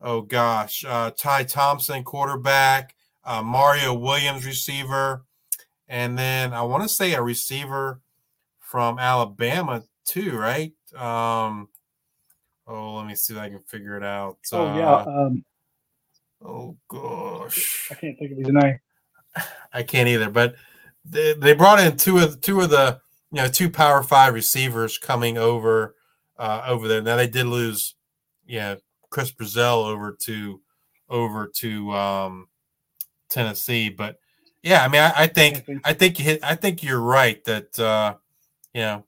oh 0.00 0.22
gosh, 0.22 0.84
uh, 0.86 1.10
Ty 1.16 1.44
Thompson, 1.44 2.04
quarterback, 2.04 2.94
uh, 3.24 3.42
Mario 3.42 3.94
Williams, 3.94 4.46
receiver, 4.46 5.24
and 5.88 6.18
then 6.18 6.52
I 6.52 6.62
want 6.62 6.82
to 6.82 6.88
say 6.88 7.14
a 7.14 7.22
receiver 7.22 8.00
from 8.60 8.98
Alabama 8.98 9.82
too, 10.04 10.36
right? 10.36 10.72
Um, 10.96 11.68
oh, 12.66 12.94
let 12.96 13.06
me 13.06 13.14
see 13.14 13.34
if 13.34 13.40
I 13.40 13.48
can 13.48 13.60
figure 13.60 13.96
it 13.96 14.02
out. 14.04 14.38
Oh 14.52 14.66
uh, 14.66 14.76
yeah. 14.76 14.94
Um, 14.96 15.44
oh 16.44 16.76
gosh, 16.88 17.88
I 17.90 17.94
can't 17.94 18.18
think 18.18 18.32
of 18.32 18.38
his 18.38 18.48
name. 18.48 18.78
I 19.72 19.82
can't 19.82 20.08
either. 20.08 20.30
But 20.30 20.54
they, 21.04 21.34
they 21.34 21.54
brought 21.54 21.80
in 21.80 21.96
two 21.96 22.18
of 22.18 22.40
two 22.40 22.60
of 22.60 22.70
the 22.70 23.00
you 23.32 23.42
know 23.42 23.48
two 23.48 23.70
Power 23.70 24.02
Five 24.02 24.34
receivers 24.34 24.98
coming 24.98 25.38
over 25.38 25.94
uh, 26.38 26.62
over 26.66 26.88
there. 26.88 27.02
Now 27.02 27.16
they 27.16 27.26
did 27.26 27.46
lose, 27.46 27.94
yeah, 28.46 28.76
Chris 29.10 29.32
Brazzell 29.32 29.84
over 29.84 30.16
to 30.22 30.60
over 31.08 31.50
to 31.56 31.92
um, 31.92 32.48
Tennessee, 33.28 33.88
but 33.88 34.18
yeah, 34.62 34.82
I 34.82 34.88
mean, 34.88 35.02
I, 35.02 35.12
I 35.14 35.26
think 35.26 35.68
I 35.84 35.92
think 35.92 36.18
you 36.18 36.24
hit. 36.24 36.40
I 36.42 36.54
think 36.54 36.82
you're 36.82 37.00
right 37.00 37.42
that 37.44 37.78
uh, 37.78 38.14
you 38.72 38.80
know 38.80 39.04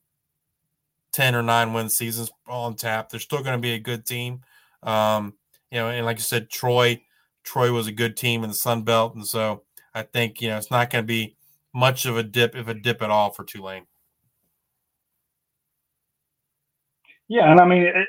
10 1.17 1.35
or 1.35 1.43
9 1.43 1.73
win 1.73 1.89
seasons 1.89 2.31
on 2.47 2.75
tap. 2.77 3.09
They're 3.09 3.19
still 3.19 3.43
going 3.43 3.57
to 3.57 3.63
be 3.63 3.73
a 3.73 3.79
good 3.79 4.05
team. 4.05 4.43
Um, 4.83 5.33
you 5.71 5.79
know, 5.79 5.89
and 5.89 6.05
like 6.05 6.19
you 6.19 6.23
said, 6.23 6.51
Troy, 6.51 7.01
Troy 7.43 7.73
was 7.73 7.87
a 7.87 7.93
good 7.93 8.19
team 8.19 8.45
in 8.45 8.51
the 8.51 8.55
Sun 8.55 8.83
Belt. 8.83 9.15
And 9.15 9.27
so 9.27 9.63
I 9.95 10.03
think, 10.03 10.43
you 10.43 10.49
know, 10.49 10.59
it's 10.59 10.71
not 10.71 10.91
going 10.91 11.05
to 11.05 11.07
be 11.07 11.35
much 11.73 12.05
of 12.05 12.19
a 12.19 12.23
dip, 12.23 12.55
if 12.55 12.69
a 12.69 12.75
dip 12.75 13.01
at 13.01 13.09
all, 13.09 13.31
for 13.31 13.45
Tulane. 13.45 13.87
Yeah. 17.29 17.51
And 17.51 17.61
I 17.61 17.67
mean, 17.67 17.85
it, 17.85 18.09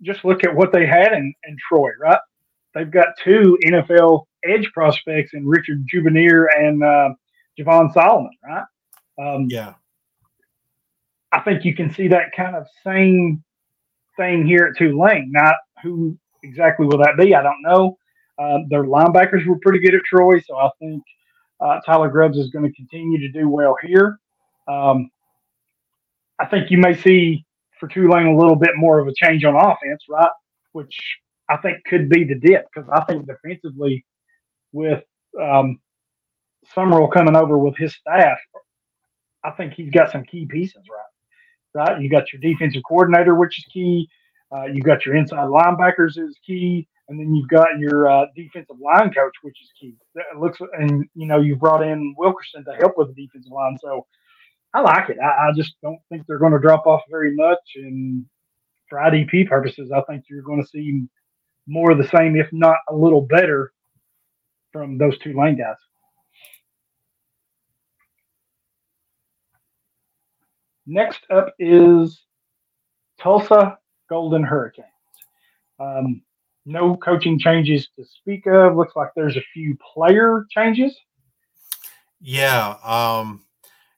just 0.00 0.24
look 0.24 0.42
at 0.42 0.54
what 0.54 0.72
they 0.72 0.86
had 0.86 1.12
in, 1.12 1.34
in 1.46 1.56
Troy, 1.68 1.90
right? 2.00 2.18
They've 2.72 2.90
got 2.90 3.08
two 3.22 3.58
NFL 3.66 4.24
edge 4.42 4.70
prospects 4.72 5.34
in 5.34 5.46
Richard 5.46 5.86
Jibunor 5.86 6.46
and 6.56 6.82
uh, 6.82 7.10
Javon 7.60 7.92
Solomon, 7.92 8.32
right? 8.42 8.64
Um, 9.18 9.48
yeah. 9.50 9.74
I 11.38 11.40
think 11.42 11.64
you 11.64 11.72
can 11.72 11.94
see 11.94 12.08
that 12.08 12.32
kind 12.36 12.56
of 12.56 12.66
same 12.84 13.44
thing 14.16 14.44
here 14.44 14.66
at 14.66 14.76
Tulane. 14.76 15.30
Not 15.30 15.54
who 15.84 16.18
exactly 16.42 16.84
will 16.84 16.98
that 16.98 17.14
be? 17.16 17.32
I 17.32 17.42
don't 17.44 17.62
know. 17.62 17.96
Uh, 18.40 18.58
their 18.68 18.82
linebackers 18.82 19.46
were 19.46 19.58
pretty 19.62 19.78
good 19.78 19.94
at 19.94 20.02
Troy, 20.02 20.40
so 20.40 20.56
I 20.56 20.68
think 20.80 21.00
uh, 21.60 21.78
Tyler 21.86 22.08
Grubbs 22.08 22.38
is 22.38 22.50
going 22.50 22.64
to 22.64 22.74
continue 22.74 23.20
to 23.20 23.30
do 23.30 23.48
well 23.48 23.76
here. 23.80 24.18
Um, 24.66 25.10
I 26.40 26.46
think 26.46 26.72
you 26.72 26.78
may 26.78 26.96
see 26.96 27.44
for 27.78 27.88
Tulane 27.88 28.26
a 28.26 28.36
little 28.36 28.56
bit 28.56 28.72
more 28.74 28.98
of 28.98 29.06
a 29.06 29.14
change 29.14 29.44
on 29.44 29.54
offense, 29.54 30.02
right? 30.08 30.30
Which 30.72 30.98
I 31.48 31.56
think 31.58 31.84
could 31.84 32.08
be 32.08 32.24
the 32.24 32.34
dip 32.34 32.66
because 32.74 32.90
I 32.92 33.04
think 33.04 33.28
defensively, 33.28 34.04
with 34.72 35.04
um, 35.40 35.78
Sumrall 36.74 37.12
coming 37.12 37.36
over 37.36 37.56
with 37.58 37.76
his 37.76 37.94
staff, 37.94 38.38
I 39.44 39.50
think 39.52 39.74
he's 39.74 39.90
got 39.90 40.10
some 40.10 40.24
key 40.24 40.44
pieces, 40.46 40.82
right? 40.90 41.17
Right? 41.74 42.00
You 42.00 42.10
got 42.10 42.32
your 42.32 42.40
defensive 42.40 42.82
coordinator, 42.88 43.34
which 43.34 43.58
is 43.58 43.64
key. 43.72 44.08
Uh, 44.50 44.64
you 44.64 44.82
got 44.82 45.04
your 45.04 45.14
inside 45.16 45.48
linebackers 45.48 46.18
is 46.18 46.38
key, 46.44 46.88
and 47.08 47.20
then 47.20 47.34
you've 47.34 47.48
got 47.48 47.78
your 47.78 48.08
uh, 48.10 48.26
defensive 48.34 48.76
line 48.80 49.12
coach, 49.12 49.34
which 49.42 49.60
is 49.62 49.70
key. 49.78 49.94
That 50.14 50.40
looks 50.40 50.58
and 50.78 51.04
you 51.14 51.26
know 51.26 51.40
you 51.40 51.56
brought 51.56 51.82
in 51.82 52.14
Wilkerson 52.16 52.64
to 52.64 52.72
help 52.72 52.94
with 52.96 53.14
the 53.14 53.26
defensive 53.26 53.52
line, 53.52 53.76
so 53.80 54.06
I 54.74 54.80
like 54.80 55.10
it. 55.10 55.18
I, 55.22 55.48
I 55.48 55.52
just 55.54 55.76
don't 55.82 55.98
think 56.08 56.26
they're 56.26 56.38
going 56.38 56.52
to 56.52 56.58
drop 56.58 56.86
off 56.86 57.02
very 57.10 57.34
much, 57.34 57.58
and 57.76 58.24
for 58.88 58.98
IDP 58.98 59.48
purposes, 59.48 59.92
I 59.92 60.00
think 60.02 60.24
you're 60.30 60.42
going 60.42 60.62
to 60.62 60.68
see 60.68 61.06
more 61.66 61.90
of 61.90 61.98
the 61.98 62.08
same, 62.08 62.36
if 62.36 62.48
not 62.52 62.76
a 62.88 62.94
little 62.94 63.20
better, 63.20 63.72
from 64.72 64.98
those 64.98 65.18
Tulane 65.18 65.56
guys. 65.58 65.76
Next 70.90 71.20
up 71.28 71.54
is 71.58 72.22
Tulsa 73.20 73.76
Golden 74.08 74.42
Hurricanes. 74.42 74.86
Um, 75.78 76.22
no 76.64 76.96
coaching 76.96 77.38
changes 77.38 77.88
to 77.98 78.06
speak 78.06 78.46
of. 78.46 78.74
Looks 78.74 78.96
like 78.96 79.10
there's 79.14 79.36
a 79.36 79.44
few 79.52 79.76
player 79.94 80.46
changes. 80.50 80.96
Yeah. 82.22 82.76
Um, 82.82 83.44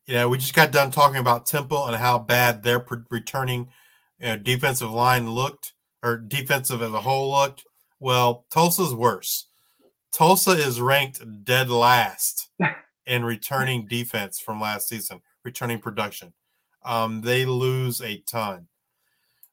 you 0.07 0.15
know, 0.15 0.29
we 0.29 0.39
just 0.39 0.53
got 0.53 0.73
done 0.73 0.91
talking 0.91 1.21
about 1.21 1.47
Temple 1.47 1.87
and 1.87 1.95
how 1.95 2.19
bad 2.19 2.65
their 2.65 2.85
returning 3.09 3.69
you 4.19 4.27
know, 4.27 4.37
defensive 4.37 4.91
line 4.91 5.31
looked, 5.31 5.75
or 6.03 6.17
defensive 6.17 6.83
as 6.83 6.93
a 6.93 7.01
whole 7.01 7.31
looked. 7.31 7.63
Well, 8.01 8.47
Tulsa's 8.51 8.93
worse. 8.93 9.47
Tulsa 10.13 10.53
is 10.53 10.81
ranked 10.81 11.45
dead 11.45 11.71
last 11.71 12.51
in 13.07 13.25
returning 13.25 13.87
defense 13.87 14.41
from 14.41 14.61
last 14.61 14.89
season, 14.89 15.21
returning 15.45 15.79
production 15.79 16.33
um, 16.85 17.21
they 17.21 17.45
lose 17.45 18.01
a 18.01 18.19
ton. 18.27 18.67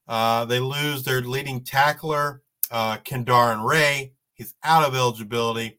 Uh, 0.06 0.44
they 0.46 0.58
lose 0.58 1.04
their 1.04 1.20
leading 1.20 1.62
tackler, 1.62 2.42
uh, 2.70 2.98
Kendarin 2.98 3.64
Ray. 3.64 4.12
He's 4.34 4.54
out 4.64 4.86
of 4.86 4.94
eligibility. 4.94 5.78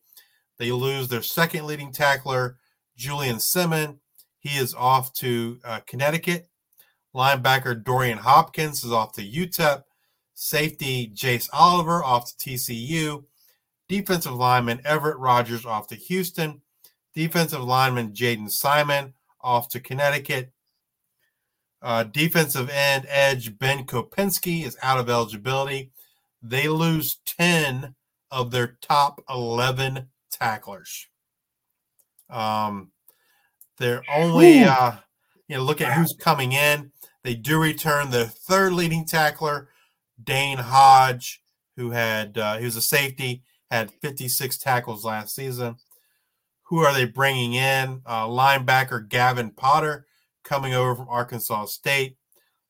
They 0.58 0.72
lose 0.72 1.08
their 1.08 1.22
second 1.22 1.66
leading 1.66 1.92
tackler, 1.92 2.58
Julian 2.96 3.40
Simon. 3.40 4.00
He 4.40 4.58
is 4.58 4.76
off 4.76 5.14
to 5.14 5.60
uh, 5.64 5.80
Connecticut. 5.88 6.50
Linebacker 7.16 7.84
Dorian 7.84 8.20
Hopkins 8.20 8.84
is 8.84 8.92
off 8.92 9.14
to 9.14 9.22
UTEP. 9.22 9.84
Safety 10.36 11.12
Jace 11.14 11.50
Oliver 11.52 12.04
off 12.04 12.26
to 12.38 12.50
TCU. 12.50 13.24
Defensive 13.88 14.36
lineman 14.36 14.80
Everett 14.86 15.18
Rogers 15.18 15.66
off 15.66 15.88
to 15.88 15.96
Houston. 15.96 16.62
Defensive 17.16 17.64
lineman 17.64 18.14
Jaden 18.14 18.50
Simon 18.50 19.14
off 19.42 19.68
to 19.70 19.80
Connecticut. 19.80 20.52
Uh, 21.82 22.04
defensive 22.04 22.70
end 22.70 23.06
edge 23.08 23.58
Ben 23.58 23.86
Kopinski 23.86 24.66
is 24.66 24.78
out 24.82 25.00
of 25.00 25.10
eligibility. 25.10 25.92
They 26.42 26.68
lose 26.68 27.20
10 27.26 27.96
of 28.32 28.52
their 28.52 28.78
top 28.82 29.22
11 29.30 30.08
tacklers. 30.32 31.08
Um, 32.30 32.92
they're 33.78 34.04
only, 34.14 34.64
uh, 34.64 34.94
you 35.48 35.56
know, 35.56 35.64
look 35.64 35.82
at 35.82 35.94
who's 35.94 36.16
coming 36.20 36.52
in. 36.52 36.92
They 37.24 37.34
do 37.34 37.60
return 37.62 38.12
their 38.12 38.26
third 38.26 38.74
leading 38.74 39.06
tackler, 39.06 39.70
Dane 40.22 40.58
Hodge, 40.58 41.42
who 41.78 41.92
had, 41.92 42.38
uh, 42.38 42.58
he 42.58 42.66
was 42.66 42.76
a 42.76 42.82
safety, 42.82 43.44
had 43.72 43.92
56 43.92 44.58
tackles 44.58 45.06
last 45.06 45.34
season. 45.34 45.78
Who 46.64 46.80
are 46.80 46.94
they 46.94 47.06
bringing 47.06 47.54
in? 47.54 48.02
Uh, 48.06 48.28
linebacker 48.28 49.08
Gavin 49.08 49.52
Potter 49.52 50.06
coming 50.50 50.74
over 50.74 50.96
from 50.96 51.08
Arkansas 51.10 51.66
State. 51.66 52.18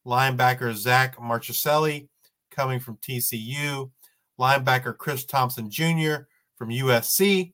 Linebacker 0.05 0.73
Zach 0.75 1.17
Marchicelli 1.17 2.07
coming 2.51 2.79
from 2.79 2.97
TCU, 2.97 3.89
linebacker 4.39 4.97
Chris 4.97 5.23
Thompson 5.23 5.69
Jr. 5.69 6.25
from 6.57 6.69
USC. 6.69 7.53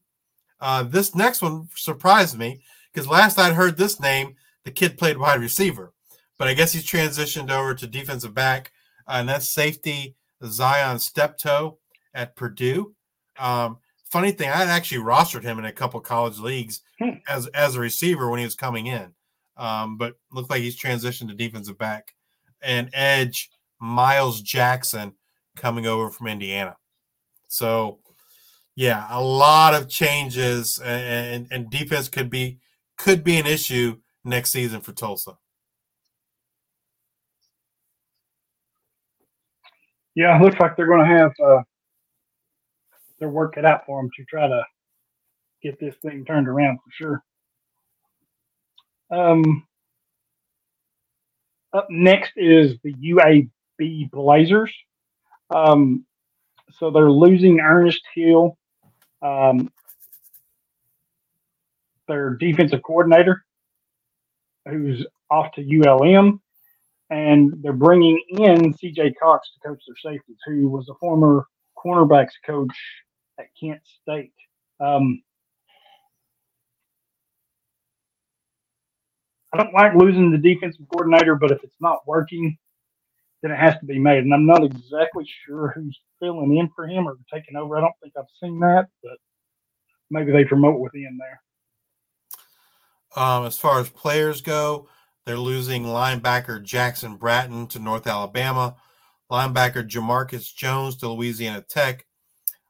Uh, 0.60 0.84
this 0.84 1.16
next 1.16 1.42
one 1.42 1.68
surprised 1.76 2.38
me 2.38 2.62
because 2.92 3.08
last 3.08 3.38
I'd 3.38 3.54
heard 3.54 3.78
this 3.78 4.00
name, 4.00 4.36
the 4.64 4.72
kid 4.72 4.98
played 4.98 5.18
wide 5.18 5.42
receiver, 5.42 5.92
but 6.40 6.48
I 6.48 6.54
guess 6.54 6.72
he's 6.72 6.86
transitioned 6.86 7.52
over 7.52 7.76
to 7.76 7.88
defensive 7.88 8.34
back, 8.34 8.72
uh, 9.08 9.18
and 9.20 9.30
that's 9.30 9.50
safety 9.50 10.16
Zion 10.44 10.98
Steptoe 11.00 11.78
at 12.14 12.36
Purdue. 12.36 12.96
Um, 13.38 13.78
funny 14.10 14.32
thing, 14.32 14.50
I 14.50 14.58
had 14.58 14.70
actually 14.70 15.04
rostered 15.04 15.44
him 15.44 15.60
in 15.60 15.66
a 15.66 15.74
couple 15.74 16.00
college 16.00 16.40
leagues 16.40 16.82
Hmm. 17.00 17.18
as 17.28 17.48
as 17.48 17.76
a 17.76 17.82
receiver 17.82 18.30
when 18.30 18.40
he 18.40 18.46
was 18.46 18.56
coming 18.56 18.86
in, 18.88 19.14
um, 19.58 19.98
but 19.98 20.16
looked 20.32 20.50
like 20.50 20.62
he's 20.62 20.80
transitioned 20.80 21.30
to 21.30 21.36
defensive 21.36 21.78
back. 21.78 22.14
And 22.62 22.90
edge 22.94 23.50
Miles 23.80 24.42
Jackson 24.42 25.14
coming 25.56 25.86
over 25.86 26.10
from 26.10 26.28
Indiana. 26.28 26.78
So, 27.48 28.00
yeah, 28.76 29.08
a 29.10 29.22
lot 29.22 29.74
of 29.74 29.88
changes, 29.88 30.80
and, 30.80 31.48
and 31.52 31.70
defense 31.70 32.10
could 32.10 32.30
be 32.30 32.60
could 32.98 33.24
be 33.24 33.38
an 33.38 33.46
issue 33.46 33.98
next 34.24 34.52
season 34.52 34.82
for 34.82 34.92
Tulsa. 34.92 35.38
Yeah, 40.16 40.40
looks 40.40 40.60
like 40.60 40.78
they're 40.78 40.88
going 40.88 41.08
to 41.08 41.18
have 41.18 41.32
uh, 41.46 41.62
their 43.20 43.30
work 43.30 43.56
cut 43.56 43.66
out 43.66 43.86
for 43.86 44.02
them 44.02 44.10
to 44.16 44.24
try 44.26 44.48
to 44.48 44.64
get 45.62 45.80
this 45.80 45.96
thing 46.02 46.24
turned 46.26 46.48
around 46.48 46.78
for 46.78 46.92
sure. 46.92 47.24
Um, 49.12 49.66
up 51.74 51.88
next 51.90 52.34
is 52.38 52.78
the 52.84 52.94
UAB 52.94 54.12
Blazers. 54.12 54.74
Um, 55.54 56.06
so 56.80 56.92
they're 56.92 57.12
losing 57.12 57.60
Ernest 57.62 58.02
Hill, 58.16 58.58
um, 59.22 59.72
their 62.08 62.32
defensive 62.36 62.82
coordinator, 62.84 63.46
who's 64.70 65.06
off 65.32 65.52
to 65.54 65.62
ULM 65.64 66.34
and 67.12 67.54
they're 67.64 67.74
bringing 67.74 68.22
in 68.32 68.74
CJ 68.76 69.16
Cox 69.22 69.50
to 69.54 69.70
coach 69.70 69.84
their 69.88 70.14
safeties, 70.14 70.40
who 70.46 70.70
was 70.70 70.90
a 70.90 70.96
former 70.96 71.48
cornerbacks 71.78 72.34
coach 72.46 72.76
at 73.40 73.48
Kent 73.62 73.82
State. 74.04 74.34
Um, 74.82 75.24
I 79.56 79.64
don't 79.64 79.74
like 79.74 79.96
losing 79.96 80.32
the 80.32 80.38
defensive 80.38 80.86
coordinator, 80.92 81.36
but 81.36 81.52
if 81.52 81.64
it's 81.64 81.80
not 81.80 82.08
working, 82.08 82.58
then 83.42 83.52
it 83.52 83.58
has 83.58 83.78
to 83.80 83.86
be 83.86 84.00
made. 84.00 84.24
And 84.24 84.34
I'm 84.34 84.46
not 84.46 84.64
exactly 84.64 85.28
sure 85.46 85.72
who's 85.76 85.98
filling 86.20 86.58
in 86.58 86.70
for 86.76 86.88
him 86.88 87.08
or 87.08 87.18
taking 87.34 87.56
over. 87.56 87.78
I 87.78 87.82
don't 87.82 87.94
think 88.02 88.14
I've 88.18 88.26
seen 88.42 88.60
that, 88.60 88.88
but 89.04 89.18
maybe 90.10 90.32
they 90.32 90.44
promote 90.44 90.80
within 90.80 91.18
there. 91.20 91.42
Um, 93.16 93.46
as 93.46 93.58
far 93.58 93.80
as 93.80 93.90
players 93.90 94.42
go, 94.42 94.90
they're 95.26 95.38
losing 95.38 95.84
linebacker 95.84 96.62
Jackson 96.62 97.16
Bratton 97.16 97.68
to 97.68 97.80
North 97.80 98.08
Alabama, 98.08 98.76
linebacker 99.32 99.88
Jamarcus 99.88 100.54
Jones 100.54 100.98
to 100.98 101.10
Louisiana 101.10 101.62
Tech, 101.62 102.06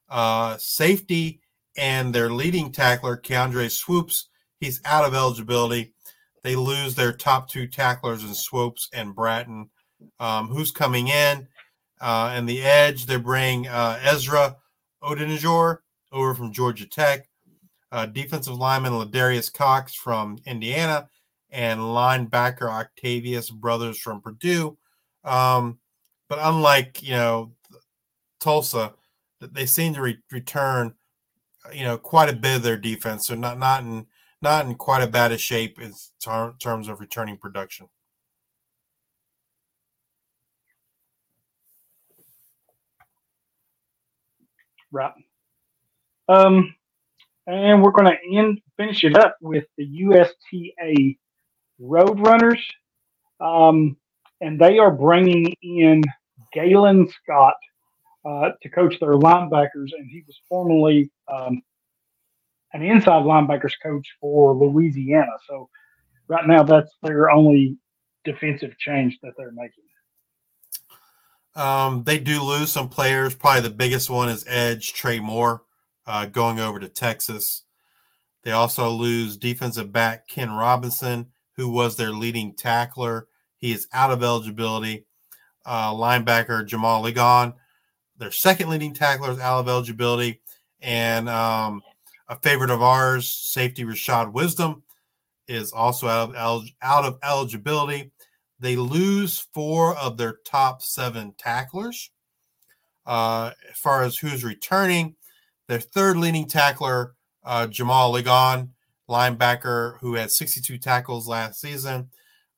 uh, 0.08 0.58
safety 0.58 1.42
and 1.78 2.14
their 2.14 2.30
leading 2.30 2.72
tackler 2.72 3.18
Keandre 3.18 3.72
Swoops. 3.72 4.30
He's 4.60 4.82
out 4.86 5.04
of 5.04 5.16
eligibility. 5.16 5.95
They 6.46 6.56
lose 6.56 6.94
their 6.94 7.12
top 7.12 7.50
two 7.50 7.66
tacklers 7.66 8.24
in 8.24 8.36
Swoops 8.36 8.88
and 8.94 9.16
Bratton. 9.16 9.68
Um, 10.20 10.48
who's 10.48 10.70
coming 10.70 11.08
in? 11.08 11.48
Uh, 12.00 12.34
and 12.36 12.48
the 12.48 12.62
edge, 12.62 13.08
they 13.08 13.18
bring 13.18 13.68
uh, 13.68 14.00
Ezra 14.04 14.56
Odenjor 15.02 15.80
over 16.12 16.36
from 16.36 16.54
Georgia 16.54 16.86
Tech, 16.86 17.28
uh, 17.92 18.06
defensive 18.06 18.54
lineman 18.54 18.94
Ladarius 18.94 19.52
Cox 19.52 19.96
from 19.96 20.38
Indiana, 20.46 21.10
and 21.50 21.80
linebacker 21.80 22.70
Octavius 22.70 23.50
Brothers 23.50 23.98
from 23.98 24.22
Purdue. 24.22 24.78
Um, 25.24 25.80
but 26.30 26.38
unlike 26.40 27.02
you 27.02 27.16
know 27.16 27.54
Tulsa, 28.40 28.94
they 29.42 29.66
seem 29.66 29.96
to 29.96 30.02
re- 30.04 30.20
return 30.32 30.94
you 31.74 31.86
know 31.86 31.98
quite 31.98 32.30
a 32.30 32.34
bit 32.34 32.58
of 32.58 32.62
their 32.62 32.78
defense. 32.78 33.26
So 33.26 33.34
not 33.34 33.58
not 33.58 33.82
in 33.82 34.06
not 34.46 34.68
in 34.68 34.76
quite 34.76 35.02
a 35.02 35.08
bad 35.08 35.32
a 35.32 35.40
shape 35.40 35.82
in 35.82 35.92
ter- 36.24 36.54
terms 36.60 36.88
of 36.88 37.00
returning 37.00 37.36
production. 37.36 37.88
Right. 44.92 45.14
Um, 46.30 46.76
and 47.48 47.84
we're 47.84 47.92
going 47.92 48.06
to 48.06 48.38
end 48.38 48.62
finish 48.78 49.04
it 49.04 49.18
up 49.18 49.36
with 49.42 49.66
the 49.78 49.86
UTSA 50.04 51.18
Roadrunners, 51.82 52.62
um, 53.40 53.98
and 54.42 54.60
they 54.60 54.78
are 54.78 54.92
bringing 54.92 55.54
in 55.64 56.04
Galen 56.54 57.10
Scott 57.10 57.56
uh, 58.24 58.52
to 58.62 58.70
coach 58.70 59.00
their 59.00 59.14
linebackers, 59.14 59.90
and 59.98 60.08
he 60.10 60.24
was 60.28 60.40
formerly 60.48 61.10
um, 61.28 61.64
an 62.76 62.84
inside 62.84 63.24
linebackers 63.24 63.74
coach 63.82 64.06
for 64.20 64.54
Louisiana. 64.54 65.32
So 65.48 65.70
right 66.28 66.46
now, 66.46 66.62
that's 66.62 66.92
their 67.02 67.32
only 67.32 67.78
defensive 68.26 68.78
change 68.78 69.18
that 69.24 69.32
they're 69.38 69.52
making. 69.52 69.84
Um, 71.56 72.04
they 72.04 72.20
do 72.20 72.44
lose 72.44 72.70
some 72.70 72.90
players. 72.90 73.34
Probably 73.34 73.62
the 73.62 73.70
biggest 73.70 74.10
one 74.10 74.28
is 74.28 74.44
Edge 74.46 74.92
Trey 74.92 75.22
Moore 75.22 75.64
uh, 76.06 76.26
going 76.26 76.60
over 76.60 76.80
to 76.80 76.90
Texas. 76.90 77.64
They 78.44 78.52
also 78.52 78.90
lose 78.90 79.38
defensive 79.38 79.92
back 79.94 80.28
Ken 80.28 80.52
Robinson, 80.52 81.28
who 81.56 81.70
was 81.70 81.96
their 81.96 82.12
leading 82.12 82.54
tackler. 82.56 83.30
He 83.56 83.72
is 83.72 83.88
out 83.94 84.12
of 84.12 84.22
eligibility. 84.22 85.06
Uh, 85.66 85.94
linebacker 85.94 86.68
Jamal 86.68 87.02
Ligon, 87.04 87.54
their 88.18 88.32
second 88.32 88.70
leading 88.70 88.94
tackler, 88.94 89.32
is 89.32 89.40
out 89.40 89.62
of 89.62 89.70
eligibility. 89.70 90.42
And 90.82 91.30
um, 91.30 91.82
a 92.28 92.40
favorite 92.40 92.72
of 92.72 92.82
ours, 92.82 93.30
safety 93.30 93.84
Rashad 93.84 94.34
Wisdom, 94.34 94.84
is 95.48 95.72
also 95.72 96.08
out 96.08 96.30
of, 96.30 96.36
el- 96.36 96.66
out 96.82 97.06
of 97.06 97.20
eligibility. 97.24 98.12
They 98.60 98.76
lose 98.76 99.48
four 99.54 99.96
of 99.98 100.18
their 100.18 100.38
top 100.46 100.82
seven 100.82 101.34
tacklers. 101.38 102.10
Uh, 103.06 103.52
as 103.70 103.78
far 103.78 104.02
as 104.02 104.18
who's 104.18 104.44
returning, 104.44 105.16
their 105.68 105.80
third 105.80 106.18
leading 106.18 106.48
tackler, 106.48 107.14
uh, 107.44 107.68
Jamal 107.68 108.12
Ligon, 108.14 108.70
linebacker 109.10 110.00
who 110.00 110.16
had 110.16 110.32
62 110.32 110.78
tackles 110.80 111.28
last 111.28 111.62
season. 111.62 112.10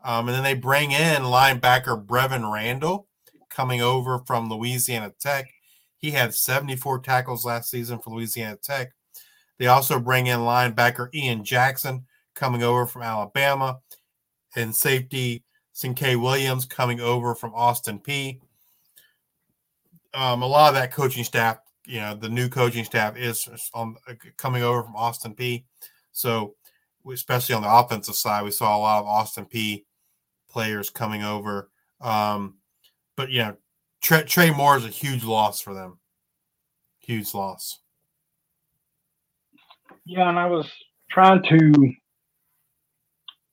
Um, 0.03 0.27
and 0.27 0.35
then 0.35 0.43
they 0.43 0.53
bring 0.53 0.91
in 0.91 1.23
linebacker 1.23 2.05
Brevin 2.05 2.51
Randall 2.51 3.07
coming 3.49 3.81
over 3.81 4.19
from 4.25 4.49
Louisiana 4.49 5.11
Tech. 5.19 5.49
He 5.97 6.11
had 6.11 6.33
74 6.33 6.99
tackles 6.99 7.43
last 7.43 7.69
season 7.69 7.99
for 7.99 8.11
Louisiana 8.11 8.57
Tech. 8.61 8.91
They 9.57 9.67
also 9.67 9.99
bring 9.99 10.27
in 10.27 10.39
linebacker 10.39 11.13
Ian 11.13 11.43
Jackson 11.43 12.05
coming 12.35 12.63
over 12.63 12.85
from 12.85 13.01
Alabama 13.01 13.79
and 14.55 14.75
safety 14.75 15.43
Sinkay 15.73 16.19
Williams 16.19 16.65
coming 16.65 16.99
over 16.99 17.35
from 17.35 17.53
Austin 17.53 17.99
Peay. 17.99 18.39
Um, 20.13 20.41
a 20.41 20.47
lot 20.47 20.69
of 20.69 20.75
that 20.75 20.91
coaching 20.91 21.23
staff, 21.23 21.59
you 21.85 21.99
know, 21.99 22.15
the 22.15 22.29
new 22.29 22.49
coaching 22.49 22.83
staff 22.83 23.15
is 23.15 23.47
on 23.73 23.95
coming 24.37 24.63
over 24.63 24.81
from 24.81 24.95
Austin 24.95 25.35
Peay. 25.35 25.65
So, 26.11 26.55
especially 27.11 27.55
on 27.55 27.61
the 27.61 27.71
offensive 27.71 28.15
side, 28.15 28.43
we 28.43 28.51
saw 28.51 28.75
a 28.75 28.79
lot 28.79 28.99
of 28.99 29.05
Austin 29.05 29.45
Peay 29.45 29.85
players 30.49 30.89
coming 30.89 31.23
over. 31.23 31.69
Um, 32.01 32.55
but 33.15 33.29
you 33.29 33.39
know, 33.39 33.57
Trey, 34.01 34.23
Trey 34.23 34.51
Moore 34.51 34.77
is 34.77 34.85
a 34.85 34.89
huge 34.89 35.23
loss 35.23 35.61
for 35.61 35.73
them. 35.75 35.99
Huge 36.99 37.33
loss. 37.33 37.79
Yeah, 40.07 40.29
and 40.29 40.39
I 40.39 40.45
was 40.45 40.71
trying 41.11 41.43
to 41.43 41.93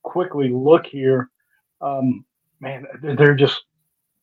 quickly 0.04 0.50
look 0.50 0.86
here. 0.86 1.28
Um, 1.80 2.24
man, 2.60 2.86
they're 3.02 3.34
just 3.34 3.60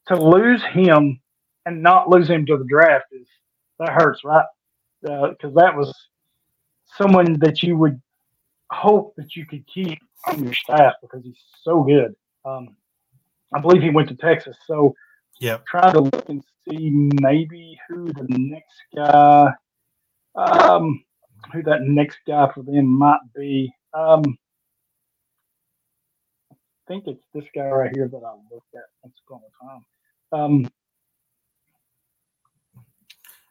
to 0.08 0.16
lose 0.16 0.64
him 0.64 1.20
and 1.66 1.84
not 1.84 2.10
lose 2.10 2.30
him 2.30 2.45
to 2.45 2.58
the 2.58 2.66
draft 2.70 3.06
is 3.12 3.28
that 3.80 3.90
hurts, 3.90 4.24
right? 4.24 4.45
Because 5.02 5.36
uh, 5.44 5.62
that 5.62 5.76
was 5.76 5.94
someone 6.98 7.38
that 7.40 7.62
you 7.62 7.78
would 7.78 8.02
hope 8.72 9.14
that 9.18 9.36
you 9.36 9.45
could 9.45 9.66
keep 9.68 9.99
on 10.28 10.44
your 10.44 10.53
staff 10.53 10.94
because 11.02 11.24
he's 11.26 11.41
so 11.64 11.84
good. 11.84 12.16
Um, 12.45 12.78
I 13.53 13.60
believe 13.60 13.82
he 13.82 13.90
went 13.90 14.08
to 14.08 14.16
Texas, 14.16 14.56
so 14.66 14.95
yeah, 15.41 15.58
trying 15.68 15.94
to 15.94 16.02
look 16.02 16.30
and 16.30 16.41
see 16.70 17.10
maybe 17.20 17.78
who 17.90 18.06
the 18.06 18.26
next 18.30 18.82
guy, 18.95 19.52
um, 20.36 21.03
who 21.52 21.64
that 21.64 21.82
next 21.84 22.18
guy 22.28 22.50
for 22.54 22.64
them 22.64 22.86
might 22.86 23.20
be. 23.36 23.74
Um, 23.94 24.38
I 26.52 26.56
think 26.88 27.08
it's 27.08 27.24
this 27.34 27.46
guy 27.56 27.68
right 27.68 27.92
here 27.94 28.08
that 28.08 28.18
I 28.18 28.34
looked 28.54 28.76
at 28.76 28.84
once 29.04 29.16
upon 29.28 29.42
a 29.42 29.66
time. 29.66 29.86
Um, 30.34 30.72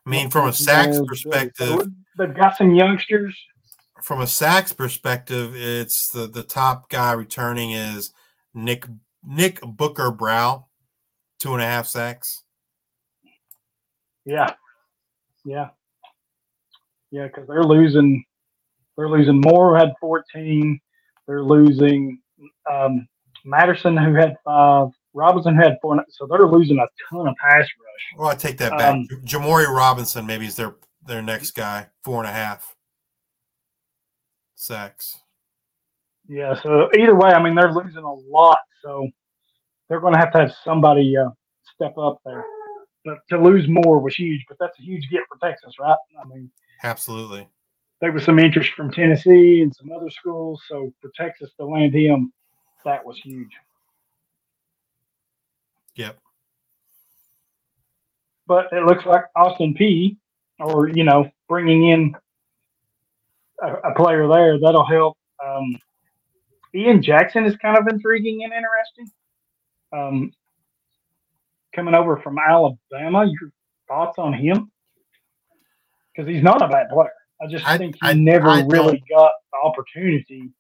I 0.07 0.11
mean, 0.11 0.31
from 0.31 0.49
a 0.49 0.53
sacks 0.53 0.99
perspective, 1.07 1.89
they've 2.19 2.35
got 2.35 2.57
some 2.57 2.75
youngsters. 2.75 3.39
from 4.03 4.21
a 4.21 4.27
sacks 4.27 4.73
perspective, 4.73 5.55
it's 5.55 6.09
the 6.09 6.27
the 6.27 6.43
top 6.43 6.89
guy 6.89 7.13
returning 7.13 7.73
is 7.73 8.13
Nick 8.55 8.87
Nick 9.25 9.61
Booker 9.61 10.11
Brow, 10.11 10.67
two 11.39 11.53
and 11.53 11.63
a 11.63 11.67
half 11.67 11.87
sacks. 11.87 12.43
Yeah, 14.25 14.55
yeah, 15.45 15.69
yeah. 17.11 17.27
Because 17.27 17.47
they're 17.49 17.65
losing, 17.65 18.25
they're 18.97 19.09
losing. 19.09 19.41
Moore 19.41 19.71
who 19.71 19.75
had 19.77 19.93
fourteen. 20.01 20.81
They're 21.27 21.45
losing 21.45 22.21
um, 22.71 23.07
Matterson 23.45 23.97
who 23.97 24.15
had 24.15 24.37
five. 24.45 24.89
Robinson 25.13 25.57
had 25.57 25.77
four. 25.83 26.05
So 26.09 26.27
they're 26.27 26.47
losing 26.47 26.79
a 26.79 26.87
ton 27.09 27.29
of 27.29 27.35
pass 27.37 27.61
rush. 27.61 28.19
Well, 28.19 28.29
I 28.29 28.35
take 28.35 28.59
that 28.59 28.73
back. 28.79 28.95
Um, 28.95 29.09
Jamori 29.25 29.67
Robinson 29.67 30.27
maybe 30.27 30.47
is 30.47 30.57
their 30.57 30.77
their 31.07 31.23
next 31.23 31.53
guy, 31.53 31.87
four 32.05 32.21
and 32.21 32.29
a 32.29 32.33
half 32.33 32.75
sacks. 34.55 35.19
Yeah. 36.29 36.55
So 36.63 36.91
either 36.97 37.17
way, 37.17 37.31
I 37.31 37.43
mean, 37.43 37.55
they're 37.55 37.73
losing 37.73 38.05
a 38.05 38.13
lot. 38.13 38.59
So 38.83 39.09
they're 39.89 40.01
going 40.01 40.15
to 40.15 40.21
have 40.21 40.33
to 40.33 40.39
have 40.39 40.53
somebody 40.65 41.17
uh, 41.17 41.31
step 41.75 41.99
up 41.99 42.21
there. 42.25 42.45
But 43.05 43.19
to 43.31 43.39
lose 43.43 43.67
Moore 43.69 43.99
was 43.99 44.15
huge. 44.15 44.45
But 44.49 44.59
that's 44.61 44.79
a 44.79 44.83
huge 44.83 45.09
get 45.11 45.23
for 45.29 45.39
Texas, 45.45 45.75
right? 45.81 45.97
I 46.23 46.29
mean, 46.29 46.51
Absolutely. 46.83 47.49
there 48.01 48.13
was 48.13 48.25
some 48.25 48.39
interest 48.39 48.73
from 48.73 48.91
Tennessee 48.91 49.61
and 49.63 49.75
some 49.75 49.93
other 49.93 50.11
schools. 50.11 50.63
So 50.69 50.93
for 51.01 51.11
Texas 51.15 51.51
to 51.59 51.67
land 51.67 51.95
him, 51.95 52.33
that 52.85 53.05
was 53.05 53.19
huge. 53.19 53.51
Yep. 55.97 56.19
But 58.47 58.73
it 58.73 58.85
looks 58.85 59.05
like 59.05 59.25
Austin 59.37 59.75
Peay, 59.75 60.17
or 60.59 60.89
you 60.89 61.05
know, 61.05 61.31
bringing 61.49 61.89
in 61.89 62.15
a, 63.63 63.75
a 63.91 63.95
player 63.95 64.27
there 64.27 64.59
that'll 64.59 64.87
help. 64.87 65.17
Um, 65.45 65.79
Ian 66.75 67.03
Jackson 67.03 67.45
is 67.45 67.57
kind 67.57 67.77
of 67.77 67.87
intriguing 67.89 68.45
and 68.45 68.53
interesting. 68.53 69.11
Um, 69.93 70.33
coming 71.75 71.95
over 71.95 72.17
from 72.17 72.39
Alabama, 72.39 73.27
your 73.27 73.53
thoughts 73.89 74.19
on 74.19 74.33
him? 74.33 74.71
Because 76.21 76.35
he's 76.35 76.43
not 76.45 76.63
a 76.63 76.69
bad 76.69 76.89
player. 76.91 77.11
I 77.43 77.47
just 77.47 77.67
I- 77.67 77.79
think 77.79 77.95
he 77.97 78.01
I- 78.03 78.13
never 78.13 78.49
I 78.49 78.63
really 78.63 79.03
got 79.11 79.33
the 79.53 79.59
opportunity. 79.63 80.51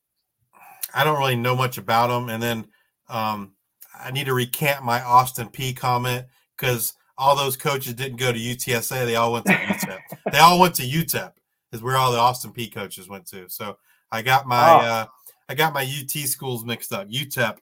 I 0.94 1.04
don't 1.04 1.18
really 1.18 1.36
know 1.36 1.54
much 1.54 1.78
about 1.78 2.10
him. 2.10 2.30
And 2.30 2.42
then 2.42 2.66
um, 3.08 3.52
I 3.98 4.10
need 4.10 4.26
to 4.26 4.34
recant 4.34 4.84
my 4.84 5.00
Austin 5.02 5.48
Peay 5.48 5.76
comment 5.76 6.26
because 6.56 6.94
all 7.18 7.36
those 7.36 7.56
coaches 7.56 7.94
didn't 7.94 8.16
go 8.18 8.32
to 8.32 8.38
UTSA. 8.38 9.04
They 9.06 9.16
all 9.16 9.32
went 9.32 9.46
to 9.46 9.52
UTEP. 9.52 9.98
they 10.32 10.38
all 10.38 10.58
went 10.58 10.74
to 10.76 10.82
UTEP 10.82 11.32
is 11.72 11.82
where 11.82 11.96
all 11.96 12.10
the 12.10 12.18
Austin 12.18 12.52
Peay 12.52 12.72
coaches 12.72 13.08
went 13.08 13.26
to. 13.26 13.48
So 13.48 13.76
I 14.10 14.22
got 14.22 14.46
my 14.46 14.70
Oh. 14.70 14.78
uh, 14.78 15.06
I 15.48 15.54
got 15.54 15.74
my 15.74 15.82
UT 15.82 16.10
schools 16.28 16.64
mixed 16.64 16.92
up. 16.92 17.08
UTEP 17.08 17.58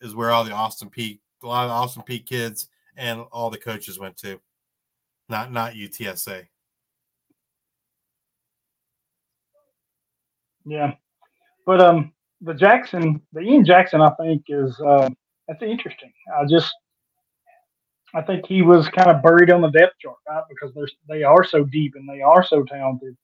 is 0.00 0.14
where 0.14 0.30
all 0.30 0.44
the 0.44 0.52
Austin 0.52 0.88
Peay 0.88 1.18
a 1.42 1.46
lot 1.46 1.64
of 1.64 1.70
the 1.70 1.74
Austin 1.74 2.02
Peay 2.08 2.24
kids 2.24 2.68
and 2.96 3.22
all 3.32 3.50
the 3.50 3.58
coaches 3.58 3.98
went 3.98 4.16
to. 4.18 4.40
Not 5.28 5.50
not 5.52 5.72
UTSA. 5.74 6.46
Yeah, 10.64 10.94
but 11.66 11.80
um, 11.80 12.12
the 12.40 12.54
Jackson, 12.54 13.20
the 13.32 13.40
Ian 13.40 13.64
Jackson, 13.64 14.00
I 14.00 14.10
think 14.20 14.44
is 14.48 14.78
uh, 14.80 15.08
that's 15.48 15.62
interesting. 15.62 16.12
I 16.36 16.44
just, 16.46 16.72
I 18.14 18.22
think 18.22 18.46
he 18.46 18.62
was 18.62 18.88
kind 18.88 19.10
of 19.10 19.22
buried 19.22 19.50
on 19.50 19.60
the 19.60 19.70
depth 19.70 19.98
chart, 20.00 20.16
right? 20.28 20.42
Because 20.48 20.74
they're 20.74 20.88
they 21.08 21.22
are 21.22 21.44
so 21.44 21.64
deep 21.64 21.94
and 21.96 22.08
they 22.08 22.20
are 22.20 22.44
so 22.44 22.62
talented. 22.64 23.16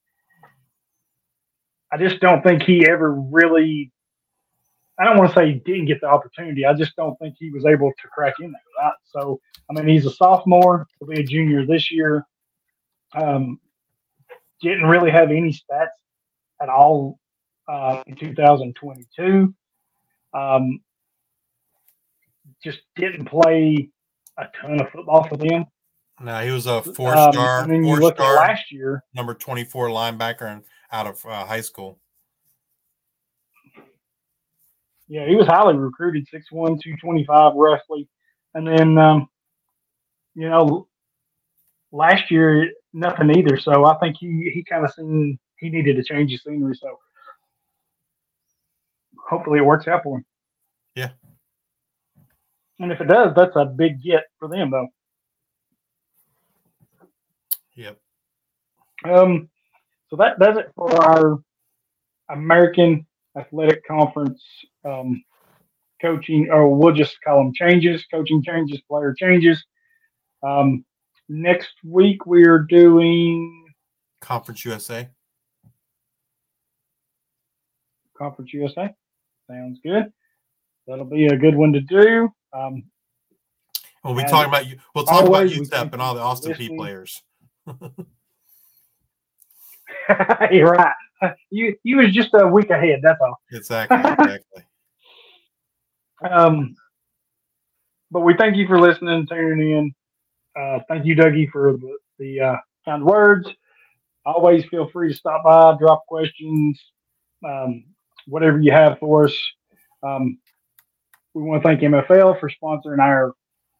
I 1.92 1.96
just 1.96 2.20
don't 2.20 2.42
think 2.42 2.62
he 2.62 2.88
ever 2.88 3.14
really. 3.14 3.92
I 5.00 5.04
don't 5.04 5.16
want 5.16 5.30
to 5.30 5.34
say 5.36 5.52
he 5.52 5.60
didn't 5.60 5.86
get 5.86 6.00
the 6.00 6.08
opportunity. 6.08 6.66
I 6.66 6.74
just 6.74 6.96
don't 6.96 7.16
think 7.20 7.36
he 7.38 7.50
was 7.52 7.64
able 7.64 7.92
to 7.92 8.08
crack 8.08 8.34
in 8.40 8.50
there, 8.50 8.84
right? 8.84 8.92
So, 9.04 9.40
I 9.70 9.74
mean, 9.74 9.86
he's 9.86 10.06
a 10.06 10.10
sophomore. 10.10 10.88
He'll 10.98 11.08
be 11.08 11.20
a 11.20 11.24
junior 11.24 11.64
this 11.64 11.88
year. 11.88 12.26
Um, 13.14 13.60
didn't 14.60 14.86
really 14.86 15.12
have 15.12 15.30
any 15.30 15.52
stats 15.52 15.94
at 16.60 16.68
all 16.68 17.20
uh, 17.68 18.02
in 18.06 18.16
2022. 18.16 19.54
Um, 20.34 20.80
just 22.62 22.78
didn't 22.96 23.26
play 23.26 23.88
a 24.38 24.44
ton 24.60 24.80
of 24.80 24.90
football 24.90 25.26
for 25.28 25.36
them. 25.36 25.64
No, 26.20 26.40
he 26.44 26.50
was 26.50 26.66
a 26.66 26.82
four 26.82 27.14
Um, 27.16 27.32
star, 27.32 27.72
you 27.72 27.82
four 27.96 28.12
star 28.14 28.34
last 28.36 28.72
year. 28.72 29.04
number 29.14 29.34
24 29.34 29.88
linebacker 29.88 30.62
out 30.90 31.06
of 31.06 31.24
uh, 31.24 31.44
high 31.44 31.60
school. 31.60 32.00
Yeah, 35.06 35.26
he 35.26 35.36
was 35.36 35.46
highly 35.46 35.76
recruited, 35.76 36.26
6'1", 36.32 36.50
225 36.50 37.54
roughly. 37.54 38.08
And 38.54 38.66
then, 38.66 38.98
um, 38.98 39.28
you 40.34 40.48
know, 40.48 40.88
last 41.92 42.30
year, 42.30 42.72
nothing 42.92 43.30
either. 43.30 43.58
So 43.58 43.86
I 43.86 43.96
think 43.98 44.16
he, 44.18 44.50
he 44.52 44.64
kind 44.64 44.84
of 44.84 44.92
seen 44.92 45.38
he 45.56 45.70
needed 45.70 45.96
to 45.96 46.02
change 46.02 46.30
his 46.30 46.42
scenery. 46.42 46.74
So 46.76 46.98
hopefully 49.28 49.58
it 49.58 49.64
works 49.64 49.86
out 49.86 50.02
for 50.02 50.18
him. 50.18 50.24
Yeah. 50.94 51.10
And 52.80 52.92
if 52.92 53.00
it 53.00 53.08
does, 53.08 53.34
that's 53.34 53.56
a 53.56 53.64
big 53.64 54.02
get 54.02 54.24
for 54.38 54.48
them, 54.48 54.70
though. 54.70 54.88
Yep. 57.74 57.98
Um, 59.04 59.48
so 60.10 60.16
that 60.16 60.38
does 60.38 60.58
it 60.58 60.72
for 60.74 60.92
our 61.02 61.38
American 62.30 63.06
Athletic 63.36 63.86
Conference 63.86 64.42
um, 64.84 65.22
coaching, 66.00 66.48
or 66.50 66.74
we'll 66.74 66.94
just 66.94 67.20
call 67.22 67.38
them 67.38 67.52
changes, 67.54 68.04
coaching 68.10 68.42
changes, 68.42 68.80
player 68.88 69.14
changes. 69.16 69.64
Um, 70.42 70.84
next 71.28 71.74
week 71.84 72.26
we're 72.26 72.60
doing 72.60 73.66
Conference 74.20 74.64
USA. 74.64 75.08
Conference 78.16 78.52
USA. 78.52 78.92
Sounds 79.50 79.80
good. 79.84 80.12
That'll 80.86 81.04
be 81.04 81.26
a 81.26 81.36
good 81.36 81.56
one 81.56 81.72
to 81.72 81.80
do. 81.80 82.30
Um, 82.52 82.84
We'll 84.04 84.14
be 84.14 84.22
talking 84.22 84.48
about 84.48 84.66
you. 84.66 84.78
We'll 84.94 85.04
talk 85.04 85.26
about 85.26 85.48
UTEP 85.48 85.92
and 85.92 86.00
all 86.00 86.14
the 86.14 86.20
Austin 86.20 86.52
Peay 86.52 86.74
players. 86.76 87.22
you're 90.50 90.70
right. 90.70 90.94
You 91.50 91.76
you 91.82 91.96
was 91.98 92.12
just 92.14 92.30
a 92.34 92.46
week 92.46 92.70
ahead. 92.70 93.00
That's 93.02 93.20
all. 93.20 93.38
Exactly. 93.52 93.98
Exactly. 94.06 94.62
Um, 96.28 96.74
but 98.10 98.20
we 98.20 98.34
thank 98.36 98.56
you 98.56 98.66
for 98.66 98.80
listening, 98.80 99.26
tuning 99.26 99.70
in. 99.70 99.94
Uh, 100.58 100.80
thank 100.88 101.04
you, 101.04 101.14
Dougie, 101.14 101.48
for 101.50 101.74
the, 101.74 101.96
the 102.18 102.40
uh, 102.40 102.56
kind 102.84 103.04
words. 103.04 103.48
Always 104.24 104.64
feel 104.64 104.88
free 104.90 105.10
to 105.10 105.14
stop 105.14 105.44
by, 105.44 105.76
drop 105.78 106.04
questions, 106.06 106.80
um, 107.44 107.84
whatever 108.28 108.60
you 108.60 108.72
have 108.72 108.98
for 108.98 109.24
us. 109.24 109.36
Um, 110.02 110.38
we 111.34 111.42
want 111.42 111.62
to 111.62 111.68
thank 111.68 111.80
MFL 111.80 112.38
for 112.38 112.50
sponsoring 112.50 113.00
our 113.00 113.34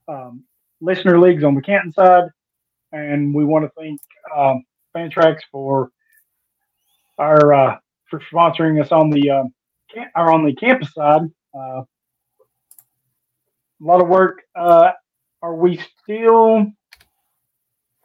um, 0.08 0.44
listener 0.80 1.18
leagues 1.18 1.44
on 1.44 1.54
the 1.54 1.62
Canton 1.62 1.92
side, 1.92 2.24
and 2.92 3.34
we 3.34 3.44
want 3.44 3.64
to 3.64 3.70
thank 3.78 4.00
um, 4.34 4.64
Fantrax 4.96 5.40
for 5.50 5.90
our 7.18 7.52
uh, 7.52 7.76
for 8.08 8.20
sponsoring 8.32 8.82
us 8.82 8.92
on 8.92 9.10
the 9.10 9.30
um, 9.30 9.52
or 10.16 10.32
on 10.32 10.44
the 10.44 10.54
campus 10.54 10.92
side. 10.94 11.22
Uh, 11.54 11.82
a 13.80 13.84
lot 13.84 14.00
of 14.00 14.08
work. 14.08 14.42
Uh, 14.54 14.92
are 15.42 15.54
we 15.54 15.80
still 16.02 16.66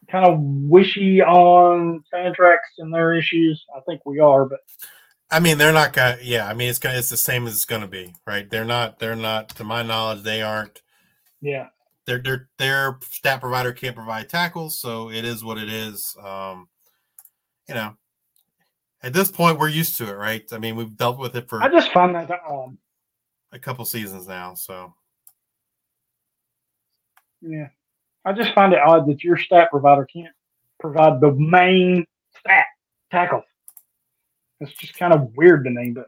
kind 0.09 0.25
of 0.25 0.39
wishy 0.39 1.21
on 1.21 2.03
Fantrax 2.13 2.57
and 2.77 2.93
their 2.93 3.13
issues? 3.13 3.65
I 3.75 3.79
think 3.81 4.05
we 4.05 4.19
are, 4.19 4.45
but 4.45 4.59
I 5.33 5.39
mean, 5.39 5.57
they're 5.57 5.73
not 5.73 5.93
gonna. 5.93 6.17
Yeah, 6.21 6.47
I 6.47 6.53
mean, 6.53 6.69
it's 6.69 6.77
gonna. 6.77 6.99
It's 6.99 7.09
the 7.09 7.17
same 7.17 7.47
as 7.47 7.53
it's 7.55 7.65
gonna 7.65 7.87
be, 7.87 8.13
right? 8.27 8.47
They're 8.47 8.65
not. 8.65 8.99
They're 8.99 9.15
not. 9.15 9.49
To 9.55 9.63
my 9.63 9.81
knowledge, 9.81 10.21
they 10.21 10.43
aren't. 10.43 10.81
yeah, 11.41 11.69
Their 12.05 12.19
their 12.19 12.49
their 12.59 12.99
stat 13.09 13.41
provider 13.41 13.73
can't 13.73 13.95
provide 13.95 14.29
tackles, 14.29 14.79
so 14.79 15.09
it 15.09 15.25
is 15.25 15.43
what 15.43 15.57
it 15.57 15.69
is. 15.69 16.15
Um, 16.23 16.67
you 17.67 17.73
know, 17.73 17.97
at 19.01 19.13
this 19.13 19.31
point, 19.31 19.57
we're 19.57 19.69
used 19.69 19.97
to 19.97 20.07
it, 20.07 20.13
right? 20.13 20.43
I 20.51 20.59
mean, 20.59 20.75
we've 20.75 20.95
dealt 20.95 21.17
with 21.17 21.35
it 21.35 21.49
for 21.49 21.63
I 21.63 21.69
just 21.69 21.91
find 21.91 22.13
that 22.13 22.29
um, 22.47 22.77
a 23.51 23.57
couple 23.57 23.85
seasons 23.85 24.27
now, 24.27 24.53
so 24.53 24.93
yeah, 27.41 27.69
I 28.23 28.33
just 28.33 28.53
find 28.53 28.71
it 28.71 28.79
odd 28.79 29.07
that 29.07 29.23
your 29.23 29.37
stat 29.37 29.69
provider 29.71 30.05
can't 30.05 30.35
provide 30.79 31.19
the 31.21 31.31
main 31.31 32.05
stat 32.39 32.65
tackles. 33.11 33.45
It's 34.63 34.73
just 34.73 34.95
kind 34.97 35.13
of 35.13 35.35
weird 35.35 35.65
to 35.65 35.69
me, 35.69 35.91
but 35.91 36.07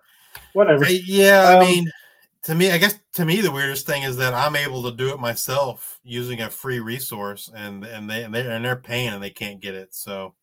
whatever. 0.53 0.85
I- 0.85 1.01
yeah. 1.05 1.49
I 1.49 1.53
Um, 1.55 1.67
mean, 1.67 1.91
to 2.43 2.55
me, 2.55 2.71
I 2.71 2.77
guess 2.77 2.99
to 3.13 3.25
me 3.25 3.41
the 3.41 3.51
weirdest 3.51 3.85
thing 3.85 4.03
is 4.03 4.17
that 4.17 4.33
I'm 4.33 4.55
able 4.55 4.83
to 4.83 4.91
do 4.95 5.09
it 5.09 5.19
myself 5.19 5.99
using 6.03 6.41
a 6.41 6.49
free 6.49 6.79
resource, 6.79 7.49
and 7.53 7.83
and 7.83 8.09
they 8.09 8.23
and 8.23 8.33
they 8.33 8.45
and 8.47 8.63
they're 8.63 8.75
paying 8.75 9.09
and 9.09 9.21
they 9.23 9.31
can't 9.31 9.59
get 9.59 9.73
it. 9.75 9.93
So, 9.95 10.35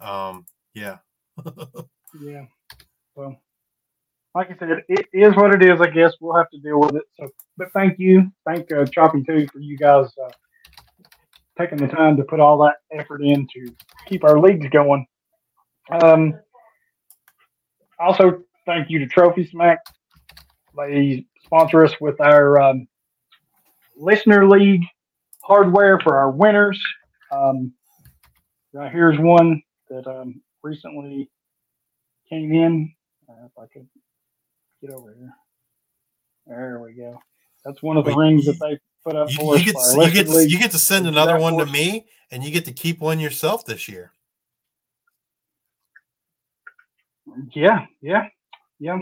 um, 0.00 0.46
yeah, 0.74 0.98
Yeah. 2.20 2.44
Well, 3.14 3.36
like 4.34 4.50
I 4.50 4.56
said, 4.58 4.84
it 4.88 5.06
is 5.12 5.34
what 5.36 5.54
it 5.54 5.62
is. 5.62 5.80
I 5.80 5.88
guess 5.88 6.12
we'll 6.20 6.36
have 6.36 6.50
to 6.50 6.58
deal 6.58 6.78
with 6.80 6.94
it. 6.94 7.02
So, 7.18 7.28
but 7.56 7.72
thank 7.72 7.98
you, 7.98 8.30
thank 8.46 8.70
uh, 8.72 8.84
Choppy 8.86 9.22
too 9.24 9.48
for 9.48 9.58
you 9.58 9.76
guys 9.76 10.06
uh, 10.24 10.30
taking 11.58 11.78
the 11.78 11.88
time 11.88 12.16
to 12.16 12.22
put 12.24 12.38
all 12.40 12.58
that 12.64 12.76
effort 12.92 13.22
in 13.22 13.46
to 13.54 13.74
keep 14.06 14.22
our 14.24 14.38
leagues 14.38 14.68
going. 14.70 15.04
Um, 15.90 16.34
also, 18.00 18.42
thank 18.66 18.90
you 18.90 18.98
to 18.98 19.06
Trophy 19.06 19.46
Smack. 19.46 19.78
They 20.76 21.26
sponsor 21.44 21.84
us 21.84 21.92
with 22.00 22.20
our 22.20 22.60
um, 22.60 22.88
listener 23.96 24.48
league 24.48 24.82
hardware 25.42 25.98
for 26.00 26.16
our 26.16 26.30
winners. 26.30 26.80
Um, 27.30 27.72
right 28.72 28.90
here's 28.90 29.18
one 29.18 29.62
that 29.88 30.06
um, 30.06 30.40
recently 30.62 31.28
came 32.28 32.52
in. 32.52 32.92
Uh, 33.28 33.46
if 33.46 33.52
I 33.58 33.66
could 33.72 33.86
get 34.80 34.90
over 34.90 35.14
here. 35.14 35.34
There 36.46 36.80
we 36.80 36.94
go. 36.94 37.20
That's 37.64 37.82
one 37.82 37.96
of 37.96 38.04
the 38.04 38.14
Wait, 38.14 38.24
rings 38.24 38.46
that 38.46 38.58
they 38.58 38.78
put 39.04 39.14
up 39.14 39.30
you, 39.30 39.36
for 39.36 39.54
us. 39.54 39.64
get 39.64 39.74
you 39.76 40.10
get 40.10 40.26
to, 40.26 40.50
you 40.50 40.58
get 40.58 40.70
to 40.72 40.78
send 40.78 41.06
another 41.06 41.38
one 41.38 41.58
to 41.58 41.66
me, 41.66 42.06
and 42.30 42.42
you 42.42 42.50
get 42.50 42.64
to 42.64 42.72
keep 42.72 43.00
one 43.00 43.20
yourself 43.20 43.66
this 43.66 43.88
year. 43.88 44.12
Yeah, 47.52 47.86
yeah, 48.00 48.28
yeah, 48.78 48.98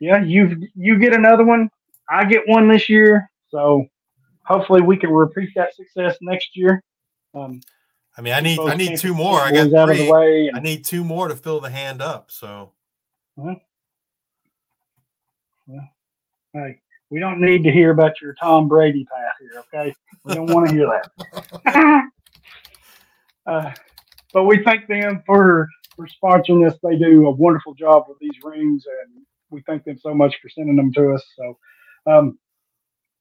yeah. 0.00 0.22
You 0.22 0.68
you 0.74 0.98
get 0.98 1.14
another 1.14 1.44
one. 1.44 1.70
I 2.08 2.24
get 2.24 2.42
one 2.46 2.68
this 2.68 2.88
year. 2.88 3.30
So 3.48 3.86
hopefully 4.44 4.82
we 4.82 4.96
can 4.96 5.10
repeat 5.10 5.50
that 5.56 5.74
success 5.74 6.16
next 6.20 6.56
year. 6.56 6.82
Um, 7.34 7.60
I 8.16 8.20
mean, 8.20 8.32
I 8.32 8.40
need 8.40 8.58
I 8.58 8.74
need 8.74 8.98
two 8.98 9.14
more. 9.14 9.40
I 9.40 9.50
got 9.50 9.72
out 9.74 9.90
of 9.90 9.96
the 9.96 10.04
three. 10.04 10.10
way. 10.10 10.50
I 10.54 10.60
need 10.60 10.84
two 10.84 11.04
more 11.04 11.28
to 11.28 11.36
fill 11.36 11.60
the 11.60 11.70
hand 11.70 12.00
up. 12.00 12.30
So 12.30 12.72
hey, 16.52 16.80
we 17.10 17.18
don't 17.18 17.40
need 17.40 17.64
to 17.64 17.72
hear 17.72 17.90
about 17.90 18.20
your 18.20 18.34
Tom 18.34 18.68
Brady 18.68 19.04
path 19.04 19.34
here. 19.40 19.62
Okay, 19.72 19.94
we 20.24 20.34
don't 20.34 20.52
want 20.52 20.68
to 20.68 20.74
hear 20.74 21.00
that. 21.66 22.04
uh, 23.46 23.72
but 24.32 24.44
we 24.44 24.62
thank 24.62 24.86
them 24.86 25.22
for 25.26 25.68
for 25.96 26.06
sponsoring 26.06 26.68
us. 26.68 26.78
They 26.82 26.96
do 26.96 27.26
a 27.26 27.30
wonderful 27.30 27.74
job 27.74 28.04
with 28.08 28.18
these 28.20 28.38
rings, 28.42 28.84
and 29.04 29.24
we 29.50 29.62
thank 29.66 29.84
them 29.84 29.98
so 29.98 30.14
much 30.14 30.36
for 30.40 30.48
sending 30.48 30.76
them 30.76 30.92
to 30.94 31.12
us. 31.12 31.24
So 31.36 31.58
um, 32.06 32.38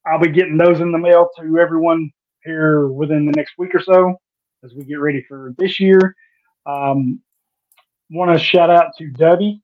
I'll 0.05 0.19
be 0.19 0.29
getting 0.29 0.57
those 0.57 0.79
in 0.81 0.91
the 0.91 0.97
mail 0.97 1.29
to 1.39 1.59
everyone 1.59 2.11
here 2.43 2.87
within 2.87 3.25
the 3.25 3.33
next 3.33 3.53
week 3.57 3.73
or 3.75 3.81
so 3.81 4.15
as 4.63 4.73
we 4.73 4.83
get 4.83 4.99
ready 4.99 5.23
for 5.27 5.53
this 5.57 5.79
year. 5.79 6.15
Um, 6.65 7.21
Want 8.11 8.37
to 8.37 8.43
shout 8.43 8.69
out 8.69 8.91
to 8.99 9.05
Dubby 9.11 9.59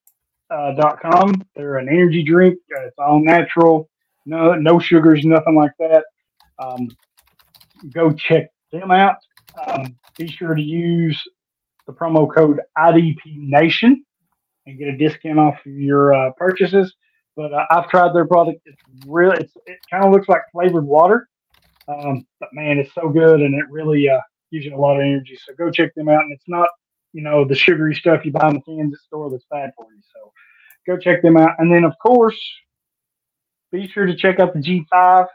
uh. 0.50 1.32
They're 1.56 1.78
an 1.78 1.90
energy 1.90 2.24
drink. 2.24 2.58
It's 2.70 2.98
all 2.98 3.20
natural, 3.20 3.90
no 4.26 4.54
no 4.56 4.80
sugars, 4.80 5.24
nothing 5.24 5.56
like 5.56 5.72
that. 5.80 6.04
Um, 6.58 6.90
go 7.94 8.12
check 8.12 8.50
them 8.72 8.92
out. 8.92 9.18
Um, 9.68 9.96
be 10.18 10.28
sure 10.28 10.56
to 10.56 10.62
use 10.62 11.22
the 11.90 11.96
promo 11.96 12.32
code 12.32 12.62
IDP 12.78 13.18
Nation 13.26 14.06
and 14.68 14.78
get 14.78 14.90
a 14.90 14.98
discount 14.98 15.40
off 15.40 15.56
of 15.66 15.72
your 15.72 16.14
uh, 16.14 16.32
purchases. 16.38 16.94
But 17.36 17.52
uh, 17.52 17.66
I've 17.72 17.90
tried 17.90 18.14
their 18.14 18.28
product. 18.28 18.62
It's 18.66 18.82
really, 19.08 19.38
it's, 19.38 19.54
it 19.66 19.80
kind 19.90 20.06
of 20.06 20.12
looks 20.12 20.30
like 20.30 20.42
flavored 20.52 20.86
water, 20.86 21.28
um, 21.88 22.28
but 22.40 22.50
man, 22.54 22.78
it's 22.78 22.94
so 22.94 23.10
good 23.10 23.42
and 23.42 23.56
it 23.56 23.66
really 23.72 24.08
uh, 24.08 24.20
gives 24.52 24.66
you 24.66 24.76
a 24.76 24.78
lot 24.78 24.98
of 24.98 25.02
energy. 25.02 25.38
So 25.44 25.54
go 25.56 25.72
check 25.72 25.96
them 25.96 26.10
out. 26.10 26.22
And 26.22 26.32
it's 26.32 26.48
not, 26.48 26.70
you 27.14 27.24
know, 27.24 27.44
the 27.44 27.56
sugary 27.56 27.96
stuff 27.96 28.24
you 28.24 28.32
buy 28.32 28.50
in 28.50 28.56
the 28.56 28.62
Kansas 28.62 29.02
store 29.08 29.32
that's 29.32 29.46
bad 29.50 29.72
for 29.76 29.88
you. 29.92 30.02
So 30.14 30.32
go 30.86 30.98
check 31.00 31.24
them 31.24 31.38
out. 31.38 31.56
And 31.58 31.74
then, 31.74 31.86
of 31.86 31.94
course, 32.00 32.40
be 33.72 33.88
sure 33.88 34.06
to 34.06 34.16
check 34.16 34.40
out 34.40 34.54
the 34.54 34.60
G5 34.60 35.28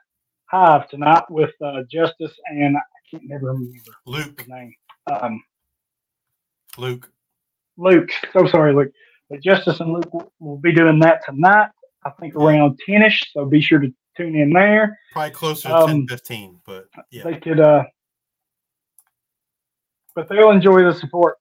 Hive 0.47 0.89
tonight 0.89 1.25
with 1.31 1.53
uh, 1.65 1.83
Justice 1.91 2.33
and 2.47 2.77
I 2.77 2.81
can't 3.11 3.25
never 3.27 3.47
remember 3.47 3.73
Luke, 4.07 4.39
his 4.39 4.49
name. 4.49 4.73
Um, 5.11 5.43
Luke, 6.79 7.11
Luke. 7.77 8.11
So 8.33 8.47
sorry, 8.47 8.75
Luke. 8.75 8.93
But 9.31 9.43
Justice 9.43 9.81
and 9.81 9.93
Luke 9.93 10.13
will, 10.13 10.33
will 10.39 10.59
be 10.59 10.73
doing 10.73 10.99
that 11.01 11.25
tonight. 11.25 11.69
I 12.05 12.11
think 12.21 12.37
around 12.37 12.79
10ish. 12.87 13.25
So 13.33 13.47
be 13.47 13.61
sure 13.61 13.79
to 13.79 13.93
tune 14.17 14.37
in 14.37 14.51
there. 14.53 14.99
probably 15.13 15.31
closer 15.31 15.69
to 15.69 15.77
Um, 15.77 15.89
10, 15.89 16.07
15, 16.09 16.61
but 16.67 16.87
yeah. 17.11 17.25
They 17.25 17.37
could, 17.37 17.61
uh, 17.61 17.85
but 20.15 20.29
they'll 20.29 20.51
enjoy 20.51 20.85
the 20.85 20.95
support. 20.95 21.39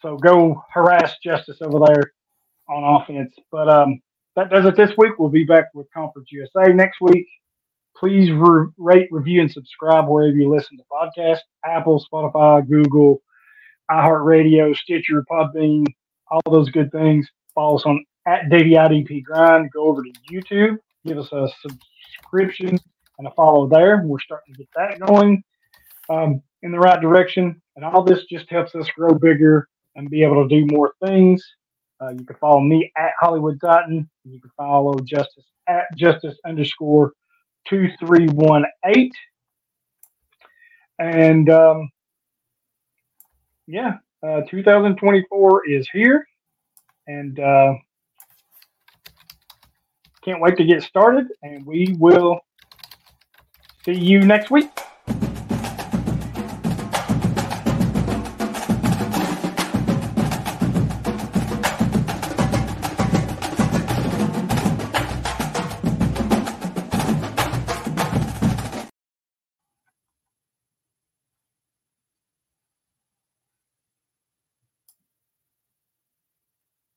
So 0.00 0.16
go 0.16 0.62
harass 0.72 1.14
Justice 1.22 1.58
over 1.60 1.84
there 1.86 2.12
on 2.68 3.02
offense. 3.02 3.34
But 3.50 3.68
um, 3.68 4.00
that 4.36 4.50
does 4.50 4.64
it 4.64 4.76
this 4.76 4.92
week. 4.96 5.12
We'll 5.18 5.28
be 5.28 5.44
back 5.44 5.66
with 5.74 5.86
Conference 5.92 6.28
USA 6.32 6.72
next 6.72 7.00
week. 7.00 7.26
Please 7.96 8.30
re- 8.32 8.68
rate, 8.78 9.08
review, 9.10 9.42
and 9.42 9.50
subscribe 9.50 10.08
wherever 10.08 10.34
you 10.36 10.52
listen 10.52 10.78
to 10.78 10.84
podcasts 10.90 11.40
Apple, 11.64 12.04
Spotify, 12.12 12.66
Google, 12.68 13.22
iHeartRadio, 13.90 14.74
Stitcher, 14.76 15.24
Podbean, 15.30 15.86
all 16.30 16.40
those 16.50 16.70
good 16.70 16.90
things. 16.92 17.28
Follow 17.54 17.76
us 17.76 17.84
on 17.84 18.04
at 18.26 18.44
Devy 18.44 18.72
IDP 18.72 19.22
Grind. 19.24 19.70
Go 19.72 19.84
over 19.84 20.02
to 20.02 20.12
YouTube, 20.30 20.78
give 21.04 21.18
us 21.18 21.30
a 21.32 21.48
subscription 21.60 22.78
and 23.18 23.28
a 23.28 23.30
follow 23.32 23.68
there. 23.68 24.02
We're 24.04 24.20
starting 24.20 24.54
to 24.54 24.58
get 24.58 24.68
that 24.76 25.06
going 25.06 25.42
um, 26.08 26.42
in 26.62 26.72
the 26.72 26.78
right 26.78 27.00
direction. 27.00 27.60
And 27.76 27.84
all 27.84 28.02
this 28.02 28.24
just 28.30 28.48
helps 28.50 28.74
us 28.74 28.88
grow 28.96 29.14
bigger 29.14 29.68
and 29.96 30.08
be 30.08 30.22
able 30.22 30.46
to 30.46 30.48
do 30.48 30.66
more 30.66 30.94
things. 31.04 31.44
Uh, 32.00 32.10
you 32.10 32.24
can 32.24 32.36
follow 32.36 32.60
me 32.60 32.90
at 32.96 33.12
Hollywood 33.20 33.60
Titan. 33.60 34.08
You 34.24 34.40
can 34.40 34.50
follow 34.56 34.94
Justice 35.04 35.44
at 35.68 35.84
Justice 35.96 36.36
underscore 36.46 37.12
2318. 37.68 39.10
And 40.98 41.50
um, 41.50 41.88
yeah, 43.66 43.98
uh, 44.26 44.42
2024 44.48 45.68
is 45.68 45.88
here. 45.92 46.26
And 47.06 47.38
uh, 47.40 47.74
can't 50.24 50.40
wait 50.40 50.56
to 50.56 50.64
get 50.64 50.82
started. 50.82 51.26
And 51.42 51.66
we 51.66 51.96
will 51.98 52.40
see 53.84 53.92
you 53.94 54.20
next 54.20 54.50
week. 54.50 54.70